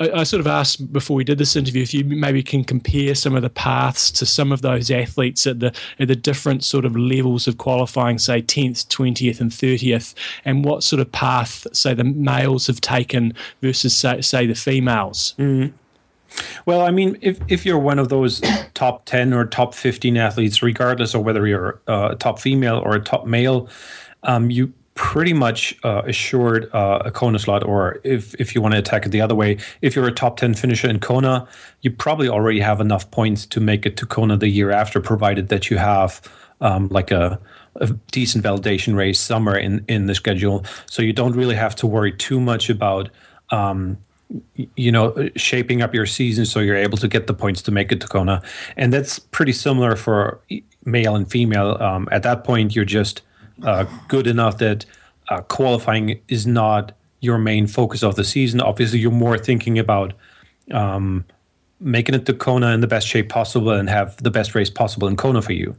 I, 0.00 0.22
sort 0.24 0.40
of 0.40 0.46
asked 0.46 0.92
before 0.92 1.14
we 1.14 1.24
did 1.24 1.36
this 1.36 1.56
interview 1.56 1.82
if 1.82 1.92
you 1.92 2.04
maybe 2.04 2.42
can 2.42 2.64
compare 2.64 3.14
some 3.14 3.36
of 3.36 3.42
the 3.42 3.50
paths 3.50 4.10
to 4.12 4.24
some 4.24 4.50
of 4.50 4.62
those 4.62 4.90
athletes 4.90 5.46
at 5.46 5.60
the 5.60 5.74
at 5.98 6.08
the 6.08 6.16
different 6.16 6.64
sort 6.64 6.86
of 6.86 6.96
levels 6.96 7.46
of 7.46 7.58
qualifying, 7.58 8.18
say 8.18 8.40
10th, 8.40 8.86
20th, 8.86 9.40
and 9.40 9.50
30th, 9.50 10.14
and 10.44 10.64
what 10.64 10.82
sort 10.82 11.00
of 11.00 11.12
path, 11.12 11.66
say, 11.72 11.92
the 11.92 12.04
males 12.04 12.66
have 12.66 12.80
taken 12.80 13.34
versus 13.60 13.94
say, 13.94 14.22
say 14.22 14.46
the 14.46 14.54
females. 14.54 15.34
Well, 16.66 16.82
I 16.82 16.90
mean, 16.90 17.18
if, 17.20 17.40
if 17.48 17.66
you're 17.66 17.78
one 17.78 17.98
of 17.98 18.08
those 18.08 18.40
top 18.74 19.04
10 19.06 19.32
or 19.32 19.44
top 19.46 19.74
15 19.74 20.16
athletes, 20.16 20.62
regardless 20.62 21.14
of 21.14 21.24
whether 21.24 21.46
you're 21.46 21.80
uh, 21.88 22.10
a 22.12 22.16
top 22.16 22.38
female 22.38 22.78
or 22.84 22.94
a 22.94 23.00
top 23.00 23.26
male, 23.26 23.68
um, 24.22 24.50
you 24.50 24.72
pretty 24.94 25.32
much 25.32 25.74
uh, 25.82 26.02
assured 26.04 26.68
uh, 26.74 27.00
a 27.06 27.10
Kona 27.10 27.38
slot, 27.38 27.64
or 27.64 28.00
if, 28.04 28.34
if 28.34 28.54
you 28.54 28.60
want 28.60 28.74
to 28.74 28.78
attack 28.78 29.06
it 29.06 29.08
the 29.08 29.20
other 29.20 29.34
way, 29.34 29.56
if 29.80 29.96
you're 29.96 30.06
a 30.06 30.12
top 30.12 30.36
10 30.36 30.54
finisher 30.54 30.90
in 30.90 31.00
Kona, 31.00 31.48
you 31.80 31.90
probably 31.90 32.28
already 32.28 32.60
have 32.60 32.80
enough 32.80 33.10
points 33.10 33.46
to 33.46 33.60
make 33.60 33.86
it 33.86 33.96
to 33.96 34.06
Kona 34.06 34.36
the 34.36 34.48
year 34.48 34.70
after, 34.70 35.00
provided 35.00 35.48
that 35.48 35.70
you 35.70 35.78
have 35.78 36.20
um, 36.60 36.88
like 36.88 37.10
a, 37.10 37.40
a 37.76 37.86
decent 38.10 38.44
validation 38.44 38.94
race 38.94 39.18
somewhere 39.18 39.56
in, 39.56 39.84
in 39.88 40.06
the 40.06 40.14
schedule. 40.14 40.64
So 40.86 41.00
you 41.00 41.14
don't 41.14 41.32
really 41.32 41.54
have 41.54 41.74
to 41.76 41.86
worry 41.86 42.12
too 42.12 42.38
much 42.38 42.68
about. 42.68 43.08
Um, 43.48 43.96
you 44.76 44.92
know, 44.92 45.28
shaping 45.36 45.82
up 45.82 45.94
your 45.94 46.06
season 46.06 46.46
so 46.46 46.60
you're 46.60 46.76
able 46.76 46.98
to 46.98 47.08
get 47.08 47.26
the 47.26 47.34
points 47.34 47.62
to 47.62 47.70
make 47.70 47.90
it 47.90 48.00
to 48.00 48.06
Kona. 48.06 48.42
And 48.76 48.92
that's 48.92 49.18
pretty 49.18 49.52
similar 49.52 49.96
for 49.96 50.40
male 50.84 51.16
and 51.16 51.30
female. 51.30 51.76
Um, 51.80 52.08
at 52.12 52.22
that 52.22 52.44
point, 52.44 52.74
you're 52.74 52.84
just 52.84 53.22
uh, 53.64 53.84
good 54.08 54.26
enough 54.26 54.58
that 54.58 54.86
uh, 55.28 55.40
qualifying 55.42 56.20
is 56.28 56.46
not 56.46 56.92
your 57.20 57.38
main 57.38 57.66
focus 57.66 58.02
of 58.02 58.16
the 58.16 58.24
season. 58.24 58.60
Obviously, 58.60 58.98
you're 58.98 59.10
more 59.10 59.38
thinking 59.38 59.78
about 59.78 60.12
um, 60.70 61.24
making 61.80 62.14
it 62.14 62.26
to 62.26 62.34
Kona 62.34 62.68
in 62.68 62.80
the 62.80 62.86
best 62.86 63.06
shape 63.06 63.28
possible 63.28 63.70
and 63.70 63.88
have 63.88 64.16
the 64.22 64.30
best 64.30 64.54
race 64.54 64.70
possible 64.70 65.08
in 65.08 65.16
Kona 65.16 65.42
for 65.42 65.52
you. 65.52 65.76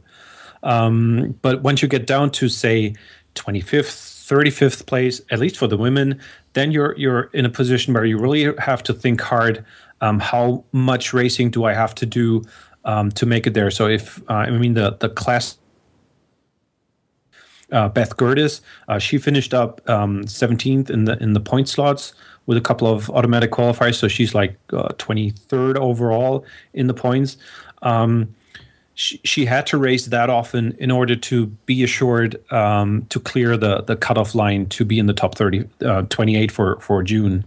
Um, 0.62 1.38
but 1.42 1.62
once 1.62 1.82
you 1.82 1.88
get 1.88 2.06
down 2.06 2.30
to, 2.32 2.48
say, 2.48 2.94
25th, 3.34 4.12
35th 4.28 4.86
place, 4.86 5.20
at 5.30 5.38
least 5.38 5.56
for 5.56 5.66
the 5.66 5.76
women, 5.76 6.20
then 6.54 6.72
you're 6.72 6.96
you're 6.96 7.24
in 7.32 7.44
a 7.44 7.50
position 7.50 7.94
where 7.94 8.04
you 8.04 8.18
really 8.18 8.54
have 8.58 8.82
to 8.84 8.92
think 8.92 9.20
hard. 9.20 9.64
Um, 10.00 10.18
how 10.18 10.64
much 10.72 11.12
racing 11.12 11.50
do 11.50 11.64
I 11.64 11.74
have 11.74 11.94
to 11.96 12.06
do 12.06 12.42
um, 12.84 13.10
to 13.12 13.26
make 13.26 13.46
it 13.46 13.54
there? 13.54 13.70
So 13.70 13.86
if 13.88 14.20
uh, 14.28 14.34
I 14.34 14.50
mean 14.50 14.74
the 14.74 14.96
the 14.98 15.08
class. 15.08 15.58
Uh, 17.70 17.88
Beth 17.88 18.18
Gerdes, 18.18 18.60
uh, 18.88 18.98
she 18.98 19.16
finished 19.16 19.54
up 19.54 19.80
um, 19.88 20.24
17th 20.24 20.90
in 20.90 21.06
the 21.06 21.16
in 21.22 21.32
the 21.32 21.40
point 21.40 21.70
slots 21.70 22.12
with 22.44 22.58
a 22.58 22.60
couple 22.60 22.86
of 22.86 23.08
automatic 23.08 23.50
qualifiers, 23.50 23.94
so 23.94 24.08
she's 24.08 24.34
like 24.34 24.58
uh, 24.74 24.88
23rd 24.98 25.76
overall 25.76 26.44
in 26.74 26.86
the 26.86 26.92
points. 26.92 27.38
Um, 27.80 28.34
she, 28.94 29.44
had 29.46 29.66
to 29.68 29.78
race 29.78 30.06
that 30.06 30.28
often 30.28 30.76
in 30.78 30.90
order 30.90 31.16
to 31.16 31.46
be 31.66 31.82
assured 31.82 32.40
um, 32.52 33.06
to 33.08 33.18
clear 33.18 33.56
the 33.56 33.82
the 33.82 33.96
cutoff 33.96 34.34
line 34.34 34.66
to 34.66 34.84
be 34.84 34.98
in 34.98 35.06
the 35.06 35.14
top 35.14 35.34
30, 35.34 35.64
uh, 35.84 36.02
28 36.02 36.52
for 36.52 36.78
for 36.80 37.02
June, 37.02 37.44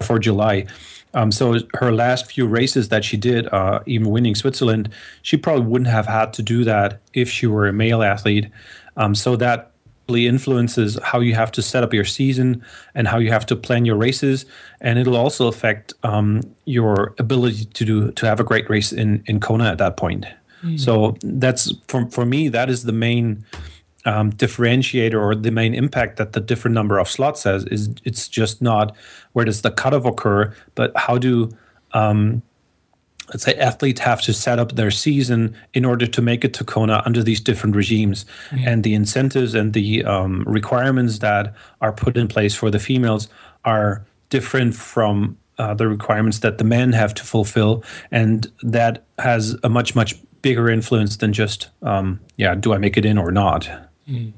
for 0.00 0.18
July. 0.18 0.66
Um, 1.14 1.32
so 1.32 1.58
her 1.74 1.92
last 1.92 2.30
few 2.30 2.46
races 2.46 2.90
that 2.90 3.04
she 3.04 3.16
did, 3.16 3.46
uh, 3.48 3.80
even 3.86 4.10
winning 4.10 4.34
Switzerland, 4.34 4.90
she 5.22 5.36
probably 5.36 5.64
wouldn't 5.64 5.88
have 5.88 6.06
had 6.06 6.32
to 6.34 6.42
do 6.42 6.64
that 6.64 7.00
if 7.14 7.30
she 7.30 7.46
were 7.46 7.66
a 7.66 7.72
male 7.72 8.02
athlete. 8.02 8.48
Um, 8.96 9.14
so 9.14 9.34
that 9.36 9.72
really 10.08 10.26
influences 10.26 10.98
how 11.02 11.20
you 11.20 11.34
have 11.34 11.52
to 11.52 11.62
set 11.62 11.82
up 11.82 11.94
your 11.94 12.04
season 12.04 12.62
and 12.94 13.08
how 13.08 13.18
you 13.18 13.30
have 13.30 13.46
to 13.46 13.56
plan 13.56 13.84
your 13.84 13.96
races, 13.96 14.44
and 14.80 14.98
it'll 14.98 15.16
also 15.16 15.48
affect 15.48 15.94
um, 16.02 16.42
your 16.64 17.14
ability 17.18 17.64
to 17.66 17.84
do 17.84 18.10
to 18.12 18.26
have 18.26 18.40
a 18.40 18.44
great 18.44 18.68
race 18.68 18.92
in 18.92 19.22
in 19.26 19.40
Kona 19.40 19.70
at 19.70 19.78
that 19.78 19.96
point. 19.96 20.26
Mm. 20.62 20.80
So 20.80 21.16
that's 21.22 21.72
for 21.88 22.08
for 22.10 22.24
me 22.24 22.48
that 22.48 22.68
is 22.70 22.84
the 22.84 22.92
main 22.92 23.44
um, 24.04 24.32
differentiator 24.32 25.20
or 25.20 25.34
the 25.34 25.50
main 25.50 25.74
impact 25.74 26.16
that 26.16 26.32
the 26.32 26.40
different 26.40 26.74
number 26.74 26.98
of 26.98 27.08
slots 27.08 27.42
has 27.44 27.64
is 27.66 27.90
it's 28.04 28.28
just 28.28 28.62
not 28.62 28.96
where 29.32 29.44
does 29.44 29.62
the 29.62 29.70
cutoff 29.70 30.04
occur, 30.04 30.54
but 30.74 30.96
how 30.96 31.18
do 31.18 31.50
um, 31.92 32.42
let's 33.28 33.44
say 33.44 33.54
athletes 33.54 34.00
have 34.00 34.22
to 34.22 34.32
set 34.32 34.58
up 34.58 34.72
their 34.72 34.90
season 34.90 35.54
in 35.74 35.84
order 35.84 36.06
to 36.06 36.22
make 36.22 36.44
it 36.44 36.54
to 36.54 36.64
Kona 36.64 37.02
under 37.04 37.22
these 37.22 37.40
different 37.40 37.76
regimes 37.76 38.24
mm. 38.50 38.66
and 38.66 38.84
the 38.84 38.94
incentives 38.94 39.54
and 39.54 39.74
the 39.74 40.04
um, 40.04 40.44
requirements 40.46 41.18
that 41.18 41.54
are 41.80 41.92
put 41.92 42.16
in 42.16 42.28
place 42.28 42.54
for 42.54 42.70
the 42.70 42.78
females 42.78 43.28
are 43.64 44.04
different 44.30 44.74
from 44.74 45.36
uh, 45.58 45.74
the 45.74 45.88
requirements 45.88 46.38
that 46.38 46.58
the 46.58 46.64
men 46.64 46.92
have 46.92 47.12
to 47.12 47.24
fulfill 47.24 47.82
and 48.10 48.50
that 48.62 49.04
has 49.18 49.56
a 49.64 49.68
much 49.68 49.94
much 49.94 50.14
bigger 50.42 50.68
influence 50.68 51.16
than 51.16 51.32
just 51.32 51.68
um, 51.82 52.20
yeah 52.36 52.54
do 52.54 52.72
i 52.72 52.78
make 52.78 52.96
it 52.96 53.04
in 53.04 53.18
or 53.18 53.30
not 53.30 53.68
mm. 54.08 54.32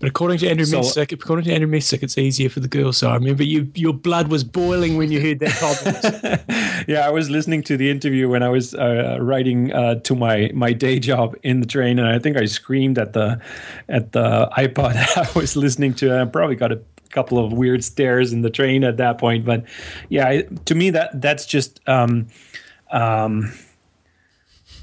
But 0.00 0.08
according 0.08 0.38
to 0.38 0.48
Andrew 0.48 0.64
so, 0.64 0.78
Messick, 0.78 1.12
according 1.12 1.44
to 1.44 1.52
Andrew 1.52 1.68
Messick, 1.68 2.02
it's 2.02 2.16
easier 2.16 2.48
for 2.48 2.60
the 2.60 2.68
girls. 2.68 2.96
So 2.96 3.10
I 3.10 3.14
remember 3.14 3.42
you, 3.42 3.70
your 3.74 3.92
blood 3.92 4.28
was 4.28 4.44
boiling 4.44 4.96
when 4.96 5.12
you 5.12 5.20
heard 5.20 5.40
that 5.40 5.58
comment. 5.58 6.84
yeah, 6.88 7.06
I 7.06 7.10
was 7.10 7.28
listening 7.28 7.62
to 7.64 7.76
the 7.76 7.90
interview 7.90 8.26
when 8.26 8.42
I 8.42 8.48
was 8.48 8.74
uh, 8.74 9.18
writing 9.20 9.72
uh, 9.74 9.96
to 9.96 10.14
my 10.14 10.50
my 10.54 10.72
day 10.72 10.98
job 10.98 11.36
in 11.42 11.60
the 11.60 11.66
train, 11.66 11.98
and 11.98 12.08
I 12.08 12.18
think 12.18 12.38
I 12.38 12.46
screamed 12.46 12.98
at 12.98 13.12
the 13.12 13.40
at 13.90 14.12
the 14.12 14.48
iPod 14.56 14.96
I 15.36 15.38
was 15.38 15.54
listening 15.54 15.92
to. 15.94 16.18
I 16.18 16.24
probably 16.24 16.56
got 16.56 16.72
a 16.72 16.80
couple 17.10 17.44
of 17.44 17.52
weird 17.52 17.84
stares 17.84 18.32
in 18.32 18.40
the 18.40 18.50
train 18.50 18.84
at 18.84 18.96
that 18.96 19.18
point. 19.18 19.44
But 19.44 19.64
yeah, 20.08 20.40
to 20.64 20.74
me 20.74 20.90
that 20.90 21.20
that's 21.20 21.44
just. 21.44 21.80
Um, 21.86 22.28
um, 22.90 23.52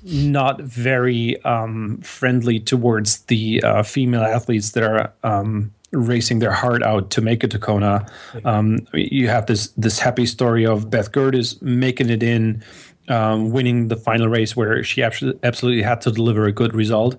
not 0.04 0.62
very 0.62 1.42
um, 1.44 2.00
friendly 2.02 2.60
towards 2.60 3.22
the 3.24 3.62
uh, 3.64 3.84
female 3.84 4.22
athletes 4.22 4.72
that 4.72 4.84
are 4.84 5.14
um, 5.24 5.72
racing 5.92 6.40
their 6.40 6.52
heart 6.52 6.84
out 6.84 7.10
to 7.12 7.22
make 7.22 7.44
it 7.44 7.52
to 7.52 7.60
Kona. 7.60 8.06
Um, 8.46 8.88
you 8.94 9.28
have 9.28 9.46
this 9.46 9.70
this 9.78 10.00
happy 10.00 10.26
story 10.26 10.66
of 10.66 10.90
Beth 10.90 11.12
Gerdes 11.12 11.62
making 11.62 12.10
it 12.10 12.24
in, 12.24 12.64
um, 13.08 13.52
winning 13.52 13.88
the 13.88 13.96
final 13.96 14.28
race 14.28 14.56
where 14.56 14.84
she 14.84 15.02
absolutely 15.02 15.82
had 15.82 16.02
to 16.02 16.12
deliver 16.12 16.46
a 16.46 16.52
good 16.52 16.74
result. 16.74 17.16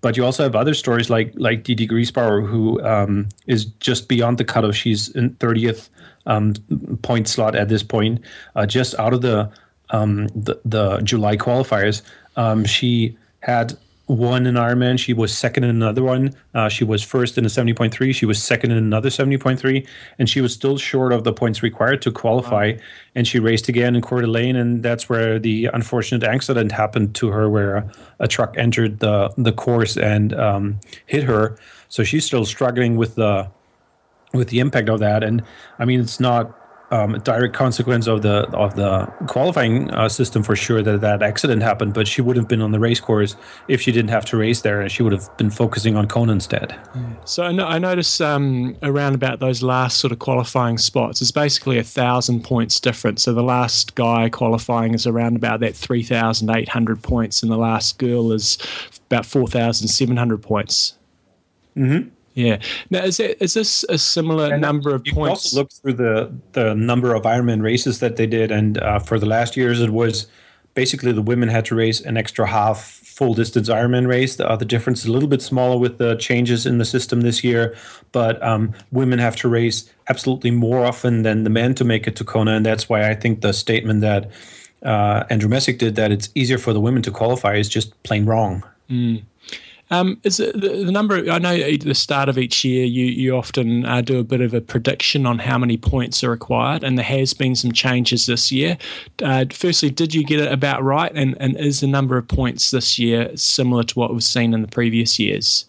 But 0.00 0.16
you 0.16 0.24
also 0.24 0.42
have 0.42 0.56
other 0.56 0.74
stories 0.74 1.10
like 1.10 1.32
like 1.36 1.62
Dede 1.64 1.88
Griesbauer, 1.88 2.46
who 2.46 2.82
um, 2.82 3.28
is 3.46 3.66
just 3.66 4.08
beyond 4.08 4.38
the 4.38 4.44
cutoff. 4.44 4.74
She's 4.74 5.08
in 5.10 5.34
30th 5.34 5.90
um, 6.26 6.54
point 7.02 7.28
slot 7.28 7.54
at 7.54 7.68
this 7.68 7.82
point, 7.82 8.20
uh, 8.56 8.66
just 8.66 8.98
out 8.98 9.14
of 9.14 9.22
the 9.22 9.50
um, 9.90 10.26
the, 10.28 10.60
the 10.64 11.00
July 11.00 11.36
qualifiers. 11.36 12.02
Um, 12.36 12.64
she 12.64 13.16
had 13.40 13.76
won 14.08 14.46
an 14.46 14.56
Ironman. 14.56 14.98
She 14.98 15.12
was 15.12 15.36
second 15.36 15.64
in 15.64 15.70
another 15.70 16.02
one. 16.02 16.34
Uh, 16.54 16.68
she 16.68 16.84
was 16.84 17.02
first 17.02 17.38
in 17.38 17.44
a 17.44 17.48
70.3. 17.48 18.14
She 18.14 18.26
was 18.26 18.42
second 18.42 18.70
in 18.70 18.76
another 18.76 19.08
70.3. 19.08 19.86
And 20.18 20.28
she 20.28 20.40
was 20.40 20.52
still 20.52 20.76
short 20.76 21.12
of 21.12 21.24
the 21.24 21.32
points 21.32 21.62
required 21.62 22.02
to 22.02 22.12
qualify. 22.12 22.72
Wow. 22.72 22.78
And 23.14 23.26
she 23.26 23.38
raced 23.38 23.68
again 23.68 23.94
in 23.94 24.02
Coeur 24.02 24.22
d'Alene. 24.22 24.56
And 24.56 24.82
that's 24.82 25.08
where 25.08 25.38
the 25.38 25.66
unfortunate 25.72 26.24
accident 26.24 26.72
happened 26.72 27.14
to 27.16 27.28
her, 27.28 27.48
where 27.48 27.76
a, 27.76 27.92
a 28.20 28.28
truck 28.28 28.54
entered 28.58 29.00
the, 29.00 29.32
the 29.36 29.52
course 29.52 29.96
and 29.96 30.34
um, 30.34 30.80
hit 31.06 31.24
her. 31.24 31.56
So 31.88 32.04
she's 32.04 32.24
still 32.24 32.44
struggling 32.44 32.96
with 32.96 33.14
the 33.14 33.50
with 34.32 34.48
the 34.48 34.60
impact 34.60 34.88
of 34.88 34.98
that. 35.00 35.22
And 35.22 35.42
I 35.78 35.84
mean, 35.84 36.00
it's 36.00 36.18
not 36.18 36.58
um, 36.92 37.14
a 37.14 37.18
direct 37.18 37.54
consequence 37.54 38.06
of 38.06 38.20
the 38.22 38.46
of 38.52 38.76
the 38.76 39.06
qualifying 39.26 39.90
uh, 39.90 40.08
system 40.08 40.42
for 40.42 40.54
sure 40.54 40.82
that 40.82 41.00
that 41.00 41.22
accident 41.22 41.62
happened. 41.62 41.94
But 41.94 42.06
she 42.06 42.20
would 42.20 42.36
have 42.36 42.46
been 42.46 42.60
on 42.60 42.70
the 42.70 42.78
race 42.78 43.00
course 43.00 43.34
if 43.66 43.80
she 43.80 43.90
didn't 43.90 44.10
have 44.10 44.24
to 44.26 44.36
race 44.36 44.60
there, 44.60 44.80
and 44.80 44.92
she 44.92 45.02
would 45.02 45.12
have 45.12 45.36
been 45.38 45.50
focusing 45.50 45.96
on 45.96 46.06
Kona 46.06 46.32
instead. 46.32 46.78
So 47.24 47.44
I, 47.44 47.52
no- 47.52 47.66
I 47.66 47.78
notice 47.78 48.20
um, 48.20 48.76
around 48.82 49.14
about 49.14 49.40
those 49.40 49.62
last 49.62 49.98
sort 49.98 50.12
of 50.12 50.18
qualifying 50.18 50.78
spots, 50.78 51.22
it's 51.22 51.32
basically 51.32 51.78
a 51.78 51.84
thousand 51.84 52.44
points 52.44 52.78
difference. 52.78 53.22
So 53.22 53.32
the 53.32 53.42
last 53.42 53.94
guy 53.94 54.28
qualifying 54.28 54.94
is 54.94 55.06
around 55.06 55.36
about 55.36 55.60
that 55.60 55.74
three 55.74 56.02
thousand 56.02 56.50
eight 56.50 56.68
hundred 56.68 57.02
points, 57.02 57.42
and 57.42 57.50
the 57.50 57.56
last 57.56 57.98
girl 57.98 58.32
is 58.32 58.58
about 59.06 59.24
four 59.24 59.48
thousand 59.48 59.88
seven 59.88 60.18
hundred 60.18 60.42
points. 60.42 60.94
Mm-hmm. 61.74 62.10
Yeah. 62.34 62.60
Now, 62.90 63.04
is 63.04 63.20
it 63.20 63.36
is 63.40 63.54
this 63.54 63.84
a 63.88 63.98
similar 63.98 64.52
and 64.52 64.60
number 64.60 64.94
of 64.94 65.06
you 65.06 65.12
points? 65.12 65.46
also 65.46 65.56
look 65.56 65.72
through 65.72 65.94
the 65.94 66.32
the 66.52 66.74
number 66.74 67.14
of 67.14 67.22
Ironman 67.22 67.62
races 67.62 68.00
that 68.00 68.16
they 68.16 68.26
did, 68.26 68.50
and 68.50 68.78
uh, 68.78 68.98
for 68.98 69.18
the 69.18 69.26
last 69.26 69.56
years, 69.56 69.80
it 69.80 69.90
was 69.90 70.26
basically 70.74 71.12
the 71.12 71.22
women 71.22 71.48
had 71.48 71.64
to 71.66 71.74
race 71.74 72.00
an 72.00 72.16
extra 72.16 72.46
half 72.46 72.80
full 72.80 73.34
distance 73.34 73.68
Ironman 73.68 74.06
race. 74.06 74.36
The, 74.36 74.48
uh, 74.48 74.56
the 74.56 74.64
difference 74.64 75.00
is 75.00 75.06
a 75.06 75.12
little 75.12 75.28
bit 75.28 75.42
smaller 75.42 75.76
with 75.78 75.98
the 75.98 76.16
changes 76.16 76.64
in 76.64 76.78
the 76.78 76.84
system 76.84 77.20
this 77.20 77.44
year, 77.44 77.76
but 78.12 78.42
um, 78.42 78.72
women 78.90 79.18
have 79.18 79.36
to 79.36 79.48
race 79.48 79.90
absolutely 80.08 80.50
more 80.50 80.84
often 80.84 81.22
than 81.22 81.44
the 81.44 81.50
men 81.50 81.74
to 81.74 81.84
make 81.84 82.06
it 82.06 82.16
to 82.16 82.24
Kona, 82.24 82.52
and 82.52 82.64
that's 82.64 82.88
why 82.88 83.10
I 83.10 83.14
think 83.14 83.42
the 83.42 83.52
statement 83.52 84.00
that 84.00 84.30
uh, 84.82 85.24
Andrew 85.30 85.48
Messick 85.48 85.78
did 85.78 85.94
that 85.96 86.10
it's 86.10 86.30
easier 86.34 86.58
for 86.58 86.72
the 86.72 86.80
women 86.80 87.02
to 87.02 87.10
qualify 87.10 87.56
is 87.56 87.68
just 87.68 88.02
plain 88.02 88.24
wrong. 88.24 88.64
Mm. 88.90 89.22
Um, 89.92 90.18
is 90.24 90.38
the, 90.38 90.52
the, 90.52 90.90
number? 90.90 91.30
I 91.30 91.38
know 91.38 91.54
at 91.54 91.82
the 91.82 91.94
start 91.94 92.30
of 92.30 92.38
each 92.38 92.64
year, 92.64 92.86
you 92.86 93.04
you 93.04 93.36
often 93.36 93.84
uh, 93.84 94.00
do 94.00 94.18
a 94.18 94.24
bit 94.24 94.40
of 94.40 94.54
a 94.54 94.62
prediction 94.62 95.26
on 95.26 95.38
how 95.38 95.58
many 95.58 95.76
points 95.76 96.24
are 96.24 96.30
required, 96.30 96.82
and 96.82 96.96
there 96.96 97.04
has 97.04 97.34
been 97.34 97.54
some 97.54 97.72
changes 97.72 98.24
this 98.24 98.50
year. 98.50 98.78
Uh, 99.22 99.44
firstly, 99.52 99.90
did 99.90 100.14
you 100.14 100.24
get 100.24 100.40
it 100.40 100.50
about 100.50 100.82
right? 100.82 101.12
And 101.14 101.36
and 101.38 101.58
is 101.58 101.80
the 101.80 101.86
number 101.86 102.16
of 102.16 102.26
points 102.26 102.70
this 102.70 102.98
year 102.98 103.36
similar 103.36 103.82
to 103.82 103.98
what 103.98 104.10
we've 104.10 104.24
seen 104.24 104.54
in 104.54 104.62
the 104.62 104.68
previous 104.68 105.18
years? 105.18 105.66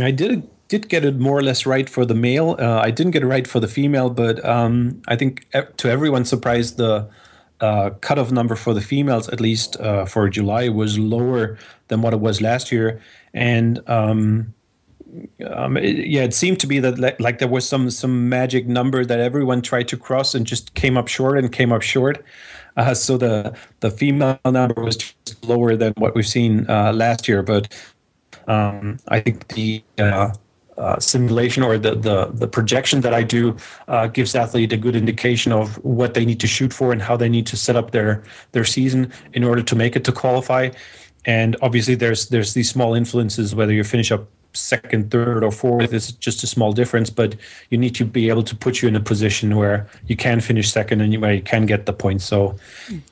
I 0.00 0.12
did 0.12 0.48
did 0.68 0.88
get 0.88 1.04
it 1.04 1.18
more 1.18 1.36
or 1.36 1.42
less 1.42 1.66
right 1.66 1.90
for 1.90 2.04
the 2.06 2.14
male. 2.14 2.54
Uh, 2.56 2.78
I 2.78 2.92
didn't 2.92 3.10
get 3.10 3.24
it 3.24 3.26
right 3.26 3.48
for 3.48 3.58
the 3.58 3.66
female, 3.66 4.10
but 4.10 4.44
um, 4.44 5.02
I 5.08 5.16
think 5.16 5.48
to 5.78 5.90
everyone's 5.90 6.28
surprise, 6.28 6.76
the 6.76 7.08
uh, 7.60 7.90
cutoff 8.00 8.30
number 8.30 8.54
for 8.54 8.74
the 8.74 8.80
females, 8.80 9.28
at 9.28 9.40
least 9.40 9.76
uh, 9.80 10.04
for 10.04 10.28
July, 10.28 10.68
was 10.68 11.00
lower 11.00 11.58
than 11.88 12.00
what 12.00 12.14
it 12.14 12.20
was 12.20 12.40
last 12.40 12.70
year 12.70 13.00
and 13.34 13.80
um, 13.88 14.54
um, 15.46 15.76
it, 15.76 16.06
yeah, 16.06 16.22
it 16.22 16.34
seemed 16.34 16.60
to 16.60 16.66
be 16.66 16.78
that 16.80 16.98
like, 16.98 17.20
like, 17.20 17.38
there 17.38 17.48
was 17.48 17.68
some 17.68 17.90
some 17.90 18.28
magic 18.28 18.66
number 18.66 19.04
that 19.04 19.20
everyone 19.20 19.62
tried 19.62 19.88
to 19.88 19.96
cross 19.96 20.34
and 20.34 20.46
just 20.46 20.74
came 20.74 20.96
up 20.96 21.08
short 21.08 21.38
and 21.38 21.52
came 21.52 21.72
up 21.72 21.82
short. 21.82 22.24
Uh, 22.76 22.94
so 22.94 23.16
the 23.16 23.56
the 23.80 23.90
female 23.90 24.38
number 24.44 24.82
was 24.82 24.96
just 24.96 25.44
lower 25.44 25.76
than 25.76 25.92
what 25.96 26.14
we've 26.14 26.26
seen 26.26 26.68
uh, 26.68 26.92
last 26.92 27.28
year, 27.28 27.42
but 27.42 27.72
um, 28.46 28.98
I 29.08 29.20
think 29.20 29.48
the 29.48 29.82
uh, 29.98 30.32
uh 30.78 30.98
simulation 30.98 31.62
or 31.62 31.76
the, 31.76 31.94
the 31.94 32.30
the 32.32 32.46
projection 32.46 33.00
that 33.00 33.12
I 33.12 33.22
do 33.22 33.56
uh, 33.88 34.06
gives 34.06 34.34
athlete 34.34 34.72
a 34.72 34.76
good 34.76 34.96
indication 34.96 35.52
of 35.52 35.76
what 35.84 36.14
they 36.14 36.24
need 36.24 36.40
to 36.40 36.46
shoot 36.46 36.72
for 36.72 36.92
and 36.92 37.02
how 37.02 37.16
they 37.16 37.28
need 37.28 37.46
to 37.48 37.56
set 37.56 37.76
up 37.76 37.90
their 37.90 38.22
their 38.52 38.64
season 38.64 39.12
in 39.32 39.44
order 39.44 39.62
to 39.62 39.76
make 39.76 39.96
it 39.96 40.04
to 40.04 40.12
qualify 40.12 40.70
and 41.26 41.56
obviously 41.62 41.94
there's 41.94 42.28
there's 42.28 42.54
these 42.54 42.70
small 42.70 42.94
influences 42.94 43.54
whether 43.54 43.72
you 43.72 43.84
finish 43.84 44.10
up 44.10 44.26
second 44.52 45.10
third 45.10 45.44
or 45.44 45.50
fourth 45.50 45.92
is 45.92 46.12
just 46.12 46.42
a 46.42 46.46
small 46.46 46.72
difference 46.72 47.10
but 47.10 47.36
you 47.70 47.78
need 47.78 47.94
to 47.94 48.04
be 48.04 48.28
able 48.28 48.42
to 48.42 48.56
put 48.56 48.82
you 48.82 48.88
in 48.88 48.96
a 48.96 49.00
position 49.00 49.56
where 49.56 49.88
you 50.06 50.16
can 50.16 50.40
finish 50.40 50.70
second 50.70 51.00
and 51.00 51.12
you, 51.12 51.20
where 51.20 51.34
you 51.34 51.42
can 51.42 51.66
get 51.66 51.86
the 51.86 51.92
points. 51.92 52.24
So 52.24 52.56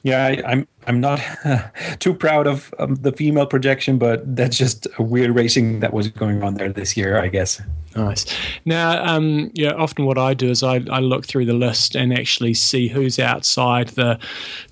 yeah 0.02 0.26
I, 0.26 0.52
am 0.52 0.68
I'm, 0.88 1.00
not 1.00 1.20
too 2.00 2.14
proud 2.14 2.46
of 2.46 2.74
um, 2.78 2.96
the 2.96 3.12
female 3.12 3.46
projection 3.46 3.98
but 3.98 4.36
that's 4.36 4.56
just 4.56 4.86
a 4.98 5.02
weird 5.02 5.34
racing 5.34 5.80
that 5.80 5.92
was 5.92 6.08
going 6.08 6.42
on 6.42 6.54
there 6.54 6.72
this 6.72 6.96
year 6.96 7.20
i 7.20 7.28
guess 7.28 7.60
Nice. 7.96 8.26
Now, 8.64 9.04
um, 9.04 9.50
yeah, 9.54 9.72
often 9.72 10.04
what 10.04 10.18
I 10.18 10.34
do 10.34 10.50
is 10.50 10.62
I, 10.62 10.84
I 10.90 11.00
look 11.00 11.26
through 11.26 11.46
the 11.46 11.54
list 11.54 11.96
and 11.96 12.12
actually 12.12 12.54
see 12.54 12.88
who's 12.88 13.18
outside 13.18 13.88
the 13.88 14.18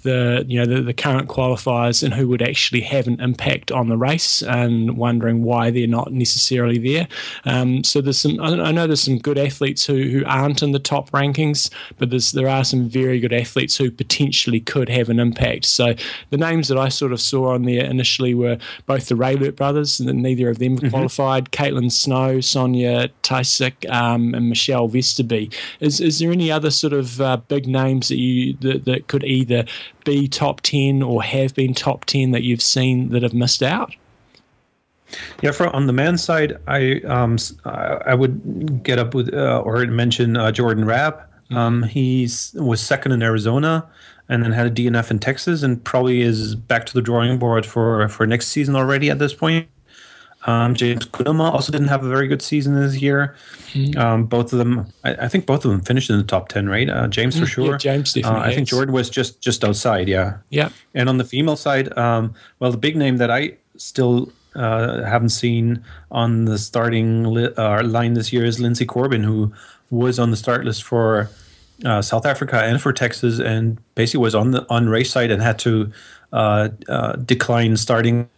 the 0.03 0.45
you 0.47 0.59
know 0.59 0.67
the, 0.67 0.83
the 0.83 0.93
current 0.95 1.29
qualifiers 1.29 2.03
and 2.03 2.13
who 2.15 2.29
would 2.29 2.43
actually 2.43 2.83
have 2.83 3.07
an 3.07 3.21
impact 3.21 3.73
on 3.73 3.89
the 3.89 3.97
race, 3.97 4.43
and 4.43 4.97
wondering 4.97 5.43
why 5.43 5.71
they're 5.71 5.87
not 5.87 6.13
necessarily 6.13 6.79
there. 6.79 7.09
Um, 7.45 7.83
so 7.85 8.01
there's 8.01 8.21
some 8.21 8.39
I 8.41 8.71
know 8.71 8.87
there's 8.87 9.03
some 9.03 9.19
good 9.19 9.39
athletes 9.39 9.87
who, 9.87 10.09
who 10.09 10.25
aren't 10.27 10.63
in 10.63 10.73
the 10.73 10.79
top 10.79 11.11
rankings, 11.11 11.71
but 11.99 12.11
there 12.11 12.49
are 12.49 12.65
some 12.65 12.89
very 12.89 13.19
good 13.19 13.33
athletes 13.33 13.77
who 13.77 13.91
potentially 13.91 14.61
could 14.61 14.89
have 14.89 15.09
an 15.09 15.19
impact. 15.19 15.65
So 15.65 15.95
the 16.31 16.37
names 16.37 16.69
that 16.69 16.79
I 16.79 16.89
sort 16.89 17.13
of 17.13 17.21
saw 17.21 17.55
on 17.55 17.65
there 17.65 17.85
initially 17.85 18.35
were 18.35 18.59
both 18.87 19.09
the 19.09 19.15
Raelert 19.15 19.57
brothers, 19.57 20.01
and 20.01 20.23
neither 20.23 20.49
of 20.49 20.59
them 20.59 20.77
mm-hmm. 20.77 20.89
qualified. 20.89 21.51
Caitlin 21.53 21.91
Snow, 21.91 22.39
Sonja 22.39 23.11
Tajsich, 23.23 23.91
um, 23.91 24.35
and 24.35 24.49
Michelle 24.49 24.89
Vesterby. 24.89 25.53
Is 25.81 26.01
is 26.01 26.19
there 26.19 26.33
any 26.33 26.51
other 26.51 26.71
sort 26.71 26.93
of 26.93 27.21
uh, 27.21 27.37
big 27.49 27.67
names 27.67 28.09
that 28.09 28.19
you 28.19 28.57
that, 28.61 28.85
that 28.85 29.09
could 29.09 29.25
either 29.25 29.65
be 30.05 30.29
top 30.29 30.61
ten 30.61 31.03
or 31.03 31.23
have 31.23 31.55
been 31.55 31.75
top 31.75 32.05
ten 32.05 32.31
that 32.31 32.43
you've 32.43 32.63
seen 32.63 33.11
that 33.11 33.23
have 33.23 33.35
missed 33.35 33.63
out? 33.63 33.95
Yeah, 35.43 35.53
for 35.53 35.69
on 35.75 35.87
the 35.87 35.93
men's 35.93 36.23
side, 36.23 36.59
I 36.67 37.01
um 37.07 37.37
I 37.65 38.15
would 38.15 38.83
get 38.83 38.99
up 38.99 39.15
with 39.15 39.33
uh, 39.33 39.61
or 39.65 39.87
mention 39.87 40.37
uh, 40.37 40.51
Jordan 40.53 40.85
Rapp. 40.85 41.31
Mm-hmm. 41.51 41.57
Um, 41.57 41.83
he's 41.85 42.53
was 42.55 42.81
second 42.81 43.13
in 43.13 43.23
Arizona, 43.23 43.89
and 44.29 44.43
then 44.43 44.53
had 44.53 44.67
a 44.67 44.71
DNF 44.71 45.11
in 45.11 45.19
Texas, 45.19 45.63
and 45.63 45.83
probably 45.85 46.21
is 46.21 46.55
back 46.55 46.87
to 46.87 46.95
the 46.95 47.03
drawing 47.03 47.39
board 47.39 47.67
for 47.67 48.09
for 48.09 48.27
next 48.27 48.49
season 48.49 48.77
already 48.77 49.11
at 49.11 49.19
this 49.19 49.35
point. 49.35 49.69
Um, 50.47 50.75
James 50.75 51.07
Cunnama 51.07 51.53
also 51.53 51.73
didn't 51.73 51.89
have 51.89 52.05
a 52.05 52.09
very 52.09 52.29
good 52.29 52.41
season 52.41 52.81
this 52.81 53.03
year. 53.03 53.35
Mm-hmm. 53.73 53.99
Um, 53.99 54.27
both 54.27 54.53
of 54.53 54.61
them, 54.61 54.87
I, 55.03 55.15
I, 55.15 55.29
think 55.29 55.45
both 55.45 55.65
of 55.65 55.73
them 55.73 55.81
finished 55.81 56.09
in 56.09 56.19
the 56.19 56.25
top 56.25 56.49
ten, 56.49 56.69
right? 56.69 56.89
Uh, 56.89 57.09
James 57.09 57.35
for 57.35 57.45
mm-hmm. 57.45 57.63
sure. 57.63 57.71
Yeah, 57.73 57.79
James. 57.79 58.17
Uh, 58.17 58.33
I 58.33 58.55
think 58.55 58.69
Jordan 58.69 58.95
was 58.95 59.11
just 59.11 59.41
just 59.41 59.65
outside. 59.65 60.09
Yeah. 60.09 60.39
Yeah. 60.51 60.69
And 60.95 61.09
on 61.09 61.19
the 61.19 61.25
female 61.25 61.57
side, 61.57 61.97
um, 61.99 62.35
well, 62.61 62.71
the 62.71 62.79
big 62.79 62.97
name 62.97 63.17
that 63.17 63.31
I 63.31 63.57
still 63.77 64.31
uh, 64.55 65.03
haven't 65.03 65.31
seen 65.31 65.85
on 66.13 66.45
the 66.45 66.59
starting 66.59 67.25
li- 67.25 67.53
uh, 67.57 67.83
line 67.83 68.15
this 68.15 68.33
year 68.33 68.45
is 68.45 68.59
Linsey 68.59 68.87
Corbin, 68.87 69.25
who 69.25 69.53
was 69.91 70.19
on 70.19 70.31
the 70.31 70.37
start 70.37 70.65
list 70.65 70.85
for 70.85 71.29
uh, 71.85 72.03
South 72.03 72.27
Africa 72.27 72.63
and 72.63 72.81
for 72.81 72.93
Texas, 72.93 73.39
and 73.39 73.79
basically 73.95 74.21
was 74.21 74.35
on 74.35 74.53
the 74.53 74.67
on 74.71 74.89
race 74.89 75.11
side 75.11 75.31
and 75.31 75.43
had 75.43 75.59
to 75.61 75.91
uh, 76.33 76.69
decline 77.25 77.77
starting 77.77 78.29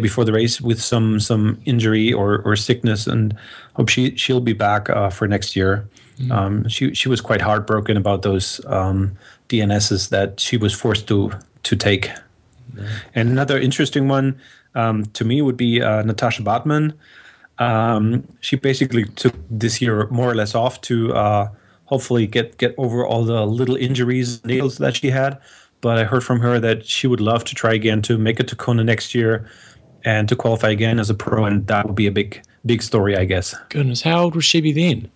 before 0.00 0.24
the 0.24 0.32
race 0.32 0.60
with 0.60 0.80
some 0.80 1.20
some 1.20 1.60
injury 1.64 2.12
or, 2.12 2.42
or 2.42 2.56
sickness, 2.56 3.06
and 3.06 3.36
hope 3.74 3.88
she 3.88 4.16
she'll 4.16 4.40
be 4.40 4.52
back 4.52 4.88
uh, 4.90 5.10
for 5.10 5.28
next 5.28 5.54
year. 5.54 5.88
Mm-hmm. 6.18 6.32
Um, 6.32 6.68
she 6.68 6.94
she 6.94 7.08
was 7.08 7.20
quite 7.20 7.40
heartbroken 7.40 7.96
about 7.96 8.22
those 8.22 8.60
um, 8.66 9.16
DNSs 9.48 10.08
that 10.10 10.40
she 10.40 10.56
was 10.56 10.72
forced 10.72 11.06
to 11.08 11.32
to 11.62 11.76
take. 11.76 12.10
Mm-hmm. 12.74 12.86
And 13.14 13.28
another 13.28 13.58
interesting 13.58 14.08
one 14.08 14.40
um, 14.74 15.04
to 15.06 15.24
me 15.24 15.42
would 15.42 15.56
be 15.56 15.82
uh, 15.82 16.02
Natascha 16.02 16.44
Badmann. 16.44 16.94
Um, 17.58 18.26
she 18.40 18.56
basically 18.56 19.04
took 19.04 19.34
this 19.50 19.82
year 19.82 20.06
more 20.08 20.30
or 20.30 20.34
less 20.34 20.54
off 20.54 20.80
to 20.82 21.14
uh, 21.14 21.48
hopefully 21.90 22.26
get 22.26 22.56
get 22.56 22.74
over 22.78 23.06
all 23.06 23.24
the 23.24 23.44
little 23.44 23.76
injuries 23.76 24.42
nails 24.44 24.78
that 24.78 24.96
she 24.96 25.10
had. 25.10 25.38
But 25.82 25.98
I 25.98 26.04
heard 26.04 26.24
from 26.24 26.40
her 26.40 26.60
that 26.60 26.86
she 26.86 27.06
would 27.06 27.20
love 27.20 27.44
to 27.44 27.54
try 27.54 27.74
again 27.74 28.00
to 28.02 28.16
make 28.16 28.38
it 28.38 28.48
to 28.48 28.56
Kona 28.56 28.84
next 28.84 29.14
year 29.14 29.50
and 30.04 30.28
to 30.28 30.36
qualify 30.36 30.70
again 30.70 30.98
as 30.98 31.10
a 31.10 31.14
pro, 31.14 31.44
and 31.44 31.66
that 31.66 31.86
would 31.86 31.94
be 31.94 32.06
a 32.06 32.12
big, 32.12 32.42
big 32.64 32.82
story, 32.82 33.16
I 33.16 33.24
guess. 33.24 33.54
Goodness, 33.68 34.02
how 34.02 34.22
old 34.22 34.34
will 34.34 34.42
she 34.42 34.60
be 34.60 34.72
then? 34.72 35.10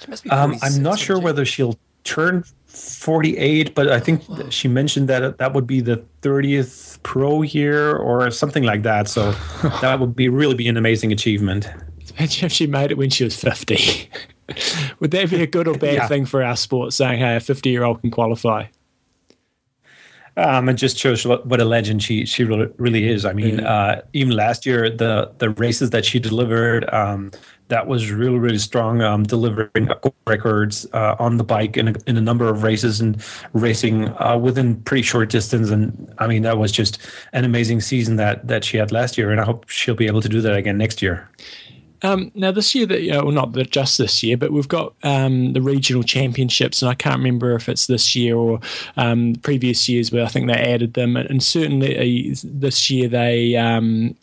She 0.00 0.30
um, 0.30 0.56
I'm 0.62 0.82
not 0.82 0.98
sure 0.98 1.18
whether 1.18 1.44
she'll 1.44 1.78
turn 2.04 2.44
48, 2.66 3.74
but 3.74 3.88
I 3.88 4.00
think 4.00 4.22
she 4.50 4.68
mentioned 4.68 5.08
that 5.08 5.38
that 5.38 5.54
would 5.54 5.66
be 5.66 5.80
the 5.80 6.04
30th 6.22 7.02
pro 7.02 7.42
year 7.42 7.96
or 7.96 8.30
something 8.30 8.64
like 8.64 8.82
that. 8.82 9.08
So 9.08 9.32
that 9.80 9.98
would 10.00 10.14
be 10.14 10.28
really 10.28 10.54
be 10.54 10.68
an 10.68 10.76
amazing 10.76 11.12
achievement. 11.12 11.68
Imagine 12.16 12.46
if 12.46 12.52
she 12.52 12.66
made 12.66 12.90
it 12.90 12.98
when 12.98 13.10
she 13.10 13.24
was 13.24 13.36
50. 13.36 14.10
would 15.00 15.10
that 15.10 15.30
be 15.30 15.42
a 15.42 15.46
good 15.46 15.68
or 15.68 15.74
bad 15.74 15.94
yeah. 15.94 16.08
thing 16.08 16.26
for 16.26 16.42
our 16.42 16.56
sport 16.56 16.92
saying, 16.92 17.18
hey, 17.18 17.36
a 17.36 17.40
50 17.40 17.70
year 17.70 17.84
old 17.84 18.00
can 18.00 18.10
qualify? 18.10 18.66
Um, 20.38 20.68
it 20.68 20.74
just 20.74 20.98
shows 20.98 21.24
what, 21.24 21.60
a 21.60 21.64
legend 21.64 22.02
she 22.02 22.26
she 22.26 22.44
really 22.44 23.08
is. 23.08 23.24
I 23.24 23.32
mean, 23.32 23.56
mm-hmm. 23.56 23.66
uh, 23.66 24.02
even 24.12 24.36
last 24.36 24.66
year, 24.66 24.90
the 24.90 25.32
the 25.38 25.50
races 25.50 25.90
that 25.90 26.04
she 26.04 26.18
delivered, 26.18 26.92
um, 26.92 27.30
that 27.68 27.86
was 27.86 28.10
really 28.10 28.38
really 28.38 28.58
strong. 28.58 29.00
Um, 29.00 29.22
delivering 29.22 29.88
records 30.26 30.86
uh, 30.92 31.16
on 31.18 31.38
the 31.38 31.44
bike 31.44 31.78
in 31.78 31.88
a, 31.88 31.94
in 32.06 32.18
a 32.18 32.20
number 32.20 32.50
of 32.50 32.62
races 32.62 33.00
and 33.00 33.22
racing 33.54 34.08
uh, 34.20 34.36
within 34.36 34.76
pretty 34.82 35.02
short 35.02 35.30
distance. 35.30 35.70
And 35.70 36.12
I 36.18 36.26
mean, 36.26 36.42
that 36.42 36.58
was 36.58 36.70
just 36.70 36.98
an 37.32 37.46
amazing 37.46 37.80
season 37.80 38.16
that 38.16 38.46
that 38.46 38.62
she 38.62 38.76
had 38.76 38.92
last 38.92 39.16
year. 39.16 39.30
And 39.30 39.40
I 39.40 39.44
hope 39.44 39.70
she'll 39.70 39.94
be 39.94 40.06
able 40.06 40.20
to 40.20 40.28
do 40.28 40.42
that 40.42 40.54
again 40.54 40.76
next 40.76 41.00
year. 41.00 41.30
Um, 42.02 42.30
now 42.34 42.50
this 42.50 42.74
year, 42.74 42.86
that 42.86 43.24
well, 43.24 43.32
not 43.32 43.52
just 43.70 43.98
this 43.98 44.22
year, 44.22 44.36
but 44.36 44.52
we've 44.52 44.68
got 44.68 44.94
um, 45.02 45.52
the 45.52 45.62
regional 45.62 46.02
championships, 46.02 46.82
and 46.82 46.90
I 46.90 46.94
can't 46.94 47.18
remember 47.18 47.54
if 47.54 47.68
it's 47.68 47.86
this 47.86 48.14
year 48.14 48.36
or 48.36 48.60
um, 48.96 49.34
previous 49.42 49.88
years, 49.88 50.10
but 50.10 50.22
I 50.22 50.28
think 50.28 50.46
they 50.46 50.54
added 50.54 50.94
them, 50.94 51.16
and 51.16 51.42
certainly 51.42 52.32
uh, 52.32 52.36
this 52.44 52.90
year 52.90 53.08
they. 53.08 53.56
Um, 53.56 54.16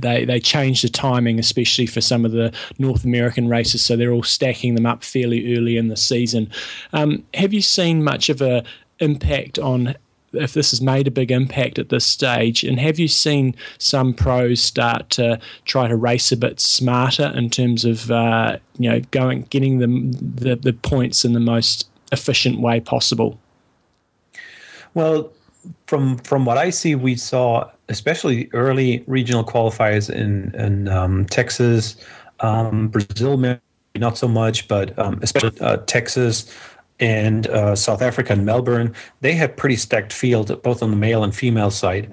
they 0.00 0.24
they 0.24 0.40
changed 0.40 0.82
the 0.82 0.88
timing, 0.88 1.38
especially 1.38 1.84
for 1.84 2.00
some 2.00 2.24
of 2.24 2.32
the 2.32 2.50
North 2.78 3.04
American 3.04 3.46
races, 3.48 3.82
so 3.82 3.94
they're 3.94 4.10
all 4.10 4.22
stacking 4.22 4.74
them 4.74 4.86
up 4.86 5.04
fairly 5.04 5.54
early 5.54 5.76
in 5.76 5.88
the 5.88 5.98
season. 5.98 6.50
Um, 6.94 7.24
have 7.34 7.52
you 7.52 7.60
seen 7.60 8.02
much 8.02 8.30
of 8.30 8.40
a 8.40 8.64
impact 9.00 9.58
on 9.58 9.94
if 10.32 10.54
this 10.54 10.70
has 10.70 10.80
made 10.80 11.06
a 11.06 11.10
big 11.10 11.30
impact 11.30 11.78
at 11.78 11.88
this 11.88 12.04
stage? 12.04 12.64
And 12.64 12.78
have 12.80 12.98
you 12.98 13.08
seen 13.08 13.54
some 13.78 14.14
pros 14.14 14.62
start 14.62 15.10
to 15.10 15.40
try 15.64 15.88
to 15.88 15.96
race 15.96 16.32
a 16.32 16.36
bit 16.36 16.60
smarter 16.60 17.32
in 17.34 17.50
terms 17.50 17.84
of 17.84 18.10
uh, 18.10 18.58
you 18.78 18.90
know 18.90 19.00
going 19.10 19.42
getting 19.50 19.78
the, 19.78 20.56
the 20.56 20.72
points 20.72 21.24
in 21.24 21.32
the 21.32 21.40
most 21.40 21.88
efficient 22.12 22.60
way 22.60 22.80
possible? 22.80 23.38
Well, 24.94 25.32
from 25.86 26.18
from 26.18 26.44
what 26.44 26.58
I 26.58 26.70
see, 26.70 26.94
we 26.94 27.16
saw 27.16 27.70
especially 27.88 28.48
early 28.52 29.04
regional 29.06 29.44
qualifiers 29.44 30.10
in 30.10 30.54
in 30.54 30.88
um, 30.88 31.24
Texas, 31.26 31.96
um, 32.40 32.88
Brazil, 32.88 33.36
maybe 33.36 33.60
not 33.96 34.18
so 34.18 34.28
much, 34.28 34.68
but 34.68 34.98
um, 34.98 35.18
especially 35.22 35.60
uh, 35.60 35.78
Texas 35.86 36.52
and 37.02 37.48
uh, 37.48 37.74
South 37.74 38.00
Africa 38.00 38.32
and 38.32 38.46
Melbourne, 38.46 38.94
they 39.22 39.34
had 39.34 39.56
pretty 39.56 39.74
stacked 39.74 40.12
field 40.12 40.62
both 40.62 40.84
on 40.84 40.90
the 40.90 40.96
male 40.96 41.24
and 41.24 41.34
female 41.34 41.72
side. 41.72 42.10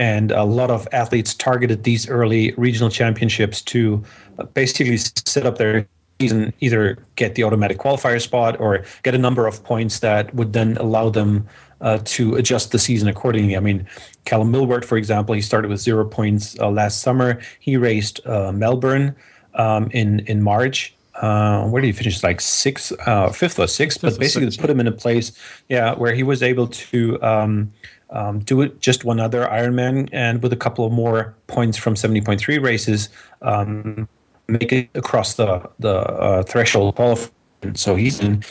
And 0.00 0.32
a 0.32 0.42
lot 0.42 0.72
of 0.72 0.88
athletes 0.90 1.34
targeted 1.34 1.84
these 1.84 2.08
early 2.08 2.52
regional 2.56 2.90
championships 2.90 3.62
to 3.62 4.02
uh, 4.40 4.44
basically 4.46 4.96
set 4.96 5.46
up 5.46 5.56
their 5.56 5.86
season, 6.20 6.52
either 6.58 6.98
get 7.14 7.36
the 7.36 7.44
automatic 7.44 7.78
qualifier 7.78 8.20
spot 8.20 8.58
or 8.58 8.84
get 9.04 9.14
a 9.14 9.18
number 9.18 9.46
of 9.46 9.62
points 9.62 10.00
that 10.00 10.34
would 10.34 10.52
then 10.52 10.76
allow 10.78 11.10
them 11.10 11.46
uh, 11.80 11.98
to 12.04 12.34
adjust 12.34 12.72
the 12.72 12.78
season 12.78 13.06
accordingly. 13.06 13.56
I 13.56 13.60
mean, 13.60 13.86
Callum 14.24 14.50
Millward, 14.50 14.84
for 14.84 14.98
example, 14.98 15.36
he 15.36 15.42
started 15.42 15.70
with 15.70 15.80
zero 15.80 16.04
points 16.04 16.58
uh, 16.58 16.70
last 16.70 17.02
summer. 17.02 17.40
He 17.60 17.76
raced 17.76 18.20
uh, 18.26 18.50
Melbourne 18.50 19.14
um, 19.54 19.90
in 19.92 20.20
in 20.20 20.42
March, 20.42 20.93
uh, 21.20 21.64
where 21.68 21.80
did 21.80 21.88
he 21.88 21.92
finish? 21.92 22.22
Like 22.22 22.40
sixth, 22.40 22.92
uh, 23.06 23.30
fifth 23.30 23.58
or 23.58 23.66
sixth, 23.66 24.00
fifth 24.00 24.14
but 24.14 24.20
basically 24.20 24.46
sixth. 24.46 24.60
put 24.60 24.70
him 24.70 24.80
in 24.80 24.86
a 24.86 24.92
place, 24.92 25.32
yeah, 25.68 25.94
where 25.94 26.14
he 26.14 26.22
was 26.22 26.42
able 26.42 26.66
to 26.66 27.22
um, 27.22 27.72
um, 28.10 28.40
do 28.40 28.60
it 28.62 28.80
just 28.80 29.04
one 29.04 29.20
other 29.20 29.46
Ironman 29.46 30.08
and 30.12 30.42
with 30.42 30.52
a 30.52 30.56
couple 30.56 30.84
of 30.84 30.92
more 30.92 31.34
points 31.46 31.78
from 31.78 31.94
70.3 31.94 32.62
races, 32.62 33.08
um, 33.42 34.08
make 34.48 34.72
it 34.72 34.90
across 34.94 35.34
the 35.34 35.68
the 35.78 35.98
uh, 35.98 36.42
threshold 36.42 36.96
qualifying. 36.96 37.30
So 37.74 37.94
he's 37.94 38.20
in. 38.20 38.42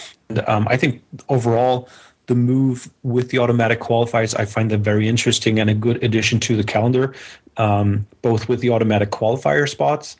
Um, 0.47 0.67
I 0.69 0.77
think 0.77 1.03
overall, 1.29 1.89
the 2.27 2.35
move 2.35 2.89
with 3.03 3.29
the 3.29 3.39
automatic 3.39 3.79
qualifiers, 3.81 4.37
I 4.39 4.45
find 4.45 4.71
that 4.71 4.79
very 4.79 5.07
interesting 5.07 5.59
and 5.59 5.69
a 5.69 5.73
good 5.73 6.01
addition 6.03 6.39
to 6.41 6.55
the 6.55 6.63
calendar, 6.63 7.13
um, 7.57 8.07
both 8.21 8.47
with 8.47 8.61
the 8.61 8.69
automatic 8.69 9.11
qualifier 9.11 9.69
spots 9.69 10.15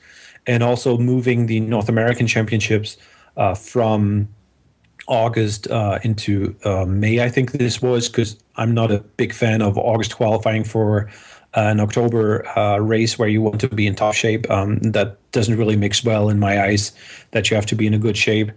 and 0.47 0.63
also 0.63 0.97
moving 0.97 1.47
the 1.47 1.59
North 1.59 1.89
American 1.89 2.27
Championships 2.27 2.97
uh, 3.37 3.53
from 3.53 4.27
August 5.07 5.69
uh, 5.69 5.99
into 6.03 6.55
uh, 6.63 6.85
May. 6.85 7.21
I 7.21 7.29
think 7.29 7.51
this 7.51 7.81
was 7.81 8.09
because 8.09 8.37
I'm 8.55 8.73
not 8.73 8.91
a 8.91 8.99
big 9.17 9.33
fan 9.33 9.61
of 9.61 9.77
August 9.77 10.15
qualifying 10.15 10.63
for 10.63 11.09
an 11.55 11.79
October 11.79 12.47
uh, 12.57 12.77
race 12.77 13.19
where 13.19 13.27
you 13.27 13.41
want 13.41 13.59
to 13.61 13.69
be 13.69 13.85
in 13.85 13.95
top 13.95 14.15
shape. 14.15 14.49
Um, 14.49 14.79
that 14.79 15.17
doesn't 15.31 15.57
really 15.57 15.75
mix 15.75 16.03
well 16.03 16.29
in 16.29 16.39
my 16.39 16.63
eyes. 16.63 16.93
That 17.31 17.49
you 17.49 17.55
have 17.55 17.65
to 17.67 17.75
be 17.75 17.85
in 17.85 17.93
a 17.93 17.99
good 17.99 18.17
shape 18.17 18.51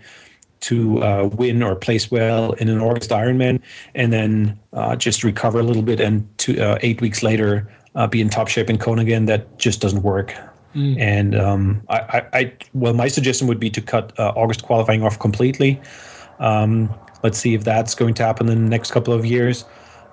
to 0.58 1.02
uh, 1.02 1.28
win 1.34 1.62
or 1.62 1.76
place 1.76 2.10
well 2.10 2.52
in 2.52 2.68
an 2.68 2.80
August 2.80 3.10
Ironman, 3.10 3.60
and 3.94 4.12
then 4.12 4.58
uh, 4.72 4.96
just 4.96 5.22
recover 5.22 5.60
a 5.60 5.62
little 5.62 5.82
bit, 5.82 6.00
and 6.00 6.26
to, 6.38 6.78
eight 6.80 7.00
weeks 7.00 7.22
later 7.22 7.70
be 8.10 8.20
in 8.20 8.30
top 8.30 8.48
shape 8.48 8.70
in 8.70 8.78
Kona 8.78 9.02
again. 9.02 9.26
That 9.26 9.58
just 9.58 9.80
doesn't 9.80 10.02
work. 10.02 10.34
Mm. 10.76 11.00
And 11.00 11.34
um, 11.34 11.82
I, 11.88 11.98
I, 11.98 12.38
I, 12.38 12.52
well, 12.74 12.92
my 12.92 13.08
suggestion 13.08 13.48
would 13.48 13.58
be 13.58 13.70
to 13.70 13.80
cut 13.80 14.12
uh, 14.18 14.32
August 14.36 14.62
qualifying 14.62 15.02
off 15.02 15.18
completely. 15.18 15.80
Um, 16.38 16.94
let's 17.22 17.38
see 17.38 17.54
if 17.54 17.64
that's 17.64 17.94
going 17.94 18.14
to 18.14 18.22
happen 18.22 18.48
in 18.48 18.64
the 18.64 18.70
next 18.70 18.92
couple 18.92 19.14
of 19.14 19.24
years. 19.24 19.64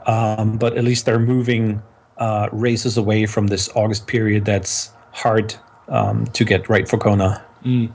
Um, 0.06 0.58
but 0.58 0.78
at 0.78 0.84
least 0.84 1.06
they're 1.06 1.20
moving 1.20 1.82
uh, 2.18 2.48
races 2.52 2.98
away 2.98 3.26
from 3.26 3.48
this 3.48 3.70
August 3.76 4.08
period 4.08 4.46
that's 4.46 4.92
hard 5.12 5.54
um, 5.90 6.26
to 6.28 6.46
get 6.46 6.70
right 6.70 6.88
for 6.88 6.98
Kona. 6.98 7.44
Mm. 7.64 7.94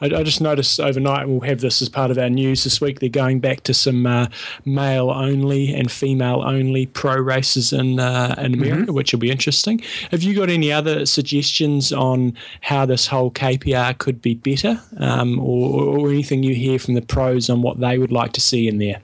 I, 0.00 0.06
I, 0.06 0.22
just 0.22 0.40
noticed 0.40 0.80
overnight, 0.80 1.28
we'll 1.28 1.40
have 1.40 1.60
this 1.60 1.80
as 1.80 1.88
part 1.88 2.10
of 2.10 2.18
our 2.18 2.28
news 2.28 2.64
this 2.64 2.80
week. 2.80 3.00
They're 3.00 3.08
going 3.08 3.40
back 3.40 3.62
to 3.64 3.74
some 3.74 4.06
uh, 4.06 4.26
male 4.64 5.10
only 5.10 5.74
and 5.74 5.90
female 5.90 6.42
only 6.44 6.86
pro 6.86 7.16
races 7.16 7.72
in 7.72 8.00
uh, 8.00 8.34
in. 8.38 8.56
America, 8.56 8.82
mm-hmm. 8.84 8.94
which 8.94 9.12
will 9.12 9.20
be 9.20 9.30
interesting. 9.30 9.80
Have 10.10 10.22
you 10.22 10.34
got 10.34 10.48
any 10.48 10.72
other 10.72 11.06
suggestions 11.06 11.92
on 11.92 12.36
how 12.62 12.86
this 12.86 13.06
whole 13.06 13.30
KPR 13.30 13.98
could 13.98 14.22
be 14.22 14.34
better, 14.34 14.80
um, 14.98 15.38
or, 15.38 15.98
or 15.98 16.08
anything 16.10 16.42
you 16.42 16.54
hear 16.54 16.78
from 16.78 16.94
the 16.94 17.02
pros 17.02 17.50
on 17.50 17.62
what 17.62 17.80
they 17.80 17.98
would 17.98 18.12
like 18.12 18.32
to 18.32 18.40
see 18.40 18.68
in 18.68 18.78
there? 18.78 19.00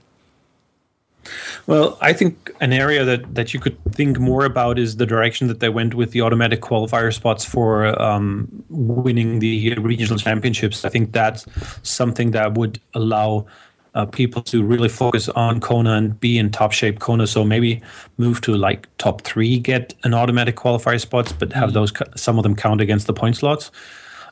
Well, 1.66 1.98
I 2.00 2.12
think 2.12 2.50
an 2.60 2.72
area 2.72 3.04
that, 3.04 3.34
that 3.34 3.54
you 3.54 3.60
could 3.60 3.76
think 3.92 4.18
more 4.18 4.44
about 4.44 4.78
is 4.78 4.96
the 4.96 5.06
direction 5.06 5.48
that 5.48 5.60
they 5.60 5.68
went 5.68 5.94
with 5.94 6.10
the 6.12 6.20
automatic 6.22 6.60
qualifier 6.60 7.12
spots 7.12 7.44
for 7.44 8.00
um, 8.00 8.48
winning 8.68 9.38
the 9.38 9.74
regional 9.78 10.18
championships. 10.18 10.84
I 10.84 10.88
think 10.88 11.12
that's 11.12 11.46
something 11.82 12.32
that 12.32 12.54
would 12.54 12.80
allow 12.94 13.46
uh, 13.94 14.06
people 14.06 14.42
to 14.42 14.62
really 14.62 14.88
focus 14.88 15.28
on 15.30 15.60
Kona 15.60 15.92
and 15.92 16.18
be 16.18 16.38
in 16.38 16.50
top 16.50 16.72
shape 16.72 16.98
Kona. 16.98 17.26
So 17.26 17.44
maybe 17.44 17.82
move 18.16 18.40
to 18.42 18.54
like 18.54 18.88
top 18.98 19.22
three, 19.22 19.58
get 19.58 19.94
an 20.04 20.14
automatic 20.14 20.56
qualifier 20.56 21.00
spots, 21.00 21.32
but 21.32 21.52
have 21.52 21.72
those 21.72 21.92
some 22.16 22.38
of 22.38 22.42
them 22.42 22.56
count 22.56 22.80
against 22.80 23.06
the 23.06 23.12
point 23.12 23.36
slots. 23.36 23.70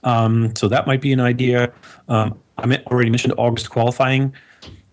Um, 0.02 0.54
so 0.56 0.68
that 0.68 0.86
might 0.86 1.02
be 1.02 1.12
an 1.12 1.20
idea. 1.20 1.72
Um, 2.08 2.38
I 2.56 2.82
already 2.86 3.10
mentioned 3.10 3.34
August 3.36 3.70
qualifying 3.70 4.34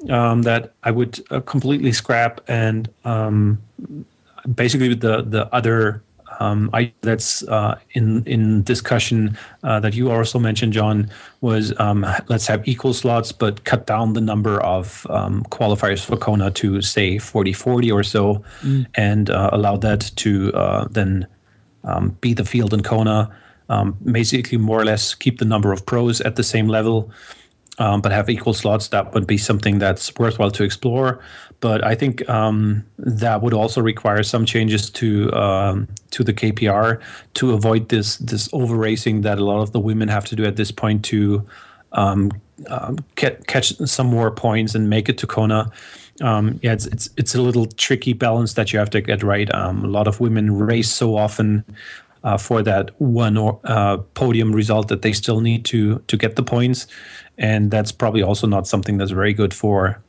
um, 0.10 0.44
that 0.44 0.74
I 0.84 0.92
would 0.92 1.20
uh, 1.32 1.40
completely 1.42 1.92
scrap 1.92 2.42
and 2.48 2.90
um, 3.06 3.62
basically 4.56 4.94
the 4.94 5.24
the 5.24 5.54
other 5.54 6.04
um, 6.40 6.70
I, 6.74 6.94
that's 7.02 7.44
uh, 7.48 7.80
in 7.92 8.24
in 8.26 8.64
discussion 8.64 9.38
uh, 9.64 9.80
that 9.80 9.96
you 9.96 10.12
also 10.12 10.40
mentioned, 10.40 10.74
John, 10.74 11.10
was 11.42 11.78
um, 11.80 12.06
let's 12.28 12.48
have 12.48 12.68
equal 12.68 12.94
slots, 12.94 13.32
but 13.32 13.64
cut 13.64 13.88
down 13.88 14.14
the 14.14 14.22
number 14.22 14.62
of 14.62 15.08
um, 15.10 15.44
qualifiers 15.46 16.04
for 16.04 16.18
Kona 16.18 16.52
to 16.52 16.82
say 16.82 17.18
40 17.18 17.54
40 17.54 17.92
or 17.92 18.04
so, 18.04 18.44
mm. 18.62 18.86
and 18.96 19.30
uh, 19.30 19.50
allow 19.52 19.78
that 19.78 20.12
to 20.18 20.54
uh, 20.54 20.88
then 20.90 21.28
um, 21.84 22.10
be 22.22 22.34
the 22.34 22.46
field 22.46 22.74
in 22.74 22.84
Kona. 22.84 23.36
Um, 23.70 23.98
basically, 24.12 24.58
more 24.58 24.80
or 24.80 24.86
less 24.86 25.14
keep 25.14 25.40
the 25.40 25.46
number 25.46 25.74
of 25.74 25.86
pros 25.86 26.22
at 26.22 26.36
the 26.36 26.44
same 26.44 26.68
level 26.68 27.12
um, 27.80 28.02
but 28.02 28.12
have 28.12 28.30
equal 28.30 28.54
slots, 28.54 28.88
that 28.90 29.14
would 29.14 29.28
be 29.28 29.38
something 29.38 29.80
that's 29.80 30.14
worthwhile 30.18 30.52
to 30.52 30.64
explore. 30.64 31.20
But 31.60 31.84
I 31.84 31.96
think 31.96 32.28
um, 32.30 32.86
that 32.98 33.42
would 33.42 33.54
also 33.54 33.82
require 33.82 34.24
some 34.24 34.46
changes 34.46 34.90
to 34.92 35.32
um, 35.34 35.88
to 36.12 36.24
the 36.24 36.34
KPR 36.34 37.02
to 37.36 37.54
avoid 37.54 37.90
this 37.90 38.18
this 38.18 38.50
over 38.54 38.76
racing 38.76 39.22
that 39.22 39.40
a 39.40 39.46
lot 39.46 39.62
of 39.62 39.72
the 39.72 39.80
women 39.80 40.08
have 40.08 40.26
to 40.26 40.36
do 40.36 40.46
at 40.46 40.56
this 40.56 40.72
point 40.72 41.04
to 41.06 41.48
um, 41.94 42.32
uh, 42.70 42.94
catch 43.16 43.76
some 43.78 44.08
more 44.08 44.32
points 44.32 44.76
and 44.76 44.90
make 44.90 45.10
it 45.10 45.18
to 45.20 45.28
Kona. 45.28 45.72
Um, 46.22 46.60
yeah, 46.64 46.74
it's 46.74 46.86
it's 46.88 47.10
it's 47.18 47.36
a 47.36 47.42
little 47.42 47.66
tricky 47.66 48.14
balance 48.14 48.54
that 48.54 48.74
you 48.74 48.80
have 48.80 48.90
to 48.92 49.02
get 49.02 49.24
right. 49.24 49.52
Um, 49.54 49.84
a 49.84 49.88
lot 49.88 50.08
of 50.08 50.20
women 50.20 50.58
race 50.58 50.90
so 50.90 51.16
often 51.16 51.64
uh, 52.24 52.38
for 52.38 52.62
that 52.64 53.00
one 53.00 53.38
or, 53.38 53.60
uh, 53.64 53.98
podium 54.16 54.52
result 54.52 54.88
that 54.88 55.02
they 55.02 55.14
still 55.14 55.42
need 55.42 55.66
to 55.66 56.00
to 56.08 56.18
get 56.18 56.36
the 56.36 56.44
points, 56.44 56.88
and 57.38 57.72
that's 57.72 57.92
probably 57.92 58.22
also 58.22 58.48
not 58.48 58.68
something 58.68 58.98
that's 58.98 59.12
very 59.12 59.34
good 59.34 59.54
for 59.54 60.02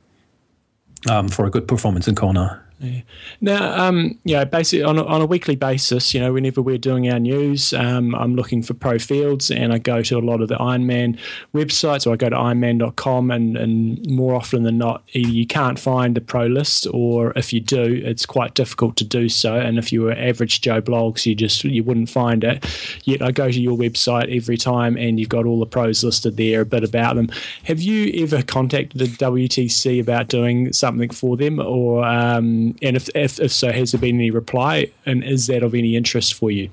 um, 1.08 1.28
for 1.28 1.44
a 1.44 1.50
good 1.50 1.68
performance 1.68 2.08
in 2.08 2.14
Kona. 2.14 2.62
Yeah. 2.80 3.00
Now, 3.40 3.88
um, 3.88 4.18
yeah, 4.22 4.44
basically 4.44 4.84
on 4.84 4.98
a, 4.98 5.04
on 5.04 5.20
a 5.20 5.26
weekly 5.26 5.56
basis, 5.56 6.14
you 6.14 6.20
know, 6.20 6.32
whenever 6.32 6.62
we're 6.62 6.78
doing 6.78 7.10
our 7.10 7.18
news, 7.18 7.72
um, 7.72 8.14
I'm 8.14 8.36
looking 8.36 8.62
for 8.62 8.72
pro 8.74 9.00
fields 9.00 9.50
and 9.50 9.72
I 9.72 9.78
go 9.78 10.00
to 10.02 10.16
a 10.16 10.20
lot 10.20 10.40
of 10.40 10.48
the 10.48 10.54
Ironman 10.54 11.18
websites 11.52 12.06
or 12.06 12.12
I 12.12 12.16
go 12.16 12.28
to 12.28 12.36
ironman.com 12.36 13.32
and, 13.32 13.56
and 13.56 14.08
more 14.08 14.34
often 14.34 14.62
than 14.62 14.78
not, 14.78 15.02
you 15.08 15.44
can't 15.44 15.78
find 15.78 16.14
the 16.14 16.20
pro 16.20 16.46
list 16.46 16.86
or 16.92 17.32
if 17.34 17.52
you 17.52 17.58
do, 17.58 18.00
it's 18.04 18.24
quite 18.24 18.54
difficult 18.54 18.96
to 18.98 19.04
do 19.04 19.28
so. 19.28 19.56
And 19.56 19.76
if 19.76 19.92
you 19.92 20.02
were 20.02 20.12
average 20.12 20.60
Joe 20.60 20.80
blogs, 20.80 21.26
you 21.26 21.34
just, 21.34 21.64
you 21.64 21.82
wouldn't 21.82 22.10
find 22.10 22.44
it. 22.44 22.64
Yet 23.04 23.22
I 23.22 23.32
go 23.32 23.50
to 23.50 23.60
your 23.60 23.76
website 23.76 24.34
every 24.34 24.56
time 24.56 24.96
and 24.96 25.18
you've 25.18 25.28
got 25.28 25.46
all 25.46 25.58
the 25.58 25.66
pros 25.66 26.04
listed 26.04 26.36
there, 26.36 26.60
a 26.60 26.66
bit 26.66 26.84
about 26.84 27.16
them. 27.16 27.28
Have 27.64 27.80
you 27.80 28.22
ever 28.22 28.40
contacted 28.42 29.00
the 29.00 29.06
WTC 29.06 30.00
about 30.00 30.28
doing 30.28 30.72
something 30.72 31.10
for 31.10 31.36
them 31.36 31.58
or, 31.58 32.04
um, 32.04 32.67
and 32.82 32.96
if, 32.96 33.08
if, 33.14 33.40
if 33.40 33.52
so, 33.52 33.72
has 33.72 33.92
there 33.92 34.00
been 34.00 34.16
any 34.16 34.30
reply? 34.30 34.90
And 35.06 35.22
is 35.22 35.46
that 35.46 35.62
of 35.62 35.74
any 35.74 35.96
interest 35.96 36.34
for 36.34 36.50
you? 36.50 36.70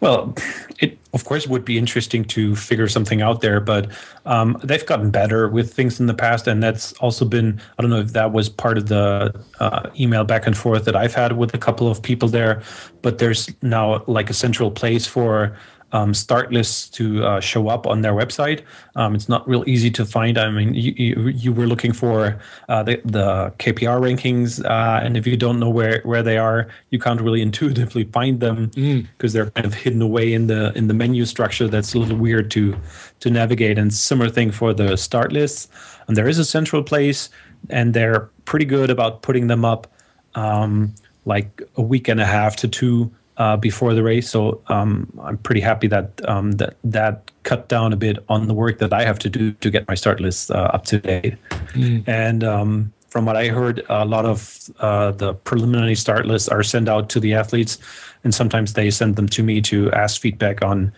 Well, 0.00 0.34
it 0.78 0.98
of 1.12 1.24
course 1.24 1.46
would 1.46 1.64
be 1.64 1.78
interesting 1.78 2.24
to 2.26 2.54
figure 2.54 2.86
something 2.86 3.20
out 3.22 3.40
there, 3.40 3.60
but 3.60 3.90
um, 4.26 4.56
they've 4.62 4.84
gotten 4.84 5.10
better 5.10 5.48
with 5.48 5.72
things 5.74 5.98
in 5.98 6.06
the 6.06 6.14
past, 6.14 6.46
and 6.46 6.62
that's 6.62 6.92
also 6.94 7.24
been 7.24 7.60
I 7.78 7.82
don't 7.82 7.90
know 7.90 8.00
if 8.00 8.12
that 8.12 8.32
was 8.32 8.48
part 8.48 8.78
of 8.78 8.88
the 8.88 9.34
uh, 9.58 9.90
email 9.98 10.24
back 10.24 10.46
and 10.46 10.56
forth 10.56 10.84
that 10.84 10.94
I've 10.94 11.14
had 11.14 11.36
with 11.36 11.54
a 11.54 11.58
couple 11.58 11.90
of 11.90 12.00
people 12.02 12.28
there, 12.28 12.62
but 13.02 13.18
there's 13.18 13.50
now 13.62 14.04
like 14.06 14.30
a 14.30 14.34
central 14.34 14.70
place 14.70 15.06
for 15.06 15.56
um, 15.92 16.12
start 16.12 16.52
lists 16.52 16.88
to 16.90 17.24
uh, 17.24 17.40
show 17.40 17.68
up 17.68 17.86
on 17.86 18.02
their 18.02 18.12
website. 18.12 18.62
Um, 18.96 19.14
it's 19.14 19.28
not 19.28 19.48
real 19.48 19.64
easy 19.66 19.90
to 19.92 20.04
find. 20.04 20.36
I 20.38 20.50
mean, 20.50 20.74
you, 20.74 20.92
you, 20.96 21.28
you 21.28 21.52
were 21.52 21.66
looking 21.66 21.92
for 21.92 22.38
uh, 22.68 22.82
the, 22.82 23.00
the 23.04 23.52
KPR 23.58 24.00
rankings, 24.00 24.64
uh, 24.64 25.04
and 25.04 25.16
if 25.16 25.26
you 25.26 25.36
don't 25.36 25.58
know 25.58 25.70
where, 25.70 26.00
where 26.04 26.22
they 26.22 26.36
are, 26.38 26.68
you 26.90 26.98
can't 26.98 27.20
really 27.20 27.42
intuitively 27.48 28.04
find 28.04 28.40
them 28.40 28.66
because 28.66 29.30
mm. 29.30 29.32
they're 29.32 29.50
kind 29.50 29.66
of 29.66 29.74
hidden 29.74 30.02
away 30.02 30.32
in 30.32 30.46
the 30.46 30.72
in 30.76 30.88
the 30.88 30.94
menu 30.94 31.24
structure. 31.24 31.68
That's 31.68 31.94
a 31.94 31.98
little 31.98 32.18
weird 32.18 32.50
to 32.52 32.76
to 33.20 33.30
navigate. 33.30 33.78
And 33.78 33.92
similar 33.92 34.30
thing 34.30 34.50
for 34.50 34.74
the 34.74 34.96
start 34.96 35.32
lists. 35.32 35.68
And 36.06 36.16
there 36.16 36.28
is 36.28 36.38
a 36.38 36.44
central 36.44 36.82
place, 36.82 37.30
and 37.70 37.94
they're 37.94 38.30
pretty 38.44 38.64
good 38.64 38.90
about 38.90 39.22
putting 39.22 39.46
them 39.46 39.64
up. 39.64 39.92
Um, 40.34 40.94
like 41.24 41.62
a 41.76 41.82
week 41.82 42.08
and 42.08 42.20
a 42.20 42.24
half 42.24 42.56
to 42.56 42.66
two 42.66 43.12
uh, 43.38 43.56
before 43.56 43.94
the 43.94 44.02
race. 44.02 44.28
So 44.28 44.60
um, 44.68 45.10
I'm 45.22 45.38
pretty 45.38 45.60
happy 45.60 45.88
that 45.88 46.20
um, 46.28 46.52
that 46.52 46.76
that 46.84 47.30
cut 47.44 47.68
down 47.68 47.92
a 47.92 47.96
bit 47.96 48.18
on 48.28 48.46
the 48.48 48.54
work 48.54 48.78
that 48.78 48.92
I 48.92 49.04
have 49.04 49.18
to 49.20 49.30
do 49.30 49.52
to 49.52 49.70
get 49.70 49.88
my 49.88 49.94
start 49.94 50.20
list 50.20 50.50
uh, 50.50 50.70
up 50.74 50.84
to 50.86 50.98
date. 50.98 51.36
Mm. 51.72 52.06
And 52.06 52.44
um, 52.44 52.92
from 53.08 53.24
what 53.24 53.36
I 53.36 53.48
heard, 53.48 53.84
a 53.88 54.04
lot 54.04 54.26
of 54.26 54.68
uh, 54.80 55.12
the 55.12 55.32
preliminary 55.34 55.94
start 55.94 56.26
lists 56.26 56.48
are 56.48 56.62
sent 56.62 56.88
out 56.88 57.08
to 57.10 57.20
the 57.20 57.32
athletes, 57.34 57.78
and 58.22 58.34
sometimes 58.34 58.74
they 58.74 58.90
send 58.90 59.16
them 59.16 59.28
to 59.28 59.42
me 59.42 59.62
to 59.62 59.90
ask 59.92 60.20
feedback 60.20 60.62
on 60.62 60.92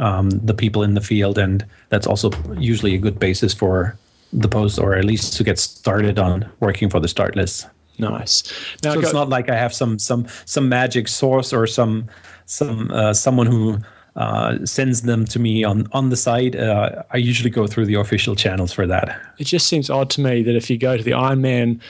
um, 0.00 0.30
the 0.30 0.52
people 0.52 0.82
in 0.82 0.94
the 0.94 1.00
field, 1.00 1.38
and 1.38 1.64
that's 1.88 2.06
also 2.06 2.30
usually 2.58 2.94
a 2.94 2.98
good 2.98 3.18
basis 3.18 3.54
for 3.54 3.96
the 4.32 4.48
post, 4.48 4.78
or 4.78 4.94
at 4.94 5.04
least 5.04 5.36
to 5.36 5.44
get 5.44 5.58
started 5.58 6.18
on 6.18 6.50
working 6.60 6.90
for 6.90 7.00
the 7.00 7.08
start 7.08 7.36
list. 7.36 7.66
Nice. 7.98 8.42
Now, 8.82 8.94
so 8.94 9.00
it's 9.00 9.12
not 9.12 9.28
like 9.28 9.48
I 9.48 9.56
have 9.56 9.72
some 9.72 9.98
some 9.98 10.26
some 10.46 10.68
magic 10.68 11.08
source 11.08 11.52
or 11.52 11.66
some 11.66 12.06
some 12.46 12.90
uh, 12.90 13.14
someone 13.14 13.46
who 13.46 13.78
uh, 14.16 14.64
sends 14.64 15.02
them 15.02 15.24
to 15.26 15.38
me 15.38 15.64
on 15.64 15.86
on 15.92 16.10
the 16.10 16.16
site. 16.16 16.56
Uh, 16.56 17.02
I 17.10 17.18
usually 17.18 17.50
go 17.50 17.66
through 17.66 17.86
the 17.86 17.94
official 17.94 18.34
channels 18.34 18.72
for 18.72 18.86
that. 18.86 19.20
It 19.38 19.44
just 19.44 19.68
seems 19.68 19.90
odd 19.90 20.10
to 20.10 20.20
me 20.20 20.42
that 20.42 20.56
if 20.56 20.70
you 20.70 20.78
go 20.78 20.96
to 20.96 21.02
the 21.02 21.12
Ironman, 21.12 21.80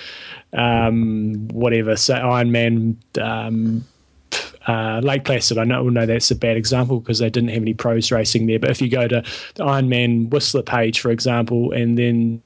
um, 0.53 1.49
whatever, 1.49 1.97
say 1.97 2.15
Ironman. 2.15 2.97
Um, 3.21 3.85
uh, 4.67 5.01
Lake 5.05 5.25
Placid, 5.25 5.59
I 5.59 5.65
know, 5.65 5.87
know 5.91 6.07
that's 6.07 6.31
a 6.31 6.35
bad 6.35 6.57
example 6.57 6.99
because 6.99 7.19
they 7.19 7.29
didn't 7.29 7.51
have 7.51 7.61
any 7.61 7.75
pros 7.75 8.11
racing 8.11 8.47
there. 8.47 8.59
But 8.59 8.71
if 8.71 8.81
you 8.81 8.89
go 8.89 9.07
to 9.07 9.23
the 9.57 9.65
Ironman 9.65 10.31
Whistler 10.31 10.63
page, 10.63 11.01
for 11.01 11.11
example, 11.11 11.71
and 11.73 11.99
then 11.99 12.43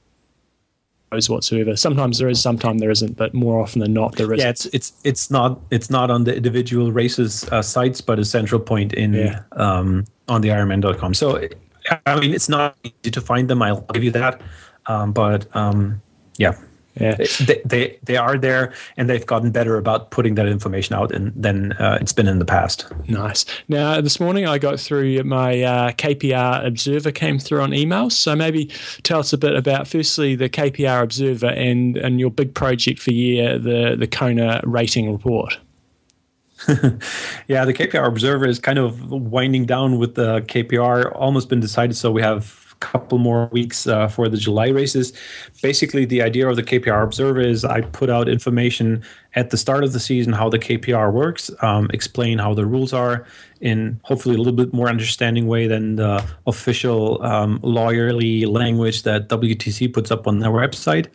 whatsoever. 1.11 1.75
Sometimes 1.75 2.19
there 2.19 2.29
is, 2.29 2.41
sometimes 2.41 2.81
there 2.81 2.91
isn't, 2.91 3.17
but 3.17 3.33
more 3.33 3.61
often 3.61 3.81
than 3.81 3.93
not, 3.93 4.15
there 4.15 4.31
is. 4.33 4.41
Yeah, 4.41 4.49
it's 4.49 4.65
it's 4.67 4.93
it's 5.03 5.31
not 5.31 5.59
it's 5.71 5.89
not 5.89 6.11
on 6.11 6.23
the 6.23 6.35
individual 6.35 6.91
races 6.91 7.47
uh, 7.51 7.61
sites, 7.61 8.01
but 8.01 8.19
a 8.19 8.25
central 8.25 8.61
point 8.61 8.93
in 8.93 9.13
yeah. 9.13 9.41
um, 9.53 10.05
on 10.27 10.41
the 10.41 10.49
Ironman.com. 10.49 11.13
So, 11.13 11.47
I 12.05 12.19
mean, 12.19 12.33
it's 12.33 12.49
not 12.49 12.75
easy 12.83 13.11
to 13.11 13.21
find 13.21 13.49
them. 13.49 13.61
I'll 13.61 13.81
give 13.93 14.03
you 14.03 14.11
that, 14.11 14.41
um, 14.85 15.11
but 15.11 15.47
um, 15.55 16.01
yeah, 16.37 16.53
yeah. 16.99 17.15
They, 17.15 17.61
they, 17.65 17.99
they 18.03 18.17
are 18.17 18.37
there 18.37 18.73
and 18.97 19.09
they've 19.09 19.25
gotten 19.25 19.51
better 19.51 19.77
about 19.77 20.11
putting 20.11 20.35
that 20.35 20.47
information 20.47 20.95
out 20.95 21.11
in, 21.11 21.33
than 21.35 21.73
uh, 21.73 21.97
it's 22.01 22.13
been 22.13 22.27
in 22.27 22.39
the 22.39 22.45
past. 22.45 22.85
Nice. 23.07 23.45
Now, 23.67 24.01
this 24.01 24.19
morning 24.19 24.47
I 24.47 24.57
got 24.57 24.79
through 24.79 25.23
my 25.23 25.61
uh, 25.61 25.91
KPR 25.93 26.65
Observer 26.65 27.11
came 27.11 27.39
through 27.39 27.61
on 27.61 27.73
email. 27.73 28.09
So 28.09 28.35
maybe 28.35 28.71
tell 29.03 29.19
us 29.19 29.33
a 29.33 29.37
bit 29.37 29.55
about, 29.55 29.87
firstly, 29.87 30.35
the 30.35 30.49
KPR 30.49 31.03
Observer 31.03 31.47
and, 31.47 31.97
and 31.97 32.19
your 32.19 32.31
big 32.31 32.53
project 32.53 32.99
for 32.99 33.11
year, 33.11 33.57
the, 33.57 33.95
the 33.97 34.07
Kona 34.07 34.61
rating 34.63 35.11
report. 35.11 35.57
yeah, 37.47 37.63
the 37.63 37.73
KPR 37.73 38.07
Observer 38.07 38.45
is 38.45 38.59
kind 38.59 38.77
of 38.77 39.09
winding 39.09 39.65
down 39.65 39.97
with 39.97 40.15
the 40.15 40.41
KPR, 40.41 41.11
almost 41.15 41.47
been 41.47 41.61
decided. 41.61 41.95
So 41.95 42.11
we 42.11 42.21
have 42.21 42.68
couple 42.79 43.17
more 43.17 43.47
weeks 43.51 43.87
uh, 43.87 44.07
for 44.07 44.29
the 44.29 44.37
July 44.37 44.69
races. 44.69 45.13
Basically, 45.61 46.05
the 46.05 46.21
idea 46.21 46.47
of 46.47 46.55
the 46.55 46.63
KPR 46.63 47.03
Observer 47.03 47.41
is 47.41 47.65
I 47.65 47.81
put 47.81 48.09
out 48.09 48.29
information 48.29 49.03
at 49.35 49.49
the 49.49 49.57
start 49.57 49.83
of 49.83 49.93
the 49.93 49.99
season 49.99 50.33
how 50.33 50.49
the 50.49 50.59
KPR 50.59 51.11
works, 51.11 51.51
um, 51.61 51.89
explain 51.93 52.39
how 52.39 52.53
the 52.53 52.65
rules 52.65 52.93
are 52.93 53.25
in 53.61 53.99
hopefully 54.03 54.35
a 54.35 54.37
little 54.37 54.53
bit 54.53 54.73
more 54.73 54.87
understanding 54.87 55.47
way 55.47 55.67
than 55.67 55.97
the 55.97 56.23
official 56.47 57.21
um, 57.23 57.59
lawyerly 57.59 58.47
language 58.47 59.03
that 59.03 59.27
WTC 59.27 59.93
puts 59.93 60.11
up 60.11 60.27
on 60.27 60.39
their 60.39 60.51
website, 60.51 61.07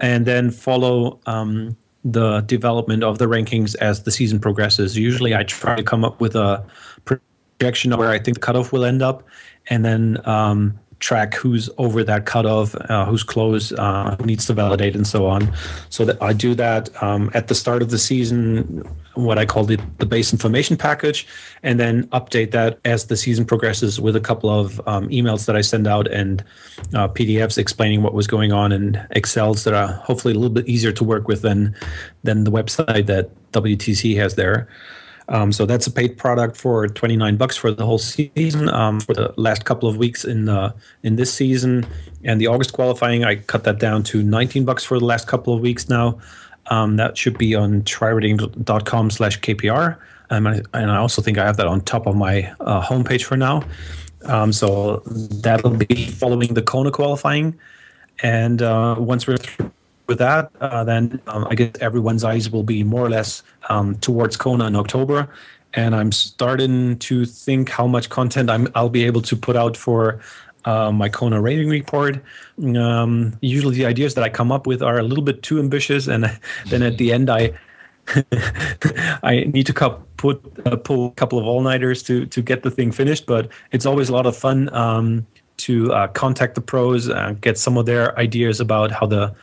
and 0.00 0.26
then 0.26 0.50
follow. 0.50 1.20
Um, 1.26 1.76
the 2.04 2.40
development 2.40 3.04
of 3.04 3.18
the 3.18 3.26
rankings 3.26 3.76
as 3.76 4.02
the 4.02 4.10
season 4.10 4.40
progresses. 4.40 4.98
Usually, 4.98 5.36
I 5.36 5.44
try 5.44 5.76
to 5.76 5.84
come 5.84 6.04
up 6.04 6.20
with 6.20 6.34
a 6.34 6.64
projection 7.04 7.92
of 7.92 8.00
where 8.00 8.10
I 8.10 8.18
think 8.18 8.38
the 8.38 8.40
cutoff 8.40 8.72
will 8.72 8.84
end 8.84 9.02
up, 9.02 9.22
and 9.68 9.84
then 9.84 10.18
um, 10.26 10.80
track 11.02 11.34
who's 11.34 11.68
over 11.76 12.02
that 12.04 12.24
cutoff, 12.24 12.74
uh, 12.88 13.04
who's 13.04 13.24
close, 13.24 13.72
uh, 13.72 14.16
who 14.18 14.24
needs 14.24 14.46
to 14.46 14.54
validate, 14.54 14.94
and 14.94 15.06
so 15.06 15.26
on. 15.26 15.52
So 15.90 16.04
that 16.04 16.22
I 16.22 16.32
do 16.32 16.54
that 16.54 16.90
um, 17.02 17.30
at 17.34 17.48
the 17.48 17.54
start 17.54 17.82
of 17.82 17.90
the 17.90 17.98
season, 17.98 18.88
what 19.14 19.36
I 19.36 19.44
call 19.44 19.64
the, 19.64 19.78
the 19.98 20.06
base 20.06 20.32
information 20.32 20.76
package, 20.76 21.26
and 21.62 21.78
then 21.78 22.06
update 22.08 22.52
that 22.52 22.78
as 22.84 23.06
the 23.06 23.16
season 23.16 23.44
progresses 23.44 24.00
with 24.00 24.16
a 24.16 24.20
couple 24.20 24.48
of 24.48 24.80
um, 24.86 25.08
emails 25.08 25.46
that 25.46 25.56
I 25.56 25.60
send 25.60 25.86
out 25.86 26.06
and 26.06 26.42
uh, 26.94 27.08
PDFs 27.08 27.58
explaining 27.58 28.02
what 28.02 28.14
was 28.14 28.26
going 28.26 28.52
on 28.52 28.72
and 28.72 29.04
Excels 29.10 29.64
that 29.64 29.74
are 29.74 29.88
hopefully 29.88 30.32
a 30.32 30.38
little 30.38 30.54
bit 30.54 30.68
easier 30.68 30.92
to 30.92 31.04
work 31.04 31.26
with 31.28 31.42
than 31.42 31.74
than 32.22 32.44
the 32.44 32.52
website 32.52 33.06
that 33.06 33.30
WTC 33.52 34.16
has 34.16 34.36
there. 34.36 34.68
Um, 35.28 35.52
so 35.52 35.66
that's 35.66 35.86
a 35.86 35.90
paid 35.90 36.18
product 36.18 36.56
for 36.56 36.86
29 36.88 37.36
bucks 37.36 37.56
for 37.56 37.70
the 37.70 37.86
whole 37.86 37.98
season. 37.98 38.68
Um, 38.68 39.00
for 39.00 39.14
the 39.14 39.32
last 39.36 39.64
couple 39.64 39.88
of 39.88 39.96
weeks 39.96 40.24
in 40.24 40.46
the 40.46 40.74
in 41.02 41.16
this 41.16 41.32
season 41.32 41.86
and 42.24 42.40
the 42.40 42.46
August 42.46 42.72
qualifying, 42.72 43.24
I 43.24 43.36
cut 43.36 43.64
that 43.64 43.78
down 43.78 44.02
to 44.04 44.22
19 44.22 44.64
bucks 44.64 44.84
for 44.84 44.98
the 44.98 45.04
last 45.04 45.28
couple 45.28 45.54
of 45.54 45.60
weeks 45.60 45.88
now. 45.88 46.18
Um, 46.66 46.96
that 46.96 47.16
should 47.16 47.38
be 47.38 47.54
on 47.54 47.82
trirating.com 47.82 49.10
slash 49.10 49.40
KPR. 49.40 49.98
Um, 50.30 50.46
and 50.46 50.90
I 50.90 50.96
also 50.96 51.20
think 51.20 51.38
I 51.38 51.44
have 51.44 51.56
that 51.58 51.66
on 51.66 51.82
top 51.82 52.06
of 52.06 52.16
my 52.16 52.52
uh, 52.60 52.82
homepage 52.82 53.24
for 53.24 53.36
now. 53.36 53.64
Um, 54.24 54.52
so 54.52 55.02
that'll 55.06 55.76
be 55.76 56.06
following 56.06 56.54
the 56.54 56.62
Kona 56.62 56.90
qualifying. 56.90 57.58
And 58.22 58.62
uh, 58.62 58.96
once 58.98 59.26
we're 59.26 59.36
through 59.36 59.72
with 60.06 60.18
that, 60.18 60.50
uh, 60.60 60.84
then 60.84 61.20
um, 61.26 61.46
I 61.48 61.54
guess 61.54 61.72
everyone's 61.80 62.24
eyes 62.24 62.50
will 62.50 62.62
be 62.62 62.82
more 62.84 63.04
or 63.06 63.10
less 63.10 63.42
um, 63.68 63.96
towards 63.96 64.36
Kona 64.36 64.66
in 64.66 64.76
October. 64.76 65.28
And 65.74 65.94
I'm 65.94 66.12
starting 66.12 66.98
to 66.98 67.24
think 67.24 67.70
how 67.70 67.86
much 67.86 68.10
content 68.10 68.50
I'm, 68.50 68.68
I'll 68.74 68.90
be 68.90 69.04
able 69.04 69.22
to 69.22 69.36
put 69.36 69.56
out 69.56 69.76
for 69.76 70.20
uh, 70.64 70.92
my 70.92 71.08
Kona 71.08 71.40
rating 71.40 71.68
report. 71.68 72.22
Um, 72.76 73.36
usually, 73.40 73.76
the 73.76 73.86
ideas 73.86 74.14
that 74.14 74.24
I 74.24 74.28
come 74.28 74.52
up 74.52 74.66
with 74.66 74.82
are 74.82 74.98
a 74.98 75.02
little 75.02 75.24
bit 75.24 75.42
too 75.42 75.58
ambitious, 75.58 76.08
and 76.08 76.24
then 76.66 76.82
at 76.82 76.98
the 76.98 77.12
end, 77.12 77.30
I 77.30 77.52
I 79.22 79.44
need 79.52 79.66
to 79.66 79.98
put 80.16 80.66
uh, 80.66 80.76
pull 80.76 81.06
a 81.06 81.10
couple 81.12 81.38
of 81.38 81.46
all 81.46 81.62
nighters 81.62 82.02
to 82.04 82.26
to 82.26 82.42
get 82.42 82.62
the 82.62 82.70
thing 82.70 82.92
finished. 82.92 83.26
But 83.26 83.48
it's 83.72 83.86
always 83.86 84.08
a 84.08 84.12
lot 84.12 84.26
of 84.26 84.36
fun 84.36 84.72
um, 84.74 85.26
to 85.58 85.92
uh, 85.92 86.08
contact 86.08 86.54
the 86.54 86.60
pros, 86.60 87.08
uh, 87.08 87.34
get 87.40 87.58
some 87.58 87.76
of 87.76 87.86
their 87.86 88.18
ideas 88.18 88.60
about 88.60 88.90
how 88.90 89.06
the 89.06 89.34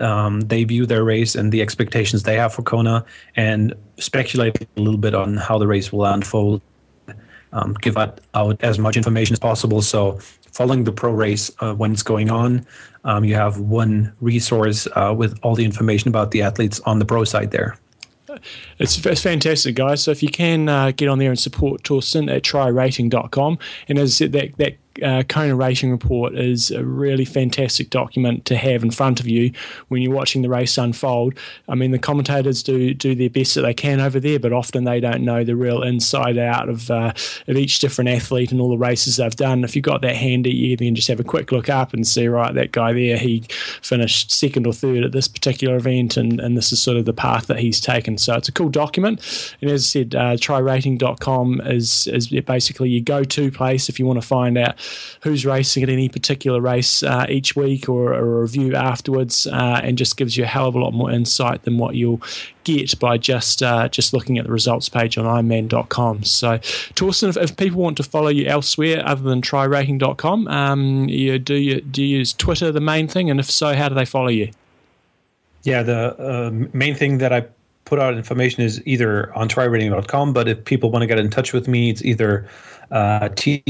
um, 0.00 0.40
they 0.42 0.64
view 0.64 0.86
their 0.86 1.04
race 1.04 1.34
and 1.34 1.52
the 1.52 1.62
expectations 1.62 2.22
they 2.22 2.36
have 2.36 2.52
for 2.54 2.62
Kona, 2.62 3.04
and 3.36 3.74
speculate 3.98 4.60
a 4.60 4.80
little 4.80 4.98
bit 4.98 5.14
on 5.14 5.36
how 5.36 5.58
the 5.58 5.66
race 5.66 5.92
will 5.92 6.04
unfold. 6.04 6.60
Um, 7.52 7.74
give 7.80 7.96
out, 7.96 8.20
out, 8.34 8.62
as 8.62 8.78
much 8.78 8.96
information 8.96 9.32
as 9.32 9.38
possible. 9.38 9.80
So, 9.80 10.18
following 10.52 10.84
the 10.84 10.92
pro 10.92 11.12
race 11.12 11.50
uh, 11.60 11.72
when 11.74 11.92
it's 11.92 12.02
going 12.02 12.30
on, 12.30 12.66
um, 13.04 13.24
you 13.24 13.34
have 13.36 13.58
one 13.58 14.12
resource 14.20 14.86
uh, 14.94 15.14
with 15.16 15.38
all 15.42 15.54
the 15.54 15.64
information 15.64 16.08
about 16.08 16.30
the 16.30 16.42
athletes 16.42 16.78
on 16.80 16.98
the 16.98 17.06
pro 17.06 17.24
side 17.24 17.50
there. 17.50 17.78
It's, 18.78 19.04
it's 19.04 19.22
fantastic, 19.22 19.74
guys. 19.74 20.02
So 20.02 20.10
if 20.10 20.22
you 20.22 20.28
can 20.28 20.68
uh, 20.68 20.92
get 20.92 21.08
on 21.08 21.18
there 21.18 21.30
and 21.30 21.38
support 21.38 21.82
Torsten 21.82 22.34
at 22.34 22.42
trirating.com. 22.42 23.58
And 23.88 23.98
as 23.98 24.10
I 24.10 24.12
said, 24.12 24.32
that, 24.32 24.56
that 24.58 24.76
uh, 25.02 25.22
Kona 25.24 25.54
Racing 25.54 25.90
Report 25.90 26.34
is 26.34 26.70
a 26.70 26.84
really 26.84 27.24
fantastic 27.24 27.90
document 27.90 28.44
to 28.46 28.56
have 28.56 28.82
in 28.82 28.90
front 28.90 29.20
of 29.20 29.26
you 29.26 29.52
when 29.88 30.02
you're 30.02 30.14
watching 30.14 30.42
the 30.42 30.48
race 30.48 30.78
unfold. 30.78 31.34
I 31.68 31.74
mean, 31.74 31.90
the 31.90 31.98
commentators 31.98 32.62
do 32.62 32.94
do 32.94 33.14
their 33.14 33.30
best 33.30 33.54
that 33.54 33.62
they 33.62 33.74
can 33.74 34.00
over 34.00 34.20
there, 34.20 34.38
but 34.38 34.52
often 34.52 34.84
they 34.84 35.00
don't 35.00 35.22
know 35.22 35.44
the 35.44 35.56
real 35.56 35.82
inside 35.82 36.38
out 36.38 36.68
of 36.68 36.90
uh, 36.90 37.12
of 37.46 37.56
each 37.56 37.78
different 37.78 38.10
athlete 38.10 38.52
and 38.52 38.60
all 38.60 38.70
the 38.70 38.78
races 38.78 39.16
they've 39.16 39.34
done. 39.34 39.64
If 39.64 39.76
you've 39.76 39.84
got 39.84 40.02
that 40.02 40.16
handy, 40.16 40.54
you 40.54 40.76
can 40.76 40.94
just 40.94 41.08
have 41.08 41.20
a 41.20 41.24
quick 41.24 41.52
look 41.52 41.68
up 41.68 41.92
and 41.92 42.06
see, 42.06 42.26
right, 42.28 42.54
that 42.54 42.72
guy 42.72 42.92
there, 42.92 43.16
he 43.16 43.44
finished 43.82 44.30
second 44.32 44.66
or 44.66 44.72
third 44.72 45.04
at 45.04 45.12
this 45.12 45.28
particular 45.28 45.76
event, 45.76 46.16
and, 46.16 46.40
and 46.40 46.56
this 46.56 46.72
is 46.72 46.82
sort 46.82 46.96
of 46.96 47.04
the 47.04 47.12
path 47.12 47.46
that 47.46 47.58
he's 47.58 47.80
taken. 47.80 48.18
So 48.18 48.34
it's 48.34 48.48
a 48.48 48.52
cool 48.52 48.68
document. 48.68 49.20
And 49.60 49.70
as 49.70 49.82
I 49.82 49.86
said, 49.86 50.14
uh, 50.14 50.36
trirating.com 50.36 51.60
is, 51.62 52.06
is 52.08 52.28
basically 52.28 52.90
your 52.90 53.02
go 53.02 53.24
to 53.24 53.50
place 53.50 53.88
if 53.88 53.98
you 53.98 54.06
want 54.06 54.20
to 54.20 54.26
find 54.26 54.58
out 54.58 54.76
who's 55.22 55.44
racing 55.44 55.82
at 55.82 55.88
any 55.88 56.08
particular 56.08 56.60
race 56.60 57.02
uh, 57.02 57.26
each 57.28 57.56
week 57.56 57.88
or, 57.88 58.12
a 58.12 58.40
review 58.40 58.74
afterwards, 58.74 59.46
uh, 59.46 59.80
and 59.82 59.98
just 59.98 60.16
gives 60.16 60.36
you 60.36 60.44
a 60.44 60.46
hell 60.46 60.66
of 60.66 60.74
a 60.74 60.78
lot 60.78 60.92
more 60.92 61.10
insight 61.10 61.62
than 61.62 61.78
what 61.78 61.94
you'll 61.94 62.20
get 62.64 62.98
by 62.98 63.16
just 63.16 63.62
uh, 63.62 63.88
just 63.88 64.12
looking 64.12 64.38
at 64.38 64.44
the 64.44 64.52
results 64.52 64.88
page 64.88 65.16
on 65.18 65.24
Ironman.com. 65.24 66.24
So, 66.24 66.58
Torsten, 66.58 67.28
if, 67.30 67.36
if, 67.36 67.56
people 67.56 67.80
want 67.80 67.96
to 67.96 68.02
follow 68.02 68.28
you 68.28 68.46
elsewhere 68.46 69.02
other 69.04 69.22
than 69.22 69.40
trirating.com, 69.40 70.48
um, 70.48 71.08
you, 71.08 71.38
do 71.38 71.54
you 71.54 71.80
do 71.80 72.02
you 72.02 72.18
use 72.18 72.32
Twitter 72.32 72.70
the 72.72 72.80
main 72.80 73.08
thing, 73.08 73.30
and 73.30 73.40
if 73.40 73.50
so, 73.50 73.74
how 73.74 73.88
do 73.88 73.94
they 73.94 74.04
follow 74.04 74.28
you? 74.28 74.50
Yeah, 75.62 75.82
the 75.82 76.16
uh, 76.18 76.50
main 76.72 76.94
thing 76.94 77.18
that 77.18 77.32
I 77.32 77.46
put 77.88 77.98
out 77.98 78.14
information 78.14 78.62
is 78.62 78.86
either 78.86 79.34
on 79.34 79.48
trirating.com, 79.48 80.32
but 80.32 80.46
if 80.46 80.64
people 80.64 80.90
want 80.90 81.02
to 81.02 81.06
get 81.06 81.18
in 81.18 81.30
touch 81.30 81.52
with 81.52 81.66
me, 81.66 81.90
it's 81.90 82.04
either 82.04 82.46
uh, 82.90 83.30
th 83.34 83.62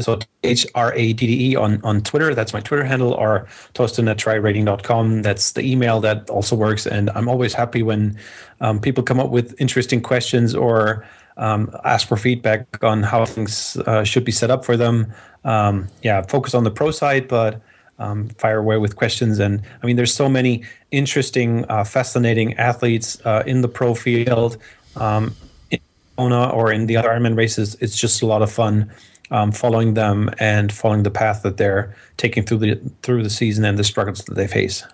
so 0.00 0.18
H 0.42 0.66
R 0.74 0.92
A 0.94 1.12
D 1.12 1.26
D 1.26 1.50
E 1.50 1.56
on, 1.56 1.80
on 1.82 2.00
Twitter. 2.02 2.34
That's 2.34 2.52
my 2.52 2.60
Twitter 2.60 2.84
handle, 2.84 3.12
or 3.12 3.46
Torsten 3.74 4.10
at 4.10 4.16
trirating.com. 4.18 5.22
That's 5.22 5.52
the 5.52 5.62
email 5.62 6.00
that 6.00 6.30
also 6.30 6.56
works. 6.56 6.86
And 6.86 7.10
I'm 7.10 7.28
always 7.28 7.54
happy 7.54 7.82
when 7.82 8.18
um, 8.60 8.80
people 8.80 9.02
come 9.02 9.20
up 9.20 9.30
with 9.30 9.58
interesting 9.60 10.00
questions 10.00 10.54
or 10.54 11.06
um, 11.36 11.70
ask 11.84 12.08
for 12.08 12.16
feedback 12.16 12.82
on 12.82 13.02
how 13.02 13.24
things 13.26 13.76
uh, 13.86 14.04
should 14.04 14.24
be 14.24 14.32
set 14.32 14.50
up 14.50 14.64
for 14.64 14.76
them. 14.76 15.12
Um, 15.44 15.88
yeah, 16.02 16.22
focus 16.22 16.54
on 16.54 16.64
the 16.64 16.70
pro 16.70 16.90
side, 16.90 17.28
but 17.28 17.60
um, 17.98 18.28
fire 18.30 18.58
away 18.58 18.78
with 18.78 18.96
questions. 18.96 19.38
And 19.38 19.62
I 19.82 19.86
mean, 19.86 19.96
there's 19.96 20.14
so 20.14 20.28
many 20.28 20.64
interesting, 20.90 21.64
uh, 21.68 21.84
fascinating 21.84 22.54
athletes 22.54 23.18
uh, 23.24 23.42
in 23.46 23.60
the 23.60 23.68
pro 23.68 23.94
field. 23.94 24.58
Um, 24.96 25.34
in 25.70 25.80
or 26.18 26.72
in 26.72 26.86
the 26.86 26.96
other 26.96 27.10
Ironman 27.10 27.36
races, 27.36 27.76
it's 27.80 27.98
just 27.98 28.22
a 28.22 28.26
lot 28.26 28.40
of 28.40 28.50
fun 28.50 28.90
um, 29.30 29.52
following 29.52 29.94
them 29.94 30.30
and 30.38 30.72
following 30.72 31.02
the 31.02 31.10
path 31.10 31.42
that 31.42 31.56
they're 31.56 31.94
taking 32.16 32.44
through 32.44 32.58
the 32.58 32.80
through 33.02 33.22
the 33.22 33.30
season 33.30 33.64
and 33.64 33.78
the 33.78 33.84
struggles 33.84 34.24
that 34.24 34.34
they 34.34 34.46
face. 34.46 34.84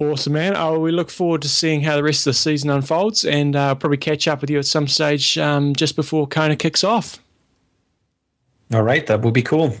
Awesome, 0.00 0.32
man. 0.32 0.56
Oh, 0.56 0.78
we 0.78 0.90
look 0.90 1.10
forward 1.10 1.42
to 1.42 1.48
seeing 1.48 1.82
how 1.82 1.96
the 1.96 2.02
rest 2.02 2.26
of 2.26 2.32
the 2.32 2.38
season 2.38 2.70
unfolds 2.70 3.24
and 3.24 3.54
uh, 3.54 3.74
probably 3.74 3.98
catch 3.98 4.26
up 4.26 4.40
with 4.40 4.50
you 4.50 4.58
at 4.58 4.66
some 4.66 4.88
stage 4.88 5.38
um, 5.38 5.74
just 5.74 5.96
before 5.96 6.26
Kona 6.26 6.56
kicks 6.56 6.82
off. 6.82 7.18
All 8.72 8.82
right, 8.82 9.06
that 9.06 9.20
would 9.20 9.34
be 9.34 9.42
cool. 9.42 9.76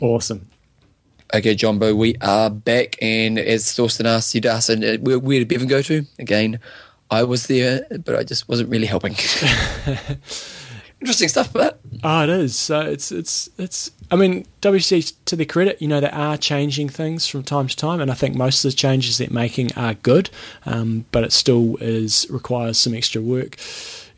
Awesome. 0.00 0.48
Okay, 1.34 1.54
Jumbo, 1.54 1.94
we 1.94 2.14
are 2.20 2.50
back. 2.50 2.96
And 3.02 3.38
as 3.38 3.64
Torsten 3.64 4.04
asked 4.04 4.34
you, 4.34 4.40
Dustin, 4.40 4.84
uh, 4.84 4.96
where, 4.98 5.18
where 5.18 5.38
did 5.38 5.48
Bevan 5.48 5.66
go 5.66 5.82
to? 5.82 6.04
Again, 6.18 6.60
I 7.10 7.22
was 7.24 7.46
there, 7.46 7.86
but 8.04 8.16
I 8.16 8.24
just 8.24 8.48
wasn't 8.48 8.70
really 8.70 8.86
helping. 8.86 9.14
interesting 11.00 11.28
stuff, 11.28 11.52
but 11.52 11.80
oh, 12.02 12.24
it 12.24 12.30
is. 12.30 12.56
So 12.56 12.80
it's 12.80 13.12
it's 13.12 13.48
it's. 13.58 13.90
I 14.10 14.16
mean, 14.16 14.46
WC 14.62 15.12
to 15.26 15.36
their 15.36 15.44
credit, 15.44 15.82
you 15.82 15.88
know, 15.88 16.00
they 16.00 16.10
are 16.10 16.38
changing 16.38 16.88
things 16.88 17.26
from 17.26 17.42
time 17.42 17.68
to 17.68 17.76
time, 17.76 18.00
and 18.00 18.10
I 18.10 18.14
think 18.14 18.34
most 18.34 18.64
of 18.64 18.70
the 18.70 18.76
changes 18.76 19.18
they're 19.18 19.28
making 19.30 19.72
are 19.74 19.94
good, 19.94 20.30
um, 20.64 21.04
but 21.12 21.24
it 21.24 21.32
still 21.32 21.76
is 21.80 22.26
requires 22.30 22.78
some 22.78 22.94
extra 22.94 23.20
work. 23.20 23.56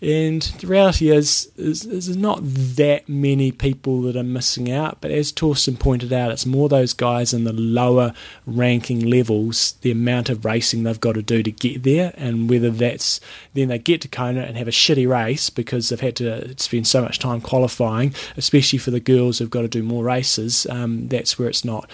And 0.03 0.41
the 0.43 0.67
reality 0.67 1.11
is, 1.11 1.51
is, 1.57 1.85
is 1.85 2.07
there's 2.07 2.17
not 2.17 2.41
that 2.43 3.07
many 3.07 3.53
people 3.53 4.01
that 4.03 4.17
are 4.17 4.23
missing 4.23 4.73
out. 4.73 4.99
But 5.03 5.11
as 5.11 5.31
Torsten 5.31 5.79
pointed 5.79 6.11
out, 6.11 6.31
it's 6.31 6.47
more 6.47 6.71
those 6.71 6.95
guys 6.95 7.35
in 7.35 7.45
the 7.45 7.53
lower 7.53 8.15
ranking 8.47 9.05
levels, 9.05 9.75
the 9.83 9.91
amount 9.91 10.31
of 10.31 10.45
racing 10.45 10.85
they've 10.85 10.99
got 10.99 11.17
to 11.17 11.23
do 11.23 11.43
to 11.43 11.51
get 11.51 11.83
there, 11.83 12.15
and 12.17 12.49
whether 12.49 12.71
that's 12.71 13.21
then 13.53 13.69
they 13.69 13.79
get 13.79 14.01
to 14.01 14.09
Kona 14.09 14.41
and 14.41 14.57
have 14.57 14.69
a 14.69 14.73
shitty 14.73 15.07
race 15.07 15.51
because 15.51 15.91
they've 15.91 16.01
had 16.01 16.17
to 16.17 16.59
spend 16.59 16.87
so 16.87 17.03
much 17.03 17.19
time 17.19 17.43
qualifying, 17.43 18.15
especially 18.39 18.79
for 18.79 18.91
the 18.91 19.01
girls 19.01 19.39
who've 19.39 19.51
got 19.51 19.63
to 19.63 19.69
do 19.69 19.83
more 19.83 20.05
races. 20.05 20.67
Um, 20.71 21.09
that's 21.09 21.39
where 21.39 21.49
it's 21.49 21.65
not 21.65 21.91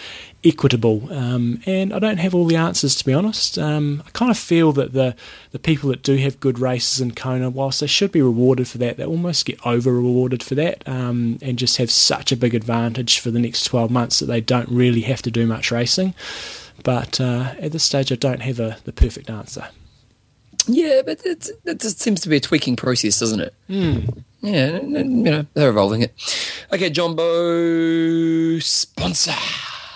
equitable? 0.47 1.13
Um, 1.13 1.61
and 1.67 1.93
I 1.93 1.99
don't 1.99 2.19
have 2.19 2.35
all 2.35 2.45
the 2.45 2.57
answers 2.57 2.95
to 2.95 3.05
be 3.05 3.13
honest. 3.13 3.59
Um, 3.59 4.03
I 4.07 4.11
kind 4.11 4.31
of 4.31 4.39
feel 4.39 4.73
that 4.73 4.93
the 4.93 5.17
the 5.51 5.59
people 5.59 5.91
that 5.91 6.03
do 6.03 6.17
have 6.17 6.39
good 6.39 6.59
races 6.59 7.01
in 7.01 7.13
Kona, 7.13 7.51
whilst 7.51 7.81
they 7.81 7.87
should 7.87 8.13
be 8.13 8.23
rewarded 8.23 8.69
for 8.69 8.79
that, 8.79 8.97
they 8.97 9.05
almost 9.05 9.47
get 9.47 9.59
over 9.67 9.93
rewarded 9.93 10.43
for 10.43 10.55
that, 10.55 10.87
um, 10.87 11.39
and 11.43 11.59
just 11.59 11.79
have 11.79 11.91
such 11.91 12.33
a 12.33 12.37
big 12.37 12.55
advantage 12.55 13.19
for 13.19 13.31
the 13.31 13.41
next 13.41 13.65
twelve 13.65 13.91
months 13.91 14.21
that 14.21 14.27
they 14.27 14.41
don't 14.41 14.69
really 14.69 15.03
have 15.03 15.23
to 15.23 15.31
do 15.31 15.47
much 15.47 15.71
racing. 15.71 16.15
But 16.83 17.21
uh, 17.21 17.55
at 17.59 17.73
this 17.73 17.85
stage, 17.85 18.13
I 18.13 18.17
don't 18.17 18.43
have 18.43 18.61
a, 18.61 18.77
the 18.85 18.93
perfect 18.93 19.31
answer. 19.31 19.69
Yeah, 20.69 21.03
but 21.05 21.21
it's, 21.25 21.51
it 21.65 21.81
just 21.81 22.01
seems 22.01 22.21
to 22.23 22.29
be 22.29 22.37
a 22.37 22.41
tweaking 22.41 22.77
process, 22.77 23.21
doesn't 23.21 23.41
it? 23.41 23.55
Mm. 23.69 24.25
Yeah, 24.43 24.81
you 24.81 25.05
know, 25.05 25.47
they're 25.55 25.71
evolving 25.71 26.03
it. 26.03 26.13
Okay, 26.73 26.91
Jumbo 26.91 28.59
sponsor. 28.59 29.33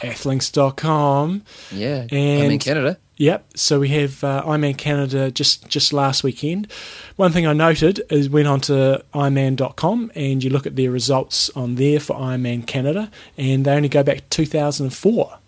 Athlinks.com. 0.01 1.43
Yeah, 1.73 2.07
and 2.11 2.43
I'm 2.45 2.51
in 2.51 2.59
Canada. 2.59 2.99
Yep. 3.21 3.59
So 3.59 3.81
we 3.81 3.89
have 3.89 4.25
uh, 4.25 4.43
Ironman 4.47 4.79
Canada 4.79 5.31
just 5.31 5.69
just 5.69 5.93
last 5.93 6.25
weekend. 6.25 6.73
One 7.17 7.33
thing 7.33 7.47
I 7.47 7.53
noted 7.53 8.01
is 8.09 8.31
went 8.31 8.49
on 8.49 8.63
to 8.63 9.05
Ironman.com 9.13 10.11
and 10.15 10.43
you 10.43 10.49
look 10.49 10.67
at 10.67 10.77
their 10.77 10.91
results 10.91 11.51
on 11.51 11.75
there 11.75 12.01
for 12.01 12.17
Ironman 12.17 12.67
Canada, 12.67 13.11
and 13.37 13.67
they 13.67 13.73
only 13.73 13.91
go 13.91 14.03
back 14.03 14.19
to 14.31 14.45
2004. 14.45 15.39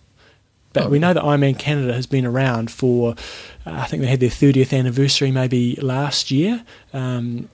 But 0.73 0.85
oh, 0.85 0.89
we 0.89 0.99
know 0.99 1.13
that 1.13 1.23
Ironman 1.23 1.59
Canada 1.59 1.93
has 1.95 2.07
been 2.07 2.25
around 2.25 2.71
for, 2.71 3.15
uh, 3.67 3.71
I 3.71 3.87
think 3.87 4.03
they 4.03 4.09
had 4.09 4.21
their 4.21 4.31
30th 4.31 4.77
anniversary 4.77 5.31
maybe 5.31 5.77
last 5.77 6.31
year. 6.31 6.65
Um, 6.93 7.49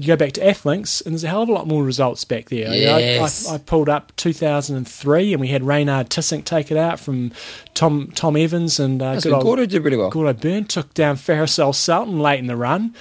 you 0.00 0.06
go 0.06 0.16
back 0.16 0.32
to 0.32 0.40
Athlinks, 0.40 1.04
and 1.04 1.12
there's 1.14 1.24
a 1.24 1.28
hell 1.28 1.42
of 1.42 1.48
a 1.48 1.52
lot 1.52 1.66
more 1.66 1.82
results 1.82 2.24
back 2.24 2.48
there. 2.48 2.72
Yes. 2.72 3.48
I, 3.48 3.52
I, 3.52 3.54
I, 3.54 3.58
pulled 3.58 3.88
up 3.88 4.14
2003, 4.16 5.32
and 5.32 5.40
we 5.40 5.48
had 5.48 5.62
Raynard 5.64 6.10
Tissink 6.10 6.44
take 6.44 6.70
it 6.70 6.76
out 6.76 7.00
from 7.00 7.32
Tom 7.74 8.10
Tom 8.14 8.36
Evans, 8.36 8.78
and 8.78 9.02
uh, 9.02 9.20
good 9.20 9.32
old, 9.32 9.42
Gordo 9.42 9.66
did 9.66 9.84
really 9.84 9.96
well. 9.96 10.10
Gordo 10.10 10.32
Byrne 10.32 10.64
took 10.64 10.92
down 10.94 11.16
Faris 11.16 11.58
Al-Sultan 11.58 12.18
late 12.20 12.38
in 12.38 12.46
the 12.46 12.56
run. 12.56 12.94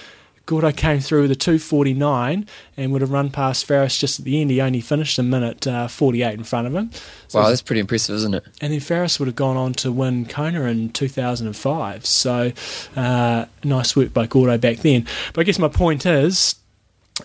Gordo 0.51 0.72
came 0.72 0.99
through 0.99 1.22
with 1.22 1.31
a 1.31 1.35
249 1.35 2.45
and 2.76 2.91
would 2.91 3.01
have 3.01 3.11
run 3.11 3.30
past 3.30 3.65
Faris 3.65 3.97
just 3.97 4.19
at 4.19 4.26
the 4.26 4.41
end. 4.41 4.49
He 4.49 4.59
only 4.59 4.81
finished 4.81 5.18
a 5.18 5.23
minute 5.23 5.65
uh, 5.65 5.88
48 5.88 6.34
in 6.34 6.43
front 6.43 6.68
of 6.68 6.76
him. 6.76 6.91
So 7.30 7.39
wow, 7.39 7.47
that's 7.47 7.61
pretty 7.61 7.80
impressive, 7.80 8.15
isn't 8.15 8.34
it? 8.34 8.43
And 8.59 8.73
then 8.73 8.81
Faris 8.81 9.18
would 9.19 9.27
have 9.27 9.35
gone 9.35 9.55
on 9.55 9.73
to 9.76 9.91
win 9.93 10.26
Kona 10.26 10.63
in 10.63 10.89
2005. 10.89 12.05
So 12.05 12.51
uh, 12.97 13.45
nice 13.63 13.95
work 13.95 14.13
by 14.13 14.27
Gordo 14.27 14.57
back 14.57 14.77
then. 14.80 15.07
But 15.34 15.41
I 15.41 15.43
guess 15.45 15.59
my 15.59 15.69
point 15.69 16.05
is 16.05 16.55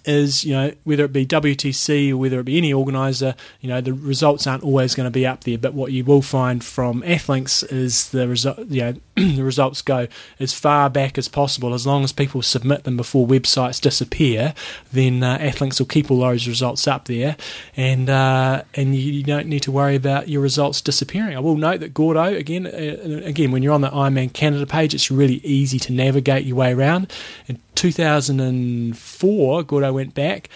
is 0.05 0.44
you 0.44 0.52
know 0.52 0.73
whether 0.85 1.05
it 1.05 1.12
be 1.12 1.27
WTC 1.27 2.10
or 2.10 2.16
whether 2.16 2.40
it 2.40 2.44
be 2.44 2.59
any 2.59 2.73
organizer, 2.73 3.35
you 3.60 3.68
know 3.68 3.81
the 3.81 3.93
results 3.93 4.47
aren't 4.47 4.62
always 4.62 4.94
going 4.94 5.06
to 5.06 5.10
be 5.10 5.27
up 5.27 5.44
there. 5.44 5.59
But 5.59 5.74
what 5.74 5.93
you 5.93 6.05
will 6.05 6.23
find 6.23 6.64
from 6.64 7.02
Athlinks 7.02 7.70
is 7.73 8.10
the 8.10 8.28
result. 8.28 8.59
You 8.68 8.81
know 8.81 8.94
the 9.16 9.43
results 9.43 9.82
go 9.82 10.09
as 10.39 10.52
far 10.52 10.90
back 10.90 11.16
as 11.18 11.28
possible. 11.28 11.74
As 11.74 11.86
long 11.86 12.05
as 12.05 12.12
people 12.12 12.43
submit 12.43 12.85
them 12.85 12.97
before 12.97 13.27
websites 13.27 13.81
disappear, 13.81 14.55
then 14.93 15.23
uh, 15.23 15.39
Athlinks 15.39 15.78
will 15.78 15.86
keep 15.86 16.10
all 16.10 16.20
those 16.20 16.47
results 16.47 16.86
up 16.86 17.06
there, 17.06 17.36
and 17.77 18.10
uh, 18.10 18.62
and 18.74 18.94
you, 18.94 19.23
don't 19.23 19.48
need 19.48 19.62
to 19.62 19.73
worry 19.73 19.97
about 19.97 20.28
your 20.28 20.40
results 20.40 20.81
disappearing. 20.81 21.36
I 21.36 21.40
will 21.40 21.56
note 21.56 21.81
that 21.81 21.94
Gordo 21.94 22.23
again, 22.23 22.66
uh, 22.66 23.27
again 23.27 23.51
when 23.51 23.62
you're 23.62 23.73
on 23.73 23.81
the 23.81 23.90
Ironman 23.90 24.32
Canada 24.32 24.66
page, 24.66 24.94
it's 24.94 25.10
really 25.10 25.40
easy 25.43 25.78
to 25.81 25.93
navigate 25.93 26.44
your 26.44 26.56
way 26.56 26.73
around. 26.73 27.12
And 27.48 27.59
2004, 27.77 29.62
Gordo 29.62 29.93
went 29.93 30.15
back, 30.15 30.48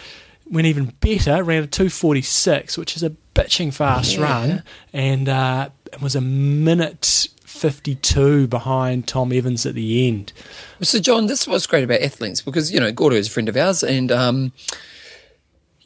went 0.50 0.66
even 0.66 0.86
better, 1.00 1.44
ran 1.44 1.62
a 1.62 1.66
246, 1.66 2.76
which 2.76 2.96
is 2.96 3.02
a 3.02 3.10
bitching 3.34 3.72
fast 3.72 4.16
yeah. 4.16 4.22
run, 4.22 4.62
and 4.92 5.28
uh, 5.28 5.68
it 5.92 6.02
was 6.02 6.16
a 6.16 6.20
minute 6.20 7.28
52 7.44 8.48
behind 8.48 9.06
Tom 9.06 9.32
Evans 9.32 9.66
at 9.66 9.74
the 9.74 10.08
end. 10.08 10.32
So, 10.80 10.98
John, 10.98 11.26
this 11.26 11.46
was 11.46 11.66
great 11.66 11.84
about 11.84 12.00
Athlinks 12.00 12.44
because, 12.44 12.72
you 12.72 12.80
know, 12.80 12.90
Gordo 12.90 13.16
is 13.16 13.28
a 13.28 13.30
friend 13.30 13.48
of 13.48 13.56
ours, 13.56 13.82
and 13.82 14.10
um, 14.10 14.52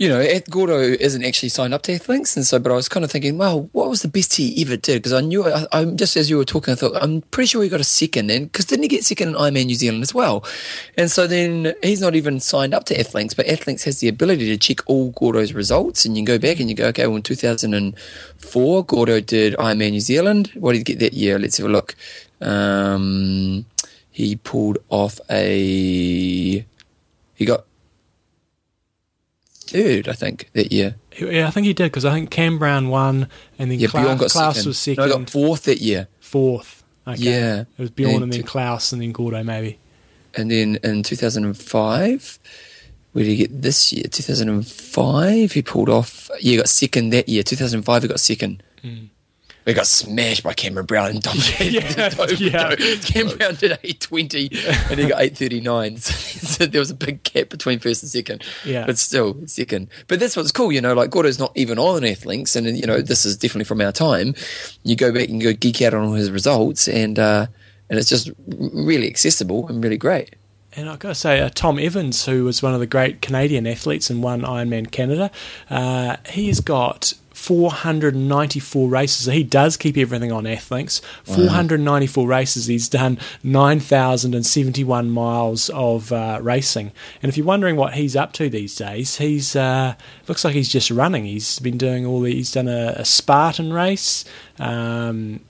you 0.05 0.11
know, 0.11 0.41
Gordo 0.51 0.79
isn't 0.79 1.25
actually 1.25 1.49
signed 1.49 1.73
up 1.73 1.81
to 1.83 1.93
Athlinks, 1.93 2.37
and 2.37 2.45
so, 2.45 2.59
but 2.59 2.71
I 2.71 2.75
was 2.75 2.91
kind 2.91 3.05
of 3.05 3.11
thinking, 3.11 3.39
well, 3.39 3.71
what 3.73 3.89
was 3.89 4.03
the 4.03 4.09
best 4.09 4.35
he 4.35 4.61
ever 4.61 4.77
did? 4.77 4.97
Because 4.97 5.15
I 5.15 5.23
knew, 5.23 5.47
I, 5.47 5.67
I, 5.73 5.87
just 5.87 6.15
as 6.19 6.29
you 6.29 6.37
were 6.37 6.45
talking, 6.45 6.73
I 6.73 6.75
thought, 6.75 7.03
I'm 7.03 7.23
pretty 7.23 7.47
sure 7.47 7.63
he 7.63 7.71
got 7.71 7.81
a 7.81 7.85
second, 7.85 8.31
and 8.31 8.53
because 8.53 8.67
didn't 8.67 8.83
he 8.83 8.89
get 8.89 9.03
second 9.03 9.29
in 9.31 9.35
Ironman 9.35 9.65
New 9.65 9.77
Zealand 9.77 10.03
as 10.03 10.13
well? 10.13 10.45
And 10.99 11.11
so 11.11 11.27
then 11.27 11.73
he's 11.83 12.03
not 12.03 12.15
even 12.15 12.39
signed 12.39 12.75
up 12.75 12.85
to 12.85 12.95
Athlinks, 12.95 13.35
but 13.35 13.47
Athlinks 13.47 13.85
has 13.85 14.01
the 14.01 14.09
ability 14.09 14.47
to 14.49 14.59
check 14.59 14.87
all 14.87 15.11
Gordo's 15.13 15.55
results, 15.55 16.05
and 16.05 16.19
you 16.19 16.21
can 16.23 16.35
go 16.35 16.39
back 16.39 16.61
and 16.61 16.69
you 16.69 16.77
go, 16.77 16.89
okay, 16.89 17.07
well, 17.07 17.17
in 17.17 17.23
2004, 17.23 18.85
Gordo 18.85 19.21
did 19.21 19.55
Ironman 19.55 19.93
New 19.93 20.01
Zealand. 20.01 20.51
What 20.53 20.73
did 20.73 20.79
he 20.79 20.85
get 20.85 20.99
that 20.99 21.15
year? 21.15 21.39
Let's 21.39 21.57
have 21.57 21.67
a 21.67 21.71
look. 21.71 21.97
Um, 22.43 23.65
he 24.11 24.37
pulled 24.37 24.77
off 24.91 25.19
a, 25.31 26.67
he 27.37 27.45
got 27.47 27.65
third, 29.75 30.09
I 30.09 30.13
think, 30.13 30.51
that 30.53 30.73
year. 30.73 30.95
Yeah, 31.19 31.49
I 31.49 31.51
think 31.51 31.67
he 31.67 31.75
did 31.75 31.85
because 31.85 32.05
I 32.05 32.13
think 32.13 32.31
Cam 32.31 32.59
Brown 32.59 32.89
won, 32.89 33.29
and 33.59 33.71
then 33.71 33.79
yeah, 33.81 33.89
Klaus, 33.89 34.05
Bjorn 34.05 34.19
got 34.19 34.31
Klaus 34.31 34.57
second. 34.57 34.69
was 34.69 34.79
second. 34.79 35.09
No, 35.09 35.15
I 35.15 35.19
got 35.19 35.31
fourth 35.31 35.65
that 35.65 35.81
year. 35.81 36.09
Fourth. 36.21 36.85
Okay. 37.07 37.23
Yeah, 37.23 37.61
it 37.61 37.79
was 37.79 37.91
Bjorn 37.91 38.15
and, 38.15 38.23
and 38.25 38.33
then 38.33 38.43
Klaus 38.45 38.93
and 38.93 39.03
then 39.03 39.13
Gordo 39.13 39.43
maybe. 39.43 39.79
And 40.37 40.51
then 40.51 40.77
in 40.83 41.03
2005, 41.03 42.39
where 43.13 43.25
did 43.25 43.31
he 43.31 43.37
get 43.37 43.63
this 43.63 43.93
year? 43.93 44.05
2005, 44.11 45.53
he 45.53 45.63
pulled 45.63 45.89
off. 45.89 46.31
Yeah, 46.41 46.53
he 46.53 46.57
got 46.57 46.69
second 46.69 47.11
that 47.11 47.29
year. 47.29 47.43
2005, 47.43 48.03
he 48.03 48.09
got 48.09 48.21
second. 48.21 48.63
Mm 48.83 49.09
we 49.65 49.73
got 49.73 49.87
smashed 49.87 50.43
by 50.43 50.53
Cameron 50.53 50.87
Brown 50.87 51.11
and 51.11 51.23
Dom. 51.23 51.37
yeah, 51.61 52.11
yeah. 52.39 52.75
Cameron 52.97 53.39
Brown 53.39 53.55
did 53.55 53.73
820 53.83 54.51
and 54.91 55.01
he 55.01 55.09
got 55.09 55.21
839. 55.21 55.97
So, 56.45 56.67
there 56.67 56.79
was 56.79 56.91
a 56.91 56.95
big 56.95 57.23
gap 57.25 57.49
between 57.49 57.81
first 57.81 58.03
and 58.03 58.13
second. 58.13 58.45
Yeah. 58.65 58.87
But 58.87 58.97
still, 58.99 59.37
second. 59.47 59.89
But 60.07 60.21
that's 60.21 60.37
what's 60.37 60.53
cool, 60.53 60.71
you 60.71 60.81
know, 60.81 60.95
like 60.95 61.11
Gordo's 61.11 61.39
not 61.39 61.51
even 61.57 61.79
on 61.79 62.03
Athlinks. 62.03 62.55
And, 62.55 62.79
you 62.79 62.87
know, 62.87 63.01
this 63.01 63.25
is 63.25 63.37
definitely 63.37 63.65
from 63.65 63.81
our 63.81 63.91
time. 63.91 64.35
You 64.85 64.95
go 64.95 65.11
back 65.11 65.31
and 65.31 65.41
go 65.41 65.53
geek 65.53 65.83
out 65.83 65.95
on 65.95 66.05
all 66.05 66.13
his 66.13 66.31
results 66.31 66.87
and, 66.87 67.19
uh, 67.19 67.47
and 67.89 67.99
it's 67.99 68.09
just 68.09 68.31
really 68.47 69.09
accessible 69.09 69.67
and 69.69 69.83
really 69.83 69.97
great. 69.97 70.37
And 70.77 70.89
I've 70.89 70.99
got 70.99 71.09
to 71.09 71.15
say, 71.15 71.41
uh, 71.41 71.51
Tom 71.55 71.79
Evans, 71.79 72.27
who 72.27 72.45
was 72.45 72.63
one 72.63 72.75
of 72.75 72.81
the 72.81 72.87
great 72.87 73.23
Canadian 73.23 73.67
athletes 73.67 74.11
and 74.11 74.23
won 74.23 74.43
Ironman 74.43 74.91
Canada, 74.91 75.31
uh, 75.71 76.17
he's 76.29 76.61
got 76.61 77.15
494 77.45 78.89
races. 78.89 79.27
He 79.27 79.43
does 79.43 79.77
keep 79.77 79.99
everything 79.99 80.33
on 80.33 80.45
Athlinks. 80.45 81.03
494 81.25 82.27
races. 82.27 82.67
He's 82.67 82.89
done 82.89 83.19
9,071 83.43 85.11
miles 85.11 85.69
of 85.71 86.11
uh, 86.11 86.39
racing. 86.41 86.91
And 87.23 87.29
if 87.29 87.37
you're 87.37 87.47
wondering 87.47 87.77
what 87.77 87.95
he's 87.95 88.17
up 88.17 88.33
to 88.35 88.49
these 88.49 88.75
days, 88.75 89.19
he's 89.19 89.55
uh, 89.55 89.95
looks 90.27 90.43
like 90.45 90.55
he's 90.55 90.71
just 90.71 90.91
running. 90.91 91.27
He's 91.27 91.59
been 91.59 91.77
doing 91.77 92.07
all 92.07 92.21
the. 92.23 92.33
He's 92.33 92.53
done 92.53 92.69
a, 92.69 92.95
a 92.97 93.05
Spartan 93.05 93.73
race. 93.73 94.25
Um, 94.59 95.41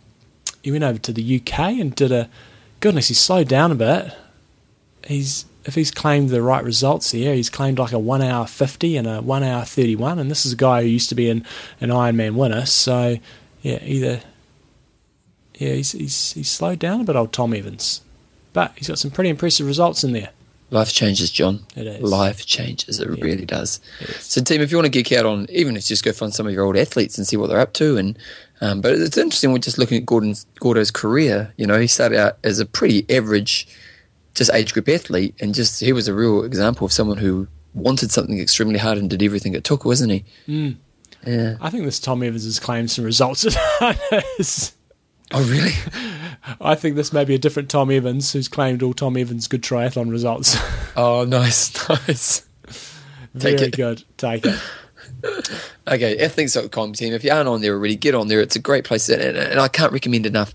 he 0.63 0.73
went 0.73 0.83
over 0.83 0.99
to 0.99 1.13
the 1.13 1.41
UK 1.41 1.59
and 1.79 1.95
did 1.95 2.11
a. 2.11 2.29
Goodness, 2.81 3.09
he's 3.09 3.21
slowed 3.21 3.49
down 3.49 3.71
a 3.71 3.77
bit. 3.77 4.13
He's 5.07 5.45
if 5.65 5.75
he's 5.75 5.91
claimed 5.91 6.31
the 6.31 6.43
right 6.43 6.63
results 6.63 7.11
here, 7.11 7.35
he's 7.35 7.51
claimed 7.51 7.79
like 7.79 7.93
a 7.93 7.99
one 7.99 8.23
hour 8.23 8.47
fifty 8.47 8.97
and 8.97 9.07
a 9.07 9.23
one 9.23 9.43
hour 9.43 9.65
thirty 9.65 9.97
one, 9.97 10.19
and 10.19 10.31
this 10.31 10.45
is 10.45 10.53
a 10.53 10.57
guy 10.57 10.83
who 10.83 10.89
used 10.89 11.09
to 11.09 11.15
be 11.15 11.31
an 11.31 11.45
an 11.81 11.91
Ironman 11.91 12.35
winner. 12.35 12.67
So 12.67 13.17
yeah, 13.63 13.79
either 13.83 14.21
yeah, 15.55 15.73
he's 15.75 15.93
he's 15.93 16.33
he's 16.33 16.51
slowed 16.51 16.79
down 16.79 17.01
a 17.01 17.05
bit, 17.05 17.17
old 17.17 17.33
Tom 17.33 17.55
Evans, 17.55 18.03
but 18.53 18.73
he's 18.77 18.89
got 18.89 18.99
some 18.99 19.11
pretty 19.11 19.31
impressive 19.31 19.67
results 19.67 20.05
in 20.05 20.13
there. 20.13 20.31
Life 20.71 20.93
changes, 20.93 21.31
John. 21.31 21.61
It 21.77 21.87
is. 21.87 22.03
Life 22.03 22.47
changes. 22.47 22.99
It 22.99 23.09
yeah. 23.09 23.25
really 23.25 23.45
does. 23.45 23.81
So, 24.19 24.43
team, 24.43 24.61
if 24.61 24.73
you 24.73 24.77
want 24.77 24.87
to 24.87 24.91
geek 24.91 25.13
out 25.13 25.27
on, 25.27 25.47
even 25.51 25.77
if 25.77 25.85
you 25.85 25.89
just 25.89 26.05
go 26.05 26.11
find 26.11 26.35
some 26.35 26.47
of 26.47 26.53
your 26.53 26.65
old 26.65 26.77
athletes 26.77 27.17
and 27.17 27.27
see 27.27 27.37
what 27.37 27.49
they're 27.49 27.61
up 27.61 27.75
to, 27.75 27.97
and 27.97 28.19
um, 28.61 28.81
but 28.81 28.93
it's 28.93 29.17
interesting. 29.17 29.53
We're 29.53 29.59
just 29.59 29.79
looking 29.79 29.99
at 29.99 30.07
Gordon's 30.07 30.47
Gordo's 30.59 30.91
career. 30.91 31.53
You 31.57 31.67
know, 31.67 31.79
he 31.79 31.87
started 31.87 32.19
out 32.19 32.39
as 32.43 32.59
a 32.59 32.67
pretty 32.67 33.07
average 33.15 33.69
just 34.35 34.51
age 34.53 34.73
group 34.73 34.89
athlete, 34.89 35.35
and 35.41 35.55
just 35.55 35.81
he 35.81 35.93
was 35.93 36.09
a 36.09 36.15
real 36.15 36.45
example 36.45 36.85
of 36.85 36.93
someone 36.93 37.19
who 37.19 37.49
wanted 37.75 38.11
something 38.11 38.39
extremely 38.39 38.79
hard 38.79 38.99
and 38.99 39.11
did 39.11 39.23
everything 39.23 39.55
it 39.55 39.65
took, 39.65 39.85
wasn't 39.85 40.13
he? 40.13 40.25
Mm. 40.47 40.77
Yeah. 41.27 41.57
I 41.61 41.71
think 41.71 41.85
this 41.85 41.99
Tom 41.99 42.23
Evans 42.23 42.45
has 42.45 42.61
claimed 42.61 42.91
some 42.91 43.05
results 43.05 43.47
at 43.47 43.57
Oh, 45.33 45.43
really? 45.43 45.73
I 46.61 46.75
think 46.75 46.97
this 46.97 47.13
may 47.13 47.25
be 47.25 47.35
a 47.35 47.39
different 47.39 47.71
Tom 47.71 47.91
Evans 47.91 48.33
who's 48.33 48.49
claimed 48.49 48.83
all 48.83 48.93
Tom 48.93 49.17
Evans 49.17 49.49
good 49.49 49.63
triathlon 49.63 50.11
results. 50.11 50.57
oh, 50.97 51.25
nice, 51.25 51.89
nice. 51.89 52.47
Take 53.39 53.59
Very 53.59 53.69
it. 53.69 53.77
good. 53.77 54.05
Take 54.17 54.45
it. 54.47 54.61
okay, 55.89 56.17
athlinks.com 56.19 56.93
team. 56.93 57.15
If 57.15 57.25
you 57.25 57.33
aren't 57.33 57.49
on 57.49 57.63
there 57.63 57.73
already, 57.73 57.97
get 57.97 58.15
on 58.15 58.29
there. 58.29 58.41
It's 58.41 58.55
a 58.55 58.61
great 58.61 58.85
place, 58.85 59.09
and, 59.09 59.21
and 59.37 59.59
I 59.59 59.69
can't 59.69 59.93
recommend 59.93 60.27
enough 60.27 60.55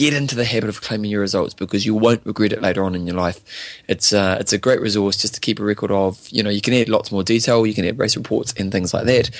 get 0.00 0.14
into 0.14 0.34
the 0.34 0.44
habit 0.46 0.68
of 0.70 0.80
claiming 0.80 1.10
your 1.10 1.20
results 1.20 1.52
because 1.52 1.84
you 1.84 1.94
won't 1.94 2.24
regret 2.24 2.52
it 2.52 2.62
later 2.62 2.82
on 2.82 2.94
in 2.94 3.06
your 3.06 3.16
life. 3.16 3.38
It's 3.86 4.12
uh, 4.12 4.38
it's 4.40 4.52
a 4.52 4.58
great 4.58 4.80
resource 4.80 5.16
just 5.18 5.34
to 5.34 5.40
keep 5.40 5.60
a 5.60 5.62
record 5.62 5.90
of. 5.90 6.26
You 6.30 6.42
know, 6.42 6.50
you 6.50 6.62
can 6.62 6.72
add 6.74 6.88
lots 6.88 7.12
more 7.12 7.22
detail. 7.22 7.66
You 7.66 7.74
can 7.74 7.84
add 7.84 7.98
race 7.98 8.16
reports 8.16 8.54
and 8.56 8.72
things 8.72 8.94
like 8.94 9.04
that. 9.04 9.30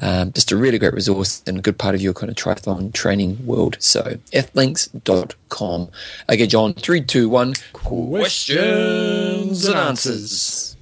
Um, 0.00 0.32
just 0.32 0.52
a 0.52 0.56
really 0.56 0.78
great 0.78 0.94
resource 0.94 1.42
and 1.46 1.58
a 1.58 1.62
good 1.62 1.78
part 1.78 1.94
of 1.96 2.00
your 2.00 2.14
kind 2.14 2.30
of 2.30 2.36
triathlon 2.36 2.92
training 2.92 3.44
world. 3.44 3.76
So 3.80 4.18
athlinks.com. 4.32 5.88
Okay, 6.30 6.46
John, 6.46 6.74
three, 6.74 7.00
two, 7.02 7.28
one. 7.28 7.54
Questions 7.72 9.64
and 9.66 9.76
answers. 9.76 10.76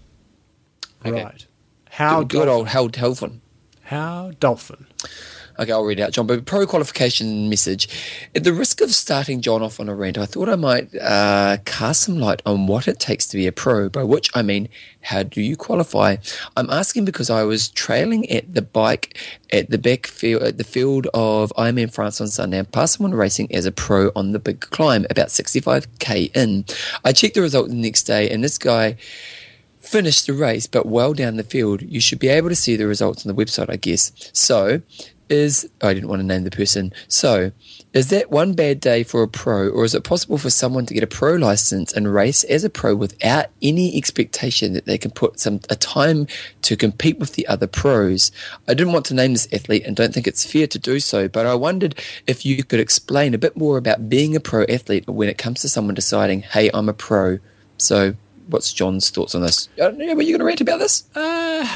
Okay. 1.04 1.24
Right. 1.24 1.46
How 1.90 2.20
Good, 2.20 2.28
good 2.28 2.46
dolphin, 2.46 2.54
old 2.58 2.68
Hal 2.68 2.88
Telfin. 2.90 3.40
how 3.84 4.32
dolphin. 4.40 4.86
Okay, 5.58 5.72
I'll 5.72 5.84
read 5.84 6.00
out, 6.00 6.12
John. 6.12 6.26
But 6.26 6.44
pro 6.46 6.66
qualification 6.66 7.48
message. 7.48 7.88
At 8.34 8.44
the 8.44 8.52
risk 8.52 8.80
of 8.80 8.90
starting 8.92 9.40
John 9.40 9.62
off 9.62 9.80
on 9.80 9.88
a 9.88 9.94
rant, 9.94 10.18
I 10.18 10.26
thought 10.26 10.48
I 10.48 10.56
might 10.56 10.94
uh, 10.94 11.58
cast 11.64 12.02
some 12.02 12.18
light 12.18 12.42
on 12.46 12.66
what 12.66 12.88
it 12.88 12.98
takes 12.98 13.26
to 13.28 13.36
be 13.36 13.46
a 13.46 13.52
pro, 13.52 13.88
by 13.88 14.02
which 14.02 14.30
I 14.34 14.42
mean, 14.42 14.68
how 15.02 15.22
do 15.22 15.40
you 15.40 15.56
qualify? 15.56 16.16
I'm 16.56 16.70
asking 16.70 17.04
because 17.04 17.28
I 17.28 17.42
was 17.42 17.68
trailing 17.68 18.30
at 18.30 18.54
the 18.54 18.62
bike 18.62 19.18
at 19.52 19.70
the 19.70 19.78
back 19.78 20.06
field, 20.06 20.42
at 20.42 20.58
the 20.58 20.64
field 20.64 21.06
of 21.12 21.52
Ironman 21.58 21.92
France 21.92 22.20
on 22.20 22.28
Sunday 22.28 22.58
and 22.58 22.72
passed 22.72 22.94
someone 22.94 23.14
racing 23.14 23.54
as 23.54 23.66
a 23.66 23.72
pro 23.72 24.10
on 24.16 24.32
the 24.32 24.38
big 24.38 24.60
climb, 24.60 25.06
about 25.10 25.28
65k 25.28 26.34
in. 26.36 26.64
I 27.04 27.12
checked 27.12 27.34
the 27.34 27.42
result 27.42 27.68
the 27.68 27.74
next 27.74 28.04
day, 28.04 28.30
and 28.30 28.42
this 28.42 28.58
guy 28.58 28.96
finished 29.82 30.26
the 30.26 30.32
race, 30.32 30.66
but 30.66 30.86
well 30.86 31.12
down 31.12 31.36
the 31.36 31.42
field. 31.42 31.82
You 31.82 32.00
should 32.00 32.18
be 32.18 32.28
able 32.28 32.48
to 32.48 32.56
see 32.56 32.76
the 32.76 32.86
results 32.86 33.26
on 33.26 33.34
the 33.34 33.44
website, 33.44 33.68
I 33.68 33.76
guess. 33.76 34.12
So, 34.32 34.80
is 35.32 35.68
I 35.80 35.94
didn't 35.94 36.10
want 36.10 36.20
to 36.20 36.26
name 36.26 36.44
the 36.44 36.50
person. 36.50 36.92
So, 37.08 37.52
is 37.92 38.10
that 38.10 38.30
one 38.30 38.52
bad 38.52 38.80
day 38.80 39.02
for 39.02 39.22
a 39.22 39.28
pro, 39.28 39.68
or 39.68 39.84
is 39.84 39.94
it 39.94 40.04
possible 40.04 40.38
for 40.38 40.50
someone 40.50 40.86
to 40.86 40.94
get 40.94 41.02
a 41.02 41.06
pro 41.08 41.34
license 41.34 41.92
and 41.92 42.12
race 42.12 42.44
as 42.44 42.64
a 42.64 42.70
pro 42.70 42.94
without 42.94 43.46
any 43.60 43.96
expectation 43.96 44.74
that 44.74 44.84
they 44.84 44.98
can 44.98 45.10
put 45.10 45.40
some 45.40 45.60
a 45.70 45.76
time 45.76 46.26
to 46.62 46.76
compete 46.76 47.18
with 47.18 47.32
the 47.32 47.46
other 47.46 47.66
pros? 47.66 48.30
I 48.68 48.74
didn't 48.74 48.92
want 48.92 49.06
to 49.06 49.14
name 49.14 49.32
this 49.32 49.48
athlete 49.52 49.84
and 49.86 49.96
don't 49.96 50.12
think 50.12 50.26
it's 50.26 50.44
fair 50.44 50.66
to 50.66 50.78
do 50.78 51.00
so, 51.00 51.28
but 51.28 51.46
I 51.46 51.54
wondered 51.54 51.98
if 52.26 52.44
you 52.44 52.62
could 52.62 52.80
explain 52.80 53.34
a 53.34 53.38
bit 53.38 53.56
more 53.56 53.78
about 53.78 54.08
being 54.08 54.36
a 54.36 54.40
pro 54.40 54.64
athlete 54.64 55.08
when 55.08 55.28
it 55.28 55.38
comes 55.38 55.62
to 55.62 55.68
someone 55.68 55.94
deciding, 55.94 56.42
"Hey, 56.42 56.70
I'm 56.74 56.88
a 56.88 56.94
pro." 56.94 57.38
So, 57.78 58.14
what's 58.46 58.72
John's 58.72 59.10
thoughts 59.10 59.34
on 59.34 59.42
this? 59.42 59.68
Uh, 59.80 59.90
were 59.94 60.02
you 60.02 60.14
going 60.14 60.38
to 60.38 60.44
rant 60.44 60.60
about 60.60 60.78
this? 60.78 61.04
Uh, 61.14 61.20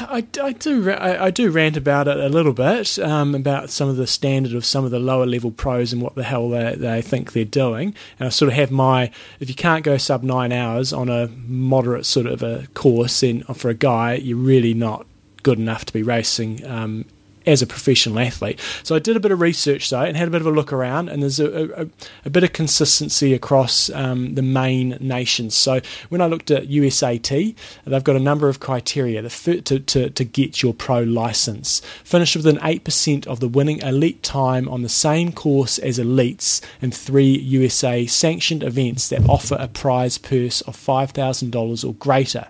I, 0.09 0.25
I 0.41 0.51
do 0.53 0.91
I, 0.91 1.25
I 1.25 1.31
do 1.31 1.49
rant 1.49 1.77
about 1.77 2.07
it 2.07 2.17
a 2.17 2.29
little 2.29 2.53
bit 2.53 2.99
um, 2.99 3.35
about 3.35 3.69
some 3.69 3.89
of 3.89 3.97
the 3.97 4.07
standard 4.07 4.53
of 4.53 4.65
some 4.65 4.85
of 4.85 4.91
the 4.91 4.99
lower 4.99 5.25
level 5.25 5.51
pros 5.51 5.93
and 5.93 6.01
what 6.01 6.15
the 6.15 6.23
hell 6.23 6.49
they, 6.49 6.75
they 6.75 7.01
think 7.01 7.33
they're 7.33 7.45
doing. 7.45 7.95
And 8.19 8.27
I 8.27 8.29
sort 8.29 8.49
of 8.49 8.55
have 8.55 8.71
my 8.71 9.11
if 9.39 9.49
you 9.49 9.55
can't 9.55 9.83
go 9.83 9.97
sub 9.97 10.23
nine 10.23 10.51
hours 10.51 10.93
on 10.93 11.09
a 11.09 11.27
moderate 11.45 12.05
sort 12.05 12.25
of 12.25 12.43
a 12.43 12.67
course, 12.73 13.21
then 13.21 13.43
for 13.43 13.69
a 13.69 13.73
guy 13.75 14.15
you're 14.15 14.37
really 14.37 14.73
not 14.73 15.05
good 15.43 15.59
enough 15.59 15.85
to 15.85 15.93
be 15.93 16.03
racing. 16.03 16.65
Um, 16.65 17.05
as 17.47 17.61
a 17.61 17.67
professional 17.67 18.19
athlete, 18.19 18.59
so 18.83 18.95
I 18.95 18.99
did 18.99 19.15
a 19.15 19.19
bit 19.19 19.31
of 19.31 19.41
research 19.41 19.89
though 19.89 20.01
and 20.01 20.15
had 20.15 20.27
a 20.27 20.31
bit 20.31 20.41
of 20.41 20.47
a 20.47 20.51
look 20.51 20.71
around, 20.71 21.09
and 21.09 21.23
there's 21.23 21.39
a, 21.39 21.81
a, 21.81 21.87
a 22.25 22.29
bit 22.29 22.43
of 22.43 22.53
consistency 22.53 23.33
across 23.33 23.89
um, 23.91 24.35
the 24.35 24.41
main 24.41 24.97
nations. 24.99 25.55
So 25.55 25.81
when 26.09 26.21
I 26.21 26.27
looked 26.27 26.51
at 26.51 26.67
USAT, 26.67 27.55
they've 27.85 28.03
got 28.03 28.15
a 28.15 28.19
number 28.19 28.49
of 28.49 28.59
criteria 28.59 29.21
to, 29.27 29.61
to, 29.61 30.09
to, 30.09 30.25
get 30.25 30.61
your 30.61 30.73
pro 30.73 31.01
license. 31.01 31.81
Finish 32.03 32.35
within 32.35 32.57
8% 32.57 33.25
of 33.27 33.39
the 33.39 33.47
winning 33.47 33.79
elite 33.79 34.21
time 34.23 34.67
on 34.67 34.81
the 34.81 34.89
same 34.89 35.31
course 35.31 35.79
as 35.79 35.97
elites 35.97 36.61
in 36.81 36.91
three 36.91 37.37
USA 37.37 38.05
sanctioned 38.05 38.63
events 38.63 39.07
that 39.09 39.27
offer 39.27 39.55
a 39.59 39.67
prize 39.67 40.17
purse 40.17 40.61
of 40.61 40.75
$5,000 40.75 41.87
or 41.87 41.93
greater. 41.93 42.47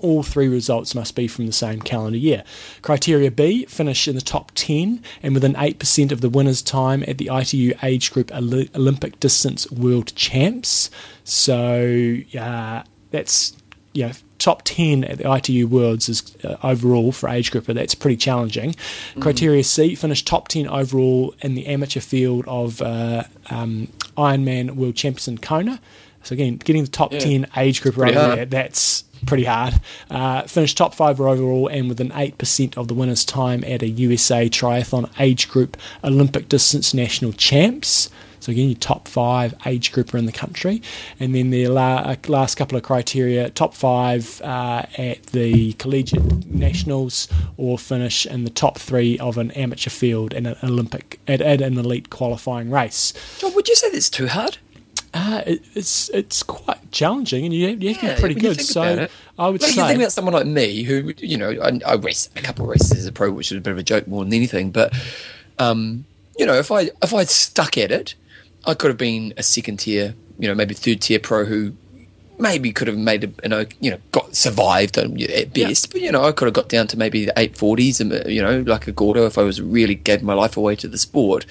All 0.00 0.22
three 0.22 0.48
results 0.48 0.94
must 0.94 1.14
be 1.16 1.26
from 1.26 1.46
the 1.46 1.52
same 1.52 1.80
calendar 1.80 2.18
year. 2.18 2.44
Criteria 2.82 3.30
B 3.30 3.64
finish 3.66 4.06
in 4.06 4.14
the 4.14 4.20
top 4.20 4.52
10 4.54 5.02
and 5.22 5.34
within 5.34 5.54
8% 5.54 6.12
of 6.12 6.20
the 6.20 6.30
winner's 6.30 6.62
time 6.62 7.04
at 7.08 7.18
the 7.18 7.30
ITU 7.32 7.74
Age 7.82 8.12
Group 8.12 8.32
Olympic 8.32 9.18
Distance 9.20 9.70
World 9.70 10.14
Champs. 10.14 10.90
So 11.24 12.18
uh, 12.38 12.82
that's 13.10 13.56
you 13.92 14.06
know 14.06 14.12
top 14.38 14.62
10 14.64 15.04
at 15.04 15.18
the 15.18 15.32
ITU 15.32 15.66
Worlds 15.66 16.08
is 16.08 16.36
uh, 16.44 16.56
overall 16.62 17.12
for 17.12 17.28
age 17.28 17.50
grouper. 17.50 17.72
That's 17.72 17.94
pretty 17.94 18.16
challenging. 18.16 18.70
Mm-hmm. 18.70 19.20
Criteria 19.20 19.62
C 19.62 19.94
finish 19.94 20.24
top 20.24 20.48
10 20.48 20.66
overall 20.66 21.34
in 21.40 21.54
the 21.54 21.66
amateur 21.66 22.00
field 22.00 22.44
of 22.48 22.80
uh, 22.80 23.24
um, 23.50 23.88
Ironman 24.16 24.72
World 24.72 24.96
Champions 24.96 25.28
in 25.28 25.38
Kona. 25.38 25.80
So 26.22 26.34
again, 26.34 26.56
getting 26.56 26.84
the 26.84 26.90
top 26.90 27.12
yeah. 27.12 27.18
10 27.18 27.46
age 27.56 27.82
grouper 27.82 28.06
over 28.06 28.18
hard. 28.18 28.38
there, 28.38 28.46
that's 28.46 29.04
pretty 29.26 29.44
hard. 29.44 29.74
Uh, 30.10 30.42
finished 30.42 30.76
top 30.76 30.94
five 30.94 31.20
overall 31.20 31.68
and 31.68 31.88
within 31.88 32.10
8% 32.10 32.76
of 32.76 32.88
the 32.88 32.94
winner's 32.94 33.24
time 33.24 33.64
at 33.64 33.82
a 33.82 33.88
USA 33.88 34.48
Triathlon 34.48 35.10
Age 35.18 35.48
Group 35.48 35.76
Olympic 36.04 36.48
Distance 36.48 36.94
National 36.94 37.32
Champs. 37.32 38.10
So 38.40 38.52
again, 38.52 38.70
your 38.70 38.78
top 38.78 39.06
five 39.06 39.54
age 39.66 39.92
grouper 39.92 40.16
in 40.16 40.24
the 40.24 40.32
country, 40.32 40.82
and 41.20 41.34
then 41.34 41.50
the 41.50 41.68
la- 41.68 42.16
last 42.26 42.54
couple 42.56 42.76
of 42.76 42.82
criteria: 42.82 43.50
top 43.50 43.74
five 43.74 44.40
uh, 44.40 44.84
at 44.96 45.22
the 45.26 45.74
collegiate 45.74 46.46
nationals, 46.46 47.28
or 47.58 47.78
finish 47.78 48.24
in 48.24 48.44
the 48.44 48.50
top 48.50 48.78
three 48.78 49.18
of 49.18 49.36
an 49.36 49.50
amateur 49.52 49.90
field 49.90 50.32
in 50.32 50.46
an 50.46 50.56
Olympic 50.62 51.20
at, 51.28 51.42
at 51.42 51.60
an 51.60 51.78
elite 51.78 52.08
qualifying 52.08 52.70
race. 52.70 53.12
John, 53.38 53.54
would 53.54 53.68
you 53.68 53.76
say 53.76 53.90
that's 53.90 54.08
too 54.08 54.28
hard? 54.28 54.56
Uh, 55.12 55.42
it, 55.46 55.62
it's 55.74 56.08
it's 56.10 56.42
quite 56.42 56.92
challenging, 56.92 57.44
and 57.44 57.52
you, 57.52 57.68
you 57.68 57.88
have 57.88 58.00
to 58.00 58.06
Yeah, 58.06 58.14
be 58.14 58.20
pretty 58.20 58.34
good. 58.40 58.60
So. 58.60 59.08
I 59.38 59.48
would 59.48 59.62
Like 59.62 59.74
you 59.74 59.82
think 59.86 59.98
about 59.98 60.12
someone 60.12 60.34
like 60.34 60.46
me, 60.46 60.82
who 60.82 61.14
you 61.18 61.38
know, 61.38 61.50
I, 61.62 61.80
I 61.86 61.94
raced 61.94 62.38
a 62.38 62.42
couple 62.42 62.66
of 62.66 62.70
races 62.70 62.92
as 62.92 63.06
a 63.06 63.12
pro, 63.12 63.30
which 63.30 63.50
is 63.50 63.56
a 63.58 63.60
bit 63.62 63.72
of 63.72 63.78
a 63.78 63.82
joke 63.82 64.06
more 64.06 64.22
than 64.22 64.34
anything. 64.34 64.70
But 64.70 64.94
um, 65.58 66.04
you 66.38 66.44
know, 66.46 66.54
if 66.54 66.70
I 66.70 66.90
if 67.02 67.14
I'd 67.14 67.30
stuck 67.30 67.78
at 67.78 67.90
it, 67.90 68.14
I 68.66 68.74
could 68.74 68.88
have 68.88 68.98
been 68.98 69.32
a 69.36 69.42
second 69.42 69.78
tier, 69.78 70.14
you 70.38 70.46
know, 70.46 70.54
maybe 70.54 70.74
third 70.74 71.00
tier 71.00 71.18
pro 71.18 71.46
who 71.46 71.72
maybe 72.38 72.70
could 72.72 72.86
have 72.88 72.96
made 72.98 73.24
a, 73.24 73.28
you 73.42 73.48
know, 73.48 73.64
you 73.80 73.90
know, 73.90 73.98
got 74.12 74.34
survived 74.36 74.98
um, 74.98 75.16
at 75.22 75.52
best. 75.54 75.90
But 75.90 76.02
you 76.02 76.12
know, 76.12 76.24
I 76.24 76.32
could 76.32 76.46
have 76.46 76.54
got 76.54 76.68
down 76.68 76.86
to 76.88 76.98
maybe 76.98 77.24
the 77.24 77.32
eight 77.38 77.56
forties, 77.56 78.00
and 78.00 78.12
you 78.30 78.42
know, 78.42 78.60
like 78.60 78.86
a 78.86 78.92
Gordo 78.92 79.26
if 79.26 79.38
I 79.38 79.42
was 79.42 79.60
really 79.60 79.94
gave 79.94 80.22
my 80.22 80.34
life 80.34 80.56
away 80.56 80.76
to 80.76 80.88
the 80.88 80.98
sport. 80.98 81.46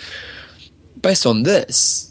Based 1.01 1.25
on 1.25 1.43
this, 1.43 2.08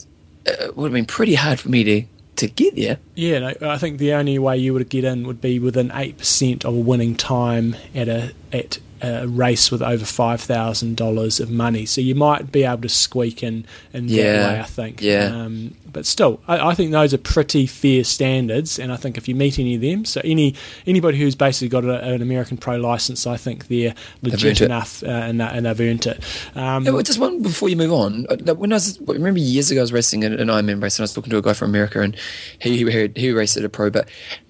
it 0.49 0.77
would 0.77 0.87
have 0.87 0.93
been 0.93 1.07
pretty 1.07 1.35
hard 1.35 1.61
for 1.61 1.69
me 1.69 1.85
to 1.85 2.03
to 2.37 2.47
get 2.47 2.77
there. 2.77 2.99
yeah, 3.17 3.41
no, 3.41 3.55
I 3.69 3.79
think 3.79 3.99
the 3.99 4.13
only 4.13 4.39
way 4.39 4.57
you 4.57 4.73
would 4.73 4.89
get 4.89 5.03
in 5.03 5.27
would 5.27 5.41
be 5.41 5.59
within 5.59 5.91
eight 5.93 6.19
percent 6.19 6.65
of 6.65 6.73
a 6.73 6.79
winning 6.79 7.17
time 7.17 7.75
at 7.95 8.09
a 8.09 8.33
at 8.53 8.79
a 9.03 9.27
race 9.29 9.71
with 9.71 9.83
over 9.83 10.05
five 10.05 10.41
thousand 10.41 10.97
dollars 10.97 11.41
of 11.41 11.51
money. 11.51 11.87
So 11.87 12.01
you 12.01 12.15
might 12.15 12.51
be 12.53 12.65
able 12.65 12.83
to 12.83 12.89
squeak 12.89 13.43
in 13.43 13.65
in 13.93 14.07
that 14.07 14.13
Yeah, 14.13 14.47
way. 14.47 14.61
I 14.61 14.65
think. 14.65 15.01
yeah. 15.03 15.27
Um, 15.27 15.75
but 15.91 16.05
still, 16.05 16.41
I, 16.47 16.69
I 16.69 16.75
think 16.75 16.93
those 16.93 17.15
are 17.15 17.19
pretty 17.19 17.67
fair 17.67 18.05
standards, 18.05 18.79
and 18.79 18.93
I 18.93 18.97
think 18.97 19.17
if 19.17 19.27
you 19.27 19.35
meet 19.35 19.59
any 19.59 19.75
of 19.77 19.81
them, 19.81 20.05
so 20.05 20.21
any 20.23 20.55
anybody 20.87 21.19
who's 21.19 21.35
basically 21.35 21.69
got 21.71 21.85
a, 21.85 22.05
an 22.05 22.21
American 22.21 22.59
pro 22.59 22.77
license, 22.77 23.27
I 23.27 23.37
think 23.39 23.69
they're 23.69 23.95
legit 24.23 24.61
enough 24.61 25.03
uh, 25.03 25.07
and, 25.07 25.41
and 25.41 25.65
they've 25.65 25.81
earned 25.81 26.07
it. 26.07 26.23
Um, 26.55 26.85
Yeah, 26.85 26.91
well, 26.93 27.03
just 27.03 27.19
one 27.19 27.41
before 27.43 27.71
you 27.71 27.77
move 27.77 27.93
on. 27.93 28.27
uh, 28.29 28.55
When 28.55 28.71
I 28.73 28.77
was, 28.77 28.99
I 29.09 29.13
remember 29.13 29.41
years 29.41 29.71
ago, 29.71 29.81
I 29.81 29.83
was 29.83 29.93
racing 29.93 30.25
an, 30.25 30.35
an 30.35 30.49
Ironman 30.49 30.83
race, 30.83 30.99
and 30.99 31.05
I 31.05 31.05
was 31.05 31.15
talking 31.15 31.31
to 31.31 31.39
a 31.39 31.43
guy 31.43 31.55
from 31.55 31.71
America, 31.71 32.03
and 32.03 32.15
he 32.61 32.85
he, 32.91 33.11
he 33.17 33.33
raced 33.33 33.57
at 33.57 33.65
a 33.65 33.69
pro, 33.71 33.89
but 33.89 34.09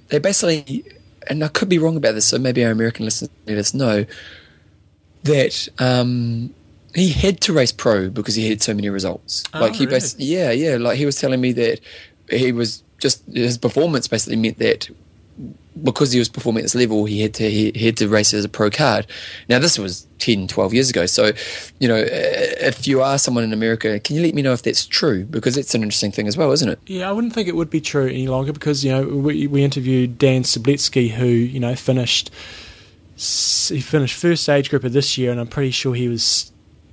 they 0.09 0.19
basically, 0.19 0.85
and 1.29 1.45
I 1.45 1.49
could 1.49 1.69
be 1.69 1.79
wrong 1.79 1.97
about 1.97 2.15
this, 2.17 2.27
so 2.27 2.39
maybe 2.39 2.65
our 2.65 2.73
American 2.73 3.05
listeners 3.05 3.31
let 3.47 3.59
us 3.59 3.75
know 3.75 4.07
that 5.25 5.69
um, 5.79 6.55
he 6.95 7.11
had 7.11 7.41
to 7.43 7.53
race 7.53 7.73
pro 7.73 8.09
because 8.11 8.35
he 8.35 8.49
had 8.49 8.63
so 8.63 8.75
many 8.75 8.89
results. 8.89 9.45
Oh, 9.55 9.61
like 9.61 9.75
he 9.75 9.85
really? 9.85 9.97
basically, 9.97 10.27
yeah, 10.27 10.51
yeah, 10.51 10.77
like 10.77 10.99
he 10.99 11.07
was 11.07 11.17
telling 11.21 11.41
me 11.41 11.53
that 11.53 11.81
he 12.31 12.53
was 12.53 12.83
just 12.99 13.25
his 13.33 13.59
performance 13.59 14.09
basically 14.09 14.37
meant 14.37 14.59
that 14.59 14.89
because 15.83 16.13
he 16.13 16.19
was 16.19 16.29
performing 16.29 16.63
at 16.63 16.65
this 16.65 16.75
level, 16.75 17.05
he 17.05 17.23
had 17.23 17.35
to 17.35 17.51
he, 17.51 17.73
he 17.75 17.87
had 17.87 17.97
to 17.99 18.09
race 18.09 18.35
as 18.35 18.45
a 18.45 18.49
pro 18.49 18.71
card. 18.71 19.07
Now 19.49 19.59
this 19.59 19.79
was 19.79 20.07
10, 20.19 20.49
12 20.49 20.75
years 20.75 20.91
ago. 20.91 21.07
So, 21.07 21.33
you 21.79 21.89
know, 21.89 21.97
uh, 21.97 22.07
if 22.07 22.87
you 22.87 23.03
are 23.03 23.19
someone 23.19 23.45
in 23.45 23.53
America, 23.53 23.99
can 24.01 24.17
you 24.17 24.23
let 24.23 24.35
me 24.35 24.43
know 24.43 24.53
if 24.53 24.63
that's 24.63 24.87
true? 24.87 25.25
Because 25.25 25.57
it's 25.57 25.75
an 25.75 25.83
interesting 25.83 26.11
thing 26.11 26.27
as 26.27 26.37
well, 26.37 26.51
isn't 26.53 26.69
it? 26.69 26.81
Yeah, 26.87 27.09
I 27.09 27.13
wouldn't 27.13 27.33
think 27.33 27.49
it 27.49 27.57
would 27.57 27.71
be 27.71 27.81
true 27.81 28.07
any 28.07 28.27
longer 28.27 28.53
because 28.53 28.85
you 28.85 28.91
know 28.91 29.07
we, 29.07 29.47
we 29.47 29.63
interviewed 29.63 30.19
Dan 30.19 30.43
Sabletsky, 30.43 31.11
who 31.11 31.27
you 31.27 31.61
know 31.61 31.75
finished 31.75 32.31
he 33.19 33.81
finished 33.81 34.15
first 34.15 34.49
age 34.49 34.71
grouper 34.71 34.89
this 34.89 35.19
year, 35.19 35.31
and 35.31 35.41
I'm 35.41 35.49
pretty 35.49 35.73
sure 35.73 35.95
he 35.95 36.09
was 36.09 36.53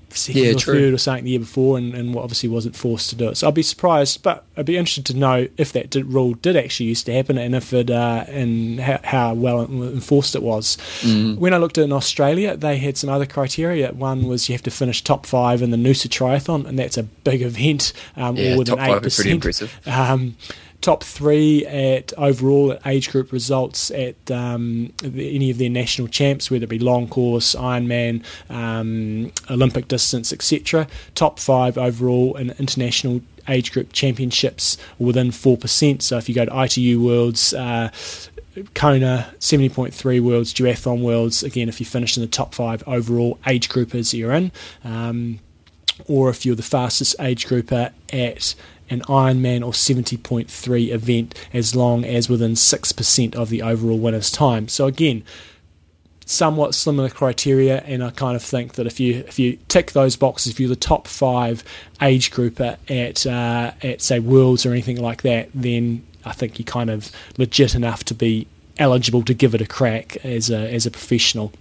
second 0.09 0.43
Yeah, 0.43 0.51
or 0.51 0.55
true. 0.55 0.73
third 0.73 0.93
or 0.93 0.97
something 0.97 1.25
the 1.25 1.31
year 1.31 1.39
before, 1.39 1.77
and, 1.77 1.93
and 1.93 2.15
obviously 2.15 2.49
wasn't 2.49 2.75
forced 2.75 3.09
to 3.09 3.15
do 3.15 3.29
it. 3.29 3.35
So 3.35 3.47
I'd 3.47 3.53
be 3.53 3.61
surprised, 3.61 4.23
but 4.23 4.45
I'd 4.57 4.65
be 4.65 4.77
interested 4.77 5.05
to 5.07 5.13
know 5.17 5.47
if 5.57 5.73
that 5.73 5.89
did, 5.89 6.05
rule 6.05 6.33
did 6.35 6.55
actually 6.55 6.87
used 6.87 7.05
to 7.07 7.13
happen, 7.13 7.37
and 7.37 7.55
if 7.55 7.73
it 7.73 7.91
uh, 7.91 8.25
and 8.27 8.79
how, 8.79 8.99
how 9.03 9.33
well 9.33 9.61
enforced 9.61 10.35
it 10.35 10.41
was. 10.43 10.77
Mm. 11.01 11.37
When 11.37 11.53
I 11.53 11.57
looked 11.57 11.77
at 11.77 11.83
in 11.83 11.91
Australia, 11.91 12.55
they 12.55 12.77
had 12.77 12.97
some 12.97 13.09
other 13.09 13.25
criteria. 13.25 13.91
One 13.91 14.27
was 14.27 14.49
you 14.49 14.53
have 14.53 14.63
to 14.63 14.71
finish 14.71 15.03
top 15.03 15.25
five 15.25 15.61
in 15.61 15.71
the 15.71 15.77
Noosa 15.77 16.07
Triathlon, 16.07 16.65
and 16.65 16.79
that's 16.79 16.97
a 16.97 17.03
big 17.03 17.41
event, 17.41 17.93
um, 18.15 18.35
Yeah, 18.37 18.53
all 18.53 18.59
within 18.59 18.77
top 18.77 18.87
eight 18.87 18.93
five 18.93 19.05
is 19.05 19.15
pretty 19.15 19.39
percent. 19.39 19.71
Top 20.85 21.03
three 21.03 21.65
at 21.65 22.13
overall 22.15 22.73
at 22.73 22.85
age 22.85 23.09
group 23.09 23.31
results 23.31 23.89
at 23.89 24.29
um, 24.29 24.93
any 25.03 25.49
of 25.49 25.57
their 25.57 25.69
national 25.69 26.07
champs, 26.07 26.51
whether 26.51 26.65
it 26.65 26.69
be 26.69 26.77
long 26.77 27.07
course, 27.07 27.55
Ironman, 27.55 28.23
um, 28.51 29.31
Olympic 29.49 29.87
distance, 29.87 30.31
etc. 30.31 30.87
Top 31.15 31.39
five 31.39 31.75
overall 31.79 32.37
in 32.37 32.51
international 32.59 33.21
age 33.49 33.71
group 33.71 33.93
championships 33.93 34.77
within 34.99 35.31
four 35.31 35.57
percent. 35.57 36.03
So 36.03 36.17
if 36.17 36.29
you 36.29 36.35
go 36.35 36.45
to 36.45 36.63
ITU 36.63 37.01
Worlds. 37.01 37.53
Uh, 37.53 37.89
Kona 38.73 39.33
70.3 39.39 40.21
Worlds, 40.21 40.53
Duathlon 40.53 41.01
Worlds. 41.01 41.43
Again, 41.43 41.67
if 41.67 41.81
you 41.81 41.85
finish 41.85 42.15
in 42.15 42.21
the 42.21 42.27
top 42.27 42.55
five 42.55 42.81
overall 42.87 43.37
age 43.45 43.67
groupers, 43.67 44.17
you're 44.17 44.31
in. 44.31 44.49
Um, 44.81 45.39
or 46.07 46.29
if 46.29 46.45
you're 46.45 46.55
the 46.55 46.63
fastest 46.63 47.15
age 47.19 47.47
grouper 47.47 47.91
at 48.13 48.55
an 48.89 49.01
Ironman 49.01 49.65
or 49.65 49.71
70.3 49.71 50.91
event, 50.91 51.35
as 51.53 51.75
long 51.75 52.05
as 52.05 52.29
within 52.29 52.53
6% 52.53 53.35
of 53.35 53.49
the 53.49 53.61
overall 53.61 53.97
winner's 53.97 54.31
time. 54.31 54.67
So, 54.67 54.85
again, 54.85 55.23
somewhat 56.25 56.73
similar 56.75 57.09
criteria, 57.09 57.81
and 57.81 58.03
I 58.03 58.09
kind 58.09 58.35
of 58.35 58.43
think 58.43 58.73
that 58.73 58.87
if 58.87 58.99
you 58.99 59.23
if 59.27 59.39
you 59.39 59.57
tick 59.67 59.91
those 59.91 60.15
boxes, 60.15 60.51
if 60.51 60.59
you're 60.59 60.69
the 60.69 60.75
top 60.75 61.07
five 61.07 61.63
age 62.01 62.31
grouper 62.31 62.77
at 62.89 63.25
uh, 63.25 63.71
at 63.81 64.01
say 64.01 64.19
Worlds 64.19 64.65
or 64.65 64.71
anything 64.71 65.01
like 65.01 65.21
that, 65.21 65.49
then 65.53 66.05
I 66.25 66.33
think 66.33 66.59
you're 66.59 66.65
kind 66.65 66.89
of 66.89 67.11
legit 67.37 67.75
enough 67.75 68.03
to 68.05 68.13
be 68.13 68.47
eligible 68.77 69.23
to 69.23 69.33
give 69.33 69.55
it 69.55 69.61
a 69.61 69.67
crack 69.67 70.17
as 70.25 70.49
a 70.49 70.73
as 70.73 70.85
a 70.85 70.91
professional. 70.91 71.53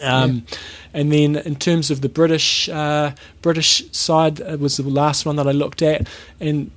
Um, 0.00 0.44
And 0.92 1.12
then 1.12 1.36
in 1.36 1.56
terms 1.56 1.90
of 1.90 2.00
the 2.00 2.08
British 2.08 2.68
uh, 2.68 3.12
British 3.42 3.84
side 3.92 4.40
uh, 4.40 4.56
was 4.58 4.76
the 4.76 4.82
last 4.82 5.24
one 5.26 5.36
that 5.36 5.46
I 5.46 5.52
looked 5.52 5.82
at, 5.82 6.08
and 6.40 6.70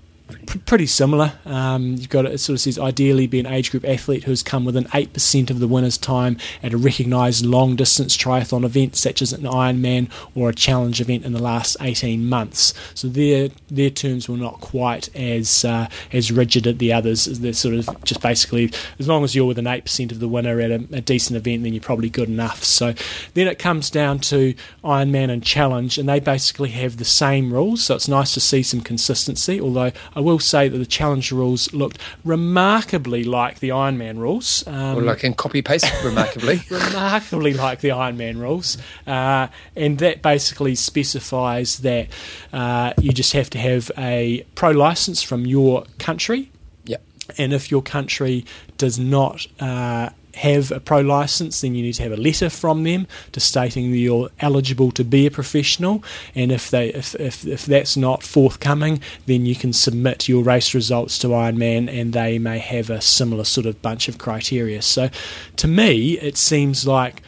pr- 0.45 0.57
pretty 0.59 0.85
similar. 0.85 1.33
Um, 1.45 1.93
you've 1.93 2.09
got 2.09 2.25
it 2.25 2.37
sort 2.39 2.55
of 2.55 2.61
says 2.61 2.79
ideally 2.79 3.27
be 3.27 3.39
an 3.39 3.45
age 3.45 3.71
group 3.71 3.85
athlete 3.85 4.23
who's 4.23 4.43
come 4.43 4.65
within 4.65 4.87
eight 4.93 5.13
percent 5.13 5.49
of 5.49 5.59
the 5.59 5.67
winner's 5.67 5.97
time 5.97 6.37
at 6.61 6.73
a 6.73 6.77
recognised 6.77 7.45
long 7.45 7.75
distance 7.75 8.17
triathlon 8.17 8.63
event 8.63 8.95
such 8.95 9.21
as 9.21 9.33
an 9.33 9.43
Ironman 9.43 10.09
or 10.35 10.49
a 10.49 10.53
challenge 10.53 10.99
event 11.01 11.25
in 11.25 11.33
the 11.33 11.41
last 11.41 11.77
eighteen 11.81 12.27
months. 12.27 12.73
So 12.93 13.07
their 13.07 13.49
their 13.69 13.89
terms 13.89 14.27
were 14.27 14.37
not 14.37 14.61
quite 14.61 15.13
as 15.15 15.65
uh, 15.65 15.87
as 16.11 16.31
rigid 16.31 16.67
as 16.67 16.77
the 16.77 16.93
others. 16.93 17.25
They're 17.25 17.53
sort 17.53 17.75
of 17.75 17.89
just 18.03 18.21
basically 18.21 18.71
as 18.99 19.07
long 19.07 19.23
as 19.23 19.35
you're 19.35 19.45
within 19.45 19.67
eight 19.67 19.85
percent 19.85 20.11
of 20.11 20.19
the 20.19 20.27
winner 20.27 20.59
at 20.59 20.71
a, 20.71 20.75
a 20.91 21.01
decent 21.01 21.37
event, 21.37 21.63
then 21.63 21.73
you're 21.73 21.81
probably 21.81 22.09
good 22.09 22.29
enough. 22.29 22.63
So 22.63 22.93
then 23.33 23.47
it 23.47 23.59
comes 23.59 23.89
down 23.89 24.19
to 24.19 24.53
Ironman 24.83 25.29
and 25.29 25.43
Challenge, 25.43 25.97
and 25.97 26.07
they 26.07 26.19
basically 26.19 26.69
have 26.69 26.97
the 26.97 27.05
same 27.05 27.51
rules. 27.53 27.83
So 27.83 27.95
it's 27.95 28.07
nice 28.07 28.33
to 28.33 28.39
see 28.39 28.63
some 28.63 28.81
consistency. 28.81 29.59
Although 29.59 29.91
I 30.15 30.19
will 30.23 30.39
say 30.39 30.67
that 30.69 30.77
the 30.77 30.85
Challenge 30.85 31.31
rules 31.31 31.73
looked 31.73 31.99
remarkably 32.23 33.23
like 33.23 33.59
the 33.59 33.69
Ironman 33.69 34.17
rules. 34.17 34.65
Um, 34.67 34.97
Or 34.97 35.01
like 35.01 35.23
in 35.23 35.33
copy 35.33 35.61
paste, 35.61 35.85
remarkably. 36.03 36.61
remarkably 36.69 37.53
like 37.53 37.81
the 37.81 37.89
Ironman 37.89 38.37
rules, 38.39 38.77
uh, 39.07 39.47
and 39.75 39.97
that 39.99 40.21
basically 40.21 40.75
specifies 40.75 41.79
that 41.79 42.07
uh, 42.51 42.93
you 43.01 43.11
just 43.11 43.33
have 43.33 43.49
to 43.51 43.57
have 43.59 43.91
a 43.97 44.45
pro 44.55 44.71
license 44.71 45.21
from 45.21 45.45
your 45.45 45.83
country, 45.99 46.51
Yep. 46.85 47.01
and 47.37 47.53
if 47.53 47.69
your 47.71 47.81
country 47.81 48.45
does 48.77 48.97
not 48.99 49.45
uh, 49.59 50.09
have 50.35 50.71
a 50.71 50.79
pro 50.79 51.01
license, 51.01 51.61
then 51.61 51.75
you 51.75 51.83
need 51.83 51.93
to 51.93 52.03
have 52.03 52.11
a 52.11 52.17
letter 52.17 52.49
from 52.49 52.83
them 52.83 53.07
to 53.31 53.39
stating 53.39 53.91
that 53.91 53.97
you're 53.97 54.29
eligible 54.39 54.91
to 54.91 55.03
be 55.03 55.25
a 55.27 55.31
professional. 55.31 56.03
And 56.33 56.51
if 56.51 56.69
they 56.69 56.89
if, 56.89 57.15
if, 57.15 57.45
if 57.45 57.65
that's 57.65 57.95
not 57.95 58.23
forthcoming, 58.23 59.01
then 59.25 59.45
you 59.45 59.55
can 59.55 59.73
submit 59.73 60.27
your 60.27 60.43
race 60.43 60.73
results 60.73 61.17
to 61.19 61.27
Ironman, 61.27 61.89
and 61.89 62.13
they 62.13 62.39
may 62.39 62.59
have 62.59 62.89
a 62.89 63.01
similar 63.01 63.43
sort 63.43 63.65
of 63.65 63.81
bunch 63.81 64.07
of 64.07 64.17
criteria. 64.17 64.81
So, 64.81 65.09
to 65.57 65.67
me, 65.67 66.19
it 66.19 66.37
seems 66.37 66.87
like 66.87 67.21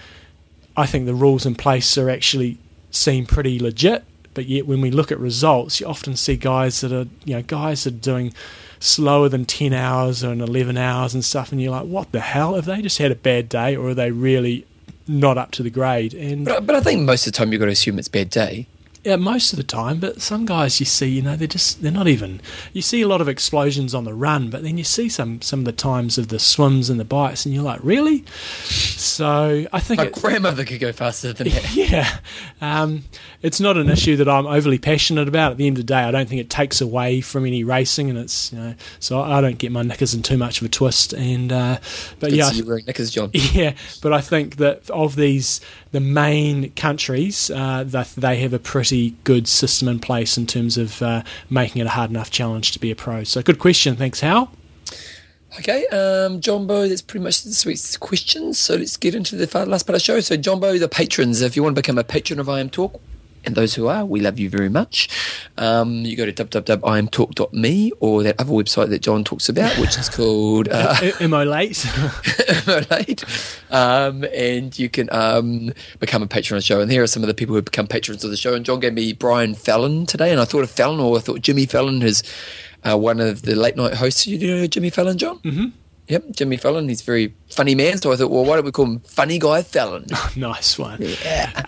I 0.77 0.86
think 0.86 1.06
the 1.06 1.15
rules 1.15 1.45
in 1.45 1.56
place 1.56 1.98
are 1.98 2.10
actually 2.10 2.57
seem 2.91 3.26
pretty 3.26 3.60
legit. 3.60 4.03
But 4.34 4.48
yet, 4.48 4.68
when 4.68 4.82
we 4.82 4.91
look 4.91 5.11
at 5.14 5.19
results, 5.19 5.80
you 5.80 5.88
often 5.88 6.18
see 6.18 6.36
guys 6.36 6.82
that 6.82 6.91
are, 6.91 7.07
you 7.23 7.36
know, 7.36 7.41
guys 7.41 7.86
that 7.86 7.94
are 7.94 7.98
doing 7.98 8.34
slower 8.86 9.28
than 9.30 9.45
10 9.45 9.74
hours 9.74 10.24
or 10.24 10.32
11 10.34 10.78
hours 10.78 11.14
and 11.14 11.24
stuff, 11.26 11.52
and 11.52 11.62
you're 11.62 11.72
like, 11.72 11.86
what 11.86 12.12
the 12.12 12.20
hell? 12.22 12.56
Have 12.56 12.66
they 12.66 12.82
just 12.82 12.98
had 12.98 13.12
a 13.12 13.16
bad 13.16 13.49
day 13.49 13.76
or 13.76 13.90
are 13.90 13.94
they 13.94 14.12
really 14.12 14.66
not 15.07 15.38
up 15.38 15.52
to 15.52 15.64
the 15.64 15.70
grade? 15.70 16.14
And 16.14 16.45
But, 16.45 16.66
but 16.66 16.76
I 16.76 16.82
think 16.82 17.02
most 17.02 17.26
of 17.28 17.34
the 17.34 17.38
time 17.38 17.52
you've 17.52 17.60
got 17.60 17.66
to 17.66 17.72
assume 17.72 17.99
it's 17.99 18.07
bad 18.07 18.30
day. 18.30 18.68
yeah, 19.03 19.18
most 19.18 19.53
of 19.53 19.57
the 19.57 19.64
time, 19.64 19.99
but 19.99 20.20
some 20.20 20.45
guys 20.48 20.80
you 20.80 20.86
see, 20.88 21.07
you 21.07 21.22
know, 21.22 21.36
they're 21.36 21.48
just 21.48 21.84
they're 21.84 21.91
not 21.91 22.07
even. 22.07 22.41
You 22.74 22.82
see 22.82 23.03
a 23.03 23.07
lot 23.07 23.22
of 23.22 23.28
explosions 23.30 23.94
on 23.94 24.03
the 24.03 24.16
run, 24.16 24.49
but 24.49 24.64
then 24.64 24.80
you 24.80 24.84
see 24.84 25.10
some 25.10 25.41
some 25.41 25.60
of 25.60 25.66
the 25.66 25.72
times 25.74 26.18
of 26.18 26.30
the 26.30 26.40
swims 26.40 26.90
and 26.90 26.99
the 26.99 27.06
bikes, 27.06 27.45
and 27.45 27.53
you're 27.53 27.64
like, 27.64 27.80
really? 27.84 28.26
So 28.70 29.66
I 29.72 29.80
think 29.80 29.99
My 29.99 30.06
it, 30.07 30.14
grandmother 30.14 30.66
could 30.66 30.80
go 30.80 30.91
faster 30.91 31.34
than 31.34 31.49
that. 31.49 31.76
yeah, 31.76 32.18
um, 32.62 33.03
it's 33.45 33.59
not 33.59 33.77
an 33.77 33.89
issue 33.89 34.15
that 34.15 34.27
I'm 34.27 34.47
overly 34.47 34.80
passionate 34.80 35.27
about. 35.27 35.51
At 35.51 35.57
the 35.57 35.67
end 35.67 35.77
of 35.77 35.85
the 35.85 35.93
day, 35.93 35.99
I 35.99 36.09
don't 36.09 36.27
think 36.27 36.41
it 36.41 36.49
takes 36.49 36.81
away 36.81 37.22
from 37.22 37.45
any 37.45 37.63
racing, 37.63 38.09
and 38.09 38.17
it's 38.17 38.51
you 38.51 38.57
know, 38.57 38.76
so 38.99 39.22
I 39.22 39.39
don't 39.39 39.59
get 39.59 39.72
my 39.72 39.84
knickers 39.84 40.15
in 40.15 40.23
too 40.23 40.35
much 40.35 40.61
of 40.61 40.65
a 40.65 40.69
twist. 40.69 41.13
And 41.13 41.51
uh, 41.51 41.77
but 42.19 42.31
Good 42.31 42.38
yeah, 42.38 42.45
to 42.45 42.49
I 42.49 42.51
see 42.53 42.57
you 42.57 42.65
wearing 42.65 42.85
knickers, 42.85 43.11
John. 43.11 43.30
yeah, 43.34 43.76
but 44.01 44.13
I 44.13 44.22
think 44.22 44.55
that 44.55 44.89
of 44.89 45.15
these, 45.15 45.61
the 45.91 45.99
main 45.99 46.72
countries, 46.72 47.51
uh, 47.51 47.84
that 47.84 48.07
they 48.17 48.38
have 48.38 48.51
a 48.51 48.57
pretty 48.57 49.11
good 49.23 49.47
system 49.47 49.88
in 49.89 49.99
place 49.99 50.39
in 50.39 50.47
terms 50.47 50.76
of 50.76 51.03
uh, 51.03 51.22
making 51.47 51.81
it 51.81 51.85
a 51.85 51.91
hard 51.91 52.09
enough 52.09 52.31
challenge 52.31 52.72
to 52.72 52.80
be 52.80 52.89
a 52.89 52.95
pro. 52.95 53.23
So, 53.26 53.43
good 53.43 53.59
question. 53.59 53.95
Thanks, 53.95 54.22
Hal. 54.22 54.51
Okay, 55.59 55.85
um, 55.88 56.41
Jumbo, 56.41 56.88
that's 56.88 57.03
pretty 57.03 57.23
much 57.23 57.43
this 57.43 57.63
week's 57.63 57.95
questions. 57.95 58.57
So 58.57 58.76
let's 58.76 58.97
get 58.97 59.13
into 59.13 59.35
the 59.35 59.45
last 59.45 59.84
part 59.84 59.89
of 59.89 59.93
the 59.93 59.99
show. 59.99 60.19
So, 60.19 60.35
Jumbo, 60.35 60.80
the 60.80 60.89
patrons, 60.89 61.41
if 61.41 61.55
you 61.55 61.61
want 61.61 61.76
to 61.76 61.81
become 61.81 61.99
a 61.99 62.03
patron 62.03 62.39
of 62.39 62.49
IM 62.49 62.72
Talk, 62.72 62.99
and 63.45 63.55
those 63.55 63.76
who 63.76 63.88
are, 63.88 64.05
we 64.05 64.19
love 64.19 64.39
you 64.39 64.49
very 64.49 64.69
much. 64.69 65.09
Um, 65.57 66.05
you 66.05 66.15
go 66.15 66.26
to 66.26 66.34
www.imtalk.me 66.34 67.91
or 67.99 68.23
that 68.23 68.39
other 68.39 68.51
website 68.51 68.89
that 68.89 68.99
John 68.99 69.23
talks 69.23 69.49
about, 69.49 69.77
which 69.77 69.97
is 69.97 70.09
called 70.09 70.67
uh, 70.69 70.95
Am 71.19 71.34
I 71.41 71.43
late? 71.43 71.85
right? 72.67 73.23
Um, 73.72 74.26
and 74.34 74.77
you 74.77 74.89
can 74.89 75.09
um, 75.11 75.73
become 75.99 76.23
a 76.23 76.27
patron 76.27 76.57
of 76.57 76.63
the 76.63 76.65
show. 76.65 76.81
And 76.81 76.91
here 76.91 77.03
are 77.03 77.07
some 77.07 77.23
of 77.23 77.27
the 77.27 77.34
people 77.34 77.53
who 77.53 77.57
have 77.57 77.65
become 77.65 77.88
patrons 77.88 78.23
of 78.23 78.31
the 78.31 78.38
show. 78.38 78.53
And 78.53 78.65
John 78.65 78.80
gave 78.80 78.93
me 78.93 79.13
Brian 79.13 79.55
Fallon 79.55 80.05
today, 80.05 80.31
and 80.31 80.41
I 80.41 80.45
thought 80.45 80.63
of 80.63 80.72
Fallon, 80.72 80.99
or 80.99 81.17
I 81.17 81.22
thought 81.22 81.41
Jimmy 81.41 81.65
Fallon, 81.65 82.01
who's 82.01 82.23
uh, 82.84 82.97
one 82.97 83.19
of 83.19 83.43
the 83.43 83.55
late 83.55 83.76
night 83.76 83.95
hosts. 83.95 84.27
You 84.27 84.38
know 84.39 84.67
Jimmy 84.67 84.89
Fallon, 84.89 85.17
John? 85.17 85.39
Mm-hmm. 85.39 85.65
Yep, 86.07 86.32
Jimmy 86.32 86.57
Fallon. 86.57 86.88
He's 86.88 87.02
a 87.02 87.06
very 87.06 87.34
funny 87.49 87.73
man. 87.73 87.98
So 87.98 88.11
I 88.11 88.15
thought, 88.15 88.30
well, 88.30 88.45
why 88.45 88.56
don't 88.56 88.65
we 88.65 88.72
call 88.72 88.86
him 88.86 88.99
Funny 88.99 89.40
Guy 89.40 89.64
Fallon? 89.64 90.06
nice 90.36 90.77
one. 90.77 91.03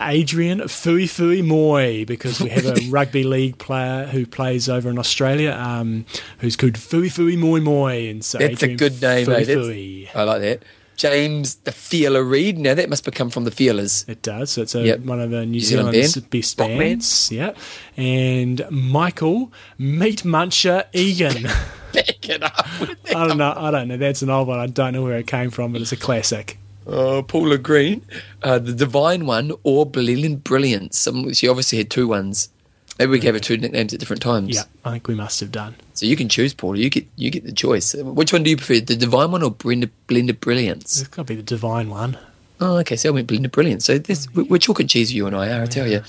Adrian 0.00 0.68
Fui 0.68 1.06
Fui 1.06 1.42
Moy, 1.42 2.04
because 2.04 2.40
we 2.40 2.48
have 2.50 2.64
a 2.66 2.80
rugby 2.88 3.24
league 3.24 3.58
player 3.58 4.06
who 4.06 4.26
plays 4.26 4.68
over 4.68 4.88
in 4.90 4.98
Australia 4.98 5.52
um, 5.52 6.06
who's 6.38 6.54
called 6.56 6.74
Fuifui 6.74 7.36
Moimoi. 7.36 8.10
And 8.10 8.24
so 8.24 8.38
That's 8.38 8.62
a 8.62 8.76
good 8.76 9.02
name, 9.02 9.24
Fui 9.24 9.34
eh? 9.34 9.44
Fui. 9.44 10.10
I 10.14 10.22
like 10.22 10.40
that. 10.42 10.62
James 10.98 11.54
the 11.54 11.72
Feeler 11.72 12.22
Reed. 12.22 12.58
Now 12.58 12.74
that 12.74 12.90
must 12.90 13.06
have 13.06 13.14
come 13.14 13.30
from 13.30 13.44
the 13.44 13.50
Feelers. 13.50 14.04
It 14.08 14.20
does. 14.20 14.50
So 14.50 14.62
it's 14.62 14.74
a, 14.74 14.82
Yep. 14.82 15.00
one 15.00 15.20
of 15.20 15.30
the 15.30 15.46
New, 15.46 15.52
New 15.52 15.60
Zealand 15.60 15.92
Zealand's 15.94 16.14
band. 16.16 16.30
best 16.30 16.58
Rock 16.58 16.68
band. 16.68 16.78
bands. 16.80 17.32
Yeah. 17.32 17.52
And 17.96 18.64
Michael 18.70 19.50
Meat 19.78 20.24
Muncher 20.24 20.84
Egan. 20.92 21.44
Back 21.94 22.28
it 22.28 22.42
up. 22.42 22.52
I 23.16 23.26
don't 23.26 23.38
know. 23.38 23.54
I 23.56 23.70
don't 23.70 23.88
know. 23.88 23.96
That's 23.96 24.20
an 24.20 24.28
old 24.28 24.46
one. 24.48 24.58
I 24.58 24.66
don't 24.66 24.92
know 24.92 25.02
where 25.02 25.16
it 25.16 25.26
came 25.26 25.50
from, 25.50 25.72
but 25.72 25.80
it's 25.80 25.92
a 25.92 25.96
classic. 25.96 26.58
Uh, 26.86 27.22
Paula 27.22 27.56
Green, 27.58 28.02
uh, 28.42 28.58
the 28.58 28.72
Divine 28.74 29.24
One, 29.26 29.52
or 29.62 29.86
Brilliant 29.86 30.42
Brilliance. 30.44 30.98
Some, 30.98 31.32
she 31.34 31.46
obviously 31.48 31.78
had 31.78 31.90
two 31.90 32.08
ones. 32.08 32.48
Maybe 32.98 33.12
we 33.12 33.18
gave 33.18 33.34
her 33.34 33.40
two 33.40 33.56
nicknames 33.56 33.92
at 33.94 34.00
different 34.00 34.22
times. 34.22 34.54
Yeah, 34.54 34.62
I 34.84 34.92
think 34.92 35.06
we 35.08 35.14
must 35.14 35.38
have 35.40 35.52
done. 35.52 35.76
So 35.98 36.06
you 36.06 36.14
can 36.14 36.28
choose, 36.28 36.54
Paula. 36.54 36.78
You 36.78 36.90
get 36.90 37.08
you 37.16 37.28
get 37.28 37.44
the 37.44 37.52
choice. 37.52 37.92
Which 37.92 38.32
one 38.32 38.44
do 38.44 38.50
you 38.50 38.56
prefer, 38.56 38.78
the 38.78 38.94
Divine 38.94 39.32
One 39.32 39.42
or 39.42 39.50
Blended, 39.50 39.90
Blender 40.06 40.38
Brilliance? 40.38 41.00
It's 41.00 41.08
got 41.08 41.26
to 41.26 41.32
be 41.32 41.34
the 41.34 41.42
divine 41.42 41.90
one. 41.90 42.16
Oh, 42.60 42.76
okay. 42.78 42.94
So 42.94 43.08
I 43.08 43.12
went 43.12 43.26
Blender 43.28 43.50
Brilliance. 43.50 43.84
So 43.84 43.98
this, 43.98 44.32
we're 44.32 44.58
chalk 44.58 44.78
and 44.78 44.88
cheese, 44.88 45.12
you 45.12 45.26
and 45.26 45.34
I 45.34 45.50
are. 45.50 45.62
I 45.62 45.66
tell 45.66 45.88
you. 45.88 46.02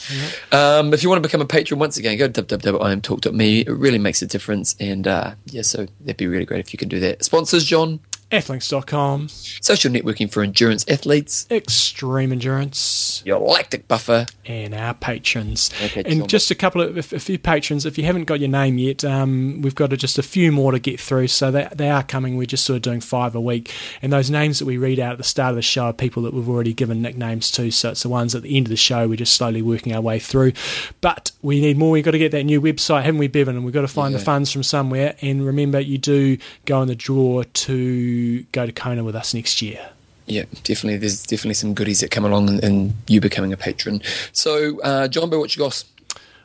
Um, 0.51 0.93
if 0.93 1.01
you 1.01 1.09
want 1.09 1.23
to 1.23 1.27
become 1.27 1.41
a 1.41 1.45
patron, 1.45 1.79
once 1.79 1.97
again, 1.97 2.19
go 2.19 2.27
to 2.27 2.43
www.imtalk.me. 2.43 3.61
It 3.61 3.69
really 3.69 3.97
makes 3.97 4.21
a 4.21 4.27
difference, 4.27 4.75
and 4.79 5.07
uh, 5.07 5.33
yeah, 5.45 5.63
so 5.63 5.87
that'd 6.01 6.17
be 6.17 6.27
really 6.27 6.45
great 6.45 6.59
if 6.59 6.71
you 6.71 6.77
can 6.77 6.87
do 6.87 6.99
that. 6.99 7.23
Sponsors, 7.23 7.65
John. 7.65 7.99
Athlinks.com, 8.31 9.27
social 9.27 9.91
networking 9.91 10.31
for 10.31 10.43
endurance 10.43 10.85
athletes, 10.87 11.47
Extreme 11.49 12.31
Endurance, 12.31 13.23
your 13.25 13.39
lactic 13.39 13.87
buffer, 13.87 14.27
and 14.45 14.75
our 14.75 14.93
patrons. 14.93 15.71
Okay, 15.83 16.03
and 16.05 16.19
John. 16.19 16.27
just 16.27 16.51
a 16.51 16.55
couple 16.55 16.81
of 16.81 16.95
a 16.97 17.01
few 17.01 17.39
patrons. 17.39 17.87
If 17.87 17.97
you 17.97 18.05
haven't 18.05 18.25
got 18.25 18.39
your 18.39 18.49
name 18.49 18.77
yet, 18.77 19.03
um, 19.03 19.61
we've 19.61 19.73
got 19.73 19.89
just 19.91 20.19
a 20.19 20.23
few 20.23 20.51
more 20.51 20.71
to 20.71 20.79
get 20.79 20.99
through. 20.99 21.27
So 21.29 21.49
they, 21.49 21.67
they 21.73 21.89
are 21.89 22.03
coming. 22.03 22.37
We're 22.37 22.45
just 22.45 22.65
sort 22.65 22.75
of 22.75 22.81
doing 22.83 23.01
five 23.01 23.33
a 23.33 23.41
week. 23.41 23.73
And 24.01 24.13
those 24.13 24.29
names 24.29 24.59
that 24.59 24.65
we 24.65 24.77
read 24.77 24.99
out 24.99 25.13
at 25.13 25.17
the 25.17 25.23
start 25.23 25.51
of 25.51 25.55
the 25.55 25.61
show 25.63 25.85
are 25.85 25.93
people 25.93 26.21
that 26.23 26.33
we've 26.33 26.49
already 26.49 26.73
given 26.73 27.01
nicknames 27.01 27.49
to. 27.51 27.71
So 27.71 27.91
it's 27.91 28.03
the 28.03 28.09
ones 28.09 28.35
at 28.35 28.43
the 28.43 28.55
end 28.55 28.67
of 28.67 28.69
the 28.69 28.77
show. 28.77 29.07
We're 29.07 29.15
just 29.15 29.35
slowly 29.35 29.63
working 29.63 29.95
our 29.95 30.01
way 30.01 30.19
through. 30.19 30.53
But 31.01 31.31
we 31.41 31.61
need 31.61 31.77
more. 31.77 31.91
We've 31.91 32.05
got 32.05 32.11
to 32.11 32.19
get 32.19 32.31
that 32.33 32.43
new 32.43 32.61
website, 32.61 33.03
haven't 33.03 33.19
we, 33.19 33.27
Bevan? 33.27 33.55
And 33.55 33.65
we've 33.65 33.73
got 33.73 33.81
to 33.81 33.87
find 33.87 34.13
the 34.13 34.19
funds 34.19 34.51
from 34.51 34.61
somewhere. 34.61 35.15
And 35.21 35.43
remember, 35.43 35.79
you 35.79 35.97
do 35.97 36.37
go 36.65 36.81
in 36.81 36.87
the 36.87 36.95
draw 36.95 37.43
to 37.43 38.18
go 38.51 38.65
to 38.65 38.71
Kona 38.71 39.03
with 39.03 39.15
us 39.15 39.33
next 39.33 39.61
year. 39.61 39.89
Yeah, 40.25 40.43
definitely. 40.63 40.97
There's 40.97 41.23
definitely 41.23 41.55
some 41.55 41.73
goodies 41.73 42.01
that 42.01 42.11
come 42.11 42.23
along 42.25 42.49
and, 42.49 42.63
and 42.63 42.93
you 43.07 43.19
becoming 43.19 43.51
a 43.51 43.57
patron. 43.57 44.01
So, 44.31 44.79
uh, 44.81 45.07
John, 45.07 45.29
what's 45.31 45.55
your 45.57 45.65
goss? 45.65 45.85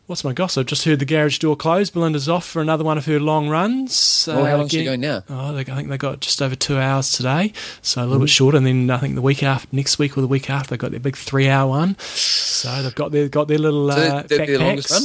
What's 0.07 0.23
my 0.23 0.35
goss? 0.35 0.59
I've 0.59 0.67
just 0.67 0.85
heard 0.85 0.99
the 0.99 1.07
garage 1.07 1.39
door 1.39 1.57
close. 1.57 1.89
Belinda's 1.89 2.29
off 2.29 2.47
for 2.47 2.61
another 2.61 2.85
one 2.85 2.99
of 2.99 3.07
her 3.07 3.19
long 3.19 3.49
runs. 3.49 4.29
Oh, 4.31 4.45
how 4.45 4.55
Uh, 4.55 4.59
long's 4.59 4.71
she 4.71 4.85
going 4.85 5.01
now? 5.01 5.23
Oh, 5.31 5.55
they, 5.55 5.61
I 5.61 5.65
think 5.77 5.89
they 5.89 5.97
got 5.97 6.21
just 6.21 6.43
over 6.43 6.55
two 6.55 6.77
hours 6.79 7.13
today, 7.13 7.55
so 7.81 8.01
a 8.01 8.03
little 8.03 8.17
Mm-hmm. 8.17 8.25
bit 8.25 8.31
shorter. 8.31 8.57
And 8.59 8.67
then 8.67 8.91
I 8.91 8.99
think 8.99 9.15
the 9.15 9.23
week 9.23 9.43
after, 9.43 9.67
next 9.73 9.99
week 9.99 10.19
or 10.19 10.21
the 10.21 10.27
week 10.27 10.51
after, 10.51 10.71
they 10.71 10.77
got 10.77 10.91
their 10.91 11.01
big 11.01 11.17
three-hour 11.17 11.69
one. 11.71 11.97
So 12.01 12.83
they've 12.83 12.95
got 12.95 13.13
their 13.13 13.29
got 13.29 13.49
their 13.49 13.57
little 13.59 13.91
So 13.91 13.97
uh, 13.99 14.23
they're 14.27 14.47
their 14.47 14.59
longest 14.59 14.89
backpacks. 14.89 15.01
run? 15.01 15.03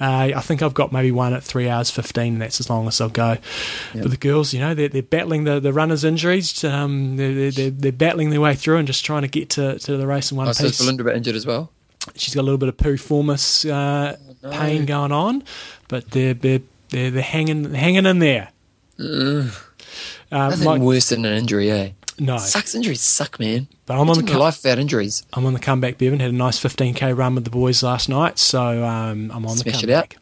Uh, 0.00 0.30
I 0.36 0.40
think 0.42 0.62
I've 0.62 0.74
got 0.74 0.92
maybe 0.92 1.10
one 1.10 1.32
at 1.32 1.42
three 1.42 1.68
hours 1.68 1.90
fifteen, 1.90 2.34
and 2.34 2.42
that's 2.42 2.60
as 2.60 2.68
long 2.68 2.86
as 2.86 3.00
I'll 3.00 3.08
go. 3.08 3.36
But 3.94 4.10
the 4.10 4.16
girls, 4.18 4.52
you 4.52 4.60
know, 4.60 4.74
they're, 4.74 4.88
they're 4.90 5.02
battling 5.02 5.44
the, 5.44 5.58
the 5.58 5.72
runners' 5.72 6.04
injuries. 6.04 6.62
Um, 6.64 7.16
they're, 7.16 7.50
they're, 7.50 7.70
they're 7.70 7.92
battling 7.92 8.30
their 8.30 8.40
way 8.42 8.54
through 8.54 8.76
and 8.76 8.86
just 8.86 9.04
trying 9.06 9.22
to 9.22 9.28
get 9.28 9.48
to, 9.50 9.78
to 9.78 9.96
the 9.96 10.06
race 10.06 10.30
in 10.30 10.36
one 10.36 10.48
Oh, 10.48 10.52
so 10.52 10.64
is 10.66 10.72
piece 10.72 10.80
Belinda 10.80 11.02
a 11.02 11.04
bit 11.06 11.16
injured 11.16 11.34
as 11.36 11.46
well? 11.46 11.70
she's 12.14 12.34
got 12.34 12.42
a 12.42 12.44
little 12.44 12.58
bit 12.58 12.68
of 12.68 12.76
piriformis 12.76 13.68
uh, 13.68 14.16
Oh, 14.44 14.50
pain 14.50 14.84
going 14.86 15.12
on, 15.12 15.42
but 15.88 16.10
they're 16.10 16.34
they're 16.34 16.60
they're, 16.90 17.10
they're 17.10 17.22
hanging 17.22 17.72
hanging 17.74 18.06
in 18.06 18.18
there. 18.20 18.50
Uh, 19.00 19.48
Nothing 20.30 20.64
my- 20.64 20.78
worse 20.78 21.08
than 21.08 21.24
an 21.24 21.32
injury, 21.36 21.70
eh? 21.70 21.90
No, 22.18 22.38
Sucks. 22.38 22.74
Injuries 22.74 23.00
suck, 23.00 23.38
man. 23.38 23.68
but 23.86 23.94
I'm 23.94 24.00
on 24.00 24.06
the 24.08 24.12
Imagine 24.20 24.34
co- 24.34 24.40
life 24.40 24.62
without 24.62 24.78
injuries. 24.78 25.24
I'm 25.32 25.44
on 25.46 25.52
the 25.52 25.58
comeback. 25.60 25.98
Bevan 25.98 26.20
had 26.20 26.30
a 26.30 26.34
nice 26.34 26.58
15k 26.62 27.16
run 27.16 27.34
with 27.34 27.44
the 27.44 27.50
boys 27.50 27.82
last 27.82 28.08
night, 28.08 28.38
so 28.38 28.84
um, 28.84 29.30
I'm 29.34 29.44
on 29.46 29.56
the 29.58 29.64
comeback. 29.64 29.80
Smash 29.80 29.82
it 29.84 29.90
out. 29.90 30.14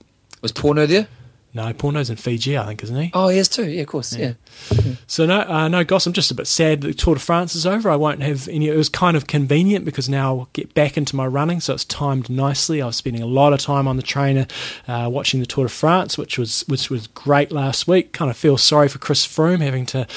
Was 0.43 0.53
Porno 0.53 0.87
there? 0.87 1.07
No, 1.55 1.73
Porno's 1.73 2.11
in 2.11 2.17
Fiji, 2.17 2.59
I 2.59 2.67
think, 2.67 2.83
isn't 2.83 2.97
he? 2.97 3.11
Oh, 3.15 3.29
he 3.29 3.39
is 3.39 3.49
too. 3.49 3.71
Yeah, 3.71 3.83
of 3.83 3.87
course. 3.87 4.17
Yeah. 4.17 4.33
So 5.07 5.25
no, 5.25 5.43
uh, 5.43 5.69
no, 5.69 5.85
Goss. 5.85 6.05
I'm 6.05 6.13
just 6.13 6.33
a 6.33 6.35
bit 6.35 6.49
sad 6.49 6.81
that 6.81 6.89
the 6.89 6.95
Tour 6.95 7.15
de 7.15 7.21
France 7.21 7.55
is 7.55 7.65
over. 7.65 7.89
I 7.89 7.95
won't 7.95 8.23
have 8.23 8.49
any. 8.49 8.69
It 8.69 8.77
was 8.77 8.89
kind 8.89 9.17
of 9.17 9.29
convenient 9.29 9.85
because 9.85 10.09
now 10.09 10.39
I'll 10.39 10.49
get 10.53 10.75
back 10.75 10.97
into 10.97 11.15
my 11.15 11.27
running, 11.29 11.61
so 11.61 11.73
it's 11.75 11.85
timed 11.85 12.29
nicely. 12.29 12.83
I 12.83 12.87
was 12.87 12.97
spending 12.97 13.23
a 13.23 13.27
lot 13.27 13.53
of 13.53 13.61
time 13.61 13.87
on 13.87 13.97
the 13.97 14.03
trainer 14.03 14.49
uh, 14.89 15.09
watching 15.13 15.39
the 15.39 15.47
Tour 15.47 15.67
de 15.67 15.71
France, 15.71 16.19
which 16.19 16.39
was 16.39 16.63
which 16.67 16.91
was 16.91 17.07
great 17.07 17.53
last 17.53 17.87
week. 17.87 18.13
Kind 18.13 18.33
of 18.33 18.37
feel 18.37 18.59
sorry 18.59 18.89
for 18.89 18.99
Chris 18.99 19.25
Froome 19.25 19.61
having 19.61 19.87
to 19.87 20.09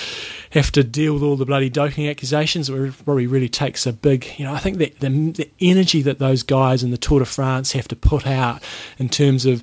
have 0.51 0.71
to 0.71 0.83
deal 0.83 1.13
with 1.13 1.21
all 1.21 1.35
the 1.35 1.45
bloody 1.45 1.69
doping 1.69 2.07
accusations. 2.07 2.67
It 2.67 2.93
probably 3.05 3.27
really 3.27 3.49
takes 3.49 3.85
a 3.85 3.93
big, 3.93 4.27
you 4.37 4.45
know. 4.45 4.53
I 4.53 4.59
think 4.59 4.79
that 4.79 4.99
the, 5.01 5.09
the 5.09 5.51
energy 5.61 6.01
that 6.01 6.17
those 6.17 6.41
guys 6.41 6.81
in 6.81 6.89
the 6.89 6.97
Tour 6.97 7.19
de 7.19 7.25
France 7.25 7.73
have 7.73 7.87
to 7.89 7.95
put 7.95 8.25
out 8.25 8.63
in 8.97 9.07
terms 9.07 9.45
of 9.45 9.61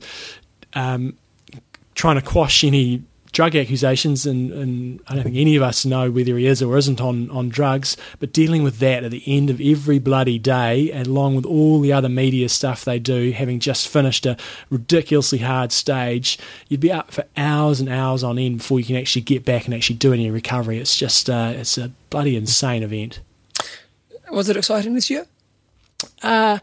um, 0.75 1.17
trying 1.95 2.17
to 2.17 2.23
quash 2.23 2.65
any 2.65 3.03
drug 3.33 3.57
accusations, 3.57 4.27
and, 4.27 4.53
and 4.53 5.01
I 5.09 5.15
don't 5.15 5.25
think 5.25 5.37
any 5.37 5.57
of 5.57 5.63
us 5.63 5.85
know 5.85 6.09
whether 6.09 6.39
he 6.39 6.47
is 6.47 6.63
or 6.63 6.79
isn't 6.79 7.01
on, 7.01 7.29
on 7.31 7.49
drugs, 7.49 7.97
but 8.21 8.33
dealing 8.33 8.63
with 8.63 8.79
that 8.79 9.03
at 9.03 9.11
the 9.11 9.25
end 9.27 9.51
of 9.51 9.61
every 9.61 9.99
bloody 9.99 10.39
day, 10.39 10.93
along 10.93 11.35
with 11.35 11.45
all 11.45 11.81
the 11.81 11.93
other 11.93 12.09
media 12.09 12.49
stuff 12.49 12.85
they 12.85 13.01
do, 13.01 13.33
having 13.33 13.59
just 13.59 13.89
finished 13.89 14.25
a 14.25 14.37
ridiculously 14.71 15.39
hard 15.39 15.73
stage, 15.73 16.39
you'd 16.69 16.79
be 16.79 16.93
up 16.93 17.11
for 17.11 17.25
hours 17.37 17.81
and 17.81 17.89
hours 17.89 18.23
on 18.23 18.39
end 18.39 18.59
before 18.59 18.79
you 18.79 18.87
can 18.87 18.97
actually 18.97 19.23
get 19.23 19.45
back 19.45 19.65
and 19.65 19.75
actually 19.75 19.97
do 19.97 20.13
any 20.13 20.31
recovery. 20.31 20.79
It's 20.79 20.97
just, 20.97 21.29
uh, 21.29 21.55
it's 21.57 21.77
a 21.77 21.91
bloody 22.11 22.37
insane 22.37 22.85
event. 22.85 23.19
Was 24.31 24.49
it 24.49 24.57
exciting 24.57 24.95
this 24.95 25.11
year? 25.11 25.27
Uh, 26.23 26.61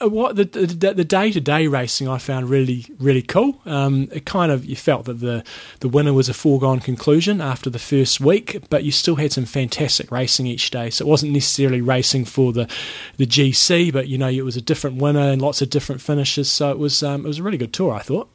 what 0.00 0.36
the 0.36 0.44
the 0.44 1.04
day 1.04 1.30
to 1.30 1.40
day 1.40 1.66
racing 1.66 2.08
I 2.08 2.18
found 2.18 2.48
really 2.48 2.86
really 2.98 3.22
cool. 3.22 3.60
Um, 3.66 4.08
it 4.12 4.24
kind 4.24 4.50
of 4.50 4.64
you 4.64 4.76
felt 4.76 5.04
that 5.06 5.20
the 5.20 5.44
the 5.80 5.88
winner 5.88 6.12
was 6.12 6.28
a 6.28 6.34
foregone 6.34 6.80
conclusion 6.80 7.40
after 7.40 7.70
the 7.70 7.78
first 7.78 8.20
week, 8.20 8.64
but 8.70 8.84
you 8.84 8.92
still 8.92 9.16
had 9.16 9.32
some 9.32 9.44
fantastic 9.44 10.10
racing 10.10 10.46
each 10.46 10.70
day. 10.70 10.90
So 10.90 11.04
it 11.04 11.08
wasn't 11.08 11.32
necessarily 11.32 11.80
racing 11.80 12.24
for 12.24 12.52
the 12.52 12.68
the 13.16 13.26
GC, 13.26 13.92
but 13.92 14.08
you 14.08 14.18
know 14.18 14.28
it 14.28 14.44
was 14.44 14.56
a 14.56 14.62
different 14.62 15.00
winner 15.00 15.30
and 15.30 15.40
lots 15.40 15.62
of 15.62 15.70
different 15.70 16.00
finishes. 16.00 16.50
So 16.50 16.70
it 16.70 16.78
was 16.78 17.02
um, 17.02 17.24
it 17.24 17.28
was 17.28 17.38
a 17.38 17.42
really 17.42 17.58
good 17.58 17.72
tour, 17.72 17.92
I 17.92 18.00
thought. 18.00 18.28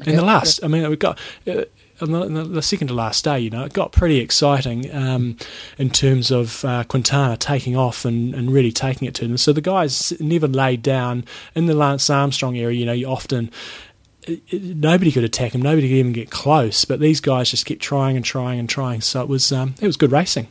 Okay. 0.00 0.10
And 0.10 0.18
the 0.18 0.24
last, 0.24 0.62
I 0.62 0.68
mean, 0.68 0.88
we 0.88 0.96
got. 0.96 1.18
Uh, 1.46 1.64
on 2.00 2.34
the, 2.34 2.44
the- 2.44 2.62
second 2.62 2.88
to 2.88 2.94
last 2.94 3.24
day, 3.24 3.38
you 3.40 3.50
know, 3.50 3.64
it 3.64 3.72
got 3.72 3.92
pretty 3.92 4.18
exciting 4.18 4.94
um, 4.94 5.36
in 5.78 5.90
terms 5.90 6.30
of 6.30 6.64
uh, 6.64 6.84
Quintana 6.84 7.36
taking 7.36 7.76
off 7.76 8.04
and, 8.04 8.34
and 8.34 8.50
really 8.52 8.72
taking 8.72 9.08
it 9.08 9.14
to 9.14 9.26
them. 9.26 9.36
So 9.36 9.52
the 9.52 9.60
guys 9.60 10.12
never 10.20 10.46
laid 10.48 10.82
down 10.82 11.24
in 11.54 11.66
the 11.66 11.74
Lance 11.74 12.08
Armstrong 12.10 12.56
area. 12.56 12.78
You 12.78 12.86
know, 12.86 12.92
you 12.92 13.06
often 13.06 13.50
nobody 14.52 15.10
could 15.10 15.24
attack 15.24 15.54
him, 15.54 15.62
nobody 15.62 15.88
could 15.88 15.96
even 15.96 16.12
get 16.12 16.30
close. 16.30 16.84
But 16.84 17.00
these 17.00 17.20
guys 17.20 17.50
just 17.50 17.66
kept 17.66 17.80
trying 17.80 18.16
and 18.16 18.24
trying 18.24 18.58
and 18.58 18.68
trying. 18.68 19.00
So 19.00 19.22
it 19.22 19.28
was 19.28 19.50
um, 19.52 19.74
it 19.80 19.86
was 19.86 19.96
good 19.96 20.12
racing. 20.12 20.48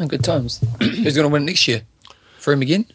Oh, 0.00 0.06
good 0.06 0.24
times. 0.24 0.58
Who's 0.80 1.14
going 1.14 1.22
to 1.24 1.28
win 1.28 1.44
next 1.44 1.68
year? 1.68 1.82
For 2.38 2.52
him 2.52 2.62
again? 2.62 2.86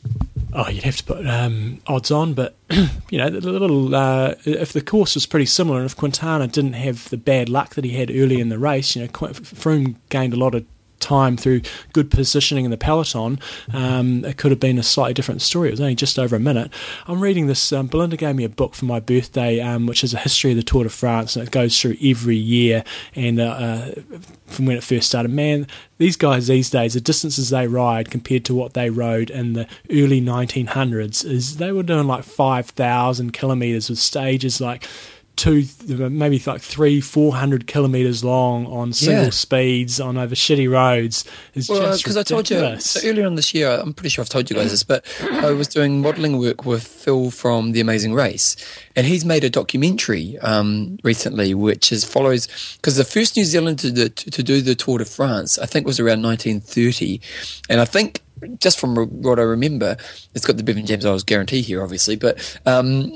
Oh, 0.52 0.68
you'd 0.68 0.84
have 0.84 0.98
to 0.98 1.04
put 1.04 1.28
um, 1.28 1.80
odds 1.86 2.10
on, 2.10 2.34
but 2.34 2.56
you 3.10 3.18
know, 3.18 3.30
the 3.30 3.40
little 3.42 3.94
uh, 3.94 4.36
if 4.46 4.74
the 4.74 4.82
course 4.82 5.16
was 5.16 5.26
pretty 5.26 5.46
similar, 5.46 5.78
and 5.78 5.86
if 5.86 5.96
Quintana 5.96 6.48
didn't 6.48 6.74
have 6.74 7.10
the 7.10 7.18
bad 7.18 7.50
luck 7.50 7.76
that 7.76 7.86
he 7.86 7.92
had 7.92 8.10
early 8.10 8.40
in 8.40 8.50
the 8.50 8.58
race, 8.58 8.96
you 8.96 9.04
know, 9.04 9.08
Froome 9.10 9.96
gained 10.10 10.34
a 10.34 10.38
lot 10.38 10.56
of 10.56 10.66
time 11.00 11.38
through 11.38 11.62
good 11.94 12.12
positioning 12.12 12.66
in 12.66 12.72
the 12.72 12.78
peloton. 12.78 13.40
Um, 13.74 14.26
it 14.26 14.38
could 14.38 14.52
have 14.52 14.60
been 14.60 14.78
a 14.78 14.84
slightly 14.84 15.14
different 15.14 15.42
story. 15.42 15.70
It 15.70 15.72
was 15.72 15.82
only 15.82 15.96
just 15.96 16.20
over 16.20 16.36
a 16.36 16.40
minute. 16.40 16.72
I'm 17.08 17.22
reading 17.22 17.48
this. 17.48 17.72
Um, 17.72 17.88
Belinda 17.88 18.18
gave 18.18 18.36
me 18.36 18.44
a 18.44 18.50
book 18.50 18.76
for 18.76 18.86
my 18.86 19.00
birthday, 19.00 19.60
um, 19.60 19.86
which 19.86 20.04
is 20.04 20.14
a 20.14 20.18
history 20.18 20.52
of 20.52 20.58
the 20.58 20.64
Tour 20.64 20.84
de 20.84 20.90
France, 20.90 21.36
and 21.36 21.48
it 21.48 21.52
goes 21.52 21.80
through 21.80 21.96
every 22.04 22.36
year 22.36 22.84
and 23.16 23.40
uh, 23.40 23.44
uh, 23.44 23.92
from 24.48 24.66
when 24.66 24.78
it 24.78 24.84
first 24.84 25.08
started. 25.08 25.32
Man, 25.32 25.68
these 25.98 26.16
guys 26.16 26.48
these 26.48 26.70
days, 26.70 26.94
the 26.94 27.02
distances 27.02 27.50
they 27.50 27.68
ride 27.68 28.10
compared 28.10 28.46
to 28.46 28.56
what 28.56 28.74
they 28.74 28.90
rode 28.90 29.30
in 29.30 29.54
the 29.54 29.68
early 29.92 30.22
1900s 30.22 31.26
is 31.26 31.58
they 31.58 31.72
were 31.72 31.84
doing 31.84 32.08
like 32.08 32.24
5,000 32.24 33.32
kilometers 33.34 33.90
with 33.90 34.00
stages 34.00 34.62
like 34.62 34.88
two, 35.40 35.64
maybe 35.88 36.42
like 36.46 36.62
three, 36.62 37.00
four 37.00 37.34
hundred 37.34 37.66
kilometers 37.66 38.24
long 38.24 38.66
on 38.68 38.92
single 38.92 39.24
Yeah. 39.26 39.30
speeds 39.30 40.00
on 40.00 40.18
over 40.18 40.36
shitty 40.36 40.70
roads. 40.70 41.24
Is 41.56 41.70
Well, 41.70 41.82
just 41.82 42.04
because 42.04 42.18
I 42.18 42.24
told 42.24 42.50
you 42.50 42.80
so 42.80 43.00
earlier 43.08 43.26
on 43.26 43.36
this 43.36 43.54
year, 43.54 43.70
I'm 43.70 43.94
pretty 43.94 44.10
sure 44.10 44.22
I've 44.22 44.30
told 44.30 44.50
you 44.50 44.56
guys 44.58 44.72
this, 44.72 44.84
but 44.84 45.06
I 45.32 45.52
was 45.52 45.68
doing 45.70 46.02
modelling 46.02 46.38
work 46.38 46.66
with 46.66 46.86
Phil 46.86 47.32
from 47.32 47.72
The 47.72 47.80
Amazing 47.80 48.14
Race, 48.14 48.58
and 48.96 49.08
he's 49.08 49.24
made 49.24 49.44
a 49.46 49.50
documentary 49.50 50.38
um, 50.40 51.00
recently, 51.04 51.54
which 51.54 51.92
is 51.92 52.04
follows 52.04 52.48
because 52.76 52.98
the 52.98 53.06
first 53.06 53.38
New 53.38 53.46
Zealand 53.46 53.80
to, 53.80 54.10
to 54.10 54.32
to 54.32 54.44
do 54.44 54.62
the 54.62 54.76
Tour 54.76 54.98
de 54.98 55.06
France, 55.06 55.58
I 55.58 55.66
think, 55.66 55.88
was 55.88 56.00
around 56.00 56.22
1930, 56.22 57.22
and 57.70 57.80
I 57.80 57.86
think. 57.86 58.22
Just 58.60 58.80
from 58.80 58.96
what 58.96 59.40
I 59.40 59.44
remember, 59.44 59.98
it's 60.36 60.46
got 60.46 60.58
the 60.58 60.64
Bevan 60.64 60.86
James 60.86 61.06
Eyles 61.06 61.24
guarantee 61.24 61.62
here, 61.62 61.84
obviously. 61.84 62.16
But 62.16 62.60
um, 62.66 63.14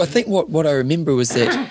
I 0.00 0.06
think 0.06 0.28
what, 0.28 0.48
what 0.50 0.66
I 0.66 0.72
remember 0.72 1.14
was 1.14 1.30
that 1.30 1.70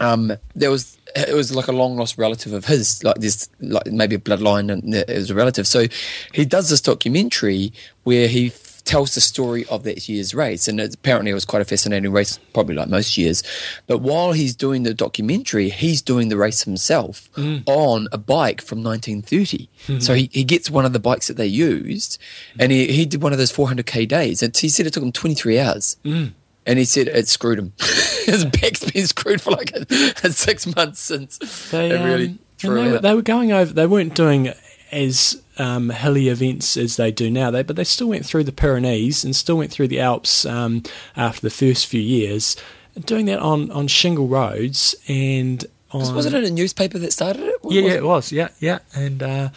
um, 0.00 0.32
there 0.54 0.70
was 0.70 0.98
it 1.14 1.34
was 1.34 1.54
like 1.54 1.68
a 1.68 1.72
long 1.72 1.96
lost 1.96 2.16
relative 2.18 2.52
of 2.52 2.64
his, 2.64 3.04
like 3.04 3.16
this, 3.16 3.48
like 3.60 3.86
maybe 3.86 4.16
a 4.16 4.18
bloodline, 4.18 4.72
and 4.72 4.94
it 4.94 5.08
was 5.08 5.30
a 5.30 5.34
relative. 5.34 5.66
So 5.66 5.86
he 6.32 6.44
does 6.44 6.70
this 6.70 6.80
documentary 6.80 7.72
where 8.04 8.28
he 8.28 8.50
tells 8.84 9.14
the 9.14 9.20
story 9.20 9.64
of 9.66 9.84
that 9.84 10.08
year's 10.08 10.34
race, 10.34 10.68
and 10.68 10.80
apparently 10.80 11.30
it 11.30 11.34
was 11.34 11.44
quite 11.44 11.62
a 11.62 11.64
fascinating 11.64 12.12
race, 12.12 12.38
probably 12.52 12.74
like 12.74 12.88
most 12.88 13.16
years. 13.16 13.42
But 13.86 13.98
while 13.98 14.32
he's 14.32 14.54
doing 14.56 14.82
the 14.82 14.94
documentary, 14.94 15.68
he's 15.68 16.02
doing 16.02 16.28
the 16.28 16.36
race 16.36 16.62
himself 16.64 17.28
on 17.66 18.08
a 18.12 18.18
bike 18.18 18.60
from 18.60 18.82
1930. 18.82 19.68
So 20.02 20.14
he, 20.14 20.30
he 20.32 20.44
gets 20.44 20.70
one 20.70 20.84
of 20.84 20.92
the 20.92 20.98
bikes 20.98 21.28
that 21.28 21.36
they 21.36 21.46
used, 21.46 22.18
and 22.58 22.72
he, 22.72 22.86
he 22.86 23.04
did 23.04 23.22
one 23.22 23.32
of 23.32 23.38
those 23.38 23.52
400k 23.52 24.06
days, 24.08 24.42
and 24.42 24.56
he 24.56 24.68
said 24.68 24.86
it 24.86 24.92
took 24.92 25.02
him 25.02 25.12
23 25.12 25.58
hours. 25.58 25.96
And 26.04 26.78
he 26.78 26.84
said 26.84 27.08
it 27.08 27.28
screwed 27.28 27.58
him. 27.58 27.72
His 28.24 28.44
back's 28.44 28.88
been 28.90 29.06
screwed 29.06 29.40
for 29.40 29.50
like 29.50 29.72
a, 29.72 30.30
six 30.30 30.66
months 30.76 31.00
since. 31.00 31.38
They, 31.70 31.90
it 31.90 32.04
really 32.04 32.26
um, 32.26 32.38
they, 32.62 32.90
were, 32.92 32.98
they 33.00 33.14
were 33.14 33.22
going 33.22 33.52
over. 33.52 33.72
They 33.72 33.86
weren't 33.86 34.14
doing 34.14 34.52
as 34.92 35.42
um, 35.58 35.90
hilly 35.90 36.28
events 36.28 36.76
as 36.76 36.96
they 36.96 37.10
do 37.10 37.30
now. 37.30 37.50
They, 37.50 37.62
but 37.62 37.76
they 37.76 37.84
still 37.84 38.08
went 38.08 38.26
through 38.26 38.44
the 38.44 38.52
Pyrenees 38.52 39.24
and 39.24 39.34
still 39.34 39.56
went 39.56 39.72
through 39.72 39.88
the 39.88 40.00
Alps 40.00 40.44
um, 40.44 40.82
after 41.16 41.40
the 41.40 41.50
first 41.50 41.86
few 41.86 42.00
years, 42.00 42.56
doing 43.04 43.26
that 43.26 43.38
on 43.38 43.70
on 43.70 43.86
shingle 43.86 44.28
roads 44.28 44.94
and 45.08 45.64
on. 45.90 46.14
Was 46.14 46.26
it 46.26 46.34
in 46.34 46.44
a 46.44 46.50
newspaper 46.50 46.98
that 46.98 47.12
started 47.12 47.42
it? 47.42 47.64
What 47.64 47.74
yeah, 47.74 47.82
yeah, 47.82 47.90
it? 47.92 47.96
it 47.96 48.04
was. 48.04 48.32
Yeah, 48.32 48.48
yeah, 48.60 48.78
and 48.94 49.22
uh, 49.22 49.48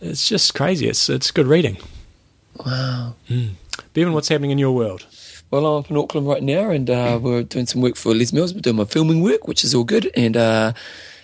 it's 0.00 0.28
just 0.28 0.54
crazy. 0.54 0.88
It's 0.88 1.08
it's 1.08 1.30
good 1.30 1.46
reading. 1.46 1.76
Wow. 2.64 3.14
Bevan, 3.94 4.12
what's 4.12 4.28
happening 4.28 4.50
in 4.50 4.58
your 4.58 4.72
world? 4.72 5.06
Well, 5.50 5.66
I'm 5.66 5.80
up 5.80 5.90
in 5.90 5.96
Auckland 5.96 6.28
right 6.28 6.42
now, 6.42 6.70
and 6.70 6.88
uh, 6.88 7.18
we're 7.20 7.42
doing 7.42 7.66
some 7.66 7.80
work 7.80 7.96
for 7.96 8.14
Les 8.14 8.32
Mills. 8.32 8.54
We're 8.54 8.60
doing 8.60 8.76
my 8.76 8.84
filming 8.84 9.20
work, 9.20 9.48
which 9.48 9.64
is 9.64 9.74
all 9.74 9.82
good, 9.82 10.10
and 10.14 10.36
uh, 10.36 10.72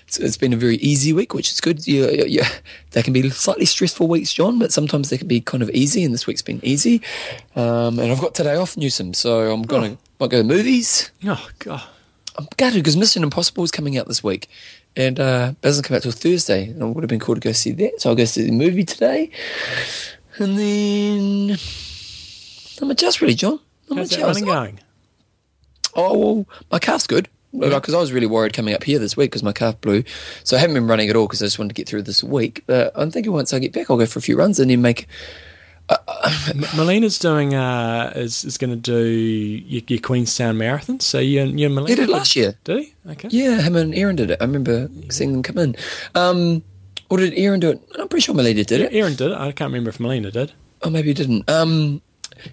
it's, 0.07 0.19
it's 0.19 0.37
been 0.37 0.53
a 0.53 0.57
very 0.57 0.77
easy 0.77 1.13
week, 1.13 1.35
which 1.35 1.51
is 1.51 1.61
good. 1.61 1.87
Yeah, 1.87 2.09
yeah, 2.11 2.25
yeah, 2.25 2.49
they 2.93 3.03
can 3.03 3.13
be 3.13 3.29
slightly 3.31 3.65
stressful 3.65 4.07
weeks, 4.07 4.33
John, 4.33 4.59
but 4.59 4.73
sometimes 4.73 5.11
they 5.11 5.19
can 5.19 5.29
be 5.29 5.41
kind 5.41 5.63
of 5.63 5.71
easy, 5.71 6.05
and 6.05 6.15
this 6.15 6.27
week's 6.27 6.43
been 6.43 6.61
easy. 6.63 7.03
Um, 7.57 7.99
and 7.99 8.13
I've 8.13 8.21
got 8.21 8.35
today 8.35 8.55
off, 8.55 8.77
Newsom, 8.77 9.15
so 9.15 9.51
I'm 9.53 9.63
going 9.63 9.97
to 9.97 10.03
might 10.21 10.31
go 10.31 10.39
to 10.39 10.45
movies. 10.45 11.11
Oh 11.25 11.49
God, 11.59 11.83
I'm 12.37 12.47
gutted 12.57 12.83
because 12.83 12.97
Mission 12.97 13.23
Impossible 13.23 13.65
is 13.65 13.71
coming 13.71 13.99
out 13.99 14.07
this 14.07 14.23
week, 14.23 14.49
and 14.97 15.19
uh, 15.19 15.53
doesn't 15.61 15.83
come 15.83 15.97
out 15.97 16.03
till 16.03 16.13
Thursday, 16.13 16.71
and 16.71 16.83
I 16.83 16.87
would 16.87 17.03
have 17.03 17.11
been 17.11 17.21
cool 17.21 17.35
to 17.35 17.41
go 17.41 17.53
see 17.53 17.73
that. 17.73 18.01
So 18.01 18.11
I'll 18.11 18.17
go 18.17 18.25
see 18.25 18.45
the 18.45 18.53
movie 18.53 18.85
today, 18.85 19.31
and 20.39 20.57
then 20.59 21.59
I'm 22.81 22.95
just 22.97 23.21
really, 23.21 23.35
John. 23.35 23.61
Not 23.89 23.99
how's 23.99 24.11
much 24.11 24.19
that 24.19 24.21
else. 24.21 24.37
running 24.37 24.45
going? 24.45 24.81
Oh, 25.95 26.19
well, 26.19 26.47
my 26.71 26.79
calf's 26.79 27.07
good. 27.07 27.29
Because 27.59 27.95
I 27.95 27.99
was 27.99 28.13
really 28.13 28.27
worried 28.27 28.53
coming 28.53 28.75
up 28.75 28.85
here 28.85 28.99
this 28.99 29.17
week 29.17 29.31
because 29.31 29.43
my 29.43 29.53
calf 29.53 29.81
blew. 29.81 30.05
So 30.45 30.57
I 30.57 30.61
haven't 30.61 30.75
been 30.75 30.87
running 30.87 31.09
at 31.09 31.17
all 31.17 31.27
because 31.27 31.43
I 31.43 31.47
just 31.47 31.59
wanted 31.59 31.71
to 31.71 31.75
get 31.75 31.89
through 31.89 32.03
this 32.03 32.23
week. 32.23 32.63
But 32.67 32.93
I'm 32.95 33.11
thinking 33.11 33.33
once 33.33 33.53
I 33.53 33.59
get 33.59 33.73
back, 33.73 33.91
I'll 33.91 33.97
go 33.97 34.07
for 34.07 34.19
a 34.19 34.23
few 34.23 34.37
runs 34.37 34.59
and 34.61 34.71
then 34.71 34.83
make. 34.83 35.07
M- 35.89 36.65
Melina's 36.77 37.19
doing 37.19 37.55
uh, 37.55 38.13
is 38.17 38.45
is 38.45 38.59
going 38.59 38.71
to 38.71 38.77
do 38.77 39.07
your, 39.07 39.83
your 39.87 40.01
Queenstown 40.01 40.59
Marathon. 40.59 40.99
So 40.99 41.21
you 41.21 41.43
and 41.43 41.61
you 41.61 41.67
and 41.67 41.75
Melina 41.77 41.91
He 41.91 41.95
did 41.95 42.09
it 42.09 42.13
last 42.13 42.35
year. 42.35 42.57
Did 42.65 42.81
he? 42.81 42.95
Okay. 43.11 43.29
Yeah, 43.31 43.61
him 43.61 43.77
and 43.77 43.95
Aaron 43.95 44.17
did 44.17 44.31
it. 44.33 44.39
I 44.41 44.45
remember 44.45 44.89
seeing 45.11 45.33
them 45.33 45.43
come 45.45 45.59
in. 45.59 45.77
Um, 46.17 46.65
or 47.09 47.19
did 47.19 47.35
Aaron 47.35 47.61
do 47.61 47.71
it? 47.71 47.81
I'm 47.99 48.09
pretty 48.09 48.25
sure 48.25 48.35
Melina 48.35 48.65
did 48.65 48.81
it. 48.81 48.93
Aaron 48.93 49.15
did 49.15 49.31
it. 49.31 49.39
I 49.39 49.53
can't 49.53 49.69
remember 49.69 49.91
if 49.91 50.01
Melina 50.01 50.33
did. 50.33 50.53
Oh, 50.83 50.91
maybe 50.91 51.09
he 51.09 51.15
didn't. 51.15 51.49
Um, 51.49 52.03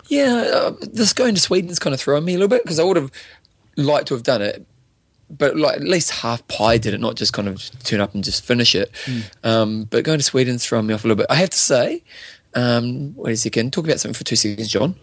yeah, 0.08 0.50
uh, 0.54 0.74
this 0.82 1.12
going 1.14 1.34
to 1.36 1.42
Sweden's 1.42 1.80
kind 1.80 1.94
of 1.94 2.00
throwing 2.00 2.26
me 2.26 2.34
a 2.34 2.38
little 2.38 2.48
bit 2.50 2.64
because 2.64 2.80
I 2.80 2.84
would 2.84 2.98
have 2.98 3.12
liked 3.78 4.08
to 4.10 4.14
have 4.14 4.24
done 4.24 4.42
it, 4.42 4.66
but 5.30 5.56
like 5.56 5.78
at 5.78 5.84
least 5.84 6.12
half 6.12 6.48
pie 6.48 6.78
did 6.78 6.94
it, 6.94 7.00
not 7.00 7.16
just 7.16 7.34
kind 7.34 7.48
of 7.48 7.70
turn 7.84 8.02
up 8.02 8.14
and 8.14 8.24
just 8.24 8.44
finish 8.44 8.76
it. 8.76 8.92
Um, 9.44 9.86
but 9.86 10.04
going 10.04 10.20
to 10.20 10.24
Sweden's 10.24 10.66
throwing 10.66 10.88
me 10.88 10.94
off 10.94 11.04
a 11.04 11.08
little 11.08 11.22
bit. 11.22 11.28
I 11.30 11.36
have 11.36 11.50
to 11.50 11.58
say, 11.58 12.04
um, 12.56 13.16
wait 13.16 13.34
a 13.34 13.38
second, 13.38 13.74
talk 13.74 13.86
about 13.86 14.00
something 14.00 14.18
for 14.18 14.24
two 14.24 14.36
seconds, 14.36 14.70
John. 14.70 14.96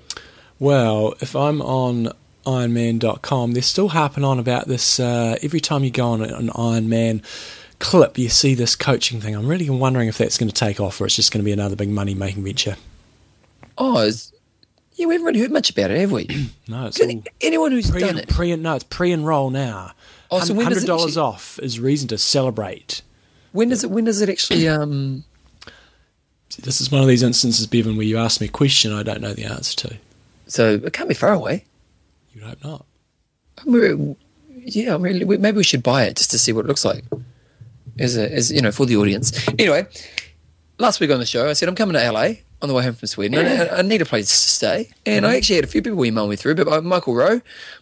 Well, 0.59 1.15
if 1.21 1.35
I'm 1.35 1.63
on 1.63 2.13
ironman.com, 2.45 3.53
they're 3.53 3.63
still 3.63 3.89
harping 3.89 4.25
on 4.25 4.39
about 4.39 4.69
this. 4.69 5.01
Uh, 5.01 5.37
every 5.43 5.61
time 5.61 5.85
you 5.85 5.91
go 5.91 6.09
on 6.09 6.23
an 6.23 6.49
Ironman 6.49 7.25
clip, 7.79 8.19
you 8.19 8.29
see 8.29 8.55
this 8.55 8.77
coaching 8.77 9.21
thing. 9.21 9.35
I'm 9.35 9.49
really 9.49 9.69
wondering 9.69 10.09
if 10.09 10.19
that's 10.19 10.39
going 10.39 10.51
to 10.51 10.55
take 10.55 10.81
off 10.81 11.01
or 11.01 11.07
it's 11.07 11.17
just 11.17 11.33
going 11.33 11.41
to 11.41 11.45
be 11.45 11.53
another 11.53 11.77
big 11.77 11.89
money 11.89 12.15
making 12.15 12.45
venture. 12.45 12.77
Oh, 13.79 13.99
is, 13.99 14.33
yeah, 14.95 15.07
we 15.07 15.15
haven't 15.15 15.27
really 15.27 15.41
heard 15.41 15.51
much 15.51 15.71
about 15.71 15.91
it, 15.91 15.99
have 15.99 16.13
we? 16.13 16.29
No, 16.69 16.87
it's 16.87 17.01
all 17.01 17.23
anyone 17.41 17.73
who's 17.73 17.91
pre, 17.91 18.01
done 18.01 18.19
it, 18.19 18.29
pre 18.29 18.55
no, 18.55 18.77
it's 18.77 18.85
pre-enroll 18.85 19.51
now. 19.51 19.91
Oh, 20.31 20.41
so 20.41 20.55
when 20.55 20.67
does 20.67 20.75
hundred 20.79 20.85
it 20.85 20.87
dollars 20.87 21.17
actually- 21.17 21.23
off 21.23 21.59
is 21.63 21.81
reason 21.81 22.09
to 22.09 22.19
celebrate. 22.19 23.03
when 23.53 23.69
does 23.69 23.83
it? 23.85 23.91
When 23.91 24.05
does 24.05 24.21
it 24.21 24.29
actually? 24.29 24.69
Um, 24.69 25.25
This 26.63 26.81
is 26.81 26.91
one 26.91 27.01
of 27.03 27.09
these 27.09 27.23
instances, 27.23 27.67
Bevan, 27.67 27.97
where 27.97 28.07
you 28.07 28.19
ask 28.19 28.41
me 28.41 28.47
a 28.49 28.51
question 28.51 28.93
I 28.93 29.03
don't 29.03 29.21
know 29.21 29.33
the 29.35 29.45
answer 29.45 29.77
to. 29.89 29.97
so 30.47 30.75
it 30.85 30.93
can't 30.93 31.09
be 31.09 31.15
far 31.15 31.33
away. 31.33 31.65
You'd 32.35 32.45
hope 32.45 32.63
not. 32.65 32.85
We're, 33.65 34.17
yeah, 34.57 34.95
I 34.95 34.99
mean, 34.99 35.27
we- 35.27 35.37
maybe 35.39 35.57
we 35.59 35.65
should 35.65 35.83
buy 35.83 36.05
it 36.05 36.17
just 36.17 36.31
to 36.33 36.39
see 36.39 36.53
what 36.53 36.65
it 36.65 36.69
looks 36.69 36.85
like, 36.85 37.05
as 37.99 38.17
a, 38.17 38.31
as 38.33 38.51
you 38.53 38.61
know, 38.61 38.73
for 38.73 38.85
the 38.87 38.97
audience. 38.97 39.33
Anyway, 39.59 39.87
last 40.79 41.01
week 41.01 41.11
on 41.11 41.19
the 41.21 41.27
show, 41.27 41.49
I 41.49 41.53
said 41.55 41.69
I'm 41.69 41.75
coming 41.75 41.95
to 41.95 42.11
LA 42.13 42.35
on 42.63 42.69
the 42.69 42.75
way 42.75 42.83
home 42.83 42.95
from 42.95 43.07
Sweden. 43.09 43.39
and 43.47 43.71
I, 43.71 43.79
I 43.79 43.83
need 43.83 44.03
a 44.03 44.05
place 44.05 44.29
to 44.29 44.37
stay, 44.49 44.91
and 45.07 45.27
I 45.27 45.37
actually 45.37 45.57
had 45.57 45.65
a 45.65 45.69
few 45.69 45.83
people 45.83 46.05
email 46.05 46.27
me 46.29 46.37
through. 46.37 46.55
But 46.57 46.69
uh, 46.69 46.81
Michael 46.83 47.15
Rowe, 47.15 47.41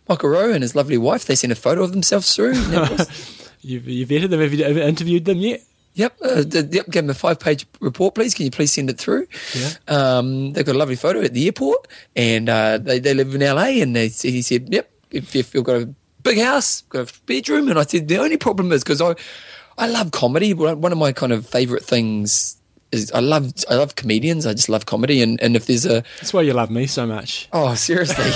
Michael 0.09 0.31
Rowe, 0.31 0.53
and 0.53 0.63
his 0.63 0.75
lovely 0.77 0.99
wife, 0.99 1.25
they 1.27 1.35
sent 1.35 1.53
a 1.53 1.57
photo 1.57 1.83
of 1.83 1.93
themselves 1.93 2.35
through. 2.35 2.55
and 2.55 2.73
that 2.73 2.91
was- 2.91 3.51
You've, 3.61 3.89
you've 3.89 4.09
vetted 4.09 4.31
them. 4.31 4.41
Have 4.41 4.55
you 4.55 4.65
ever 4.65 4.79
interviewed 4.79 5.25
them 5.25 5.39
yet? 5.39 5.63
Yep, 5.95 6.17
uh, 6.25 6.45
yep. 6.49 6.71
Give 6.71 6.93
them 6.93 7.11
a 7.11 7.15
five-page 7.15 7.67
report, 7.81 8.15
please. 8.15 8.33
Can 8.35 8.45
you 8.45 8.53
please 8.53 8.73
send 8.73 8.89
it 8.89 8.99
through? 8.99 9.27
Yeah. 9.53 9.71
Um, 9.89 10.53
they've 10.53 10.65
got 10.65 10.77
a 10.77 10.79
lovely 10.79 10.95
photo 10.95 11.23
at 11.23 11.35
the 11.35 11.45
airport, 11.47 11.89
and 12.15 12.49
uh, 12.49 12.79
they 12.79 13.01
they 13.01 13.15
live 13.15 13.35
in 13.35 13.41
LA. 13.41 13.83
And 13.83 13.97
they, 13.97 14.07
he 14.07 14.43
said, 14.43 14.69
"Yep, 14.73 14.89
if, 15.11 15.35
if 15.35 15.55
you've 15.55 15.65
got 15.65 15.83
a 15.83 15.93
big 16.23 16.39
house, 16.39 16.83
got 16.83 17.11
a 17.11 17.21
bedroom." 17.27 17.69
And 17.69 17.81
I 17.81 17.83
said, 17.83 18.07
"The 18.07 18.19
only 18.19 18.37
problem 18.37 18.71
is 18.71 18.85
because 18.85 19.01
I 19.01 19.17
I 19.77 19.89
love 19.89 20.13
comedy. 20.13 20.55
One 20.55 20.81
one 20.81 20.93
of 20.93 20.99
my 20.99 21.11
kind 21.11 21.33
of 21.33 21.45
favorite 21.45 21.83
things 21.85 22.58
is 22.93 23.13
I 23.13 23.21
love 23.21 23.53
I 23.69 23.75
love 23.75 23.95
comedians. 23.95 24.47
I 24.47 24.55
just 24.55 24.69
love 24.69 24.87
comedy. 24.87 25.23
And 25.23 25.41
and 25.43 25.57
if 25.57 25.67
there's 25.67 25.87
a 25.87 26.03
That's 26.21 26.33
why 26.33 26.43
you 26.43 26.53
love 26.53 26.71
me 26.71 26.87
so 26.87 27.07
much. 27.07 27.49
Oh, 27.53 27.75
seriously, 27.75 28.31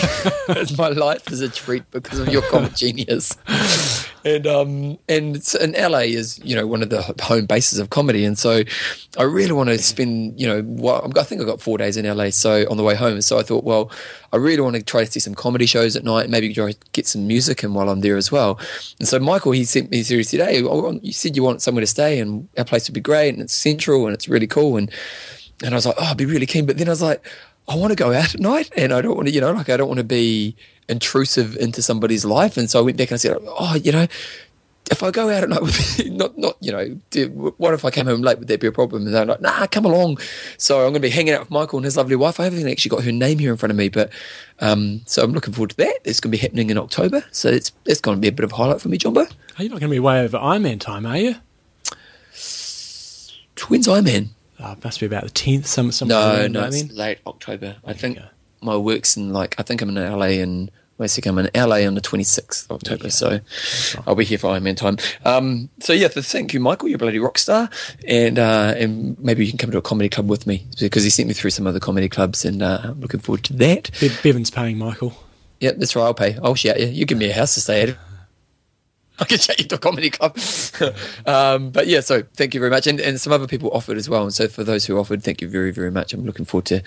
it's 0.49 0.77
my 0.79 0.89
life 0.89 1.31
is 1.31 1.41
a 1.41 1.49
treat 1.49 1.91
because 1.91 2.19
of 2.19 2.29
your 2.29 2.43
comic 2.43 2.75
genius. 2.75 3.37
And 4.25 4.47
um 4.47 4.99
and 5.09 5.55
and 5.61 5.75
LA 5.75 6.01
is 6.01 6.39
you 6.45 6.55
know 6.55 6.67
one 6.67 6.83
of 6.83 6.91
the 6.91 7.03
home 7.23 7.47
bases 7.47 7.79
of 7.79 7.91
comedy, 7.91 8.25
and 8.25 8.39
so 8.39 8.63
I 9.19 9.25
really 9.25 9.53
want 9.53 9.69
to 9.69 9.79
spend 9.79 10.41
you 10.41 10.47
know 10.47 11.11
I 11.17 11.23
think 11.25 11.41
I 11.41 11.45
got 11.45 11.61
four 11.61 11.77
days 11.79 11.97
in 11.97 12.07
LA, 12.07 12.31
so 12.31 12.65
on 12.71 12.77
the 12.77 12.83
way 12.83 12.95
home. 12.95 13.21
So 13.21 13.39
I 13.39 13.43
thought, 13.43 13.65
well, 13.65 13.91
I 14.33 14.37
really 14.37 14.61
want 14.61 14.77
to 14.77 14.83
try 14.83 15.05
to 15.05 15.11
see 15.11 15.21
some 15.21 15.35
comedy 15.35 15.67
shows 15.67 15.97
at 15.97 16.05
night, 16.05 16.31
maybe 16.31 16.55
get 16.93 17.07
some 17.07 17.27
music 17.27 17.65
in 17.65 17.75
while 17.75 17.89
I'm 17.89 18.01
there 18.01 18.17
as 18.17 18.31
well. 18.31 18.61
And 18.99 19.09
so 19.09 19.19
Michael 19.19 19.53
he 19.53 19.65
sent 19.65 19.91
me 19.91 20.01
a 20.01 20.05
series 20.05 20.31
today. 20.31 20.63
Oh, 20.63 20.99
you 21.03 21.13
said 21.13 21.35
you 21.37 21.43
want 21.43 21.63
somewhere 21.63 21.83
to 21.83 21.87
stay, 21.87 22.21
and 22.21 22.49
our 22.57 22.65
place 22.65 22.89
would 22.89 22.95
be 22.95 23.01
great, 23.01 23.31
and 23.31 23.43
it's 23.43 23.55
central, 23.55 24.07
and 24.07 24.15
it's 24.15 24.29
really 24.29 24.47
cool, 24.47 24.77
and 24.77 24.91
and 25.65 25.75
I 25.75 25.77
was 25.77 25.87
like, 25.87 25.97
oh, 25.99 26.05
I'd 26.05 26.17
be 26.17 26.27
really 26.27 26.47
keen. 26.47 26.67
But 26.67 26.79
then 26.79 26.89
I 26.89 26.91
was 26.91 27.03
like, 27.03 27.25
I 27.69 27.77
want 27.77 27.93
to 27.93 27.97
go 27.97 28.13
out 28.13 28.35
at 28.35 28.41
night 28.41 28.71
and 28.77 28.93
I 28.93 29.01
don't 29.01 29.15
want 29.15 29.29
to, 29.29 29.35
you 29.35 29.41
know, 29.41 29.53
like 29.53 29.69
I 29.69 29.77
don't 29.77 29.89
want 29.89 29.99
to 29.99 30.05
be 30.05 30.57
intrusive 30.89 31.57
into 31.57 31.83
somebody's 31.83 32.25
life. 32.25 32.57
And 32.57 32.69
so 32.71 32.79
I 32.79 32.83
went 32.83 32.97
back 32.97 33.09
and 33.11 33.15
I 33.15 33.19
said, 33.19 33.37
oh, 33.41 33.75
you 33.77 33.93
know, 33.93 34.07
if 34.91 35.03
I 35.03 35.11
go 35.11 35.31
out 35.31 35.43
at 35.43 35.49
night 35.49 35.63
with, 35.63 36.07
not, 36.11 36.37
not, 36.37 36.57
you 36.61 36.73
know, 36.73 36.85
what 37.57 37.73
if 37.73 37.85
I 37.85 37.91
came 37.91 38.07
home 38.07 38.21
late? 38.21 38.39
Would 38.39 38.49
that 38.49 38.61
be 38.61 38.67
a 38.67 38.73
problem? 38.73 39.07
And 39.07 39.15
they're 39.15 39.25
like, 39.25 39.41
nah, 39.41 39.67
come 39.69 39.85
along. 39.85 40.19
So 40.59 40.79
I'm 40.79 40.83
going 40.93 40.95
to 40.95 41.01
be 41.01 41.09
hanging 41.11 41.35
out 41.35 41.41
with 41.41 41.51
Michael 41.51 41.79
and 41.79 41.85
his 41.85 41.97
lovely 41.97 42.17
wife. 42.17 42.41
I 42.41 42.45
haven't 42.45 42.69
actually 42.69 42.89
got 42.91 43.05
her 43.05 43.13
name 43.13 43.39
here 43.39 43.53
in 43.53 43.57
front 43.57 43.71
of 43.71 43.77
me, 43.77 43.89
but, 43.89 44.11
um, 44.59 45.01
so 45.07 45.23
I'm 45.23 45.33
looking 45.33 45.55
forward 45.55 45.71
to 45.71 45.77
that. 45.79 45.99
It's 46.05 46.21
going 46.21 46.31
to 46.33 46.37
be 46.37 46.43
happening 46.43 46.69
in 46.71 46.79
October. 46.79 47.25
So 47.31 47.49
it's, 47.49 47.73
it's 47.87 48.01
going 48.01 48.17
to 48.17 48.21
be 48.21 48.29
a 48.29 48.33
bit 48.33 48.45
of 48.45 48.53
a 48.53 48.57
highlight 48.57 48.81
for 48.81 48.89
me, 48.89 48.99
Jumbo. 48.99 49.21
Are 49.23 49.63
you 49.63 49.69
not 49.69 49.81
going 49.81 49.91
to 49.91 49.95
be 49.95 50.01
way 50.01 50.21
over 50.21 50.37
Ironman 50.39 50.81
time, 50.81 51.07
are 51.07 51.17
you? 51.17 51.37
Twins 53.55 53.87
Ironman. 53.87 54.31
Oh, 54.59 54.73
it 54.73 54.85
must 54.85 55.01
be 55.01 55.07
about 55.07 55.25
the 55.25 55.31
10th, 55.31 55.67
some, 55.67 55.91
some 55.93 56.09
No, 56.09 56.47
no, 56.49 56.65
it's 56.65 56.83
then. 56.83 56.97
late 56.97 57.19
October. 57.27 57.77
I 57.85 57.93
think. 57.95 58.19
My 58.63 58.77
work's 58.77 59.17
in 59.17 59.33
like 59.33 59.55
I 59.59 59.63
think 59.63 59.83
I'm 59.83 59.89
in 59.97 59.97
LA 59.97 60.41
and 60.43 60.71
basically 60.99 61.31
I'm 61.31 61.39
in 61.39 61.51
LA 61.55 61.79
on 61.87 61.95
the 61.95 62.01
26th 62.01 62.65
of 62.67 62.73
October, 62.77 63.11
so 63.11 63.41
I'll 64.07 64.15
be 64.15 64.25
here 64.25 64.39
for 64.39 64.51
Ironman 64.51 64.77
time. 64.77 64.99
Um, 65.25 65.69
so 65.81 65.93
yeah, 65.93 66.09
th- 66.09 66.25
thank 66.27 66.55
you, 66.55 66.61
Michael. 66.61 66.89
You're 66.89 66.97
a 66.97 66.99
bloody 66.99 67.19
rock 67.19 67.39
star, 67.39 67.69
and 68.07 68.39
uh, 68.39 68.75
and 68.77 69.19
maybe 69.19 69.45
you 69.45 69.51
can 69.51 69.59
come 69.59 69.71
to 69.73 69.79
a 69.79 69.83
comedy 69.83 70.09
club 70.09 70.29
with 70.31 70.47
me 70.47 70.67
because 70.79 71.03
he 71.03 71.11
sent 71.11 71.27
me 71.29 71.35
through 71.35 71.51
some 71.51 71.67
other 71.67 71.81
comedy 71.81 72.09
clubs, 72.09 72.45
and 72.45 72.63
uh, 72.63 72.81
I'm 72.85 73.01
looking 73.01 73.21
forward 73.21 73.43
to 73.45 73.53
that. 73.55 73.91
Be- 74.01 74.11
Bevan's 74.23 74.51
paying 74.51 74.79
Michael. 74.79 75.15
Yep, 75.61 75.77
that's 75.79 75.97
right. 75.97 76.05
I'll 76.05 76.15
pay. 76.15 76.37
I'll 76.43 76.55
shout 76.55 76.79
you. 76.81 76.87
You 76.87 77.05
give 77.05 77.19
me 77.19 77.31
a 77.31 77.35
house 77.35 77.55
to 77.55 77.61
stay 77.61 77.83
at. 77.83 77.97
I 79.23 79.25
can 79.25 79.39
shout 79.39 79.59
you 79.61 79.67
to 79.69 79.77
a 79.77 79.79
comedy 79.79 80.11
club. 80.11 80.37
um, 81.27 81.71
but 81.71 81.87
yeah, 81.87 82.01
so 82.01 82.23
thank 82.35 82.55
you 82.55 82.61
very 82.61 82.71
much. 82.71 82.89
And, 82.89 83.01
and 83.01 83.21
some 83.21 83.33
other 83.33 83.47
people 83.47 83.71
offered 83.73 83.97
as 83.97 84.09
well. 84.09 84.25
And 84.25 84.35
so 84.35 84.49
for 84.49 84.65
those 84.65 84.85
who 84.85 84.99
offered, 84.99 85.23
thank 85.23 85.41
you 85.41 85.49
very, 85.49 85.71
very 85.71 85.93
much. 85.93 86.13
I'm 86.13 86.25
looking 86.25 86.45
forward 86.45 86.67
to 86.67 86.83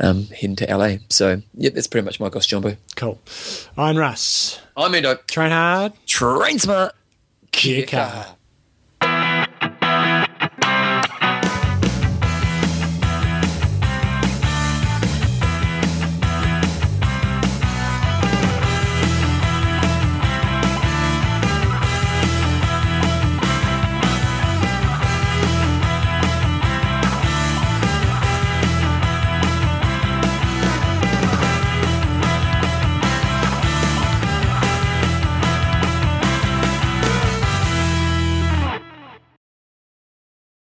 um, 0.00 0.24
heading 0.28 0.56
to 0.56 0.76
LA. 0.76 0.96
So 1.10 1.42
yeah, 1.54 1.70
that's 1.74 1.86
pretty 1.86 2.06
much 2.06 2.18
my 2.20 2.30
goss, 2.30 2.46
Jumbo. 2.46 2.76
Cool. 2.96 3.20
I'm 3.76 3.98
Russ. 3.98 4.60
I'm 4.76 4.94
Endo. 4.94 5.16
Train 5.28 5.50
hard. 5.50 5.92
Train 6.06 6.58
smart. 6.58 6.94
Kia 7.52 7.84
kaha. 7.84 8.34